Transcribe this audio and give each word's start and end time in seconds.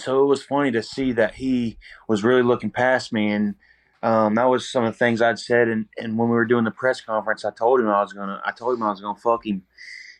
so 0.00 0.22
it 0.22 0.26
was 0.26 0.42
funny 0.42 0.70
to 0.70 0.82
see 0.82 1.12
that 1.12 1.34
he 1.34 1.78
was 2.08 2.24
really 2.24 2.42
looking 2.42 2.70
past 2.70 3.12
me 3.12 3.30
and 3.30 3.54
um, 4.02 4.36
that 4.36 4.44
was 4.44 4.70
some 4.70 4.84
of 4.84 4.92
the 4.92 4.98
things 4.98 5.20
I'd 5.20 5.38
said 5.38 5.68
and, 5.68 5.86
and 5.98 6.16
when 6.16 6.28
we 6.28 6.34
were 6.34 6.44
doing 6.44 6.64
the 6.64 6.70
press 6.70 7.00
conference 7.00 7.44
I 7.44 7.50
told 7.50 7.80
him 7.80 7.88
I 7.88 8.00
was 8.00 8.12
gonna 8.12 8.40
I 8.44 8.52
told 8.52 8.76
him 8.76 8.82
I 8.82 8.90
was 8.90 9.00
gonna 9.00 9.18
fuck 9.18 9.46
him 9.46 9.62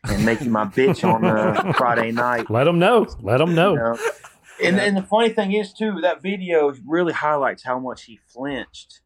and 0.04 0.24
make 0.24 0.40
him 0.40 0.50
my 0.50 0.64
bitch 0.64 1.04
on 1.04 1.22
the 1.22 1.72
Friday 1.76 2.12
night. 2.12 2.50
Let 2.50 2.66
him 2.66 2.78
know. 2.78 3.06
Let 3.20 3.40
him 3.40 3.54
know. 3.54 3.72
You 3.72 3.78
know? 3.78 3.98
And, 4.62 4.80
and 4.80 4.96
the 4.96 5.02
funny 5.02 5.30
thing 5.30 5.52
is 5.52 5.72
too, 5.72 6.00
that 6.02 6.20
video 6.22 6.74
really 6.84 7.12
highlights 7.12 7.62
how 7.62 7.78
much 7.78 8.04
he 8.04 8.18
flinched. 8.26 9.00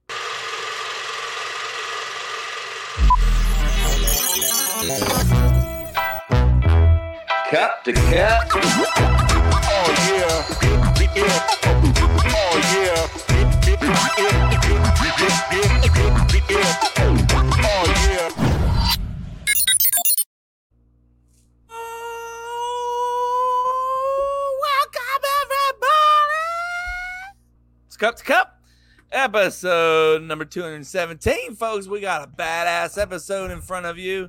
Cup 7.50 7.84
to 7.84 7.92
cup. 7.92 8.48
Oh 9.74 9.94
yeah. 10.10 10.41
Oh 16.54 17.94
yeah. 18.10 18.28
It's 27.86 27.96
Cup 27.96 28.16
to 28.16 28.24
Cup, 28.24 28.60
episode 29.10 30.22
number 30.22 30.44
217, 30.44 31.56
folks. 31.56 31.86
We 31.86 32.00
got 32.00 32.22
a 32.22 32.26
badass 32.26 33.00
episode 33.00 33.50
in 33.50 33.62
front 33.62 33.86
of 33.86 33.96
you. 33.96 34.28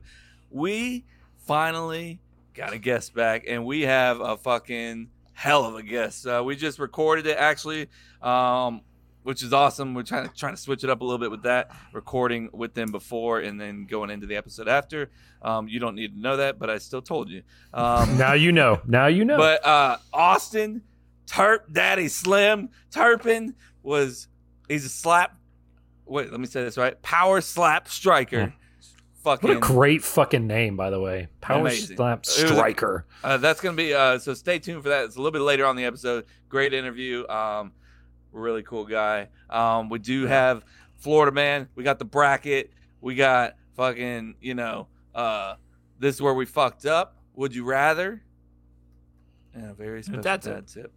We 0.50 1.04
finally 1.46 2.22
got 2.54 2.72
a 2.72 2.78
guest 2.78 3.14
back, 3.14 3.44
and 3.48 3.66
we 3.66 3.82
have 3.82 4.22
a 4.22 4.38
fucking 4.38 5.10
hell 5.34 5.66
of 5.66 5.76
a 5.76 5.84
guest. 5.84 6.26
Uh, 6.26 6.42
we 6.46 6.56
just 6.56 6.80
recorded 6.80 7.28
it 7.28 7.38
actually, 7.38 7.90
um, 8.22 8.82
which 9.24 9.42
is 9.44 9.54
awesome. 9.54 9.94
We're 9.94 10.04
trying 10.04 10.30
to 10.30 10.36
trying 10.36 10.56
to 10.56 10.62
switch 10.62 10.84
it 10.84 10.90
up 10.90 11.02
a 11.02 11.04
little 11.04 11.20
bit 11.20 11.32
with 11.32 11.44
that, 11.44 11.72
recording 11.94 12.50
with 12.54 12.74
them 12.74 12.92
before 12.92 13.40
and 13.40 13.60
then 13.60 13.86
going 13.86 14.10
into 14.10 14.28
the 14.28 14.36
episode 14.36 14.68
after. 14.68 15.10
Um, 15.42 15.68
you 15.68 15.80
don't 15.80 15.96
need 15.96 16.14
to 16.14 16.20
know 16.20 16.38
that, 16.38 16.60
but 16.60 16.70
I 16.70 16.78
still 16.78 17.02
told 17.02 17.30
you. 17.30 17.44
Um, 17.74 18.18
Now 18.18 18.34
you 18.34 18.52
know. 18.52 18.82
Now 18.86 19.08
you 19.08 19.26
know. 19.26 19.38
but 19.38 19.66
uh, 19.66 19.98
Austin 20.14 20.82
Turp 21.28 21.72
Daddy 21.72 22.08
Slim 22.08 22.70
Turpin 22.92 23.56
was 23.82 24.28
he's 24.70 24.86
a 24.86 24.90
slap. 24.90 25.36
Wait, 26.06 26.32
let 26.32 26.40
me 26.40 26.46
say 26.48 26.64
this 26.64 26.78
right. 26.78 27.02
Power 27.02 27.42
slap 27.42 27.88
striker. 27.88 28.54
Fucking. 29.24 29.48
what 29.48 29.58
a 29.58 29.60
great 29.62 30.04
fucking 30.04 30.48
name, 30.48 30.76
by 30.76 30.90
the 30.90 31.00
way. 31.00 31.30
Power 31.40 31.62
Amazing. 31.62 31.96
Slap 31.96 32.26
was 32.26 32.38
a- 32.40 32.48
Striker. 32.50 33.06
Uh, 33.24 33.38
that's 33.38 33.62
gonna 33.62 33.78
be 33.78 33.94
uh, 33.94 34.20
so. 34.20 34.34
Stay 34.34 34.60
tuned 34.60 34.84
for 34.84 34.90
that. 34.90 35.06
It's 35.06 35.16
a 35.16 35.20
little 35.20 35.32
bit 35.32 35.44
later 35.44 35.66
on 35.66 35.78
the 35.78 35.86
episode. 35.86 36.26
Great 36.50 36.74
interview. 36.74 37.26
Um, 37.30 37.72
really 38.40 38.64
cool 38.64 38.86
guy. 38.86 39.30
Um, 39.50 39.90
we 39.90 40.00
do 40.00 40.26
have 40.26 40.64
Florida 40.98 41.32
man. 41.32 41.70
We 41.76 41.84
got 41.84 42.00
the 42.00 42.06
bracket. 42.06 42.72
We 43.02 43.16
got 43.16 43.56
fucking 43.76 44.36
you 44.42 44.56
know. 44.56 44.88
Uh, 45.14 45.56
this 46.00 46.16
is 46.16 46.22
where 46.22 46.34
we 46.34 46.46
fucked 46.46 46.86
up. 46.86 47.18
Would 47.36 47.56
you 47.56 47.64
rather? 47.66 48.22
And 49.54 49.70
a 49.70 49.74
very 49.74 50.02
special 50.04 50.22
Dad 50.22 50.42
dad, 50.42 50.68
tip. 50.68 50.84
tip. 50.86 50.94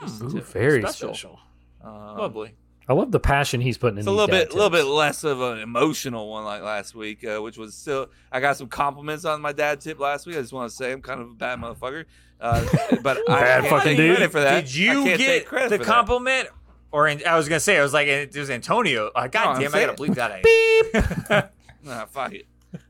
Just 0.00 0.22
Ooh, 0.22 0.30
tip. 0.32 0.44
very 0.46 0.80
special. 0.82 1.14
special. 1.14 1.38
Um, 1.82 2.16
Lovely. 2.18 2.54
I 2.88 2.94
love 2.94 3.12
the 3.12 3.20
passion 3.20 3.60
he's 3.60 3.76
putting 3.76 3.96
in 3.96 4.00
It's 4.00 4.08
a 4.08 4.10
little 4.10 4.26
dad 4.26 4.48
bit, 4.48 4.54
little 4.54 4.70
bit 4.70 4.84
less 4.84 5.22
of 5.22 5.42
an 5.42 5.58
emotional 5.58 6.30
one 6.30 6.44
like 6.44 6.62
last 6.62 6.94
week, 6.94 7.22
uh, 7.24 7.38
which 7.42 7.58
was 7.58 7.74
still. 7.74 8.08
I 8.32 8.40
got 8.40 8.56
some 8.56 8.68
compliments 8.68 9.26
on 9.26 9.42
my 9.42 9.52
dad 9.52 9.80
tip 9.80 9.98
last 10.00 10.26
week. 10.26 10.36
I 10.36 10.40
just 10.40 10.54
want 10.54 10.70
to 10.70 10.74
say 10.76 10.92
I'm 10.92 11.02
kind 11.02 11.20
of 11.20 11.28
a 11.28 11.34
bad 11.34 11.58
motherfucker, 11.60 12.06
uh, 12.40 12.64
but 13.02 13.18
I 13.28 13.40
Bad 13.40 13.60
can't 13.60 13.70
fucking 13.70 13.84
take 13.90 13.96
dude. 13.98 14.16
credit 14.16 14.32
for 14.32 14.40
that. 14.40 14.64
Did 14.64 14.74
you 14.74 15.04
get 15.18 15.46
credit 15.46 15.68
the 15.68 15.78
for 15.78 15.84
that. 15.84 15.92
compliment? 15.92 16.48
Or 16.90 17.06
in, 17.06 17.20
I 17.26 17.36
was 17.36 17.46
gonna 17.46 17.60
say, 17.60 17.78
I 17.78 17.82
was 17.82 17.92
like, 17.92 18.08
it 18.08 18.34
was 18.34 18.48
Antonio. 18.48 19.10
Uh, 19.14 19.28
God 19.28 19.56
I'm 19.56 19.60
damn, 19.60 19.74
I 19.74 19.80
gotta 19.80 19.92
bleep 19.92 20.14
that 20.14 20.30
out. 20.30 20.42
Beep. 20.42 21.44
Nah, 21.84 22.06
fuck 22.06 22.32
it. 22.34 22.46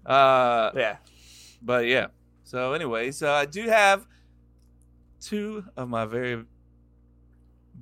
Uh, 0.07 0.71
yeah. 0.75 0.97
but 1.61 1.87
yeah. 1.87 2.07
So, 2.45 2.73
anyways, 2.73 3.23
uh, 3.23 3.33
I 3.33 3.45
do 3.45 3.69
have 3.69 4.07
two 5.21 5.65
of 5.77 5.89
my 5.89 6.05
very 6.07 6.45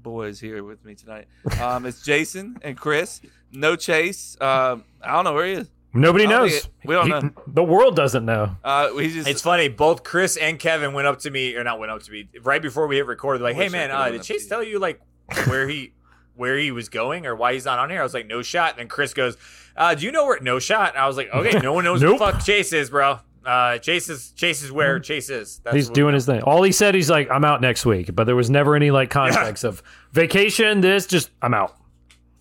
boys 0.06 0.38
here 0.38 0.62
with 0.62 0.84
me 0.84 0.94
tonight. 0.94 1.26
Um, 1.60 1.84
it's 1.84 2.00
Jason 2.02 2.56
and 2.62 2.76
Chris. 2.76 3.20
No 3.50 3.74
Chase. 3.74 4.36
Um, 4.40 4.84
I 5.02 5.10
don't 5.12 5.24
know 5.24 5.34
where 5.34 5.46
he 5.46 5.52
is. 5.54 5.68
Nobody 5.92 6.28
knows. 6.28 6.52
think 6.52 6.64
it- 6.84 6.88
we 6.88 6.94
don't 6.94 7.06
He- 7.06 7.10
know. 7.10 7.30
The 7.48 7.64
world 7.64 7.96
doesn't 7.96 8.24
know. 8.24 8.54
Uh, 8.62 8.90
we 8.94 9.12
just 9.12 9.28
It's 9.28 9.42
funny. 9.42 9.66
Both 9.68 10.04
Chris 10.04 10.36
and 10.36 10.60
Kevin 10.60 10.92
went 10.92 11.08
up 11.08 11.18
to 11.20 11.30
me, 11.30 11.56
or 11.56 11.64
not 11.64 11.80
went 11.80 11.90
up 11.90 12.02
to 12.04 12.12
me, 12.12 12.28
right 12.42 12.62
before 12.62 12.86
we 12.86 12.96
hit 12.96 13.06
record. 13.06 13.40
Like, 13.40 13.56
"Hey 13.56 13.68
man, 13.68 13.90
uh, 13.90 14.08
did 14.10 14.22
Chase 14.22 14.46
tell 14.46 14.62
you 14.62 14.78
like 14.78 15.00
where 15.48 15.66
he 15.66 15.92
where 16.36 16.56
he 16.56 16.70
was 16.70 16.88
going 16.88 17.26
or 17.26 17.34
why 17.34 17.54
he's 17.54 17.64
not 17.64 17.80
on 17.80 17.90
here?" 17.90 17.98
I 17.98 18.04
was 18.04 18.14
like, 18.14 18.28
"No 18.28 18.42
shot." 18.42 18.70
And 18.70 18.78
then 18.78 18.88
Chris 18.88 19.12
goes, 19.12 19.36
uh, 19.76 19.96
"Do 19.96 20.04
you 20.04 20.12
know 20.12 20.24
where? 20.26 20.38
No 20.40 20.60
shot." 20.60 20.90
And 20.90 20.98
I 21.02 21.08
was 21.08 21.16
like, 21.16 21.30
"Okay, 21.34 21.58
no 21.58 21.72
one 21.72 21.82
knows 21.82 22.00
Nope. 22.00 22.12
who 22.12 22.18
the 22.26 22.32
fuck 22.32 22.44
Chase 22.44 22.72
is, 22.72 22.90
bro. 22.90 23.18
Uh, 23.46 23.78
Chase 23.78 24.08
is 24.08 24.32
Chase 24.32 24.62
is 24.62 24.72
where 24.72 24.98
Chase 24.98 25.30
is. 25.30 25.60
That's 25.62 25.76
he's 25.76 25.88
doing 25.88 26.14
his 26.14 26.26
thing. 26.26 26.42
All 26.42 26.62
he 26.64 26.72
said, 26.72 26.94
he's 26.96 27.08
like, 27.08 27.30
I'm 27.30 27.44
out 27.44 27.60
next 27.60 27.86
week. 27.86 28.12
But 28.14 28.24
there 28.24 28.34
was 28.34 28.50
never 28.50 28.74
any 28.74 28.90
like 28.90 29.08
context 29.08 29.62
of 29.64 29.82
vacation, 30.12 30.80
this, 30.80 31.06
just, 31.06 31.30
I'm 31.40 31.54
out. 31.54 31.76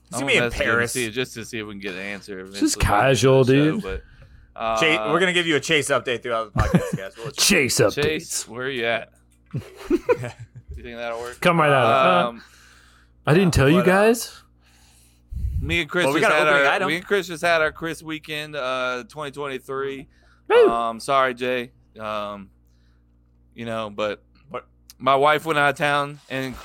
He's 0.09 0.19
gonna 0.21 0.25
be 0.25 0.37
in 0.37 0.43
message 0.45 0.59
him 0.59 0.65
to 0.65 0.71
Paris. 0.71 0.91
see- 0.93 1.11
just 1.11 1.33
to 1.35 1.45
see 1.45 1.59
if 1.59 1.67
we 1.67 1.73
can 1.73 1.79
get 1.81 1.93
an 1.93 1.99
answer. 1.99 2.41
just 2.47 2.77
eventually 2.77 2.83
by 2.83 2.99
casual, 3.01 3.39
end 3.39 3.41
of 3.41 3.47
the 3.47 3.53
dude. 3.71 3.83
But, 3.83 4.01
uh, 4.59 4.79
Chase, 4.79 4.97
we're 4.99 5.19
gonna 5.19 5.33
give 5.33 5.45
you 5.47 5.55
a 5.57 5.59
Chase 5.59 5.89
update 5.89 6.23
throughout 6.23 6.53
the 6.53 6.59
podcast, 6.59 6.97
guys. 6.97 7.13
We'll 7.17 7.31
Chase 7.31 7.75
updates. 7.79 8.01
Chase, 8.03 8.47
where 8.47 8.65
are 8.65 8.69
you 8.69 8.85
at? 8.85 9.11
you 9.53 9.59
think 9.97 10.95
that'll 10.97 11.19
work? 11.19 11.39
Come 11.39 11.59
right 11.59 11.71
out. 11.71 12.25
Uh, 12.25 12.29
Um, 12.29 12.43
I 13.27 13.33
didn't 13.33 13.53
tell 13.53 13.69
you 13.69 13.77
but, 13.77 13.89
uh, 13.89 14.05
guys. 14.07 14.41
me 15.61 15.81
and 15.81 15.89
Chris 15.89 16.05
Well, 16.05 16.13
we 16.13 16.19
just 16.21 16.31
got 16.31 16.39
an 16.41 16.47
had 16.47 16.53
opening 16.53 16.67
our 16.67 16.73
item. 16.73 16.87
me 16.89 16.95
and 16.97 17.05
Chris 17.05 17.27
just 17.27 17.43
had 17.43 17.61
our 17.61 17.71
Chris 17.71 18.01
weekend, 18.03 18.55
uh, 18.55 19.03
2023. 19.09 20.07
Woo. 20.49 20.69
Um, 20.69 20.99
sorry, 20.99 21.33
Jay. 21.33 21.71
Um, 21.99 22.49
you 23.53 23.65
know, 23.65 23.89
but 23.89 24.21
What? 24.49 24.65
my 24.97 25.15
wife 25.15 25.45
went 25.45 25.57
out 25.59 25.69
of 25.69 25.75
town, 25.77 26.19
and 26.29 26.55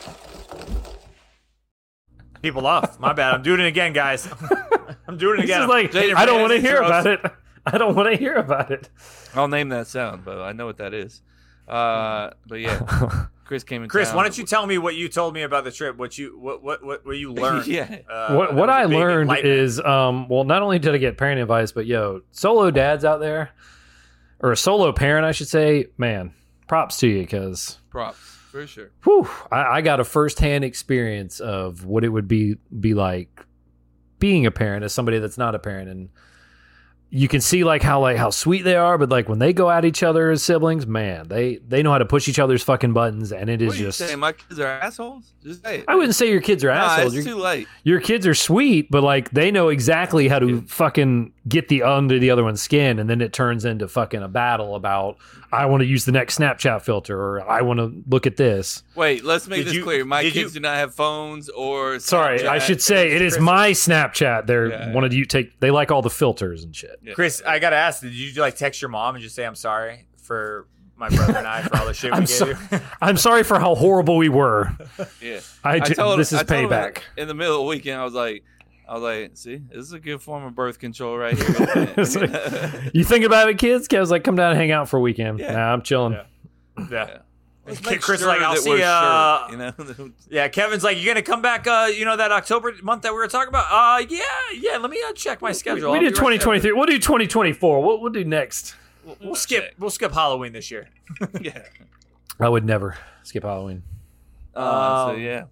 people 2.42 2.66
off. 2.66 2.98
My 2.98 3.12
bad. 3.12 3.34
I'm 3.34 3.42
doing 3.42 3.60
it 3.60 3.66
again, 3.66 3.92
guys. 3.92 4.28
I'm 5.06 5.16
doing 5.18 5.40
it 5.40 5.44
again. 5.44 5.68
like, 5.68 5.92
Jay, 5.92 6.12
I 6.12 6.24
don't 6.26 6.40
want 6.40 6.52
to 6.52 6.60
hear 6.60 6.80
Jay, 6.80 6.86
about 6.86 7.06
it. 7.06 7.20
I 7.66 7.78
don't 7.78 7.94
want 7.94 8.10
to 8.10 8.16
hear 8.16 8.34
about 8.36 8.70
it. 8.70 8.88
I'll 9.34 9.48
name 9.48 9.68
that 9.70 9.86
sound, 9.86 10.24
but 10.24 10.40
I 10.40 10.52
know 10.52 10.66
what 10.66 10.78
that 10.78 10.94
is. 10.94 11.22
Uh, 11.68 12.30
but 12.46 12.60
yeah, 12.60 12.80
Chris 13.50 13.64
came 13.64 13.82
in. 13.82 13.88
Chris, 13.88 14.06
town. 14.06 14.16
why 14.16 14.22
don't 14.22 14.38
you 14.38 14.46
tell 14.46 14.64
me 14.64 14.78
what 14.78 14.94
you 14.94 15.08
told 15.08 15.34
me 15.34 15.42
about 15.42 15.64
the 15.64 15.72
trip? 15.72 15.96
What 15.96 16.16
you 16.16 16.38
what 16.38 16.62
what 16.62 16.84
what, 16.84 17.04
what 17.04 17.18
you 17.18 17.32
learned? 17.32 17.66
yeah. 17.66 17.98
Uh, 18.08 18.36
what 18.36 18.50
that 18.50 18.54
what 18.54 18.68
was 18.68 18.68
a 18.68 18.72
I 18.72 18.86
big 18.86 18.96
learned 18.96 19.38
is 19.38 19.80
um 19.80 20.28
well 20.28 20.44
not 20.44 20.62
only 20.62 20.78
did 20.78 20.94
I 20.94 20.98
get 20.98 21.18
parenting 21.18 21.42
advice 21.42 21.72
but 21.72 21.84
yo 21.84 22.20
solo 22.30 22.70
dads 22.70 23.04
out 23.04 23.18
there 23.18 23.50
or 24.38 24.52
a 24.52 24.56
solo 24.56 24.92
parent 24.92 25.26
I 25.26 25.32
should 25.32 25.48
say 25.48 25.86
man 25.98 26.32
props 26.68 26.98
to 26.98 27.08
you 27.08 27.22
because 27.22 27.80
props 27.90 28.20
for 28.20 28.68
sure. 28.68 28.92
whew, 29.02 29.28
I, 29.50 29.78
I 29.78 29.80
got 29.80 29.98
a 29.98 30.04
firsthand 30.04 30.62
experience 30.62 31.40
of 31.40 31.84
what 31.84 32.04
it 32.04 32.10
would 32.10 32.28
be 32.28 32.54
be 32.78 32.94
like 32.94 33.44
being 34.20 34.46
a 34.46 34.52
parent 34.52 34.84
as 34.84 34.92
somebody 34.92 35.18
that's 35.18 35.38
not 35.38 35.56
a 35.56 35.58
parent 35.58 35.88
and 35.88 36.10
you 37.12 37.26
can 37.26 37.40
see 37.40 37.64
like 37.64 37.82
how 37.82 38.00
like 38.00 38.16
how 38.16 38.30
sweet 38.30 38.62
they 38.62 38.76
are 38.76 38.96
but 38.96 39.08
like 39.08 39.28
when 39.28 39.40
they 39.40 39.52
go 39.52 39.68
at 39.68 39.84
each 39.84 40.02
other 40.04 40.30
as 40.30 40.42
siblings 40.44 40.86
man 40.86 41.26
they 41.26 41.56
they 41.66 41.82
know 41.82 41.90
how 41.90 41.98
to 41.98 42.04
push 42.04 42.28
each 42.28 42.38
other's 42.38 42.62
fucking 42.62 42.92
buttons 42.92 43.32
and 43.32 43.50
it 43.50 43.60
is 43.60 43.68
What 43.68 43.76
are 43.76 43.80
you 43.80 43.86
just 43.86 43.98
saying? 43.98 44.18
My 44.20 44.30
kids 44.32 44.60
are 44.60 44.66
assholes. 44.68 45.32
Just 45.42 45.64
say 45.64 45.78
it. 45.80 45.84
I 45.88 45.96
wouldn't 45.96 46.14
say 46.14 46.30
your 46.30 46.40
kids 46.40 46.62
are 46.62 46.70
assholes 46.70 47.16
it's 47.16 47.26
Your- 47.26 47.34
too 47.36 47.40
late. 47.42 47.66
your 47.82 48.00
kids 48.00 48.26
are 48.26 48.34
sweet, 48.34 48.90
but 48.90 49.02
like 49.02 49.30
they 49.30 49.50
know 49.50 49.68
exactly 49.70 50.28
how 50.28 50.38
to 50.38 50.60
fucking 50.62 51.32
get 51.48 51.68
the 51.68 51.82
under 51.82 52.18
the 52.18 52.30
other 52.30 52.44
one's 52.44 52.60
skin, 52.60 52.98
and 52.98 53.08
then 53.08 53.20
it 53.20 53.32
turns 53.32 53.64
into 53.64 53.88
fucking 53.88 54.22
a 54.22 54.28
battle 54.28 54.74
about 54.76 55.16
I 55.52 55.66
want 55.66 55.80
to 55.80 55.86
use 55.86 56.04
the 56.04 56.12
next 56.12 56.38
Snapchat 56.38 56.82
filter 56.82 57.18
or 57.20 57.48
I 57.50 57.62
want 57.62 57.78
to 57.80 57.92
look 58.08 58.26
at 58.26 58.36
this. 58.36 58.82
Wait, 58.94 59.24
let's 59.24 59.48
make 59.48 59.58
Did 59.60 59.66
this 59.68 59.74
you- 59.74 59.82
clear. 59.84 60.04
My 60.04 60.22
kids 60.22 60.36
you- 60.36 60.50
do 60.50 60.60
not 60.60 60.76
have 60.76 60.94
phones 60.94 61.48
or. 61.48 61.98
Sorry, 61.98 62.46
I 62.46 62.58
should 62.58 62.82
say 62.82 63.12
it 63.12 63.22
is 63.22 63.34
Chris- 63.34 63.42
my 63.42 63.70
Snapchat. 63.70 64.46
They're 64.46 64.68
Yeah. 64.68 64.92
one 64.92 65.04
of 65.04 65.12
you 65.12 65.24
take. 65.24 65.58
They 65.60 65.70
like 65.70 65.90
all 65.90 66.02
the 66.02 66.10
filters 66.10 66.62
and 66.64 66.76
shit. 66.76 66.98
Yeah. 67.02 67.14
Chris, 67.14 67.42
I 67.46 67.58
gotta 67.58 67.76
ask, 67.76 68.02
did 68.02 68.12
you 68.12 68.32
like 68.40 68.56
text 68.56 68.82
your 68.82 68.90
mom 68.90 69.14
and 69.14 69.22
just 69.22 69.34
say 69.34 69.44
I'm 69.46 69.54
sorry 69.56 70.06
for 70.22 70.66
my 70.96 71.08
brother 71.08 71.38
and 71.38 71.46
I 71.46 71.62
for 71.62 71.78
all 71.78 71.86
the 71.86 71.94
shit 71.94 72.10
we 72.12 72.16
I'm 72.18 72.20
gave 72.24 72.28
so- 72.28 72.46
you? 72.48 72.56
I'm 73.00 73.16
sorry 73.16 73.42
for 73.42 73.58
how 73.58 73.74
horrible 73.74 74.18
we 74.18 74.28
were. 74.28 74.70
Yeah. 75.22 75.40
I, 75.64 75.76
I 75.76 75.78
told 75.80 76.18
this 76.20 76.32
is 76.32 76.40
I 76.40 76.42
told 76.42 76.64
him 76.64 76.68
payback. 76.70 76.98
In 77.16 77.26
the 77.28 77.34
middle 77.34 77.54
of 77.54 77.60
the 77.60 77.66
weekend, 77.68 77.98
I 77.98 78.04
was 78.04 78.12
like, 78.14 78.44
I 78.90 78.94
was 78.94 79.02
like, 79.04 79.30
see, 79.34 79.56
this 79.68 79.78
is 79.86 79.92
a 79.92 80.00
good 80.00 80.20
form 80.20 80.42
of 80.44 80.56
birth 80.56 80.80
control 80.80 81.16
right 81.16 81.36
here. 81.38 81.94
Like- 81.96 81.96
You 82.94 83.04
think 83.04 83.24
about 83.24 83.48
it, 83.48 83.56
kids? 83.56 83.86
Kev's 83.86 84.10
like, 84.10 84.24
come 84.24 84.34
down 84.34 84.50
and 84.50 84.58
hang 84.58 84.72
out 84.72 84.88
for 84.88 84.96
a 84.96 85.00
weekend. 85.00 85.38
Yeah. 85.38 85.52
Nah, 85.52 85.72
I'm 85.72 85.82
chilling. 85.82 86.14
Yeah. 86.14 86.24
yeah. 86.90 87.18
Let's 87.66 87.78
Chris 87.80 87.90
make 87.92 88.00
is 88.00 88.20
sure 88.20 88.28
like, 88.28 88.40
I'll 88.40 88.56
see 88.56 88.70
we're 88.70 88.78
sure, 88.78 89.50
you 89.52 89.56
know. 90.06 90.10
Yeah, 90.28 90.48
Kevin's 90.48 90.82
like, 90.82 90.96
you're 91.00 91.14
gonna 91.14 91.22
come 91.22 91.40
back? 91.40 91.68
Uh, 91.68 91.88
you 91.94 92.04
know 92.04 92.16
that 92.16 92.32
October 92.32 92.72
month 92.82 93.02
that 93.02 93.12
we 93.12 93.18
were 93.18 93.28
talking 93.28 93.50
about? 93.50 93.66
Uh, 93.70 94.04
yeah, 94.08 94.22
yeah. 94.58 94.76
Let 94.78 94.90
me 94.90 95.00
uh, 95.08 95.12
check 95.12 95.40
my 95.40 95.52
schedule. 95.52 95.92
We 95.92 95.98
I'll 95.98 96.02
did 96.04 96.14
be 96.14 96.20
right 96.20 96.40
2023. 96.40 96.72
We'll 96.72 96.86
do 96.86 96.98
2024. 96.98 97.82
What 97.82 98.00
we'll 98.00 98.10
do 98.10 98.24
next? 98.24 98.74
We'll 99.20 99.36
skip. 99.36 99.74
We'll 99.78 99.90
skip 99.90 100.10
Halloween 100.12 100.52
this 100.52 100.68
year. 100.70 100.88
yeah. 101.40 101.62
I 102.40 102.48
would 102.48 102.64
never 102.64 102.96
skip 103.22 103.44
Halloween. 103.44 103.82
Uh, 104.54 105.06
so 105.10 105.14
Um, 105.14 105.20
yeah. 105.20 105.44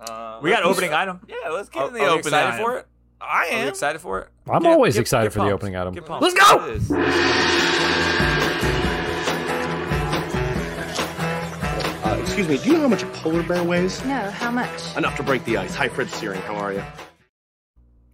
Uh, 0.00 0.38
We 0.42 0.50
got 0.50 0.64
let's- 0.64 0.76
opening 0.78 0.94
item. 0.94 1.20
Yeah, 1.28 1.50
let's 1.50 1.68
get 1.68 1.82
Are, 1.82 1.88
in 1.88 1.94
the 1.94 2.00
are 2.00 2.04
opening 2.06 2.18
excited 2.20 2.54
item. 2.54 2.64
for 2.64 2.76
it? 2.78 2.86
I 3.20 3.26
Are 3.26 3.50
we 3.50 3.56
am. 3.62 3.68
excited 3.68 4.00
for 4.00 4.20
it? 4.20 4.28
I'm 4.48 4.62
Get- 4.62 4.72
always 4.72 4.94
get- 4.94 5.00
excited 5.00 5.26
get 5.26 5.32
for 5.32 5.44
the 5.44 5.50
opening 5.52 5.76
item. 5.76 5.94
Get. 5.94 6.08
Let's 6.08 6.34
go. 6.34 7.78
Uh, 12.04 12.16
excuse 12.20 12.48
me, 12.48 12.56
do 12.58 12.68
you 12.68 12.72
know 12.74 12.82
how 12.82 12.88
much 12.88 13.02
a 13.02 13.06
polar 13.06 13.42
bear 13.42 13.62
weighs? 13.62 14.02
No, 14.04 14.30
how 14.30 14.50
much? 14.50 14.96
Enough 14.96 15.16
to 15.16 15.22
break 15.22 15.44
the 15.44 15.56
ice. 15.58 15.74
Hi, 15.74 15.88
Fred 15.88 16.08
Searing. 16.08 16.40
How 16.42 16.54
are 16.56 16.72
you? 16.72 16.82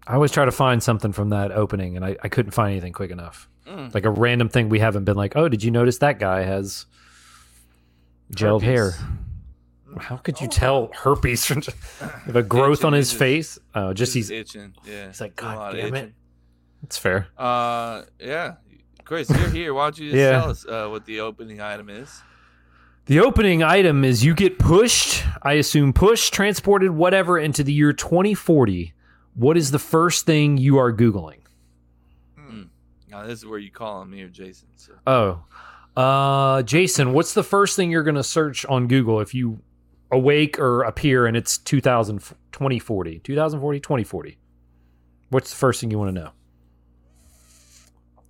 I 0.07 0.15
always 0.15 0.33
try 0.33 0.45
to 0.45 0.51
find 0.53 0.83
something 0.83 1.13
from 1.13 1.31
that 1.31 1.53
opening, 1.53 1.97
and 1.97 2.05
I, 2.05 2.17
I 2.23 2.29
couldn't 2.29 2.53
find 2.53 2.73
anything 2.73 2.93
quick 2.93 3.11
enough. 3.11 3.49
Mm. 3.67 3.95
Like 3.95 4.05
a 4.05 4.11
random 4.11 4.49
thing 4.49 4.69
we 4.69 4.79
haven't 4.81 5.05
been 5.05 5.17
like, 5.17 5.37
oh, 5.37 5.49
did 5.49 5.63
you 5.63 5.71
notice 5.71 5.99
that 5.99 6.19
guy 6.19 6.43
has 6.43 6.87
gelled 8.35 8.63
Herpes. 8.63 8.97
hair? 8.97 9.09
How 9.99 10.17
could 10.17 10.41
you 10.41 10.49
tell 10.49 10.91
herpes 10.95 11.45
from 11.47 11.63
a 12.35 12.43
growth 12.43 12.79
Itching, 12.81 12.87
on 12.87 12.93
his 12.93 13.13
face? 13.13 13.59
Oh, 13.75 13.93
just 13.93 14.15
He's 14.15 14.31
itching. 14.31 14.75
Yeah. 14.87 15.09
He's 15.09 15.21
like, 15.21 15.37
God 15.37 15.75
damn 15.77 15.95
it. 15.95 16.13
It's 16.83 16.99
fair. 16.99 17.29
Uh, 17.39 18.03
yeah. 18.19 18.55
Chris, 19.05 19.29
you're 19.31 19.49
here. 19.51 19.75
Why 19.75 19.85
don't 19.87 19.99
you 19.99 20.11
just 20.11 20.19
Yeah. 20.21 20.41
tell 20.41 20.51
us 20.51 20.67
uh, 20.67 20.89
what 20.89 21.05
the 21.07 21.21
opening 21.21 21.61
item 21.61 21.89
is? 21.91 22.23
The 23.07 23.21
opening 23.21 23.63
item 23.63 24.03
is 24.05 24.25
you 24.25 24.35
get 24.35 24.59
pushed, 24.59 25.25
I 25.43 25.55
assume 25.55 25.93
pushed, 25.93 26.33
transported, 26.33 26.91
whatever, 26.91 27.39
into 27.39 27.63
the 27.63 27.73
year 27.73 27.93
2040. 27.93 28.95
What 29.35 29.57
is 29.59 29.71
the 29.73 29.79
first 29.79 30.25
thing 30.25 30.57
you 30.57 30.79
are 30.79 30.93
Googling? 30.93 31.39
Now, 33.11 33.23
this 33.25 33.39
is 33.41 33.47
where 33.47 33.61
you 33.61 33.71
call 33.71 33.99
on 33.99 34.11
me 34.11 34.23
or 34.23 34.29
Jason. 34.29 34.67
So. 34.75 34.93
Oh, 35.07 36.01
uh, 36.01 36.63
Jason, 36.63 37.13
what's 37.13 37.33
the 37.33 37.45
first 37.45 37.77
thing 37.77 37.91
you're 37.93 38.03
going 38.03 38.17
to 38.17 38.25
search 38.25 38.67
on 38.67 38.89
Google 38.89 39.21
if 39.21 39.35
you 39.35 39.61
awake 40.15 40.59
or 40.59 40.83
appear 40.83 41.27
and 41.27 41.37
it's 41.37 41.59
2000, 41.59 42.19
2040? 42.53 43.19
2040, 43.19 43.81
2040. 43.81 44.39
What's 45.31 45.51
the 45.51 45.57
first 45.57 45.81
thing 45.81 45.91
you 45.91 45.99
want 45.99 46.15
to 46.15 46.21
know? 46.21 46.31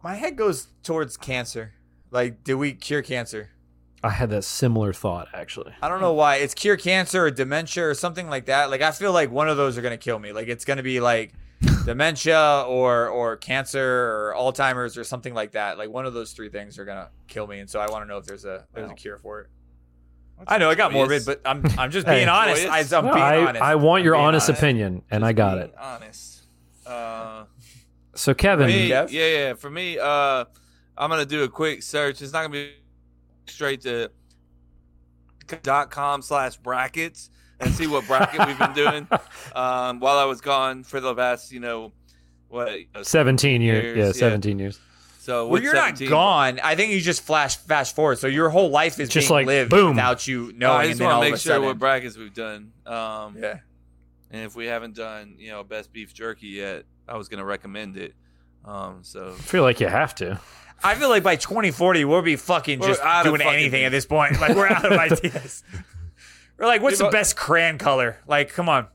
My 0.02 0.14
head 0.14 0.36
goes 0.36 0.68
towards 0.82 1.16
cancer. 1.16 1.74
Like, 2.10 2.44
do 2.44 2.56
we 2.58 2.72
cure 2.72 3.02
cancer? 3.02 3.50
I 4.02 4.10
had 4.10 4.30
that 4.30 4.44
similar 4.44 4.92
thought 4.92 5.28
actually. 5.32 5.72
I 5.80 5.88
don't 5.88 6.00
know 6.00 6.12
why. 6.12 6.36
It's 6.36 6.54
cure 6.54 6.76
cancer 6.76 7.24
or 7.24 7.30
dementia 7.30 7.88
or 7.88 7.94
something 7.94 8.28
like 8.28 8.46
that. 8.46 8.70
Like 8.70 8.82
I 8.82 8.90
feel 8.90 9.12
like 9.12 9.30
one 9.30 9.48
of 9.48 9.56
those 9.56 9.78
are 9.78 9.82
gonna 9.82 9.96
kill 9.96 10.18
me. 10.18 10.32
Like 10.32 10.48
it's 10.48 10.66
gonna 10.66 10.82
be 10.82 11.00
like 11.00 11.32
dementia 11.86 12.64
or 12.68 13.08
or 13.08 13.36
cancer 13.38 13.82
or 13.82 14.34
Alzheimer's 14.36 14.98
or 14.98 15.04
something 15.04 15.32
like 15.32 15.52
that. 15.52 15.78
Like 15.78 15.88
one 15.88 16.04
of 16.04 16.12
those 16.12 16.32
three 16.32 16.50
things 16.50 16.78
are 16.78 16.84
gonna 16.84 17.08
kill 17.28 17.46
me. 17.46 17.60
And 17.60 17.70
so 17.70 17.80
I 17.80 17.90
want 17.90 18.04
to 18.04 18.06
know 18.06 18.18
if 18.18 18.26
there's 18.26 18.44
a 18.44 18.66
there's 18.74 18.90
a 18.90 18.94
cure 18.94 19.16
for 19.16 19.40
it. 19.40 19.46
I 20.46 20.58
know 20.58 20.68
I 20.70 20.74
got 20.74 20.92
morbid, 20.92 21.24
but 21.24 21.40
I'm 21.44 21.64
I'm 21.78 21.90
just 21.90 22.06
Hey. 22.08 22.16
being 22.16 22.28
honest. 22.28 22.66
I, 22.66 22.80
I'm 22.98 23.06
No, 23.06 23.12
being 23.14 23.24
I, 23.24 23.36
honest. 23.46 23.62
I 23.62 23.74
want 23.76 24.00
I'm 24.00 24.04
your 24.04 24.14
being 24.14 24.24
honest 24.26 24.48
honest. 24.48 24.62
opinion, 24.62 25.02
and 25.10 25.24
I 25.24 25.32
got 25.32 25.54
Being 25.56 25.64
it. 25.68 25.74
Honest. 25.78 26.42
Uh, 26.86 27.44
So 28.14 28.34
Kevin, 28.34 28.66
me, 28.66 28.88
yeah, 28.88 29.04
Kev? 29.04 29.12
yeah. 29.12 29.54
For 29.54 29.70
me, 29.70 29.98
uh, 29.98 30.44
I'm 30.98 31.10
gonna 31.10 31.24
do 31.26 31.44
a 31.44 31.48
quick 31.48 31.82
search. 31.82 32.20
It's 32.22 32.32
not 32.32 32.42
gonna 32.42 32.50
be 32.50 32.72
straight 33.46 33.80
to 33.82 34.10
dot 35.62 35.90
com 35.90 36.22
slash 36.22 36.56
brackets 36.56 37.30
and 37.60 37.72
see 37.72 37.86
what 37.86 38.06
bracket 38.06 38.46
we've 38.46 38.58
been 38.58 38.72
doing 38.72 39.08
um, 39.54 40.00
while 40.00 40.18
I 40.18 40.24
was 40.24 40.40
gone 40.40 40.82
for 40.84 41.00
the 41.00 41.14
last, 41.14 41.52
you 41.52 41.60
know, 41.60 41.92
what 42.48 42.68
uh, 42.94 43.02
17 43.02 43.62
years. 43.62 43.84
Years, 43.84 43.96
Yeah, 43.96 44.04
yeah. 44.06 44.12
17 44.12 44.58
years. 44.58 44.78
So 45.24 45.48
Well, 45.48 45.62
you're 45.62 45.74
17 45.74 46.08
not 46.08 46.10
gone. 46.14 46.60
I 46.62 46.74
think 46.74 46.92
you 46.92 47.00
just 47.00 47.22
flash 47.22 47.56
fast 47.56 47.96
forward. 47.96 48.18
So 48.18 48.26
your 48.26 48.50
whole 48.50 48.68
life 48.68 49.00
is 49.00 49.08
Just 49.08 49.28
being 49.28 49.38
like, 49.38 49.46
lived 49.46 49.70
boom. 49.70 49.90
without 49.96 50.26
you 50.28 50.52
No, 50.54 50.68
knowing. 50.68 50.80
I 50.80 50.82
and 50.84 50.90
just 50.90 51.00
want 51.02 51.14
to 51.24 51.30
make 51.30 51.40
sure 51.40 51.52
sudden, 51.52 51.64
what 51.64 51.78
brackets 51.78 52.16
we've 52.18 52.34
done. 52.34 52.72
Um, 52.84 53.36
yeah. 53.40 53.60
And 54.30 54.42
if 54.44 54.54
we 54.54 54.66
haven't 54.66 54.94
done, 54.96 55.36
you 55.38 55.48
know, 55.50 55.64
best 55.64 55.92
beef 55.94 56.12
jerky 56.12 56.48
yet, 56.48 56.84
I 57.08 57.16
was 57.16 57.28
gonna 57.28 57.44
recommend 57.44 57.96
it. 57.96 58.14
Um, 58.66 58.98
so 59.02 59.28
I 59.38 59.40
feel 59.40 59.62
like 59.62 59.80
you 59.80 59.86
have 59.88 60.14
to. 60.16 60.40
I 60.82 60.94
feel 60.96 61.08
like 61.08 61.22
by 61.22 61.36
2040 61.36 62.04
we'll 62.04 62.20
be 62.20 62.36
fucking 62.36 62.80
We're 62.80 62.88
just 62.88 63.00
doing 63.24 63.38
fucking 63.40 63.46
anything 63.54 63.70
things. 63.70 63.86
at 63.86 63.92
this 63.92 64.04
point. 64.06 64.38
Like 64.40 64.54
we're 64.54 64.66
out 64.68 64.84
of 64.84 64.92
ideas. 64.98 65.62
We're 66.58 66.66
like, 66.66 66.82
what's 66.82 67.00
Yeah, 67.00 67.06
the 67.06 67.12
best 67.12 67.36
crayon 67.36 67.78
color? 67.78 68.18
Like, 68.26 68.52
come 68.52 68.68
on. 68.68 68.88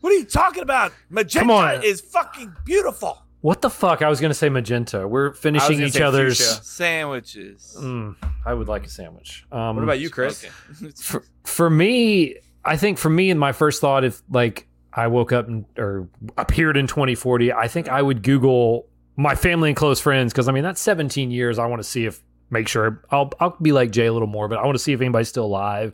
what 0.00 0.12
are 0.12 0.16
you 0.16 0.24
talking 0.26 0.62
about? 0.62 0.92
Magenta 1.10 1.80
is 1.82 2.00
fucking 2.00 2.54
beautiful. 2.64 3.18
What 3.44 3.60
the 3.60 3.68
fuck? 3.68 4.00
I 4.00 4.08
was 4.08 4.22
going 4.22 4.30
to 4.30 4.34
say 4.34 4.48
magenta. 4.48 5.06
We're 5.06 5.34
finishing 5.34 5.82
each 5.82 6.00
other's. 6.00 6.38
fuchsia. 6.38 6.64
Sandwiches. 6.64 7.76
Mm, 7.78 8.16
I 8.46 8.54
would 8.54 8.68
like 8.68 8.86
a 8.86 8.88
sandwich. 8.88 9.44
Um, 9.52 9.76
What 9.76 9.82
about 9.82 9.98
you, 9.98 10.08
Chris? 10.08 10.46
Okay. 10.46 10.90
for, 10.96 11.22
for 11.44 11.68
me, 11.68 12.36
I 12.64 12.78
think 12.78 12.96
for 12.96 13.10
me, 13.10 13.28
and 13.30 13.38
my 13.38 13.52
first 13.52 13.82
thought, 13.82 14.02
if 14.02 14.22
like 14.30 14.66
I 14.94 15.08
woke 15.08 15.30
up 15.32 15.46
and, 15.46 15.66
or 15.76 16.08
appeared 16.38 16.78
in 16.78 16.86
2040, 16.86 17.52
I 17.52 17.68
think 17.68 17.90
I 17.90 18.00
would 18.00 18.22
Google 18.22 18.86
my 19.14 19.34
family 19.34 19.68
and 19.68 19.76
close 19.76 20.00
friends 20.00 20.32
because 20.32 20.48
I 20.48 20.52
mean 20.52 20.64
that's 20.64 20.80
17 20.80 21.30
years. 21.30 21.58
I 21.58 21.66
want 21.66 21.82
to 21.82 21.86
see 21.86 22.06
if 22.06 22.22
make 22.48 22.66
sure 22.66 23.04
I'll 23.10 23.30
I'll 23.40 23.58
be 23.60 23.72
like 23.72 23.90
Jay 23.90 24.06
a 24.06 24.12
little 24.14 24.26
more, 24.26 24.48
but 24.48 24.56
I 24.56 24.64
want 24.64 24.76
to 24.76 24.82
see 24.82 24.94
if 24.94 25.02
anybody's 25.02 25.28
still 25.28 25.44
alive. 25.44 25.92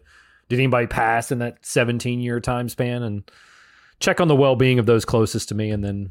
Did 0.49 0.61
anybody 0.61 0.87
pass 0.87 1.32
in 1.32 1.41
that 1.41 1.67
17 1.67 2.20
year 2.20 2.38
time 2.38 2.69
span 2.69 3.02
and 3.02 3.29
check 3.99 4.20
on 4.20 4.29
the 4.29 4.37
well 4.37 4.55
being 4.55 4.79
of 4.79 4.87
those 4.87 5.05
closest 5.05 5.49
to 5.49 5.56
me, 5.56 5.73
and 5.73 5.82
then 5.82 6.11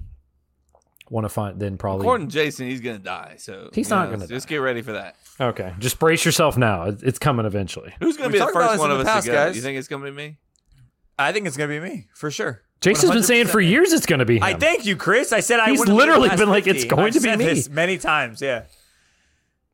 want 1.09 1.25
to 1.25 1.29
find 1.29 1.59
then 1.59 1.77
probably 1.77 2.05
According 2.05 2.27
to 2.27 2.33
Jason, 2.33 2.67
he's 2.67 2.81
gonna 2.81 2.99
die. 2.99 3.35
So 3.37 3.69
He's 3.73 3.89
not 3.89 4.09
know, 4.09 4.15
gonna 4.17 4.27
Just 4.27 4.47
die. 4.47 4.55
get 4.55 4.57
ready 4.57 4.81
for 4.81 4.91
that. 4.93 5.15
okay. 5.39 5.73
Just 5.79 5.99
brace 5.99 6.23
yourself 6.25 6.57
now. 6.57 6.83
It's 7.01 7.19
coming 7.19 7.45
eventually. 7.45 7.93
Who's 7.99 8.17
gonna 8.17 8.29
We 8.29 8.33
be 8.33 8.39
the 8.39 8.47
first 8.47 8.79
one 8.79 8.91
of 8.91 8.99
us 8.99 9.05
past, 9.05 9.25
to 9.25 9.31
go? 9.31 9.37
guys. 9.37 9.55
You 9.55 9.61
think 9.61 9.77
it's 9.77 9.87
gonna 9.87 10.05
be 10.05 10.11
me? 10.11 10.37
I 11.17 11.31
think 11.31 11.47
it's 11.47 11.57
gonna 11.57 11.67
be 11.69 11.79
me 11.79 12.07
for 12.13 12.29
sure. 12.31 12.61
Jason's 12.81 13.11
been 13.11 13.23
saying 13.23 13.47
for 13.47 13.59
years 13.59 13.91
it's 13.91 14.05
going 14.05 14.19
to 14.19 14.25
be 14.25 14.37
him. 14.37 14.43
I 14.43 14.53
thank 14.53 14.85
you, 14.85 14.95
Chris. 14.95 15.33
I 15.33 15.41
said 15.41 15.59
I. 15.59 15.71
He's 15.71 15.79
wouldn't 15.79 15.97
be 15.97 15.99
the 16.01 16.05
literally 16.07 16.29
been 16.29 16.47
like, 16.47 16.63
50. 16.63 16.79
it's 16.79 16.89
going 16.89 17.07
I've 17.07 17.13
to 17.13 17.19
be 17.19 17.35
me. 17.35 17.43
this 17.43 17.67
many 17.69 17.97
times. 17.97 18.41
Yeah. 18.41 18.63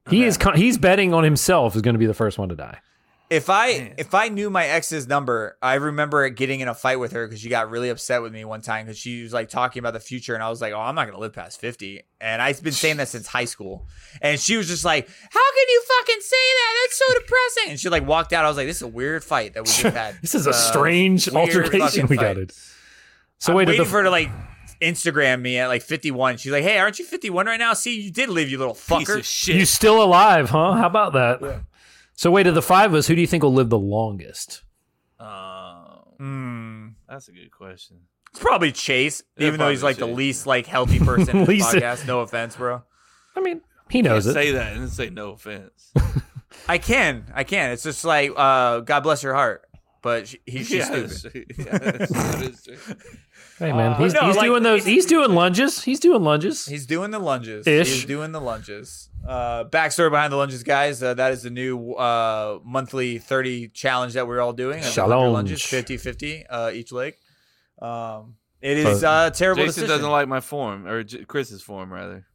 he 0.10 0.24
is 0.24 0.38
con- 0.38 0.56
he's 0.58 0.80
betting 0.80 1.14
on 1.14 1.24
himself 1.24 1.76
is 1.76 1.84
going 1.84 1.94
to 1.94 2.00
be 2.00 2.08
the 2.08 2.16
first 2.16 2.40
one 2.40 2.50
to 2.50 2.56
die. 2.56 2.80
If 3.27 3.50
I 3.50 3.77
Man. 3.80 3.94
if 3.98 4.13
I 4.13 4.27
knew 4.30 4.51
my 4.51 4.66
ex's 4.68 5.07
number, 5.07 5.57
I 5.60 5.75
remember 5.75 6.30
getting 6.30 6.60
in 6.60 6.68
a 6.68 6.75
fight 6.75 6.98
with 7.00 7.12
her 7.13 7.25
because 7.25 7.39
she 7.42 7.50
got 7.50 7.72
really 7.72 7.89
upset 7.89 8.22
with 8.22 8.31
me 8.31 8.45
one 8.45 8.62
time 8.62 8.86
because 8.86 9.00
she 9.00 9.24
was 9.24 9.33
like 9.33 9.50
talking 9.50 9.80
about 9.80 9.94
the 9.94 10.00
future 10.00 10.36
and 10.36 10.44
I 10.44 10.50
was 10.50 10.62
like, 10.62 10.74
oh, 10.74 10.80
I'm 10.80 10.94
not 10.94 11.07
gonna 11.07 11.18
live 11.18 11.33
past 11.33 11.60
fifty. 11.60 12.04
And 12.22 12.39
I've 12.39 12.62
been 12.62 12.72
saying 12.74 12.98
that 12.98 13.07
since 13.07 13.25
high 13.25 13.45
school. 13.45 13.88
And 14.22 14.39
she 14.39 14.57
was 14.57 14.68
just 14.68 14.86
like, 14.86 15.07
how 15.07 15.51
can 15.54 15.66
you 15.69 15.83
fucking 16.00 16.22
say 16.22 16.36
that? 16.36 16.74
That's 16.83 16.98
so 17.00 17.13
depressing. 17.19 17.72
And 17.72 17.80
she 17.80 17.89
like 17.89 18.06
walked 18.07 18.31
out. 18.31 18.45
I 18.45 18.48
was 18.48 18.57
like, 18.57 18.68
this 18.68 18.75
is 18.77 18.81
a 18.83 18.88
weird 18.88 19.24
fight 19.24 19.56
that 19.56 19.63
we 19.63 19.68
just 19.69 19.81
had. 19.95 20.18
This 20.22 20.36
is 20.36 20.45
a 20.45 20.51
Uh, 20.51 20.54
strange 20.54 21.27
altercation 21.27 22.05
we 22.08 22.17
got 22.17 22.38
it. 22.38 22.51
So 23.39 23.51
I'm 23.53 23.58
wait, 23.58 23.67
waiting 23.70 23.84
the, 23.84 23.89
for 23.89 23.98
her 23.98 24.03
to 24.03 24.12
like 24.12 24.29
Instagram 24.82 25.41
me 25.41 25.58
at 25.58 25.67
like 25.67 25.82
51. 25.82 26.38
She's 26.38 26.51
like, 26.51 26.63
hey, 26.63 26.77
aren't 26.77 27.00
you 27.00 27.05
51 27.05 27.48
right 27.48 27.60
now? 27.60 27.74
See, 27.74 28.00
you 28.01 28.12
did 28.12 28.29
live, 28.29 28.50
you 28.50 28.58
little 28.60 28.74
Piece 28.75 28.84
fucker. 28.84 29.17
of 29.20 29.25
shit. 29.25 29.55
you 29.55 29.65
still 29.65 30.03
alive, 30.03 30.50
huh? 30.51 30.74
How 30.74 30.86
about 30.86 31.13
that? 31.13 31.62
So 32.15 32.31
wait, 32.31 32.48
of 32.48 32.55
the 32.55 32.62
five 32.62 32.91
of 32.91 32.95
us, 32.95 33.07
who 33.07 33.15
do 33.15 33.22
you 33.22 33.27
think 33.27 33.43
will 33.43 33.53
live 33.53 33.69
the 33.69 33.77
longest? 33.79 34.63
Um, 35.19 36.01
Hmm. 36.17 36.88
that's 37.10 37.27
a 37.27 37.31
good 37.31 37.51
question. 37.51 37.98
It's 38.31 38.39
probably 38.39 38.72
Chase, 38.72 39.24
Yeah, 39.38 39.48
even 39.48 39.60
though 39.60 39.69
he's 39.69 39.79
probably 39.79 39.93
like 39.93 40.00
the 40.00 40.07
Chase. 40.07 40.17
least 40.17 40.48
like 40.48 40.65
healthy 40.65 41.00
person 41.05 41.38
in 41.38 41.45
the 41.45 41.60
podcast. 41.60 42.05
No 42.07 42.19
offense, 42.22 42.55
bro. 42.55 42.84
I 43.36 43.41
mean, 43.41 43.62
he 43.89 44.01
knows 44.01 44.25
Can't 44.25 44.38
it. 44.38 44.39
say 44.39 44.51
that 44.53 44.75
and 44.77 44.89
say 44.89 45.10
no 45.10 45.31
offense. 45.31 45.91
I 46.69 46.77
can, 46.77 47.25
I 47.34 47.43
can. 47.43 47.72
It's 47.72 47.84
just 47.84 48.03
like, 48.05 48.31
uh, 48.36 48.79
God 48.79 49.01
bless 49.01 49.24
your 49.24 49.34
heart, 49.34 49.63
but 50.01 50.27
she, 50.29 50.39
he, 50.45 50.60
she's 50.63 50.72
Yeah, 50.89 51.07
stupid. 51.07 51.45
that's. 51.57 51.60
Yeah, 51.67 51.77
that's- 51.77 52.10
that 52.12 52.41
is 52.43 52.63
true. 52.63 52.95
Hey 53.60 53.72
man, 53.72 53.91
Uh, 53.93 53.98
he's, 54.00 54.13
no, 54.13 54.22
he's 54.27 54.36
like, 54.36 54.45
doing 54.48 54.63
those. 54.63 54.86
He's 54.86 55.05
doing 55.05 55.34
lunges. 55.34 55.81
He's 55.84 56.00
doing 56.01 56.24
lunges. 56.24 56.65
He's 56.65 56.86
doing 56.86 57.12
the 57.12 57.19
lunges. 57.19 57.65
Ish. 57.65 57.88
He's 57.88 58.05
doing 58.05 58.34
the 58.34 58.41
lunges. 58.41 59.10
Uh, 59.25 59.63
backstory 59.65 60.12
behind 60.12 60.32
the 60.32 60.38
lunges, 60.38 60.63
guys. 60.63 61.01
Uh, 61.01 61.13
that 61.15 61.32
is 61.32 61.44
the 61.44 61.50
new 61.50 61.94
uh, 61.94 62.60
monthly 62.63 63.17
30 63.17 63.70
challenge 63.70 64.13
that 64.13 64.27
we're 64.27 64.39
all 64.39 64.53
doing. 64.53 64.79
It's 64.79 64.96
100 64.96 65.12
Challenge. 65.15 65.34
lunges, 65.34 65.62
50 65.63 65.98
50 65.98 66.46
uh, 66.48 66.72
each 66.74 66.91
leg. 66.91 67.15
Um, 67.82 68.36
it 68.62 68.77
is 68.77 69.03
uh, 69.03 69.29
terrible 69.32 69.63
Jason 69.63 69.82
decision. 69.84 69.89
doesn't 69.89 70.12
like 70.12 70.27
my 70.27 70.39
form, 70.41 70.88
or 70.88 71.03
J- 71.03 71.25
Chris's 71.25 71.62
form, 71.62 71.91
rather. 71.91 72.25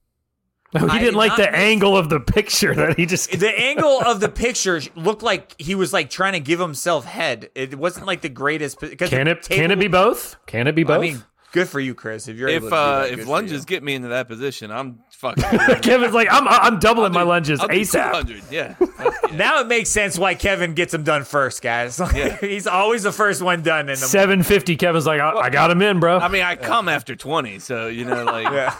No, 0.73 0.81
he 0.83 0.87
I 0.87 0.99
didn't 1.01 1.05
did 1.15 1.15
like 1.15 1.37
the 1.37 1.43
make- 1.51 1.55
angle 1.55 1.97
of 1.97 2.09
the 2.11 2.21
picture 2.21 2.75
that 2.75 2.97
he 2.97 3.07
just. 3.07 3.31
the 3.39 3.49
angle 3.59 4.01
of 4.01 4.21
the 4.21 4.29
picture 4.29 4.81
looked 4.95 5.23
like 5.23 5.61
he 5.61 5.75
was 5.75 5.93
like 5.93 6.11
trying 6.11 6.35
to 6.35 6.41
give 6.41 6.61
himself 6.61 7.05
head. 7.05 7.51
It 7.57 7.75
wasn't 7.77 8.07
like 8.07 8.21
the 8.21 8.29
greatest. 8.29 8.79
Can 8.79 8.97
the 8.99 9.31
it? 9.33 9.49
Can 9.49 9.71
it 9.73 9.79
be 9.81 9.89
both? 9.89 10.37
Can 10.47 10.67
it 10.69 10.75
be 10.77 10.85
both? 10.85 10.99
I 10.99 11.01
mean, 11.01 11.25
good 11.53 11.69
for 11.69 11.81
you, 11.81 11.95
Chris. 11.95 12.29
If 12.29 12.37
you're 12.37 12.49
able 12.49 12.67
If 12.69 12.71
to 12.71 12.73
do 12.77 12.77
uh, 12.77 13.01
that, 13.03 13.11
if 13.13 13.21
for 13.25 13.31
lunges 13.31 13.65
get 13.65 13.83
me 13.83 13.95
into 13.95 14.09
that 14.09 14.29
position, 14.29 14.71
I'm 14.71 15.01
fucking. 15.11 15.43
Kevin's 15.83 16.15
like, 16.15 16.29
I'm 16.31 16.47
I'm 16.49 16.79
doubling 16.79 17.07
I'll 17.13 17.13
my 17.13 17.23
do- 17.23 17.29
lunges 17.29 17.61
I'll 17.61 17.69
ASAP. 17.69 18.51
Yeah. 18.51 18.75
Yeah. 19.01 19.11
now 19.35 19.61
it 19.61 19.67
makes 19.67 19.89
sense 19.91 20.19
why 20.19 20.35
Kevin 20.35 20.75
gets 20.75 20.93
them 20.93 21.05
done 21.05 21.25
first, 21.25 21.63
guys. 21.63 22.01
Yeah. 22.15 22.37
He's 22.37 22.67
always 22.67 23.03
the 23.03 23.13
first 23.13 23.41
one 23.43 23.63
done 23.63 23.81
in 23.83 23.87
the 23.89 23.97
Seven 23.97 24.43
fifty. 24.43 24.77
Kevin's 24.77 25.07
like, 25.07 25.21
I, 25.21 25.31
I 25.33 25.51
got 25.51 25.71
him 25.71 25.83
in, 25.83 26.01
bro. 26.01 26.19
I 26.19 26.29
mean, 26.29 26.43
I 26.43 26.57
come 26.57 26.89
after 26.89 27.17
20, 27.17 27.59
so 27.61 27.89
you 27.89 28.05
know, 28.05 28.25
like 28.25 28.45
Yeah. 28.51 28.75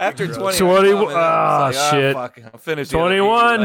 after 0.00 0.26
20. 0.26 0.58
20 0.58 0.88
I 0.88 0.92
come 0.92 1.08
and 1.08 1.10
I'm 1.10 1.16
ah, 1.16 1.70
just 1.72 1.92
like, 1.92 2.00
shit. 2.00 2.14
fuck, 2.14 2.38
I'll 2.52 2.58
finish 2.60 2.88
21. 2.88 3.60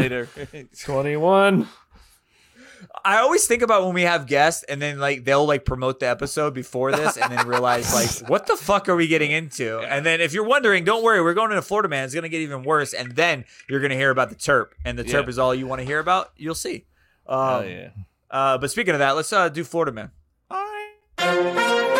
Later. 3.04 3.12
Twenty 3.14 3.16
one. 3.16 3.20
I 3.20 3.22
always 3.24 3.46
think 3.48 3.62
about 3.62 3.84
when 3.86 3.94
we 3.94 4.04
have 4.04 4.28
guests 4.28 4.64
and 4.64 4.82
then 4.82 5.00
like 5.00 5.24
they'll 5.24 5.46
like 5.46 5.66
promote 5.66 6.00
the 6.00 6.08
episode 6.08 6.54
before 6.54 6.92
this 6.92 7.18
and 7.18 7.32
then 7.32 7.48
realize 7.48 7.94
like 8.22 8.30
what 8.30 8.48
the 8.48 8.56
fuck 8.56 8.88
are 8.90 8.96
we 8.96 9.08
getting 9.08 9.32
into? 9.32 9.80
And 9.80 10.06
then 10.06 10.22
if 10.22 10.34
you're 10.34 10.44
wondering, 10.46 10.84
don't 10.84 11.04
worry, 11.04 11.22
we're 11.22 11.34
going 11.34 11.52
into 11.52 11.62
Florida 11.62 11.90
man. 11.90 12.06
It's 12.06 12.14
gonna 12.16 12.30
get 12.30 12.42
even 12.42 12.64
worse. 12.64 12.94
And 12.94 13.12
then 13.16 13.46
you're 13.70 13.80
gonna 13.82 13.96
hear 13.96 14.10
about 14.12 14.30
the 14.30 14.36
Turp, 14.36 14.70
and 14.86 14.98
the 14.98 15.04
Turp 15.04 15.24
Yeah. 15.24 15.30
is 15.30 15.40
all 15.40 15.54
you 15.56 15.68
want 15.68 15.80
to 15.80 15.86
hear 15.86 16.00
about. 16.00 16.32
You'll 16.38 16.56
see. 16.56 16.86
Um, 17.28 17.38
Oh 17.40 17.62
yeah. 17.62 17.90
uh, 18.30 18.58
but 18.58 18.72
speaking 18.72 18.94
of 18.94 19.00
that, 19.00 19.12
let's 19.16 19.32
uh, 19.34 19.50
do 19.50 19.64
Florida 19.64 19.92
man. 19.92 20.12
All 20.50 20.58
right. 20.58 21.92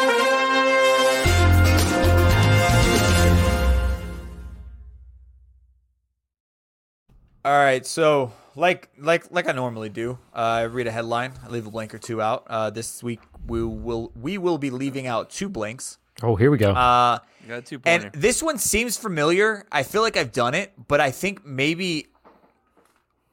All 7.44 7.52
right, 7.58 7.86
so 7.86 8.32
like 8.56 8.90
like 8.98 9.32
like 9.32 9.48
I 9.48 9.52
normally 9.54 9.90
do, 9.90 10.18
uh, 10.36 10.38
I 10.38 10.62
read 10.64 10.88
a 10.88 10.92
headline, 10.92 11.34
I 11.46 11.50
leave 11.50 11.68
a 11.68 11.72
blank 11.72 11.94
or 11.94 11.98
two 12.00 12.22
out. 12.22 12.46
Uh, 12.48 12.70
this 12.70 13.02
week 13.04 13.20
we 13.48 13.64
will 13.64 14.12
we 14.20 14.38
will 14.38 14.58
be 14.58 14.70
leaving 14.70 15.08
out 15.08 15.30
two 15.30 15.50
blanks. 15.50 15.98
Oh, 16.24 16.36
here 16.36 16.52
we 16.52 16.58
go. 16.58 16.72
Uh, 16.72 17.20
You 17.42 17.48
got 17.50 17.58
a 17.60 17.62
two 17.62 17.82
and 17.86 18.12
this 18.14 18.44
one 18.44 18.58
seems 18.58 18.98
familiar. 18.98 19.66
I 19.72 19.84
feel 19.84 20.02
like 20.02 20.18
I've 20.18 20.32
done 20.32 20.54
it, 20.54 20.74
but 20.88 21.00
I 21.02 21.10
think 21.12 21.46
maybe 21.46 22.08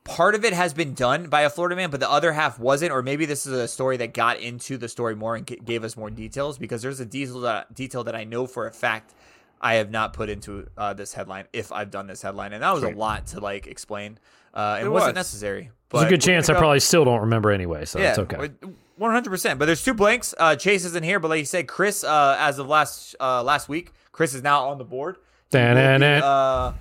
part 0.05 0.35
of 0.35 0.45
it 0.45 0.55
has 0.55 0.73
been 0.73 0.95
done 0.95 1.29
by 1.29 1.43
a 1.43 1.51
Florida 1.51 1.77
man, 1.77 1.91
but 1.91 2.01
the 2.01 2.11
other 2.11 2.33
half 2.33 2.59
wasn't. 2.59 2.93
Or 2.93 3.03
maybe 3.03 3.27
this 3.27 3.47
is 3.47 3.53
a 3.53 3.69
story 3.69 3.99
that 3.99 4.15
got 4.15 4.39
into 4.41 4.79
the 4.79 4.89
story 4.89 5.15
more 5.15 5.37
and 5.37 5.47
g- 5.47 5.61
gave 5.63 5.85
us 5.85 5.97
more 5.97 6.09
details 6.11 6.57
because 6.59 6.81
there's 6.81 7.01
a 7.01 7.05
detail 7.05 7.41
that, 7.41 7.75
detail 7.75 8.05
that 8.05 8.15
I 8.15 8.25
know 8.25 8.47
for 8.47 8.67
a 8.67 8.73
fact 8.73 9.13
I 9.61 9.75
have 9.75 9.91
not 9.91 10.13
put 10.13 10.29
into 10.29 10.69
uh, 10.77 10.95
this 10.95 11.13
headline 11.13 11.47
if 11.53 11.73
I've 11.73 11.91
done 11.91 12.07
this 12.07 12.23
headline, 12.23 12.53
and 12.53 12.63
that 12.63 12.73
was 12.75 12.83
a 12.85 12.91
lot 12.91 13.27
to 13.29 13.41
like 13.41 13.67
explain. 13.67 14.19
Uh, 14.55 14.77
and 14.79 14.87
It 14.87 14.91
wasn't 14.91 15.11
was. 15.11 15.15
necessary. 15.17 15.71
There's 15.91 16.05
a 16.05 16.09
good 16.09 16.21
chance 16.21 16.49
I 16.49 16.53
go- 16.55 16.59
probably 16.61 16.81
still 16.81 17.05
don't 17.05 17.21
remember 17.21 17.51
anyway, 17.51 17.85
so 17.85 17.99
it's 17.99 18.19
okay. 18.19 18.51
One 18.97 19.13
hundred 19.13 19.31
percent. 19.31 19.59
But 19.59 19.67
there's 19.67 19.83
two 19.85 19.95
blanks. 19.95 20.35
Uh, 20.37 20.57
Chase 20.57 20.85
isn't 20.85 21.05
here, 21.05 21.21
but 21.21 21.29
like 21.29 21.39
you 21.39 21.45
said, 21.45 21.69
Chris, 21.69 22.03
uh, 22.05 22.37
as 22.39 22.59
of 22.59 22.67
last 22.67 23.15
uh, 23.21 23.43
last 23.45 23.69
week, 23.69 23.93
Chris 24.13 24.35
is 24.35 24.43
now 24.43 24.69
on 24.69 24.79
the 24.79 24.85
board. 24.85 25.17
He 25.53 25.59
will 25.59 25.67
be, 25.67 25.89
uh, 26.21 26.73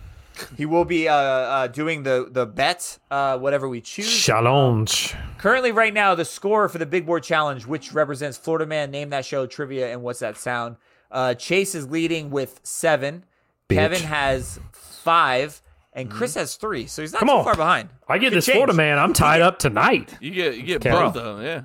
he 0.55 0.65
will 0.65 0.85
be 0.85 1.07
uh, 1.07 1.13
uh, 1.15 1.67
doing 1.67 2.03
the 2.03 2.27
the 2.29 2.45
bet, 2.45 2.97
uh, 3.09 3.37
whatever 3.39 3.67
we 3.69 3.81
choose. 3.81 4.11
Challenge. 4.23 5.15
Currently, 5.37 5.71
right 5.71 5.93
now, 5.93 6.15
the 6.15 6.25
score 6.25 6.67
for 6.69 6.77
the 6.79 6.85
Big 6.85 7.05
Board 7.05 7.23
Challenge, 7.23 7.65
which 7.65 7.93
represents 7.93 8.37
Florida 8.37 8.65
Man, 8.65 8.91
Name 8.91 9.09
That 9.11 9.25
Show, 9.25 9.45
Trivia, 9.45 9.91
and 9.91 10.01
What's 10.03 10.19
That 10.19 10.37
Sound. 10.37 10.75
Uh, 11.11 11.33
Chase 11.33 11.75
is 11.75 11.87
leading 11.89 12.29
with 12.29 12.59
seven. 12.63 13.23
Bitch. 13.69 13.75
Kevin 13.75 14.01
has 14.03 14.59
five, 14.71 15.61
and 15.93 16.09
Chris 16.11 16.35
has 16.35 16.55
three. 16.55 16.87
So 16.87 17.01
he's 17.01 17.11
not 17.13 17.19
Come 17.19 17.27
too 17.29 17.33
on. 17.35 17.43
far 17.43 17.55
behind. 17.55 17.89
I 18.07 18.17
get 18.17 18.29
Could 18.29 18.37
this 18.37 18.45
change. 18.45 18.55
Florida 18.55 18.73
man. 18.73 18.97
I'm 18.99 19.13
tied 19.13 19.41
up 19.41 19.59
tonight. 19.59 20.15
You 20.21 20.31
get 20.31 20.55
you 20.57 20.63
get 20.63 20.77
Okay. 20.85 20.91
both 20.91 21.15
of 21.15 21.37
them. 21.37 21.45
Yeah. 21.45 21.61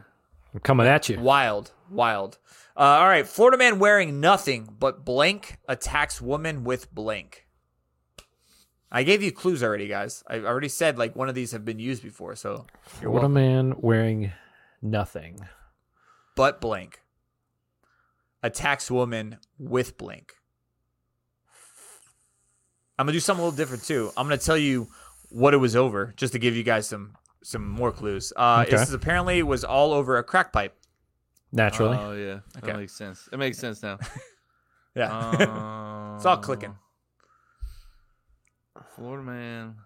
I'm 0.54 0.61
coming 0.61 0.87
at 0.87 1.08
you. 1.08 1.18
Wild, 1.20 1.72
wild. 1.90 2.38
Uh, 2.76 2.80
all 2.80 3.06
right, 3.06 3.26
Florida 3.26 3.56
man 3.58 3.78
wearing 3.78 4.18
nothing 4.20 4.68
but 4.78 5.04
blank 5.04 5.58
attacks 5.68 6.20
woman 6.22 6.64
with 6.64 6.92
blank. 6.94 7.46
I 8.90 9.02
gave 9.04 9.22
you 9.22 9.30
clues 9.32 9.62
already, 9.62 9.88
guys. 9.88 10.22
I 10.26 10.38
already 10.40 10.68
said 10.68 10.99
like 10.99 11.14
one 11.16 11.28
of 11.28 11.34
these 11.34 11.52
have 11.52 11.64
been 11.64 11.78
used 11.78 12.02
before, 12.02 12.34
so 12.37 12.66
you're 13.00 13.11
Florida 13.11 13.12
welcome. 13.28 13.32
man 13.34 13.75
wearing 13.78 14.32
nothing. 14.80 15.40
But 16.37 16.61
blank 16.61 17.00
attacks 18.42 18.90
woman 18.90 19.38
with 19.58 19.96
blink. 19.99 20.34
I'm 22.99 23.06
gonna 23.06 23.12
do 23.12 23.20
something 23.20 23.42
a 23.42 23.44
little 23.46 23.56
different 23.56 23.84
too. 23.84 24.12
I'm 24.16 24.26
gonna 24.26 24.38
tell 24.38 24.56
you 24.58 24.88
what 25.30 25.54
it 25.54 25.58
was 25.58 25.75
over, 25.76 26.12
just 26.16 26.32
to 26.34 26.38
give 26.38 26.54
you 26.54 26.62
guys 26.62 26.87
some 26.88 27.16
some 27.42 27.66
more 27.68 27.90
clues. 27.90 28.32
Uh, 28.37 28.64
Okay. 28.66 28.70
This 28.76 28.88
is 28.88 28.94
apparently 28.94 29.42
was 29.42 29.64
all 29.64 29.92
over 29.92 30.18
a 30.18 30.22
crack 30.25 30.52
pipe. 30.52 30.76
Naturally. 31.50 31.96
Oh 31.99 32.12
yeah. 32.12 32.40
That 32.54 32.64
Okay. 32.64 32.76
makes 32.76 32.92
sense. 32.94 33.28
It 33.32 33.38
makes 33.38 33.58
sense 33.58 33.82
now. 33.82 33.99
Yeah, 34.94 35.32
it's 36.16 36.26
all 36.26 36.37
clicking. 36.37 36.76
Florida 38.94 39.22
man 39.22 39.76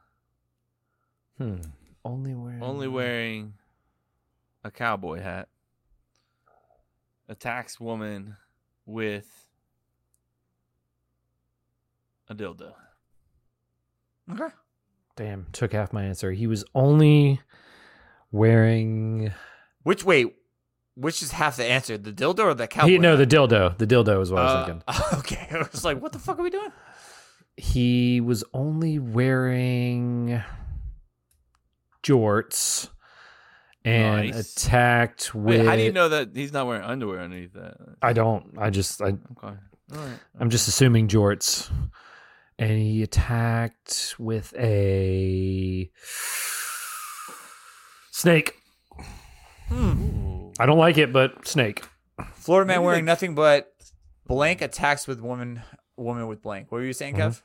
hmm. 1.38 1.56
Only 2.04 2.34
wearing. 2.34 2.60
only 2.60 2.88
wearing 2.88 3.54
a 4.64 4.70
cowboy 4.72 5.20
hat 5.20 5.48
attacks 7.28 7.78
woman 7.78 8.36
with 8.87 9.47
a 12.28 12.35
dildo. 12.35 12.73
Okay. 14.33 14.55
Damn, 15.16 15.47
took 15.52 15.73
half 15.73 15.93
my 15.93 16.05
answer. 16.05 16.33
He 16.33 16.47
was 16.47 16.64
only 16.75 17.40
wearing. 18.31 19.33
Which 19.83 20.05
wait, 20.05 20.35
which 20.95 21.23
is 21.23 21.33
half 21.33 21.57
the 21.57 21.64
answer? 21.64 21.97
The 21.99 22.12
dildo 22.12 22.40
or 22.40 22.55
the 22.55 22.66
cowboy? 22.66 22.88
He, 22.88 22.99
no, 22.99 23.16
the 23.16 23.26
dildo. 23.26 23.76
The 23.78 23.87
dildo 23.87 24.21
is 24.21 24.31
what 24.31 24.43
I 24.43 24.45
was 24.45 24.52
Uh, 24.52 24.66
thinking. 24.66 25.09
okay. 25.19 25.49
I 25.52 25.66
was 25.71 25.85
like, 25.85 26.00
what 26.00 26.12
the 26.12 26.19
fuck 26.19 26.38
are 26.38 26.43
we 26.43 26.50
doing? 26.50 26.73
He 27.57 28.21
was 28.21 28.45
only 28.52 28.99
wearing 28.99 30.43
jorts 32.02 32.88
and 33.87 34.31
Nice. 34.33 34.57
attacked 34.57 35.35
with. 35.35 35.61
Wait, 35.61 35.66
how 35.66 35.76
do 35.76 35.83
you 35.83 35.93
know 35.93 36.09
that 36.11 36.31
he's 36.35 36.52
not 36.52 36.66
wearing 36.66 36.83
underwear 36.83 37.21
underneath 37.21 37.55
that? 37.55 37.76
I 38.02 38.12
don't. 38.12 38.52
I 38.59 38.69
just. 38.71 39.00
I, 39.00 39.07
Okay. 39.07 39.19
All 39.43 39.57
right. 39.93 40.19
I'm 40.40 40.50
just 40.50 40.66
assuming 40.69 41.09
jorts. 41.09 41.71
And 42.59 42.71
he 42.71 43.02
attacked 43.02 44.16
with 44.19 44.52
a 44.59 45.90
snake. 48.11 48.55
Hmm. 49.69 50.49
I 50.59 50.66
don't 50.66 50.78
like 50.78 50.97
it, 50.99 51.12
but 51.12 51.47
snake. 51.47 51.85
Florida 52.35 52.66
man 52.66 52.78
Maybe 52.78 52.87
wearing 52.87 53.05
they- 53.05 53.11
nothing 53.12 53.35
but 53.35 53.73
blank 54.26 54.62
attacks 54.62 55.07
with 55.07 55.21
woman 55.21 55.62
woman 55.97 56.26
with 56.26 56.43
blank. 56.43 56.73
What 56.73 56.78
were 56.78 56.85
you 56.85 56.93
saying, 56.93 57.14
mm-hmm. 57.16 57.28
Kev? 57.28 57.43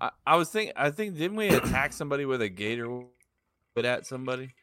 I, 0.00 0.10
I 0.26 0.36
was 0.36 0.48
thinking. 0.50 0.72
I 0.76 0.90
think 0.90 1.16
didn't 1.16 1.36
we 1.36 1.48
attack 1.48 1.92
somebody 1.92 2.24
with 2.24 2.40
a 2.40 2.48
gator 2.48 3.02
But 3.74 3.84
at 3.84 4.06
somebody? 4.06 4.54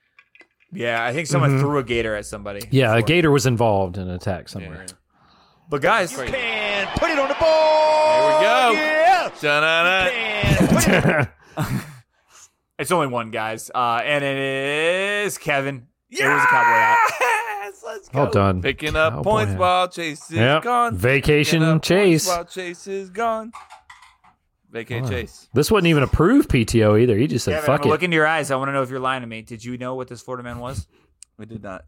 Yeah, 0.71 1.03
I 1.03 1.13
think 1.13 1.27
someone 1.27 1.51
Mhm. 1.51 1.59
threw 1.61 1.77
a 1.77 1.83
gator 1.83 2.15
at 2.15 2.25
somebody. 2.25 2.67
Yeah, 2.71 2.95
a 2.95 3.01
gator 3.01 3.31
was 3.31 3.45
involved 3.45 3.97
in 3.97 4.03
an 4.09 4.15
attack 4.15 4.49
somewhere. 4.49 4.85
Yeah. 4.87 4.93
But 5.69 5.81
guys, 5.81 6.13
Crazy. 6.15 6.35
And 6.35 6.89
put 6.99 7.09
it 7.09 7.17
on 7.17 7.27
the 7.27 7.35
board. 7.35 7.51
There 8.09 8.37
we 8.37 8.45
go. 8.45 8.71
Yeah. 8.81 9.29
Da-na-na. 9.41 10.67
Put 10.67 10.87
it 10.87 11.29
it's 12.79 12.91
only 12.91 13.07
one, 13.07 13.31
guys, 13.31 13.71
uh, 13.73 14.01
and 14.03 14.23
it 14.23 14.37
is 15.25 15.37
Kevin. 15.37 15.87
It 16.09 16.23
was 16.25 16.43
a 16.43 16.47
cowboy 16.47 16.69
hat. 16.69 16.97
Let's 17.85 18.09
go. 18.09 18.23
Well 18.23 18.31
done. 18.31 18.61
Picking 18.61 18.95
up 18.95 19.13
Cowboy 19.13 19.23
points 19.29 19.51
hat. 19.51 19.59
while 19.59 19.87
Chase 19.87 20.23
is 20.31 20.37
Yep. 20.37 20.63
gone. 20.63 20.95
Vacation 20.95 21.59
Picking 21.59 21.63
up 21.67 21.73
points 21.75 21.87
Chase. 21.87 22.27
While 22.27 22.45
Chase 22.45 22.87
is 22.87 23.09
gone. 23.09 23.51
Vacate 24.75 25.03
Wow. 25.03 25.09
Chase. 25.09 25.47
This 25.53 25.71
wasn't 25.71 25.87
even 25.87 26.03
approved 26.03 26.49
PTO 26.49 27.01
either. 27.01 27.17
He 27.17 27.27
just 27.27 27.45
said, 27.45 27.53
Kevin, 27.55 27.65
fuck 27.67 27.81
I'm 27.81 27.87
it. 27.87 27.91
looking 27.91 28.05
into 28.05 28.15
your 28.15 28.27
eyes. 28.27 28.51
I 28.51 28.55
want 28.57 28.67
to 28.69 28.73
know 28.73 28.81
if 28.83 28.89
you're 28.89 28.99
lying 28.99 29.21
to 29.21 29.27
me. 29.27 29.41
Did 29.41 29.63
you 29.63 29.77
know 29.77 29.95
what 29.95 30.07
this 30.07 30.21
Florida 30.21 30.43
man 30.43 30.59
was? 30.59 30.87
We 31.37 31.45
did 31.45 31.63
not. 31.63 31.83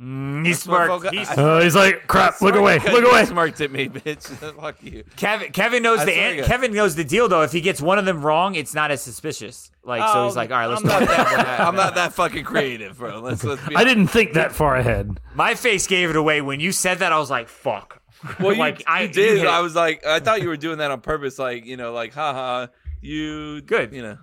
Mm, 0.00 0.44
he 0.46 0.52
That's 0.52 0.66
what 0.66 1.00
smirked. 1.02 1.14
He 1.14 1.24
smirked. 1.24 1.38
Uh, 1.40 1.60
he's 1.60 1.74
like, 1.74 2.06
crap, 2.06 2.40
look 2.40 2.54
away, 2.54 2.78
look 2.78 3.00
you 3.02 3.10
away. 3.10 3.24
Smirked 3.24 3.60
at 3.62 3.72
me, 3.72 3.88
bitch. 3.88 4.22
Fuck 4.60 4.76
you. 4.82 5.02
Kevin, 5.16 5.50
Kevin 5.50 5.82
knows 5.82 6.00
I 6.00 6.04
the 6.04 6.12
an- 6.12 6.44
Kevin 6.44 6.72
knows 6.72 6.94
the 6.94 7.02
deal 7.04 7.28
though. 7.28 7.42
If 7.42 7.50
he 7.52 7.60
gets 7.60 7.80
one 7.82 7.98
of 7.98 8.04
them 8.04 8.22
wrong, 8.22 8.54
it's 8.54 8.74
not 8.74 8.90
as 8.92 9.02
suspicious. 9.02 9.70
Like 9.82 10.02
so, 10.12 10.26
he's 10.26 10.34
Oh, 10.34 10.36
like, 10.36 10.50
all 10.52 10.58
right, 10.58 10.66
let's 10.66 10.82
I'm 10.82 10.86
not. 10.88 11.00
not 11.00 11.08
that. 11.08 11.60
I'm 11.68 11.74
not 11.74 11.94
that 11.96 12.12
fucking 12.12 12.44
creative, 12.44 12.98
bro. 12.98 13.18
Let's 13.20 13.42
let's 13.42 13.66
be. 13.66 13.74
I 13.74 13.82
didn't 13.82 14.06
think 14.08 14.34
that 14.34 14.52
far 14.52 14.76
ahead. 14.76 15.18
My 15.34 15.54
face 15.56 15.86
gave 15.88 16.10
it 16.10 16.16
away 16.16 16.42
when 16.42 16.60
you 16.60 16.70
said 16.70 16.98
that. 17.00 17.12
I 17.12 17.18
was 17.18 17.30
like, 17.30 17.48
fuck. 17.48 17.97
Well, 18.40 18.56
like 18.58 18.80
you 18.80 18.84
I 18.88 19.06
did. 19.06 19.38
hit- 19.38 19.46
I 19.46 19.60
was 19.60 19.74
like, 19.74 20.04
I 20.06 20.20
thought 20.20 20.42
you 20.42 20.48
were 20.48 20.56
doing 20.56 20.78
that 20.78 20.90
on 20.90 21.00
purpose, 21.00 21.38
like 21.38 21.64
you 21.66 21.76
know, 21.76 21.92
like 21.92 22.12
haha, 22.14 22.66
you 23.00 23.60
Good. 23.62 23.92
you 23.92 24.02
know. 24.02 24.18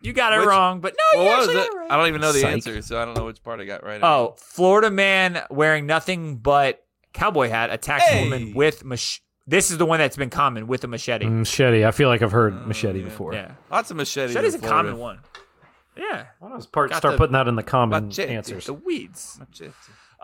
You 0.00 0.12
got 0.12 0.34
it 0.34 0.40
Which- 0.40 0.48
wrong, 0.48 0.80
but 0.80 0.94
no, 1.14 1.20
Well, 1.20 1.28
you 1.28 1.38
actually 1.40 1.54
got 1.54 1.66
it 1.66 1.76
right. 1.78 1.90
I 1.92 1.96
don't 1.96 2.08
even 2.08 2.20
know 2.20 2.32
the 2.32 2.40
Psych. 2.40 2.52
answer, 2.52 2.82
so 2.82 3.00
I 3.00 3.04
don't 3.06 3.16
know 3.16 3.24
which 3.24 3.42
part 3.42 3.60
I 3.60 3.64
got 3.64 3.82
right. 3.84 4.02
Oh, 4.02 4.34
Florida 4.38 4.90
man 4.90 5.42
wearing 5.50 5.86
nothing 5.86 6.36
but 6.36 6.84
cowboy 7.14 7.48
hat 7.48 7.70
attacks 7.72 8.04
Hey. 8.04 8.24
woman 8.24 8.52
with 8.54 8.84
mach- 8.84 9.20
This 9.46 9.70
is 9.70 9.78
the 9.78 9.86
one 9.86 9.98
that's 10.00 10.16
been 10.16 10.28
common 10.30 10.66
with 10.66 10.84
a 10.84 10.88
machete. 10.88 11.24
Mm, 11.24 11.38
machete. 11.40 11.84
I 11.86 11.90
feel 11.90 12.08
like 12.08 12.20
I've 12.22 12.32
heard 12.32 12.52
oh, 12.54 12.66
machete 12.66 12.98
yeah. 12.98 13.04
before. 13.04 13.32
Yeah, 13.32 13.52
lots 13.70 13.90
of 13.90 13.96
machetes. 13.96 14.34
machete's 14.34 14.54
a 14.56 14.58
common 14.58 14.98
one. 14.98 15.20
Yeah, 15.96 16.26
Why 16.40 16.48
don't 16.50 16.72
part, 16.72 16.92
start 16.94 17.12
the- 17.12 17.18
putting 17.18 17.32
that 17.34 17.46
in 17.48 17.54
the 17.54 17.62
common 17.62 18.08
Machete. 18.08 18.34
answers? 18.34 18.66
the 18.66 18.74
weeds. 18.74 19.38
Machete. 19.38 19.70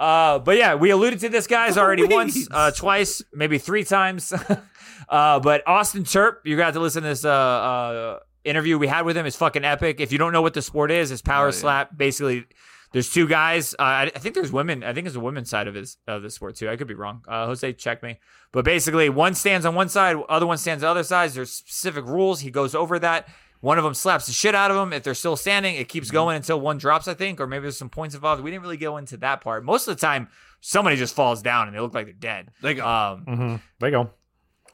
Uh, 0.01 0.39
but 0.39 0.57
yeah, 0.57 0.75
we 0.77 0.89
alluded 0.91 1.21
to 1.21 1.29
this 1.29 1.47
guys 1.47 1.77
already 1.77 2.05
once, 2.05 2.49
uh, 2.51 2.71
twice, 2.71 3.21
maybe 3.35 3.59
three 3.59 3.85
times. 3.85 4.33
uh, 5.11 5.39
but 5.41 5.63
Austin 5.67 6.05
Turp, 6.05 6.37
you 6.45 6.57
got 6.57 6.73
to 6.73 6.81
listen 6.81 7.03
to 7.03 7.11
this 7.11 7.25
uh, 7.27 7.31
uh, 7.31 8.19
interview 8.43 8.79
we 8.79 8.87
had 8.87 9.03
with 9.05 9.15
him. 9.15 9.27
It's 9.27 9.37
fucking 9.37 9.63
epic. 9.63 10.01
If 10.01 10.11
you 10.11 10.17
don't 10.17 10.33
know 10.33 10.41
what 10.41 10.55
the 10.55 10.63
sport 10.63 10.91
is, 10.91 11.11
it's 11.11 11.21
power 11.21 11.47
Oh, 11.47 11.49
yeah. 11.49 11.53
slap. 11.53 11.97
Basically, 11.97 12.47
there's 12.93 13.13
two 13.13 13.29
guys. 13.29 13.75
Uh, 13.79 13.83
I, 13.83 14.03
I 14.15 14.19
think 14.19 14.35
there's 14.35 14.51
women. 14.51 14.83
I 14.83 14.95
think 14.95 15.07
it's 15.07 15.17
a 15.17 15.21
women's 15.21 15.51
side 15.51 15.69
of 15.69 15.75
his 15.75 15.99
of 16.09 16.23
the 16.23 16.31
sport 16.31 16.57
too. 16.57 16.71
I 16.71 16.77
could 16.77 16.89
be 16.89 16.95
wrong. 16.95 17.23
Uh, 17.29 17.45
Jose, 17.45 17.71
check 17.75 18.03
me. 18.03 18.19
But 18.53 18.65
basically, 18.65 19.11
one 19.11 19.35
stands 19.35 19.67
on 19.67 19.75
one 19.75 19.91
side, 19.91 20.17
other 20.31 20.47
one 20.47 20.57
stands 20.57 20.83
on 20.83 20.89
the 20.89 20.91
other 20.93 21.03
side. 21.05 21.31
There's 21.33 21.53
specific 21.53 22.07
rules. 22.07 22.41
He 22.41 22.51
goes 22.51 22.75
over 22.75 22.99
that. 23.01 23.29
One 23.61 23.79
of 23.79 23.85
them 23.85 23.95
slaps 23.95 24.27
the 24.27 24.33
shit 24.33 24.55
out 24.55 24.71
of 24.71 24.77
them. 24.77 24.93
If 24.93 25.03
they're 25.03 25.15
still 25.15 25.37
standing, 25.37 25.75
it 25.75 25.81
Mm-hmm. 25.81 25.87
keeps 25.89 26.11
going 26.11 26.37
until 26.37 26.61
one 26.61 26.79
drops, 26.79 27.09
I 27.09 27.15
think, 27.15 27.41
or 27.41 27.47
maybe 27.47 27.63
there's 27.63 27.77
some 27.79 27.91
points 27.91 28.15
involved. 28.15 28.43
We 28.43 28.51
didn't 28.51 28.63
really 28.63 28.77
go 28.77 28.97
into 28.97 29.17
that 29.19 29.41
part. 29.43 29.65
Most 29.65 29.87
of 29.89 29.97
the 29.97 30.01
time, 30.01 30.29
somebody 30.61 30.97
just 30.97 31.15
falls 31.15 31.43
down 31.43 31.67
and 31.69 31.77
they 31.77 31.81
look 31.81 31.95
like 31.95 32.07
they're 32.07 32.15
dead. 32.15 32.51
They 32.63 32.75
go. 32.75 32.87
Um, 32.87 33.25
Mm-hmm. 33.27 33.57
There 33.81 33.89
you 33.89 33.97
go. 33.97 34.11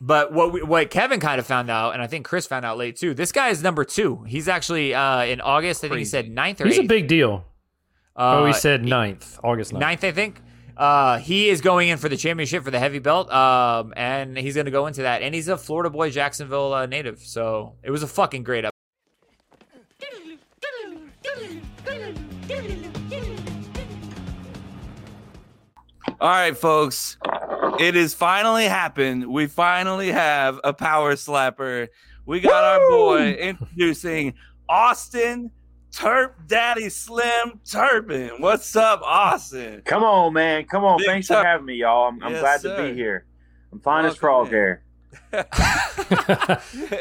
but 0.01 0.33
what 0.33 0.53
we, 0.53 0.63
what 0.63 0.91
Kevin 0.91 1.21
kind 1.21 1.39
of 1.39 1.47
found 1.47 1.71
out, 1.71 1.95
and 1.95 2.03
I 2.03 2.07
think 2.07 2.27
Chris 2.27 2.47
found 2.47 2.65
out 2.65 2.77
late 2.79 2.97
too. 2.97 3.15
This 3.15 3.33
guy 3.33 3.49
is 3.49 3.63
number 3.63 3.85
two. 3.85 4.23
He's 4.27 4.47
actually 4.49 4.95
uh, 4.95 5.23
in 5.25 5.41
August. 5.41 5.83
I 5.85 5.89
think 5.89 5.99
he 5.99 6.05
said 6.05 6.31
ninth 6.31 6.61
or 6.61 6.67
He's 6.67 6.79
a 6.79 6.83
big 6.83 7.09
deal. 7.09 7.45
Uh, 8.15 8.41
oh, 8.41 8.47
he 8.47 8.53
said 8.55 8.83
9th, 8.83 9.39
August 9.45 9.73
9th. 9.75 9.79
ninth, 9.79 10.05
I 10.05 10.11
think. 10.13 10.41
Uh, 10.75 11.19
he 11.19 11.49
is 11.51 11.61
going 11.61 11.89
in 11.89 11.99
for 11.99 12.09
the 12.09 12.17
championship 12.17 12.63
for 12.65 12.71
the 12.71 12.79
heavy 12.79 12.99
belt, 12.99 13.31
um, 13.31 13.93
and 13.97 14.37
he's 14.39 14.55
going 14.55 14.65
to 14.67 14.71
go 14.71 14.87
into 14.87 15.03
that. 15.03 15.21
And 15.23 15.35
he's 15.35 15.49
a 15.49 15.57
Florida 15.59 15.91
boy, 15.91 16.11
Jacksonville 16.11 16.73
uh, 16.73 16.87
native. 16.87 17.19
So 17.21 17.75
it 17.83 17.91
was 17.91 18.03
a 18.03 18.07
fucking 18.07 18.43
great 18.43 18.65
All 26.21 26.29
right, 26.31 26.57
folks. 26.57 27.19
It 27.79 27.95
has 27.95 28.15
finally 28.15 28.65
happened. 28.65 29.27
We 29.31 29.47
finally 29.47 30.11
have 30.13 30.59
a 30.65 30.73
power 30.73 31.15
slapper. 31.15 31.89
We 32.25 32.41
got 32.41 32.65
our 32.65 32.89
boy 32.89 33.33
introducing 33.33 34.35
Austin 34.69 35.51
Turp 35.93 36.33
Daddy 36.47 36.89
Slim 36.89 37.61
Turpin. 37.71 38.31
What's 38.39 38.75
up, 38.77 39.03
Austin? 39.03 39.83
Come 39.85 40.03
on, 40.05 40.33
man. 40.33 40.65
Come 40.65 40.85
on. 40.85 40.99
Big 40.99 41.07
Thanks 41.07 41.29
time. 41.29 41.43
for 41.43 41.47
having 41.49 41.67
me, 41.67 41.75
y'all. 41.75 42.09
I'm, 42.09 42.23
I'm 42.23 42.33
Yes, 42.33 42.41
glad 42.41 42.61
sir. 42.63 42.77
to 42.77 42.83
be 42.91 42.95
here. 42.95 43.27
I'm 43.73 43.81
fine 43.81 44.05
as 44.07 44.11
Welcome 44.13 44.21
frog 44.21 44.47
in. 44.49 44.53
hair. 44.55 44.83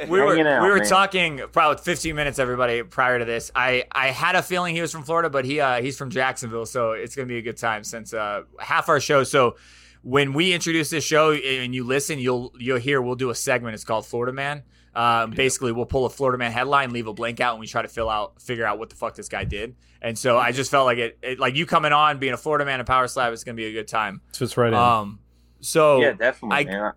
We 0.07 0.19
were 0.19 0.37
out, 0.39 0.63
we 0.63 0.69
were 0.69 0.77
man. 0.77 0.87
talking 0.87 1.41
probably 1.51 1.81
15 1.83 2.15
minutes, 2.15 2.39
everybody, 2.39 2.83
prior 2.83 3.19
to 3.19 3.25
this. 3.25 3.51
I 3.55 3.85
I 3.91 4.07
had 4.07 4.35
a 4.35 4.41
feeling 4.41 4.75
he 4.75 4.81
was 4.81 4.91
from 4.91 5.03
Florida, 5.03 5.29
but 5.29 5.45
he 5.45 5.59
uh, 5.59 5.81
he's 5.81 5.97
from 5.97 6.09
Jacksonville, 6.09 6.65
so 6.65 6.91
it's 6.91 7.15
gonna 7.15 7.27
be 7.27 7.37
a 7.37 7.41
good 7.41 7.57
time 7.57 7.83
since 7.83 8.13
uh, 8.13 8.43
half 8.59 8.89
our 8.89 8.99
show. 8.99 9.23
So 9.23 9.55
when 10.01 10.33
we 10.33 10.53
introduce 10.53 10.89
this 10.89 11.03
show 11.03 11.33
and 11.33 11.73
you 11.73 11.83
listen, 11.83 12.19
you'll 12.19 12.51
you'll 12.59 12.79
hear 12.79 13.01
we'll 13.01 13.15
do 13.15 13.29
a 13.29 13.35
segment. 13.35 13.73
It's 13.75 13.83
called 13.83 14.05
Florida 14.05 14.33
Man. 14.33 14.63
Um, 14.93 15.31
basically, 15.31 15.71
we'll 15.73 15.85
pull 15.85 16.05
a 16.05 16.09
Florida 16.09 16.37
Man 16.37 16.51
headline, 16.51 16.91
leave 16.91 17.07
a 17.07 17.13
blank 17.13 17.41
out, 17.41 17.53
and 17.53 17.59
we 17.59 17.67
try 17.67 17.81
to 17.81 17.87
fill 17.87 18.09
out, 18.09 18.41
figure 18.41 18.65
out 18.65 18.79
what 18.79 18.89
the 18.89 18.95
fuck 18.95 19.13
this 19.15 19.27
guy 19.27 19.43
did. 19.43 19.75
And 20.01 20.17
so 20.17 20.37
I 20.37 20.51
just 20.51 20.71
felt 20.71 20.85
like 20.85 20.97
it, 20.99 21.17
it 21.21 21.39
like 21.39 21.55
you 21.55 21.65
coming 21.65 21.91
on, 21.91 22.19
being 22.19 22.33
a 22.33 22.37
Florida 22.37 22.63
man 22.65 22.79
and 22.79 22.87
power 22.87 23.07
slap, 23.07 23.33
it's 23.33 23.43
gonna 23.43 23.55
be 23.55 23.65
a 23.65 23.71
good 23.73 23.87
time. 23.87 24.21
Fits 24.33 24.55
right 24.55 24.69
in. 24.69 24.73
Um, 24.73 25.19
so 25.59 25.99
yeah, 25.99 26.13
definitely, 26.13 26.57
I- 26.57 26.63
man. 26.65 26.93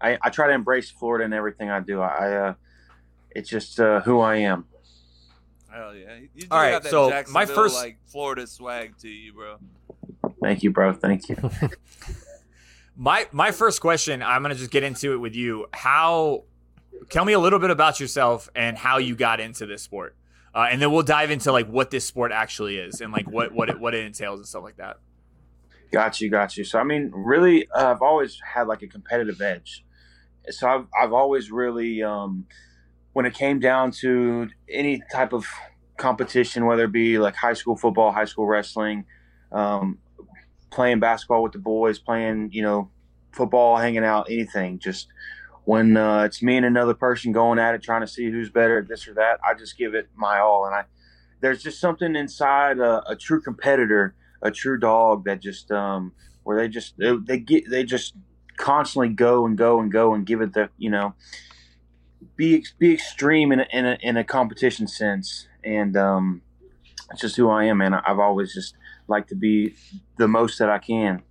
I, 0.00 0.18
I 0.22 0.30
try 0.30 0.48
to 0.48 0.52
embrace 0.52 0.90
Florida 0.90 1.24
in 1.24 1.32
everything 1.32 1.70
I 1.70 1.80
do. 1.80 2.00
I, 2.00 2.32
uh, 2.48 2.54
it's 3.30 3.48
just 3.48 3.80
uh, 3.80 4.00
who 4.00 4.20
I 4.20 4.36
am. 4.36 4.66
Hell 5.72 5.94
yeah. 5.94 6.16
You 6.34 6.42
do 6.42 6.46
All 6.50 6.58
right, 6.58 6.70
got 6.72 6.82
that 6.84 6.90
so 7.28 7.32
my 7.32 7.46
first- 7.46 7.76
like 7.76 7.98
Florida 8.06 8.46
swag 8.46 8.96
to 8.98 9.08
you, 9.08 9.32
bro. 9.32 9.56
Thank 10.42 10.62
you, 10.62 10.70
bro. 10.70 10.92
Thank 10.92 11.28
you. 11.28 11.36
My 12.98 13.26
my 13.30 13.50
first 13.50 13.82
question, 13.82 14.22
I'm 14.22 14.40
gonna 14.40 14.54
just 14.54 14.70
get 14.70 14.82
into 14.82 15.12
it 15.12 15.18
with 15.18 15.34
you. 15.34 15.66
How? 15.74 16.44
Tell 17.10 17.26
me 17.26 17.34
a 17.34 17.38
little 17.38 17.58
bit 17.58 17.68
about 17.68 18.00
yourself 18.00 18.48
and 18.54 18.76
how 18.76 18.96
you 18.96 19.14
got 19.14 19.38
into 19.38 19.66
this 19.66 19.82
sport, 19.82 20.16
uh, 20.54 20.68
and 20.70 20.80
then 20.80 20.90
we'll 20.90 21.02
dive 21.02 21.30
into 21.30 21.52
like 21.52 21.68
what 21.68 21.90
this 21.90 22.06
sport 22.06 22.32
actually 22.32 22.78
is 22.78 23.02
and 23.02 23.12
like 23.12 23.30
what 23.30 23.52
what 23.52 23.68
it 23.68 23.78
what 23.78 23.94
it 23.94 24.06
entails 24.06 24.40
and 24.40 24.48
stuff 24.48 24.62
like 24.62 24.78
that. 24.78 24.96
Got 25.92 26.22
you, 26.22 26.30
got 26.30 26.56
you. 26.56 26.64
So 26.64 26.78
I 26.78 26.84
mean, 26.84 27.10
really, 27.14 27.68
uh, 27.68 27.90
I've 27.90 28.00
always 28.00 28.40
had 28.40 28.66
like 28.66 28.80
a 28.80 28.86
competitive 28.86 29.42
edge. 29.42 29.84
So 30.50 30.68
I've 30.68 30.86
I've 30.98 31.12
always 31.12 31.50
really, 31.50 32.02
um, 32.02 32.46
when 33.12 33.26
it 33.26 33.34
came 33.34 33.60
down 33.60 33.90
to 34.02 34.48
any 34.68 35.02
type 35.10 35.32
of 35.32 35.46
competition, 35.96 36.66
whether 36.66 36.84
it 36.84 36.92
be 36.92 37.18
like 37.18 37.34
high 37.34 37.54
school 37.54 37.76
football, 37.76 38.12
high 38.12 38.24
school 38.24 38.46
wrestling, 38.46 39.04
um, 39.52 39.98
playing 40.70 41.00
basketball 41.00 41.42
with 41.42 41.52
the 41.52 41.58
boys, 41.58 41.98
playing 41.98 42.50
you 42.52 42.62
know 42.62 42.90
football, 43.32 43.76
hanging 43.76 44.04
out, 44.04 44.28
anything. 44.30 44.78
Just 44.78 45.08
when 45.64 45.96
uh, 45.96 46.22
it's 46.22 46.42
me 46.42 46.56
and 46.56 46.66
another 46.66 46.94
person 46.94 47.32
going 47.32 47.58
at 47.58 47.74
it, 47.74 47.82
trying 47.82 48.02
to 48.02 48.06
see 48.06 48.30
who's 48.30 48.50
better 48.50 48.78
at 48.78 48.88
this 48.88 49.08
or 49.08 49.14
that, 49.14 49.40
I 49.48 49.54
just 49.54 49.76
give 49.76 49.94
it 49.94 50.08
my 50.14 50.38
all. 50.38 50.66
And 50.66 50.74
I 50.74 50.84
there's 51.40 51.62
just 51.62 51.80
something 51.80 52.16
inside 52.16 52.78
a, 52.78 53.02
a 53.08 53.16
true 53.16 53.40
competitor 53.40 54.14
a 54.42 54.50
true 54.50 54.78
dog 54.78 55.24
that 55.24 55.40
just 55.40 55.70
um 55.70 56.12
where 56.44 56.56
they 56.56 56.68
just 56.68 56.96
they, 56.98 57.16
they 57.26 57.38
get 57.38 57.68
they 57.68 57.84
just 57.84 58.14
constantly 58.56 59.08
go 59.08 59.46
and 59.46 59.56
go 59.58 59.80
and 59.80 59.90
go 59.92 60.14
and 60.14 60.26
give 60.26 60.40
it 60.40 60.52
the 60.52 60.68
you 60.78 60.90
know 60.90 61.14
be 62.36 62.64
be 62.78 62.92
extreme 62.94 63.52
in 63.52 63.60
a, 63.60 63.66
in 63.72 63.86
a, 63.86 63.98
in 64.02 64.16
a 64.16 64.24
competition 64.24 64.86
sense 64.86 65.46
and 65.64 65.96
um 65.96 66.42
it's 67.10 67.20
just 67.20 67.36
who 67.36 67.48
I 67.48 67.64
am 67.64 67.78
man 67.78 67.94
I've 67.94 68.18
always 68.18 68.52
just 68.52 68.74
liked 69.08 69.28
to 69.30 69.34
be 69.36 69.74
the 70.18 70.26
most 70.28 70.58
that 70.58 70.68
I 70.70 70.78
can 70.78 71.22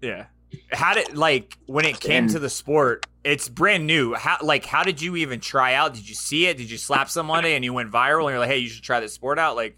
Yeah. 0.00 0.26
How 0.72 0.94
did 0.94 1.16
like 1.16 1.56
when 1.66 1.84
it 1.84 2.00
came 2.00 2.24
And- 2.24 2.30
to 2.32 2.38
the 2.38 2.50
sport? 2.50 3.06
It's 3.22 3.50
brand 3.50 3.86
new. 3.86 4.14
How 4.14 4.38
like 4.42 4.64
how 4.64 4.82
did 4.82 5.00
you 5.02 5.14
even 5.16 5.38
try 5.40 5.74
out? 5.74 5.92
Did 5.94 6.08
you 6.08 6.14
see 6.14 6.46
it? 6.46 6.56
Did 6.56 6.70
you 6.70 6.78
slap 6.78 7.10
somebody 7.10 7.52
and 7.52 7.62
you 7.64 7.72
went 7.74 7.92
viral 7.92 8.22
and 8.22 8.30
you're 8.30 8.38
like, 8.38 8.48
hey, 8.48 8.58
you 8.58 8.68
should 8.70 8.82
try 8.82 8.98
this 8.98 9.12
sport 9.12 9.38
out? 9.38 9.56
Like, 9.56 9.76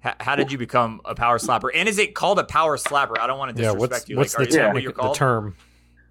how, 0.00 0.14
how 0.20 0.36
did 0.36 0.52
you 0.52 0.58
become 0.58 1.00
a 1.06 1.14
power 1.14 1.38
slapper? 1.38 1.70
And 1.74 1.88
is 1.88 1.98
it 1.98 2.14
called 2.14 2.38
a 2.38 2.44
power 2.44 2.76
slapper? 2.76 3.18
I 3.18 3.26
don't 3.26 3.38
want 3.38 3.56
to 3.56 3.62
yeah, 3.62 3.72
disrespect 3.72 3.90
what's 3.92 4.08
you. 4.10 4.16
what's 4.18 4.38
like, 4.38 4.50
the, 4.50 4.56
are 4.56 4.60
you- 4.60 4.66
Yeah. 4.66 4.72
what 4.74 4.82
you're 4.82 4.92
technic- 4.92 5.12
the 5.14 5.18
term? 5.18 5.56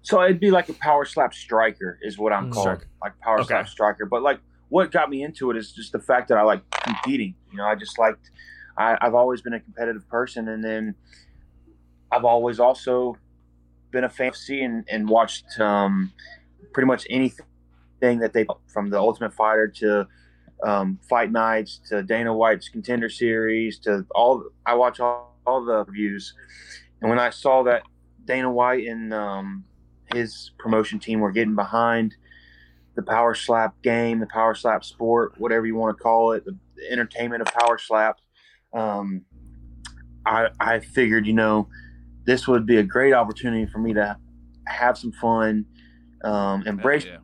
So 0.02 0.22
it'd 0.22 0.40
be 0.40 0.50
like 0.50 0.68
a 0.68 0.74
power 0.74 1.04
slap 1.04 1.32
striker 1.32 1.98
is 2.02 2.18
what 2.18 2.32
I'm 2.32 2.46
Mm. 2.48 2.52
called, 2.52 2.64
Striker. 2.78 2.86
like 3.02 3.18
power 3.20 3.38
Okay. 3.40 3.46
slap 3.48 3.68
striker. 3.68 4.06
But 4.06 4.22
like 4.22 4.40
what 4.68 4.90
got 4.90 5.08
me 5.10 5.22
into 5.22 5.50
it 5.50 5.56
is 5.56 5.72
just 5.72 5.92
the 5.92 6.00
fact 6.00 6.28
that 6.28 6.38
I 6.38 6.42
like 6.42 6.62
competing. 6.70 7.34
You 7.50 7.58
know, 7.58 7.64
I 7.64 7.74
just 7.74 7.98
liked. 7.98 8.30
I, 8.76 8.96
I've 9.00 9.14
always 9.14 9.42
been 9.42 9.52
a 9.52 9.60
competitive 9.60 10.08
person, 10.08 10.48
and 10.48 10.64
then 10.64 10.94
I've 12.10 12.24
always 12.24 12.58
also 12.58 13.16
been 13.90 14.04
a 14.04 14.08
fan 14.08 14.28
of 14.28 14.36
C 14.36 14.62
and, 14.62 14.84
and 14.90 15.08
watched 15.08 15.60
um, 15.60 16.12
pretty 16.72 16.86
much 16.86 17.06
anything 17.10 17.44
that 18.20 18.32
they 18.32 18.46
from 18.72 18.88
the 18.90 18.98
Ultimate 18.98 19.34
Fighter 19.34 19.68
to 19.68 20.08
um, 20.64 20.98
Fight 21.08 21.30
Nights 21.30 21.80
to 21.90 22.02
Dana 22.02 22.34
White's 22.34 22.68
Contender 22.70 23.08
Series 23.10 23.78
to 23.80 24.06
all. 24.14 24.42
I 24.64 24.74
watch 24.74 25.00
all, 25.00 25.36
all 25.46 25.64
the 25.64 25.84
reviews, 25.84 26.34
and 27.02 27.10
when 27.10 27.18
I 27.18 27.28
saw 27.30 27.62
that 27.64 27.82
Dana 28.24 28.50
White 28.50 28.86
and 28.86 29.12
um, 29.12 29.64
his 30.12 30.52
promotion 30.58 30.98
team 30.98 31.20
were 31.20 31.32
getting 31.32 31.54
behind 31.54 32.14
the 32.94 33.02
power 33.02 33.34
slap 33.34 33.80
game, 33.82 34.20
the 34.20 34.26
power 34.26 34.54
slap 34.54 34.84
sport, 34.84 35.34
whatever 35.38 35.66
you 35.66 35.74
want 35.74 35.96
to 35.96 36.02
call 36.02 36.32
it, 36.32 36.44
the, 36.44 36.56
entertainment 36.90 37.40
of 37.40 37.46
power 37.54 37.78
slap. 37.78 38.18
Um, 38.74 39.24
I, 40.26 40.48
I 40.58 40.80
figured, 40.80 41.26
you 41.26 41.32
know, 41.32 41.68
this 42.24 42.48
would 42.48 42.66
be 42.66 42.78
a 42.78 42.82
great 42.82 43.12
opportunity 43.12 43.66
for 43.66 43.78
me 43.78 43.94
to 43.94 44.16
have 44.66 44.98
some 44.98 45.12
fun, 45.12 45.64
um, 46.24 46.64
embrace 46.66 47.04
Yeah. 47.04 47.18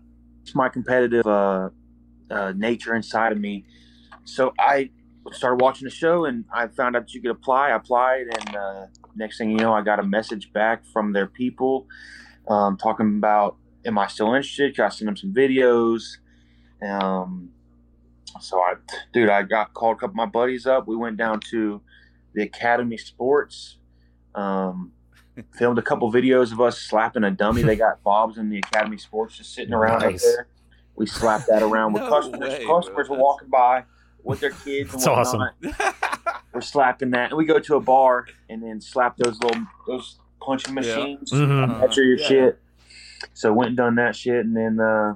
my 0.54 0.68
competitive 0.68 1.26
uh, 1.26 1.70
uh, 2.30 2.52
nature 2.56 2.94
inside 2.94 3.32
of 3.32 3.38
me. 3.38 3.64
So 4.24 4.52
I 4.58 4.90
started 5.32 5.60
watching 5.60 5.84
the 5.84 5.90
show 5.90 6.24
and 6.24 6.44
I 6.52 6.68
found 6.68 6.96
out 6.96 7.06
that 7.06 7.14
you 7.14 7.20
could 7.20 7.30
apply. 7.32 7.70
I 7.70 7.76
applied, 7.76 8.26
and 8.28 8.56
uh, 8.56 8.86
next 9.16 9.38
thing 9.38 9.50
you 9.50 9.56
know, 9.56 9.72
I 9.72 9.82
got 9.82 9.98
a 9.98 10.04
message 10.04 10.52
back 10.52 10.84
from 10.86 11.12
their 11.12 11.26
people 11.26 11.86
um, 12.48 12.76
talking 12.76 13.18
about, 13.18 13.56
"Am 13.84 13.98
I 13.98 14.06
still 14.06 14.28
interested?" 14.34 14.74
Can 14.74 14.84
I 14.84 14.88
send 14.88 15.08
them 15.08 15.16
some 15.16 15.32
videos? 15.34 16.02
Um, 16.82 17.50
so 18.40 18.60
I, 18.60 18.74
dude, 19.12 19.28
I 19.30 19.42
got 19.42 19.74
called 19.74 19.96
a 19.96 20.00
couple 20.00 20.12
of 20.12 20.16
my 20.16 20.26
buddies 20.26 20.66
up. 20.66 20.86
We 20.86 20.96
went 20.96 21.16
down 21.16 21.40
to 21.50 21.80
the 22.34 22.42
Academy 22.42 22.96
Sports. 22.96 23.76
Um, 24.34 24.92
filmed 25.58 25.78
a 25.78 25.82
couple 25.82 26.12
videos 26.12 26.52
of 26.52 26.60
us 26.60 26.78
slapping 26.78 27.24
a 27.24 27.30
dummy. 27.30 27.62
They 27.62 27.76
got 27.76 28.02
Bob's 28.02 28.38
in 28.38 28.50
the 28.50 28.58
Academy 28.58 28.98
Sports 28.98 29.36
just 29.38 29.54
sitting 29.54 29.72
around 29.72 30.00
Nice. 30.02 30.24
up 30.26 30.32
there. 30.34 30.48
We 30.96 31.06
slapped 31.06 31.46
that 31.48 31.62
around 31.62 31.92
with 31.92 32.02
No 32.04 32.08
customers. 32.10 32.40
way, 32.50 32.66
customers 32.66 33.06
bro. 33.08 33.16
were 33.16 33.22
walking 33.22 33.48
by 33.48 33.84
with 34.24 34.40
their 34.40 34.50
kids. 34.50 34.90
That's 34.92 35.06
awesome. 35.06 35.42
We're 36.52 36.60
slapping 36.60 37.10
that, 37.12 37.30
and 37.30 37.38
we 37.38 37.44
go 37.44 37.58
to 37.60 37.76
a 37.76 37.80
bar 37.80 38.26
and 38.48 38.62
then 38.62 38.80
slap 38.80 39.16
those 39.16 39.40
little 39.40 39.62
those 39.86 40.18
punching 40.40 40.74
Yeah. 40.74 40.80
machines. 40.80 41.32
Mhm. 41.32 41.80
Measure 41.80 42.02
your 42.04 42.18
Yeah. 42.18 42.26
shit. 42.26 42.58
So 43.34 43.52
went 43.52 43.68
and 43.68 43.76
done 43.76 43.94
that 43.96 44.14
shit, 44.16 44.44
and 44.44 44.56
then 44.56 44.78
uh, 44.80 45.14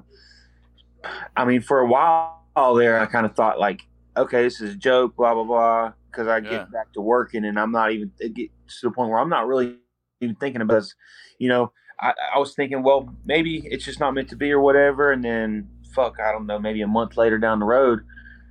I 1.35 1.45
mean, 1.45 1.61
for 1.61 1.79
a 1.79 1.87
while 1.87 2.75
there, 2.75 2.99
I 2.99 3.05
kind 3.05 3.25
of 3.25 3.35
thought 3.35 3.59
like, 3.59 3.81
okay, 4.17 4.43
this 4.43 4.61
is 4.61 4.75
a 4.75 4.77
joke, 4.77 5.15
blah 5.15 5.33
blah 5.33 5.43
blah, 5.43 5.93
because 6.11 6.27
I 6.27 6.39
get 6.39 6.51
Yeah. 6.51 6.65
back 6.71 6.91
to 6.93 7.01
working, 7.01 7.45
and 7.45 7.59
I'm 7.59 7.71
not 7.71 7.91
even 7.91 8.11
it 8.19 8.33
gets 8.33 8.81
to 8.81 8.89
the 8.89 8.91
point 8.91 9.09
where 9.09 9.19
I'm 9.19 9.29
not 9.29 9.47
really 9.47 9.77
even 10.21 10.35
thinking 10.35 10.61
about, 10.61 10.75
this. 10.75 10.95
you 11.39 11.49
know, 11.49 11.71
I, 11.99 12.13
I 12.35 12.39
was 12.39 12.55
thinking, 12.55 12.83
well, 12.83 13.13
maybe 13.25 13.67
it's 13.69 13.83
just 13.83 13.99
not 13.99 14.13
meant 14.13 14.29
to 14.29 14.35
be 14.37 14.51
or 14.51 14.59
whatever, 14.61 15.11
and 15.11 15.23
then 15.23 15.67
fuck, 15.93 16.19
I 16.19 16.31
don't 16.31 16.45
know, 16.47 16.57
maybe 16.59 16.81
a 16.81 16.87
month 16.87 17.17
later 17.17 17.37
down 17.37 17.59
the 17.59 17.65
road, 17.65 17.99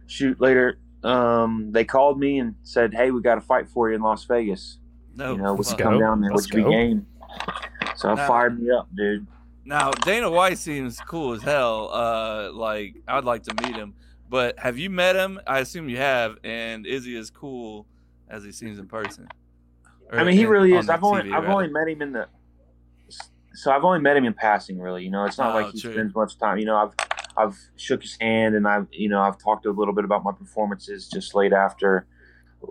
shoot 0.06 0.40
later, 0.40 0.78
um, 1.02 1.72
they 1.72 1.84
called 1.84 2.18
me 2.18 2.38
and 2.38 2.54
said, 2.62 2.94
hey, 2.94 3.10
we 3.10 3.20
got 3.20 3.38
a 3.38 3.40
fight 3.40 3.68
for 3.68 3.88
you 3.88 3.96
in 3.96 4.02
Las 4.02 4.24
Vegas. 4.24 4.78
No, 5.14 5.32
you 5.32 5.38
know, 5.42 5.54
would 5.54 5.66
fuck. 5.66 5.78
come 5.78 5.98
down 5.98 6.20
there? 6.20 6.30
Let's 6.30 6.50
Would 6.52 6.58
you 6.60 6.64
be 6.64 6.70
game? 6.70 7.06
So 7.96 8.12
it 8.12 8.16
Now- 8.16 8.26
fired 8.28 8.60
me 8.60 8.70
up, 8.70 8.88
dude. 8.94 9.26
Now 9.64 9.90
Dana 9.92 10.28
White 10.30 10.58
seems 10.58 10.98
cool 11.00 11.34
as 11.34 11.42
hell. 11.42 11.88
Uh, 11.92 12.50
like 12.52 12.96
I'd 13.06 13.24
like 13.24 13.44
to 13.44 13.54
meet 13.64 13.76
him, 13.76 13.94
But 14.28 14.58
have 14.58 14.76
you 14.78 14.90
met 14.90 15.14
him? 15.14 15.38
I 15.46 15.60
assume 15.60 15.88
you 15.88 15.98
have. 15.98 16.36
And 16.42 16.84
is 16.86 17.04
he 17.04 17.16
as 17.16 17.30
cool 17.30 17.86
as 18.28 18.42
he 18.44 18.50
seems 18.50 18.78
in 18.78 18.86
person? 18.88 19.28
Or 20.10 20.18
I 20.18 20.24
mean, 20.24 20.34
he 20.34 20.42
in- 20.42 20.48
really 20.48 20.72
is. 20.74 20.86
the 20.86 20.94
I've 20.94 21.04
only 21.04 21.22
TV, 21.22 21.26
I've 21.34 21.44
rather? 21.44 21.52
only 21.54 21.68
met 21.68 21.88
him 21.88 22.02
in 22.02 22.12
the. 22.12 22.26
So 23.54 23.70
I've 23.70 23.84
only 23.84 24.00
met 24.00 24.16
him 24.16 24.24
in 24.24 24.32
passing, 24.32 24.80
really. 24.80 25.04
You 25.04 25.10
know, 25.10 25.24
it's 25.26 25.36
not 25.38 25.54
Oh, 25.54 25.60
like 25.62 25.72
he 25.72 25.80
true. 25.80 25.92
spends 25.92 26.14
much 26.14 26.38
time. 26.38 26.58
You 26.58 26.64
know, 26.64 26.76
I've 26.76 26.94
I've 27.36 27.58
shook 27.76 28.02
his 28.02 28.16
hand 28.20 28.54
and 28.54 28.66
I've 28.66 28.86
you 28.90 29.08
know 29.08 29.20
I've 29.20 29.38
talked 29.38 29.66
a 29.66 29.70
little 29.70 29.94
bit 29.94 30.04
about 30.04 30.24
my 30.24 30.32
performances 30.32 31.08
just 31.08 31.34
late 31.34 31.52
after, 31.52 32.06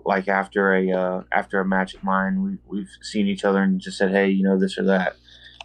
like 0.04 0.28
after 0.28 0.74
a 0.74 0.90
uh, 0.92 1.22
after 1.32 1.60
a 1.60 1.64
match 1.64 1.94
of 1.94 2.02
mine. 2.04 2.42
We 2.42 2.58
we've 2.78 2.90
seen 3.02 3.26
each 3.26 3.44
other 3.44 3.62
and 3.62 3.80
just 3.80 3.98
said, 3.98 4.10
hey, 4.10 4.30
you 4.30 4.42
know, 4.44 4.58
this 4.58 4.78
or 4.78 4.84
that. 4.84 5.16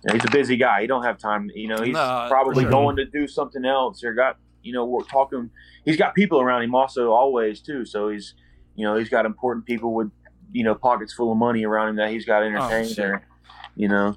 You 0.03 0.09
know, 0.09 0.13
he's 0.15 0.25
a 0.25 0.31
busy 0.31 0.57
guy. 0.57 0.81
He 0.81 0.87
don't 0.87 1.03
have 1.03 1.17
time. 1.17 1.49
You 1.55 1.67
know, 1.69 1.81
he's 1.81 1.93
No, 1.93 2.25
probably 2.29 2.63
sure. 2.63 2.71
going 2.71 2.95
to 2.97 3.05
do 3.05 3.27
something 3.27 3.65
else 3.65 4.03
or 4.03 4.13
got 4.13 4.37
you 4.63 4.73
know 4.73 4.85
we're 4.85 5.03
talking. 5.03 5.49
He's 5.85 5.97
got 5.97 6.13
people 6.15 6.39
around 6.41 6.63
him 6.63 6.75
also 6.75 7.11
always 7.11 7.61
too. 7.61 7.85
So 7.85 8.09
he's 8.09 8.33
you 8.75 8.85
know 8.85 8.95
he's 8.95 9.09
got 9.09 9.25
important 9.25 9.65
people 9.65 9.93
with 9.93 10.11
you 10.51 10.63
know 10.63 10.75
pockets 10.75 11.13
full 11.13 11.31
of 11.31 11.37
money 11.37 11.65
around 11.65 11.89
him 11.89 11.95
that 11.97 12.11
he's 12.11 12.25
got 12.25 12.39
to 12.41 12.45
entertain 12.45 12.85
shit. 12.87 12.97
there. 12.97 13.27
You 13.75 13.87
know, 13.89 14.15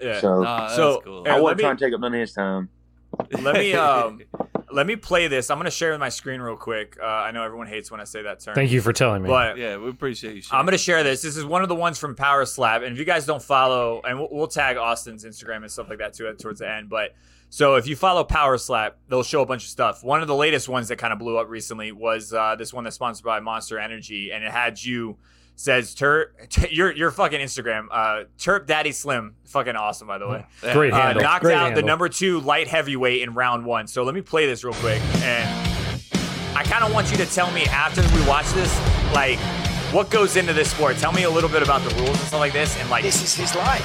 Yeah. 0.00 0.20
so 0.20 0.40
Nah, 0.42 0.60
that's 0.62 0.76
So, 0.76 1.00
cool. 1.04 1.24
I 1.26 1.32
let 1.34 1.42
wasn't 1.42 1.58
me- 1.58 1.62
trying 1.64 1.76
to 1.76 1.84
take 1.84 1.94
up 1.94 2.00
none 2.00 2.14
of 2.14 2.20
his 2.20 2.32
time. 2.32 2.68
Let 3.40 3.54
me 3.56 3.72
um 3.74 4.20
let 4.74 4.86
me 4.86 4.96
play 4.96 5.28
this. 5.28 5.50
I'm 5.50 5.58
gonna 5.58 5.70
share 5.70 5.92
with 5.92 6.00
my 6.00 6.08
screen 6.08 6.40
real 6.40 6.56
quick. 6.56 6.98
Uh, 7.00 7.06
I 7.06 7.30
know 7.30 7.42
everyone 7.42 7.66
hates 7.66 7.90
when 7.90 8.00
I 8.00 8.04
say 8.04 8.22
that 8.22 8.40
term. 8.40 8.54
Thank 8.54 8.70
you 8.70 8.80
for 8.80 8.92
telling 8.92 9.22
me. 9.22 9.28
But 9.28 9.56
yeah, 9.56 9.76
we 9.76 9.88
appreciate 9.88 10.36
you. 10.36 10.42
I'm 10.50 10.64
gonna 10.64 10.78
share 10.78 11.02
this. 11.02 11.22
This 11.22 11.36
is 11.36 11.44
one 11.44 11.62
of 11.62 11.68
the 11.68 11.74
ones 11.74 11.98
from 11.98 12.14
Power 12.14 12.44
Slap, 12.44 12.82
and 12.82 12.92
if 12.92 12.98
you 12.98 13.04
guys 13.04 13.26
don't 13.26 13.42
follow, 13.42 14.02
and 14.04 14.18
we'll, 14.18 14.28
we'll 14.30 14.46
tag 14.48 14.76
Austin's 14.76 15.24
Instagram 15.24 15.58
and 15.58 15.70
stuff 15.70 15.88
like 15.88 15.98
that 15.98 16.14
too 16.14 16.32
towards 16.34 16.60
the 16.60 16.68
end. 16.70 16.88
But 16.88 17.14
so 17.50 17.76
if 17.76 17.86
you 17.86 17.94
follow 17.94 18.24
Power 18.24 18.58
Slap, 18.58 18.96
they'll 19.08 19.22
show 19.22 19.40
a 19.40 19.46
bunch 19.46 19.62
of 19.62 19.70
stuff. 19.70 20.02
One 20.02 20.20
of 20.22 20.28
the 20.28 20.34
latest 20.34 20.68
ones 20.68 20.88
that 20.88 20.96
kind 20.96 21.12
of 21.12 21.18
blew 21.18 21.38
up 21.38 21.48
recently 21.48 21.92
was 21.92 22.32
uh, 22.32 22.56
this 22.56 22.72
one 22.72 22.84
that's 22.84 22.96
sponsored 22.96 23.24
by 23.24 23.40
Monster 23.40 23.78
Energy, 23.78 24.32
and 24.32 24.42
it 24.42 24.50
had 24.50 24.82
you 24.82 25.18
says 25.56 25.94
Tur 25.94 26.32
your 26.70 26.92
your 26.92 27.10
fucking 27.10 27.40
Instagram 27.40 27.86
uh 27.90 28.24
Turp 28.38 28.66
Daddy 28.66 28.92
Slim 28.92 29.34
fucking 29.44 29.76
awesome 29.76 30.08
by 30.08 30.18
the 30.18 30.26
way 30.28 30.44
Great 30.72 30.92
uh, 30.92 30.96
handle. 31.00 31.22
knocked 31.22 31.44
Great 31.44 31.54
out 31.54 31.74
the 31.74 31.82
number 31.82 32.08
two 32.08 32.40
light 32.40 32.68
heavyweight 32.68 33.22
in 33.22 33.34
round 33.34 33.64
one. 33.64 33.86
So 33.86 34.02
let 34.02 34.14
me 34.14 34.20
play 34.20 34.46
this 34.46 34.64
real 34.64 34.74
quick, 34.74 35.00
and 35.22 35.48
I 36.56 36.62
kind 36.64 36.84
of 36.84 36.92
want 36.92 37.10
you 37.10 37.16
to 37.18 37.26
tell 37.26 37.50
me 37.50 37.64
after 37.66 38.00
we 38.16 38.24
watch 38.28 38.48
this, 38.52 38.72
like, 39.12 39.38
what 39.92 40.08
goes 40.08 40.36
into 40.36 40.52
this 40.52 40.70
sport. 40.70 40.96
Tell 40.98 41.10
me 41.12 41.24
a 41.24 41.30
little 41.30 41.50
bit 41.50 41.62
about 41.64 41.82
the 41.82 41.92
rules 41.96 42.10
and 42.10 42.18
stuff 42.18 42.38
like 42.40 42.52
this, 42.52 42.78
and 42.78 42.88
like, 42.90 43.02
This 43.02 43.22
is 43.22 43.34
his 43.34 43.54
life. 43.56 43.84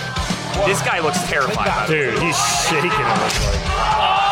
this 0.68 0.80
guy 0.84 1.00
looks 1.00 1.22
terrified. 1.28 1.66
By 1.66 1.88
the 1.88 1.94
way. 1.94 2.12
Dude, 2.12 2.22
he's 2.22 2.38
shaking. 2.68 2.92
It 2.92 3.22
looks 3.22 3.46
like. 3.48 4.29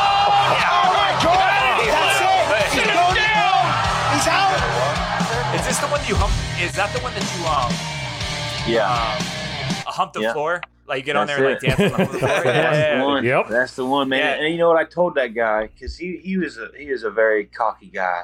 This 5.77 5.85
the 5.85 5.91
one 5.91 5.99
that 6.01 6.09
you 6.09 6.15
hump? 6.15 6.33
Is 6.61 6.75
that 6.75 6.91
the 6.93 6.99
one 7.01 7.13
that 7.13 7.23
you 7.37 7.45
um 7.45 8.71
Yeah, 8.73 8.91
um 8.91 9.93
hump 9.93 10.13
the 10.13 10.21
Yeah. 10.21 10.33
floor? 10.33 10.61
Like 10.87 10.99
you 10.99 11.03
get 11.03 11.15
on 11.17 11.27
That's 11.27 11.37
there 11.39 11.47
and 11.47 11.55
like 11.55 11.63
it. 11.63 11.77
dance 11.77 11.93
on 11.93 11.99
the 11.99 12.05
floor? 12.19 12.43
that's 12.43 12.45
Yeah. 12.45 12.99
the 12.99 13.05
one. 13.05 13.23
Yep. 13.25 13.47
That's 13.49 13.75
the 13.75 13.85
one, 13.85 14.09
man. 14.09 14.19
Yeah. 14.19 14.43
And 14.45 14.53
you 14.53 14.57
know 14.59 14.69
what? 14.69 14.77
I 14.77 14.85
told 14.85 15.15
that 15.15 15.27
guy 15.35 15.67
because 15.67 15.97
he 15.97 16.17
he 16.23 16.37
was 16.37 16.57
a 16.57 16.69
he 16.77 16.85
is 16.85 17.03
a 17.03 17.11
very 17.11 17.45
cocky 17.45 17.87
guy, 17.87 18.23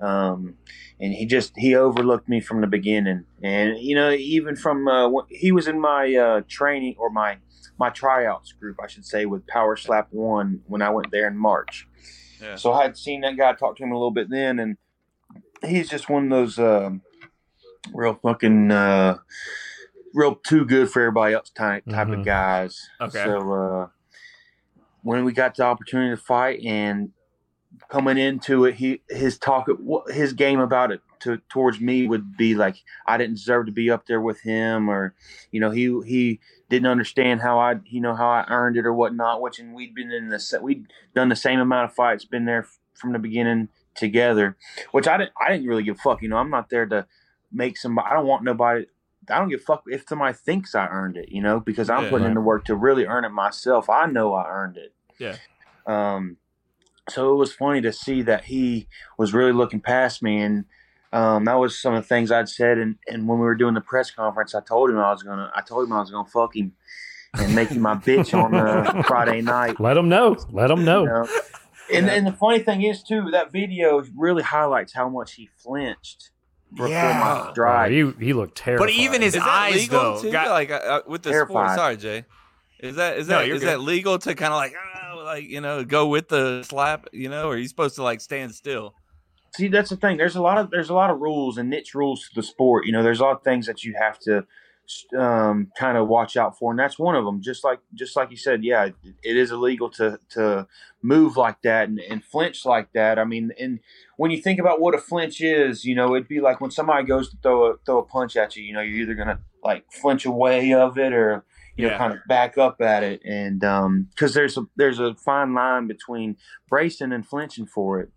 um, 0.00 0.54
and 1.00 1.12
he 1.12 1.26
just 1.26 1.52
he 1.56 1.74
overlooked 1.74 2.28
me 2.28 2.40
from 2.40 2.60
the 2.60 2.66
beginning. 2.66 3.24
And 3.42 3.78
you 3.78 3.94
know, 3.96 4.10
even 4.10 4.56
from 4.56 4.86
uh, 4.88 5.10
he 5.28 5.52
was 5.52 5.66
in 5.68 5.80
my 5.80 6.14
uh, 6.14 6.40
training 6.48 6.94
or 6.98 7.10
my 7.10 7.38
my 7.78 7.90
tryouts 7.90 8.52
group, 8.52 8.76
I 8.82 8.86
should 8.86 9.04
say, 9.06 9.26
with 9.26 9.46
Power 9.46 9.76
Slap 9.76 10.08
One 10.10 10.60
when 10.66 10.82
I 10.82 10.90
went 10.90 11.10
there 11.10 11.26
in 11.28 11.36
March. 11.36 11.86
Yeah. 12.40 12.54
So 12.54 12.72
I 12.72 12.82
had 12.84 12.96
seen 12.96 13.20
that 13.22 13.36
guy 13.36 13.52
talk 13.54 13.76
to 13.76 13.82
him 13.82 13.90
a 13.90 13.96
little 13.96 14.12
bit 14.12 14.30
then, 14.30 14.58
and 14.60 14.76
he's 15.66 15.88
just 15.88 16.08
one 16.08 16.24
of 16.24 16.30
those 16.30 16.58
um, 16.58 17.02
real 17.92 18.14
fucking 18.22 18.70
uh, 18.70 19.18
real 20.14 20.34
too 20.36 20.64
good 20.64 20.90
for 20.90 21.02
everybody 21.02 21.34
else 21.34 21.50
type 21.50 21.84
type 21.86 22.08
Mhm. 22.08 22.20
of 22.20 22.24
guys. 22.24 22.88
Okay. 23.00 23.24
So 23.24 23.52
uh, 23.52 23.88
when 25.02 25.24
we 25.24 25.32
got 25.32 25.54
the 25.56 25.64
opportunity 25.64 26.10
to 26.14 26.20
fight 26.20 26.60
and 26.64 27.10
coming 27.88 28.18
into 28.18 28.64
it, 28.64 28.76
he 28.76 29.02
his 29.08 29.38
talk 29.38 29.66
his 30.08 30.32
game 30.32 30.60
about 30.60 30.90
it 30.92 31.00
to 31.20 31.38
towards 31.48 31.80
me 31.80 32.06
would 32.06 32.36
be 32.36 32.54
like 32.54 32.76
I 33.06 33.16
didn't 33.16 33.34
deserve 33.36 33.66
to 33.66 33.72
be 33.72 33.90
up 33.90 34.06
there 34.06 34.20
with 34.20 34.40
him, 34.40 34.88
or 34.88 35.14
you 35.50 35.60
know 35.60 35.70
he 35.70 36.00
he 36.06 36.40
didn't 36.70 36.86
understand 36.86 37.40
how 37.40 37.58
I 37.58 37.76
you 37.86 38.00
know 38.00 38.14
how 38.14 38.28
I 38.28 38.44
earned 38.48 38.76
it 38.76 38.86
or 38.86 38.92
whatnot. 38.94 39.40
Which 39.40 39.58
and 39.58 39.74
we'd 39.74 39.94
been 39.94 40.12
in 40.12 40.28
the 40.28 40.38
sa- 40.38 40.60
we'd 40.60 40.86
done 41.14 41.28
the 41.28 41.36
same 41.36 41.60
amount 41.60 41.90
of 41.90 41.94
fights, 41.94 42.24
been 42.24 42.44
there 42.44 42.66
from 42.94 43.12
the 43.12 43.18
beginning 43.18 43.68
together. 43.98 44.56
Which 44.92 45.06
I 45.08 45.16
didn't 45.18 45.32
I 45.40 45.50
didn't 45.52 45.66
really 45.66 45.82
give 45.82 45.96
a 45.96 45.98
fuck. 45.98 46.22
You 46.22 46.28
know 46.28 46.36
I'm 46.36 46.50
not 46.50 46.70
there 46.70 46.86
to 46.86 47.06
make 47.52 47.76
somebody. 47.76 48.08
I 48.10 48.14
don't 48.14 48.26
want 48.26 48.44
nobody. 48.44 48.86
I 49.30 49.38
don't 49.38 49.48
give 49.50 49.60
a 49.60 49.64
fuck 49.64 49.82
if 49.86 50.04
somebody 50.08 50.32
thinks 50.34 50.74
I 50.74 50.86
earned 50.86 51.16
it, 51.18 51.28
you 51.30 51.42
know, 51.42 51.60
because 51.60 51.90
I'm 51.90 52.04
Yeah. 52.04 52.10
putting 52.10 52.26
in 52.28 52.34
the 52.34 52.40
work 52.40 52.64
to 52.66 52.74
really 52.76 53.04
earn 53.04 53.24
it 53.24 53.30
myself. 53.30 53.90
I 53.90 54.06
know 54.06 54.32
I 54.34 54.48
earned 54.48 54.76
it. 54.78 54.94
Yeah. 55.18 55.36
Um, 55.86 56.36
so 57.08 57.32
it 57.32 57.36
was 57.36 57.52
funny 57.54 57.80
to 57.82 57.92
see 57.92 58.22
that 58.22 58.44
he 58.44 58.86
was 59.18 59.32
really 59.34 59.52
looking 59.52 59.80
past 59.80 60.22
me, 60.22 60.40
and 60.40 60.64
um, 61.12 61.44
that 61.46 61.54
was 61.54 61.80
some 61.80 61.94
of 61.94 62.02
the 62.04 62.08
things 62.08 62.30
I'd 62.30 62.48
said. 62.48 62.76
And, 62.78 62.96
and 63.06 63.26
when 63.26 63.38
we 63.38 63.44
were 63.44 63.54
doing 63.54 63.74
the 63.74 63.80
press 63.80 64.10
conference, 64.10 64.54
I 64.54 64.60
told 64.60 64.90
him 64.90 64.98
I 64.98 65.10
was 65.10 65.22
gonna. 65.22 65.50
I 65.54 65.62
told 65.62 65.86
him 65.86 65.92
I 65.92 66.00
was 66.00 66.10
gonna 66.10 66.28
fuck 66.28 66.54
him 66.56 66.72
and 67.34 67.54
make 67.54 67.70
him 67.70 67.80
my 67.82 67.94
bitch 67.94 68.34
on 68.34 68.50
the 68.52 69.04
Friday 69.06 69.40
night. 69.40 69.80
Let 69.80 69.96
him 69.96 70.08
know. 70.08 70.36
Let 70.50 70.70
him 70.70 70.84
know. 70.84 71.02
You 71.02 71.08
know? 71.08 71.28
And, 71.92 72.08
and 72.10 72.26
the 72.26 72.32
funny 72.32 72.58
thing 72.60 72.82
is 72.82 73.02
too, 73.02 73.30
that 73.32 73.50
video 73.52 74.02
really 74.16 74.42
highlights 74.42 74.92
how 74.92 75.08
much 75.08 75.34
he 75.34 75.48
flinched 75.56 76.30
Yeah. 76.76 77.52
my 77.56 77.84
Oh, 77.86 77.88
he, 77.88 78.26
he 78.26 78.32
looked 78.32 78.56
terrible. 78.56 78.86
But 78.86 78.92
even 78.92 79.22
his 79.22 79.34
Is 79.34 79.42
that 79.42 79.48
eyes 79.48 79.74
legal 79.74 79.98
though, 80.16 80.22
too? 80.22 80.30
got- 80.32 80.50
like 80.50 80.70
uh, 80.70 80.74
uh, 80.74 81.00
with 81.06 81.22
the 81.22 81.30
sport. 81.30 81.48
Terrified. 81.50 81.76
Sorry, 81.76 81.96
Jay. 81.96 82.24
Is 82.80 82.96
that 82.96 83.18
is 83.18 83.26
No, 83.28 83.38
that 83.38 83.46
you're 83.46 83.56
is 83.56 83.62
good. 83.62 83.68
that 83.70 83.80
legal 83.80 84.18
to 84.20 84.34
kind 84.34 84.52
of 84.52 84.56
like 84.58 84.74
uh, 85.12 85.24
like 85.24 85.44
you 85.48 85.60
know 85.60 85.82
go 85.84 86.06
with 86.06 86.28
the 86.28 86.62
slap? 86.62 87.06
You 87.12 87.28
know, 87.28 87.48
or 87.48 87.54
are 87.54 87.58
you 87.58 87.66
supposed 87.66 87.96
to 87.96 88.02
like 88.04 88.20
stand 88.20 88.54
still? 88.54 88.94
See, 89.56 89.66
that's 89.68 89.90
the 89.90 89.96
thing. 89.96 90.16
There's 90.16 90.36
a 90.36 90.42
lot 90.42 90.58
of 90.58 90.70
there's 90.70 90.90
a 90.90 90.94
lot 90.94 91.10
of 91.10 91.18
rules 91.18 91.58
and 91.58 91.68
niche 91.70 91.94
rules 91.94 92.20
to 92.28 92.34
the 92.36 92.42
sport. 92.42 92.86
You 92.86 92.92
know, 92.92 93.02
there's 93.02 93.18
a 93.18 93.24
lot 93.24 93.32
of 93.36 93.42
things 93.42 93.66
that 93.66 93.82
you 93.82 93.94
have 93.98 94.18
to 94.20 94.46
um, 95.18 95.70
kind 95.78 95.96
of 95.98 96.08
watch 96.08 96.36
out 96.36 96.58
for, 96.58 96.70
and 96.70 96.78
that's 96.78 96.98
one 96.98 97.14
of 97.14 97.24
them. 97.24 97.40
Just 97.42 97.64
like 97.64 97.80
just 97.94 98.16
like 98.16 98.30
you 98.30 98.36
said, 98.36 98.64
yeah, 98.64 98.84
it, 98.86 98.94
it 99.22 99.36
is 99.36 99.50
illegal 99.50 99.90
to 99.90 100.18
to 100.30 100.66
move 101.02 101.36
like 101.36 101.60
that 101.62 101.88
and, 101.88 101.98
and 102.00 102.24
flinch 102.24 102.64
like 102.64 102.92
that. 102.92 103.18
I 103.18 103.24
mean, 103.24 103.52
and 103.58 103.80
when 104.16 104.30
you 104.30 104.40
think 104.40 104.58
about 104.60 104.80
what 104.80 104.94
a 104.94 104.98
flinch 104.98 105.40
is, 105.40 105.84
you 105.84 105.94
know, 105.94 106.14
it'd 106.14 106.28
be 106.28 106.40
like 106.40 106.60
when 106.60 106.70
somebody 106.70 107.04
goes 107.06 107.30
to 107.30 107.36
throw 107.42 107.66
a 107.66 107.74
throw 107.84 107.98
a 107.98 108.04
punch 108.04 108.36
at 108.36 108.56
you. 108.56 108.62
You 108.64 108.72
know, 108.72 108.80
you're 108.80 109.02
either 109.02 109.14
gonna 109.14 109.40
like 109.62 109.84
flinch 109.92 110.24
away 110.24 110.72
of 110.72 110.98
it 110.98 111.12
or 111.12 111.44
you 111.76 111.84
know 111.86 111.92
Yeah. 111.92 111.98
kind 111.98 112.12
of 112.12 112.18
back 112.28 112.56
up 112.58 112.80
at 112.80 113.02
it, 113.02 113.22
and 113.24 113.60
because 114.10 114.34
there's 114.34 114.56
a 114.56 114.62
there's 114.76 114.98
a 114.98 115.14
fine 115.14 115.54
line 115.54 115.86
between 115.86 116.36
bracing 116.68 117.12
and 117.12 117.26
flinching 117.26 117.66
for 117.66 118.00
it 118.00 118.10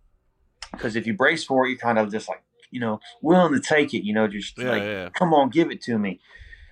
because 0.72 0.96
if 0.96 1.06
you 1.06 1.14
brace 1.14 1.44
for 1.44 1.66
it, 1.66 1.70
you're 1.70 1.78
kind 1.78 1.98
of 1.98 2.10
just 2.10 2.28
like 2.28 2.42
you 2.70 2.80
know 2.80 2.98
willing 3.20 3.52
to 3.52 3.60
take 3.60 3.92
it. 3.92 4.04
You 4.04 4.14
know, 4.14 4.26
just 4.26 4.56
Yeah, 4.58 4.70
like 4.70 4.82
yeah. 4.82 5.08
come 5.10 5.34
on, 5.34 5.50
give 5.50 5.70
it 5.70 5.82
to 5.82 5.98
me. 5.98 6.20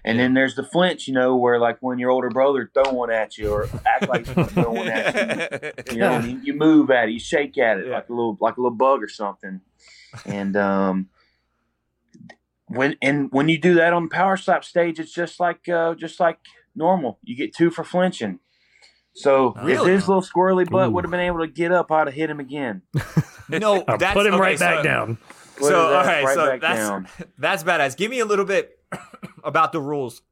And 0.05 0.19
then 0.19 0.33
there's 0.35 0.55
the 0.55 0.63
flinch, 0.63 1.07
you 1.09 1.15
know, 1.15 1.37
where 1.37 1.59
like 1.59 1.79
when 1.81 1.99
your 1.99 2.11
older 2.11 2.31
brother 2.31 2.71
throw 2.73 2.93
one 2.93 3.11
at 3.11 3.37
you 3.37 3.51
or 3.53 3.69
act 3.87 4.09
like 4.09 4.27
he's 4.27 4.47
throwing 4.53 4.89
at 4.89 5.63
you, 5.87 5.93
you 5.95 5.99
know, 5.99 6.13
and 6.17 6.25
you, 6.31 6.41
you 6.43 6.55
move 6.55 6.91
at 6.91 7.09
it, 7.09 7.13
you 7.13 7.19
shake 7.19 7.59
at 7.59 7.79
it 7.79 7.87
Yeah. 7.89 7.95
like 7.97 8.09
a 8.09 8.13
little 8.13 8.39
like 8.41 8.57
a 8.57 8.61
little 8.61 8.77
bug 8.77 9.03
or 9.03 9.09
something. 9.09 9.61
And 10.25 10.57
um, 10.57 11.09
when 12.67 12.97
and 13.03 13.31
when 13.33 13.49
you 13.49 13.59
do 13.59 13.75
that 13.75 13.93
on 13.93 14.05
the 14.05 14.09
power 14.09 14.37
slap 14.37 14.65
stage, 14.65 14.99
it's 14.99 15.13
just 15.13 15.39
like 15.41 15.69
uh, 15.69 15.95
just 15.95 16.19
like 16.21 16.39
normal. 16.75 17.19
You 17.23 17.37
get 17.37 17.55
two 17.55 17.71
for 17.71 17.85
flinching. 17.85 18.39
So 19.13 19.55
if 19.59 19.65
Really? 19.65 19.93
his 19.93 20.09
little 20.09 20.23
squirrely 20.23 20.69
butt 20.71 20.93
would 20.93 21.05
have 21.05 21.11
been 21.11 21.21
able 21.21 21.41
to 21.41 21.49
get 21.49 21.73
up, 21.73 21.91
I'd 21.91 22.07
have 22.07 22.15
hit 22.15 22.31
him 22.31 22.39
again. 22.41 22.83
no, 23.49 23.85
that's 23.99 24.15
put 24.15 24.25
him 24.25 24.35
okay, 24.35 24.41
right 24.41 24.59
back 24.59 24.85
down. 24.85 25.19
So 25.61 25.89
all 25.89 25.93
right, 25.93 26.07
right, 26.07 26.25
right 26.25 26.35
so 26.35 26.47
that's 26.59 26.79
down. 26.79 27.09
that's 27.39 27.63
badass. 27.65 27.97
Give 27.97 28.11
me 28.11 28.21
a 28.21 28.25
little 28.25 28.45
bit 28.47 28.79
about 29.45 29.73
the 29.73 29.81
rules, 29.81 30.23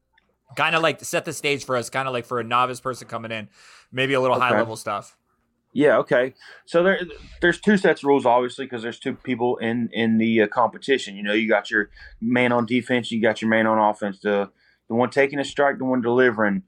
kind 0.56 0.74
of 0.74 0.82
like 0.82 1.02
set 1.04 1.24
the 1.24 1.32
stage 1.32 1.64
for 1.64 1.76
us, 1.76 1.90
kind 1.90 2.08
of 2.08 2.14
like 2.14 2.24
for 2.24 2.40
a 2.40 2.44
novice 2.44 2.80
person 2.80 3.08
coming 3.08 3.30
in, 3.30 3.48
maybe 3.92 4.14
a 4.14 4.20
little 4.20 4.36
Okay. 4.36 4.46
high 4.46 4.58
level 4.58 4.76
stuff. 4.76 5.16
Yeah. 5.74 5.98
Okay. 5.98 6.34
So 6.64 6.82
there, 6.82 7.00
there's 7.40 7.60
two 7.60 7.76
sets 7.76 8.02
of 8.02 8.08
rules, 8.08 8.24
obviously, 8.24 8.64
because 8.64 8.82
there's 8.82 8.98
two 8.98 9.14
people 9.14 9.58
in 9.58 9.90
in 9.92 10.18
the 10.18 10.42
uh, 10.42 10.46
competition. 10.48 11.14
You 11.14 11.22
know, 11.22 11.34
you 11.34 11.48
got 11.48 11.70
your 11.70 11.90
man 12.20 12.52
on 12.52 12.66
defense, 12.66 13.12
you 13.12 13.20
got 13.20 13.42
your 13.42 13.50
man 13.50 13.66
on 13.66 13.78
offense. 13.78 14.18
The 14.20 14.50
the 14.88 14.94
one 14.94 15.10
taking 15.10 15.38
a 15.38 15.44
strike, 15.44 15.78
the 15.78 15.84
one 15.84 16.00
delivering. 16.00 16.62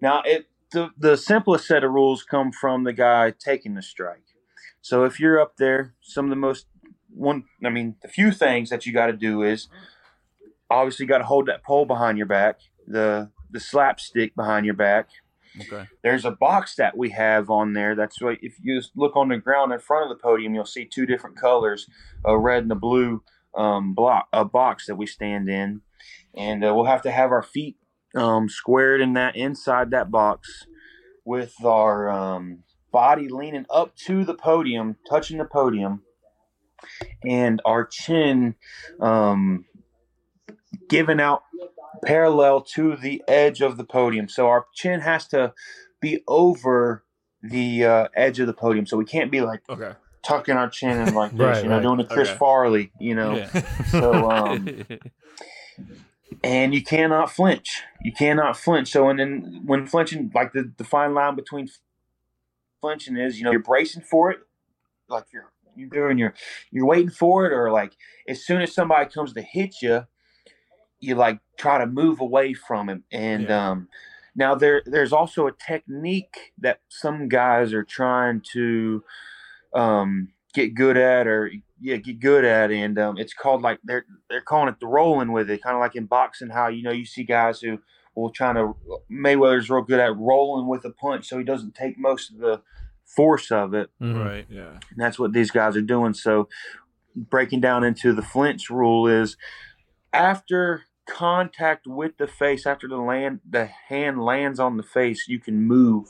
Now, 0.00 0.22
it 0.24 0.46
the 0.70 0.90
the 0.96 1.16
simplest 1.16 1.66
set 1.66 1.82
of 1.84 1.90
rules 1.90 2.22
come 2.22 2.52
from 2.52 2.84
the 2.84 2.92
guy 2.92 3.32
taking 3.38 3.74
the 3.74 3.82
strike. 3.82 4.22
So 4.80 5.04
if 5.04 5.18
you're 5.18 5.40
up 5.40 5.56
there, 5.56 5.94
some 6.00 6.26
of 6.26 6.30
the 6.30 6.36
most 6.36 6.66
one, 7.12 7.44
I 7.64 7.70
mean, 7.70 7.96
the 8.02 8.08
few 8.08 8.30
things 8.30 8.70
that 8.70 8.86
you 8.86 8.92
got 8.92 9.06
to 9.06 9.12
do 9.14 9.42
is 9.42 9.68
obviously 10.70 11.06
got 11.06 11.18
to 11.18 11.24
hold 11.24 11.46
that 11.46 11.62
pole 11.62 11.84
behind 11.84 12.18
your 12.18 12.26
back, 12.26 12.60
the 12.86 13.30
the 13.50 13.60
slap 13.60 14.00
stick 14.00 14.34
behind 14.34 14.66
your 14.66 14.74
back. 14.74 15.08
Okay. 15.60 15.86
there's 16.02 16.24
a 16.24 16.32
box 16.32 16.74
that 16.74 16.96
we 16.96 17.10
have 17.10 17.48
on 17.48 17.74
there. 17.74 17.94
That's 17.94 18.20
what 18.20 18.38
if 18.42 18.54
you 18.60 18.76
just 18.76 18.90
look 18.96 19.14
on 19.14 19.28
the 19.28 19.38
ground 19.38 19.72
in 19.72 19.78
front 19.78 20.10
of 20.10 20.16
the 20.16 20.20
podium, 20.20 20.52
you'll 20.52 20.64
see 20.64 20.84
two 20.84 21.06
different 21.06 21.36
colors, 21.36 21.88
a 22.24 22.36
red 22.36 22.64
and 22.64 22.72
a 22.72 22.76
blue 22.76 23.22
um, 23.54 23.94
block, 23.94 24.26
a 24.32 24.44
box 24.44 24.86
that 24.86 24.96
we 24.96 25.06
stand 25.06 25.48
in, 25.48 25.82
and 26.34 26.64
uh, 26.64 26.74
we'll 26.74 26.86
have 26.86 27.02
to 27.02 27.12
have 27.12 27.30
our 27.30 27.42
feet 27.42 27.76
um, 28.16 28.48
squared 28.48 29.00
in 29.00 29.12
that 29.14 29.36
inside 29.36 29.92
that 29.92 30.10
box 30.10 30.66
with 31.24 31.54
our 31.64 32.10
um, 32.10 32.64
body 32.92 33.28
leaning 33.28 33.66
up 33.70 33.94
to 33.96 34.24
the 34.24 34.34
podium, 34.34 34.96
touching 35.08 35.38
the 35.38 35.44
podium, 35.44 36.02
and 37.24 37.62
our 37.64 37.84
chin 37.84 38.54
um, 39.00 39.64
given 40.88 41.20
out 41.20 41.42
parallel 42.04 42.60
to 42.62 42.96
the 42.96 43.22
edge 43.28 43.60
of 43.60 43.76
the 43.76 43.84
podium. 43.84 44.28
So 44.28 44.48
our 44.48 44.66
chin 44.74 45.00
has 45.00 45.26
to 45.28 45.52
be 46.00 46.22
over 46.28 47.04
the 47.42 47.84
uh, 47.84 48.08
edge 48.14 48.40
of 48.40 48.46
the 48.46 48.52
podium. 48.54 48.86
So 48.86 48.96
we 48.96 49.04
can't 49.04 49.30
be 49.30 49.40
like 49.40 49.62
Okay. 49.68 49.92
tucking 50.22 50.56
our 50.56 50.68
chin 50.68 50.98
in 50.98 51.14
like 51.14 51.32
this, 51.36 51.38
Right, 51.40 51.62
you 51.62 51.68
know, 51.68 51.76
right. 51.76 51.82
doing 51.82 52.00
a 52.00 52.04
Chris 52.04 52.28
Okay. 52.28 52.38
Farley, 52.38 52.92
you 52.98 53.14
know. 53.14 53.36
Yeah. 53.36 53.62
So 53.90 54.28
um, 54.28 54.68
and 56.42 56.74
you 56.74 56.82
cannot 56.82 57.30
flinch. 57.30 57.82
You 58.02 58.12
cannot 58.12 58.56
flinch. 58.56 58.90
So 58.90 59.08
and 59.08 59.18
then 59.18 59.62
when 59.64 59.86
flinching, 59.86 60.30
like 60.34 60.52
the, 60.52 60.72
the 60.76 60.84
fine 60.84 61.14
line 61.14 61.36
between 61.36 61.68
flinching 62.80 63.16
is, 63.16 63.38
you 63.38 63.44
know, 63.44 63.50
you're 63.50 63.60
bracing 63.62 64.02
for 64.02 64.30
it, 64.30 64.40
like 65.08 65.24
you're 65.32 65.52
you're 65.76 65.88
doing 65.88 66.18
you're 66.18 66.34
you're 66.70 66.86
waiting 66.86 67.10
for 67.10 67.46
it, 67.46 67.52
or 67.52 67.70
like 67.70 67.92
as 68.28 68.44
soon 68.44 68.62
as 68.62 68.74
somebody 68.74 69.08
comes 69.10 69.32
to 69.32 69.42
hit 69.42 69.76
you, 69.82 70.04
you 71.04 71.14
like 71.14 71.38
try 71.58 71.78
to 71.78 71.86
move 71.86 72.20
away 72.20 72.54
from 72.54 72.88
him. 72.88 73.04
And 73.12 73.44
Yeah. 73.48 73.70
um, 73.70 73.88
now 74.34 74.54
there 74.54 74.82
there's 74.84 75.12
also 75.12 75.46
a 75.46 75.52
technique 75.52 76.52
that 76.58 76.80
some 76.88 77.28
guys 77.28 77.72
are 77.72 77.84
trying 77.84 78.42
to 78.52 79.04
um, 79.74 80.28
get 80.54 80.74
good 80.74 80.96
at, 80.96 81.26
or 81.26 81.50
yeah, 81.80 81.96
get 81.96 82.20
good 82.20 82.44
at, 82.44 82.70
and 82.70 82.98
um, 82.98 83.18
it's 83.18 83.34
called 83.34 83.62
like 83.62 83.78
they're 83.84 84.06
they're 84.30 84.40
calling 84.40 84.68
it 84.68 84.80
the 84.80 84.86
rolling 84.86 85.32
with 85.32 85.50
it, 85.50 85.62
kind 85.62 85.74
of 85.76 85.80
like 85.80 85.96
in 85.96 86.06
boxing, 86.06 86.50
how 86.50 86.68
you 86.68 86.82
know 86.82 86.90
you 86.92 87.04
see 87.04 87.24
guys 87.24 87.60
who 87.60 87.78
will 88.14 88.30
trying 88.30 88.54
to 88.54 88.74
Mayweather's 89.10 89.68
real 89.68 89.82
good 89.82 89.98
at 90.00 90.16
rolling 90.16 90.68
with 90.68 90.84
a 90.84 90.90
punch, 90.90 91.26
so 91.26 91.38
he 91.38 91.44
doesn't 91.44 91.74
take 91.74 91.98
most 91.98 92.32
of 92.32 92.38
the 92.38 92.62
force 93.04 93.50
of 93.50 93.74
it. 93.74 93.90
Mhm. 94.00 94.24
right. 94.24 94.46
Yeah. 94.48 94.70
And 94.90 94.98
that's 94.98 95.18
what 95.18 95.32
these 95.32 95.50
guys 95.50 95.76
are 95.76 95.82
doing. 95.82 96.14
So, 96.14 96.48
breaking 97.16 97.60
down 97.60 97.84
into 97.84 98.12
the 98.12 98.22
flinch 98.22 98.70
rule 98.70 99.06
is 99.08 99.36
after 100.12 100.84
contact 101.06 101.86
with 101.86 102.16
the 102.18 102.26
face, 102.26 102.66
after 102.66 102.88
the 102.88 102.96
land 102.96 103.40
the 103.48 103.66
hand 103.66 104.22
lands 104.22 104.58
on 104.58 104.76
the 104.76 104.82
face, 104.82 105.26
you 105.28 105.38
can 105.38 105.62
move. 105.62 106.08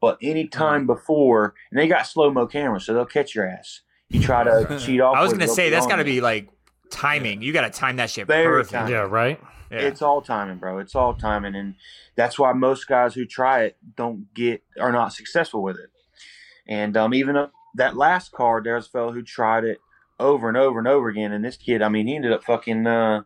But 0.00 0.18
any 0.20 0.46
time 0.46 0.86
before, 0.86 1.54
and 1.70 1.80
they 1.80 1.88
got 1.88 2.06
slow 2.06 2.30
mo 2.30 2.46
cameras, 2.46 2.84
so 2.84 2.94
they'll 2.94 3.06
catch 3.06 3.34
your 3.34 3.48
ass. 3.48 3.80
You 4.08 4.20
try 4.20 4.44
to 4.44 4.78
cheat 4.84 5.00
off. 5.00 5.16
I 5.16 5.22
was 5.22 5.32
gonna 5.32 5.48
say 5.48 5.70
that's 5.70 5.86
got 5.86 5.96
to 5.96 6.04
be 6.04 6.20
like 6.20 6.48
timing. 6.90 7.42
You 7.42 7.52
got 7.52 7.62
to 7.62 7.70
time 7.70 7.96
that 7.96 8.10
shit 8.10 8.26
Very 8.26 8.62
perfect. 8.62 8.72
timed. 8.72 8.90
Yeah, 8.90 9.06
right. 9.08 9.40
Yeah. 9.70 9.78
It's 9.80 10.02
all 10.02 10.20
timing, 10.20 10.58
bro. 10.58 10.78
It's 10.78 10.94
all 10.94 11.14
timing, 11.14 11.54
and 11.54 11.74
that's 12.16 12.38
why 12.38 12.52
most 12.52 12.86
guys 12.86 13.14
who 13.14 13.24
try 13.24 13.64
it 13.64 13.76
don't 13.96 14.32
get 14.34 14.62
are 14.78 14.92
not 14.92 15.12
successful 15.12 15.62
with 15.62 15.76
it. 15.76 15.90
And 16.68 16.96
um, 16.96 17.14
even 17.14 17.36
uh, 17.36 17.48
that 17.74 17.96
last 17.96 18.30
card, 18.32 18.64
there 18.64 18.76
was 18.76 18.86
a 18.86 18.90
fellow 18.90 19.12
who 19.12 19.22
tried 19.22 19.64
it 19.64 19.78
over 20.20 20.48
and 20.48 20.56
over 20.56 20.78
and 20.78 20.86
over 20.86 21.08
again, 21.08 21.32
and 21.32 21.44
this 21.44 21.56
kid, 21.56 21.82
I 21.82 21.88
mean, 21.88 22.06
he 22.06 22.14
ended 22.14 22.32
up 22.32 22.44
fucking. 22.44 22.86
Uh, 22.86 23.22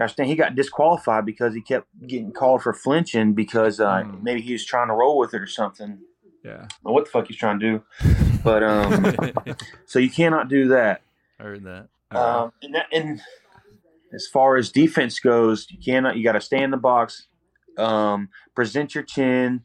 gosh 0.00 0.14
dang, 0.14 0.26
he 0.26 0.34
got 0.34 0.54
disqualified 0.54 1.26
because 1.26 1.54
he 1.54 1.60
kept 1.60 1.86
getting 2.06 2.32
called 2.32 2.62
for 2.62 2.72
flinching 2.72 3.34
because 3.34 3.78
uh, 3.80 4.02
Hmm. 4.02 4.24
maybe 4.24 4.40
he 4.40 4.52
was 4.52 4.64
trying 4.64 4.88
to 4.88 4.94
roll 4.94 5.18
with 5.18 5.34
it 5.34 5.42
or 5.42 5.46
something. 5.46 5.98
yeah. 6.42 6.52
I 6.52 6.56
don't 6.56 6.84
know 6.86 6.92
what 6.92 7.04
the 7.04 7.10
fuck 7.10 7.26
he's 7.26 7.36
trying 7.36 7.60
to 7.60 7.66
do, 7.70 7.82
but 8.44 8.62
um, 8.62 9.14
so 9.84 9.98
you 9.98 10.08
cannot 10.10 10.48
do 10.48 10.68
that. 10.68 11.02
I 11.38 11.42
heard 11.42 11.64
that. 11.64 11.88
Um, 12.12 12.52
and, 12.62 12.74
that, 12.74 12.86
and 12.92 13.20
as 14.14 14.26
far 14.26 14.56
as 14.56 14.72
defense 14.72 15.20
goes, 15.20 15.66
you 15.70 15.78
cannot. 15.78 16.16
You 16.16 16.24
got 16.24 16.32
to 16.32 16.40
stay 16.40 16.62
in 16.62 16.70
the 16.70 16.78
box, 16.78 17.26
um, 17.76 18.30
present 18.54 18.94
your 18.94 19.04
chin, 19.04 19.62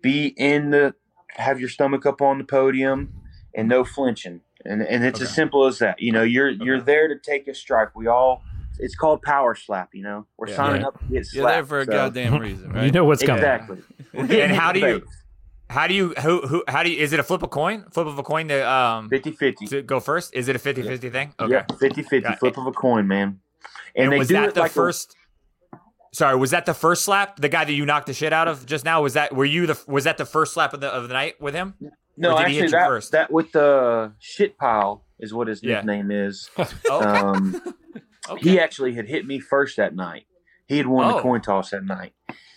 be 0.00 0.28
in 0.36 0.70
the, 0.70 0.94
have 1.30 1.58
your 1.58 1.68
stomach 1.68 2.06
up 2.06 2.22
on 2.22 2.38
the 2.38 2.44
podium, 2.44 3.12
and 3.52 3.68
no 3.68 3.84
flinching. 3.84 4.42
And 4.64 4.80
and 4.82 5.04
it's 5.04 5.20
as 5.20 5.34
simple 5.34 5.66
as 5.66 5.78
that. 5.80 6.00
You 6.00 6.12
know, 6.12 6.22
you're 6.22 6.48
you're 6.50 6.80
there 6.80 7.08
to 7.08 7.18
take 7.18 7.48
a 7.48 7.54
strike. 7.54 7.94
We 7.96 8.06
all. 8.06 8.42
It's 8.78 8.94
called 8.94 9.22
power 9.22 9.54
slap. 9.54 9.90
You 9.94 10.02
know, 10.02 10.26
we're 10.36 10.48
Yeah. 10.48 10.56
signing 10.56 10.80
Yeah. 10.82 10.88
up 10.88 10.98
to 10.98 11.04
get 11.06 11.26
slapped. 11.26 11.34
You're 11.34 11.46
there 11.46 11.64
for 11.66 11.80
a 11.80 11.84
so- 11.84 11.92
goddamn 11.92 12.38
reason, 12.38 12.72
right? 12.72 12.84
You 12.84 12.90
know 12.92 13.04
what's 13.04 13.22
coming. 13.24 13.38
Exactly. 13.44 13.78
And 14.42 14.52
how 14.52 14.72
do 14.72 14.80
you- 14.80 15.02
How 15.68 15.88
do 15.88 15.94
you 15.94 16.10
who 16.22 16.42
who 16.46 16.62
how 16.68 16.84
do 16.84 16.90
you 16.90 16.98
is 17.02 17.12
it 17.12 17.18
a 17.18 17.24
flip 17.24 17.40
of 17.42 17.46
a 17.46 17.48
coin? 17.48 17.86
Flip 17.90 18.06
of 18.06 18.16
a 18.18 18.22
coin 18.22 18.46
to 18.48 18.70
um 18.70 19.10
50-50. 19.10 19.66
to 19.70 19.82
go 19.82 19.98
first? 19.98 20.32
Is 20.32 20.46
it 20.48 20.54
a 20.54 20.60
50-50 20.60 21.10
thing? 21.10 21.34
Okay. 21.40 21.52
Yeah, 21.54 21.64
50-50, 21.80 22.20
Got 22.22 22.34
it. 22.34 22.38
flip 22.38 22.56
of 22.56 22.68
a 22.68 22.70
coin, 22.72 23.08
man. 23.08 23.40
And, 23.96 24.04
And, 24.04 24.12
they 24.12 24.18
was 24.18 24.28
do 24.28 24.34
that 24.34 24.50
it 24.50 24.54
the 24.54 24.60
like 24.60 24.70
a- 24.70 24.74
first 24.74 25.16
Sorry, 26.12 26.36
was 26.36 26.52
that 26.52 26.66
the 26.66 26.72
first 26.72 27.02
slap? 27.02 27.36
The 27.40 27.48
guy 27.48 27.64
that 27.64 27.72
you 27.72 27.84
knocked 27.84 28.06
the 28.06 28.14
shit 28.14 28.32
out 28.32 28.46
of 28.46 28.64
just 28.64 28.84
now 28.84 29.02
was 29.02 29.14
that 29.14 29.34
were 29.34 29.44
you 29.44 29.66
the 29.66 29.76
was 29.88 30.04
that 30.04 30.18
the 30.18 30.24
first 30.24 30.54
slap 30.54 30.72
of 30.72 30.80
the 30.80 30.86
of 30.86 31.08
the 31.08 31.14
night 31.14 31.34
with 31.40 31.54
him? 31.54 31.74
No, 32.16 32.36
he 32.36 32.54
hit 32.54 32.62
actually, 32.64 32.68
that 32.70 32.86
first? 32.88 33.12
that 33.12 33.32
with 33.32 33.50
the 33.50 34.12
shit 34.20 34.56
pile 34.56 35.04
is 35.18 35.34
what 35.34 35.48
his 35.48 35.62
Yeah. 35.64 35.76
nickname 35.82 36.10
is. 36.12 36.48
Oh, 36.88 37.00
Um, 37.04 37.60
okay. 38.30 38.50
He 38.50 38.60
actually 38.60 38.94
had 38.94 39.06
hit 39.08 39.26
me 39.26 39.38
first 39.40 39.76
that 39.76 39.94
night. 39.94 40.26
He 40.66 40.76
had 40.78 40.86
won 40.86 41.06
Oh. 41.12 41.16
the 41.16 41.22
coin 41.22 41.40
toss 41.40 41.70
that 41.70 41.84
night. 41.84 42.12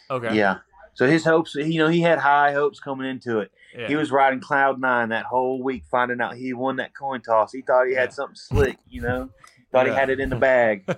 okay. 0.10 0.36
Yeah. 0.36 0.58
So 0.96 1.08
his 1.08 1.24
hopes, 1.24 1.56
you 1.56 1.78
know, 1.80 1.88
he 1.88 2.02
had 2.02 2.20
high 2.20 2.52
hopes 2.52 2.80
coming 2.80 3.08
into 3.10 3.40
it. 3.40 3.52
Yeah. 3.78 3.88
He 3.88 3.96
was 3.96 4.12
riding 4.12 4.40
cloud 4.42 4.82
nine 4.82 5.10
that 5.10 5.26
whole 5.26 5.62
week, 5.64 5.84
finding 5.90 6.20
out 6.20 6.36
he 6.36 6.52
won 6.54 6.78
that 6.78 6.94
coin 6.96 7.22
toss. 7.22 7.54
He 7.54 7.62
thought 7.62 7.88
he 7.88 7.94
had 7.94 8.10
Yeah. 8.10 8.14
something 8.14 8.36
slick, 8.36 8.78
you 8.90 9.02
know, 9.02 9.30
thought 9.72 9.86
Yeah. 9.86 9.94
he 9.94 10.00
had 10.00 10.10
it 10.10 10.20
in 10.20 10.30
the 10.30 10.36
bag. 10.36 10.86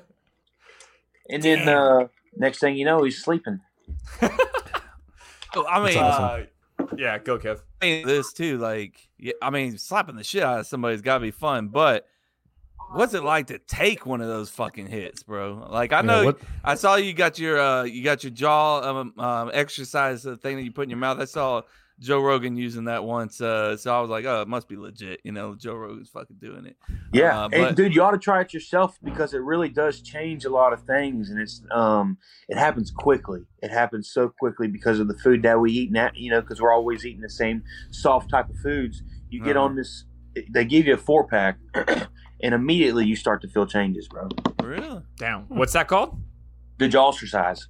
And 1.29 1.41
then 1.43 1.69
uh, 1.69 2.07
next 2.35 2.59
thing 2.59 2.75
you 2.75 2.83
know, 2.83 3.03
he's 3.03 3.23
sleeping. 3.23 3.59
Oh, 5.53 5.65
I 5.67 5.85
mean, 5.85 5.97
Uh, 5.97 6.43
yeah, 6.97 7.17
go 7.17 7.37
Kev. 7.37 7.59
I 7.81 7.85
mean, 7.85 8.07
this 8.07 8.31
too. 8.31 8.57
Like, 8.57 9.09
yeah, 9.17 9.33
I 9.41 9.49
mean, 9.49 9.77
slapping 9.77 10.15
the 10.15 10.23
shit 10.23 10.43
out 10.43 10.59
of 10.61 10.67
somebody's 10.67 11.01
got 11.01 11.15
to 11.15 11.19
be 11.19 11.31
fun, 11.31 11.67
but 11.67 12.07
what's 12.93 13.13
it 13.13 13.23
like 13.23 13.47
to 13.47 13.57
take 13.59 14.05
one 14.05 14.21
of 14.21 14.27
those 14.27 14.49
fucking 14.49 14.87
hits, 14.87 15.23
bro? 15.23 15.67
Like, 15.69 15.93
I 15.93 16.01
know 16.01 16.25
what- 16.25 16.39
I 16.63 16.75
saw 16.75 16.95
you 16.95 17.13
got 17.13 17.39
your 17.39 17.59
uh, 17.59 17.83
you 17.83 18.03
got 18.03 18.23
your 18.23 18.31
jaw 18.31 18.79
um, 18.81 19.13
um, 19.19 19.51
exercise 19.53 20.23
the 20.23 20.37
thing 20.37 20.57
that 20.57 20.63
you 20.63 20.71
put 20.71 20.83
in 20.83 20.89
your 20.89 20.99
mouth. 20.99 21.19
I 21.19 21.25
saw 21.25 21.61
Joe 21.99 22.19
Rogan 22.19 22.55
using 22.55 22.85
that 22.85 23.03
once, 23.03 23.39
uh, 23.41 23.77
so 23.77 23.95
I 23.95 24.01
was 24.01 24.09
like, 24.09 24.25
oh, 24.25 24.41
it 24.41 24.47
must 24.47 24.67
be 24.67 24.75
legit. 24.75 25.19
You 25.23 25.31
know, 25.33 25.53
Joe 25.53 25.75
Rogan's 25.75 26.09
fucking 26.09 26.37
doing 26.41 26.65
it. 26.65 26.75
Yeah, 27.13 27.43
Uh, 27.43 27.49
and 27.51 27.75
dude, 27.77 27.93
you 27.93 28.01
ought 28.01 28.11
to 28.11 28.17
try 28.17 28.41
it 28.41 28.55
yourself 28.55 28.97
because 29.03 29.35
it 29.35 29.43
really 29.43 29.69
does 29.69 30.01
change 30.01 30.43
a 30.45 30.49
lot 30.49 30.73
of 30.73 30.81
things, 30.83 31.29
and 31.29 31.39
it's 31.39 31.61
um, 31.71 32.17
it 32.49 32.57
happens 32.57 32.89
quickly. 32.89 33.41
It 33.61 33.69
happens 33.69 34.09
so 34.09 34.29
quickly 34.29 34.67
because 34.67 34.99
of 34.99 35.07
the 35.07 35.17
food 35.19 35.43
that 35.43 35.59
we 35.59 35.71
eat, 35.71 35.91
Now, 35.91 36.09
you 36.15 36.31
know, 36.31 36.41
because 36.41 36.59
we're 36.59 36.73
always 36.73 37.05
eating 37.05 37.21
the 37.21 37.29
same 37.29 37.61
soft 37.91 38.31
type 38.31 38.49
of 38.49 38.57
foods. 38.57 39.03
You 39.29 39.43
get 39.43 39.55
Uh-huh. 39.55 39.65
on 39.65 39.75
this, 39.75 40.05
they 40.49 40.65
give 40.65 40.87
you 40.87 40.95
a 40.95 40.97
four 40.97 41.27
pack, 41.27 41.59
and 42.43 42.53
immediately 42.53 43.05
you 43.05 43.15
start 43.15 43.41
to 43.41 43.47
feel 43.47 43.65
changes, 43.65 44.07
bro. 44.07 44.29
Really? 44.63 45.01
Down. 45.17 45.45
What's 45.49 45.73
that 45.73 45.87
called? 45.87 46.17
The 46.77 46.87
jaw 46.87 47.09
exercise. 47.09 47.67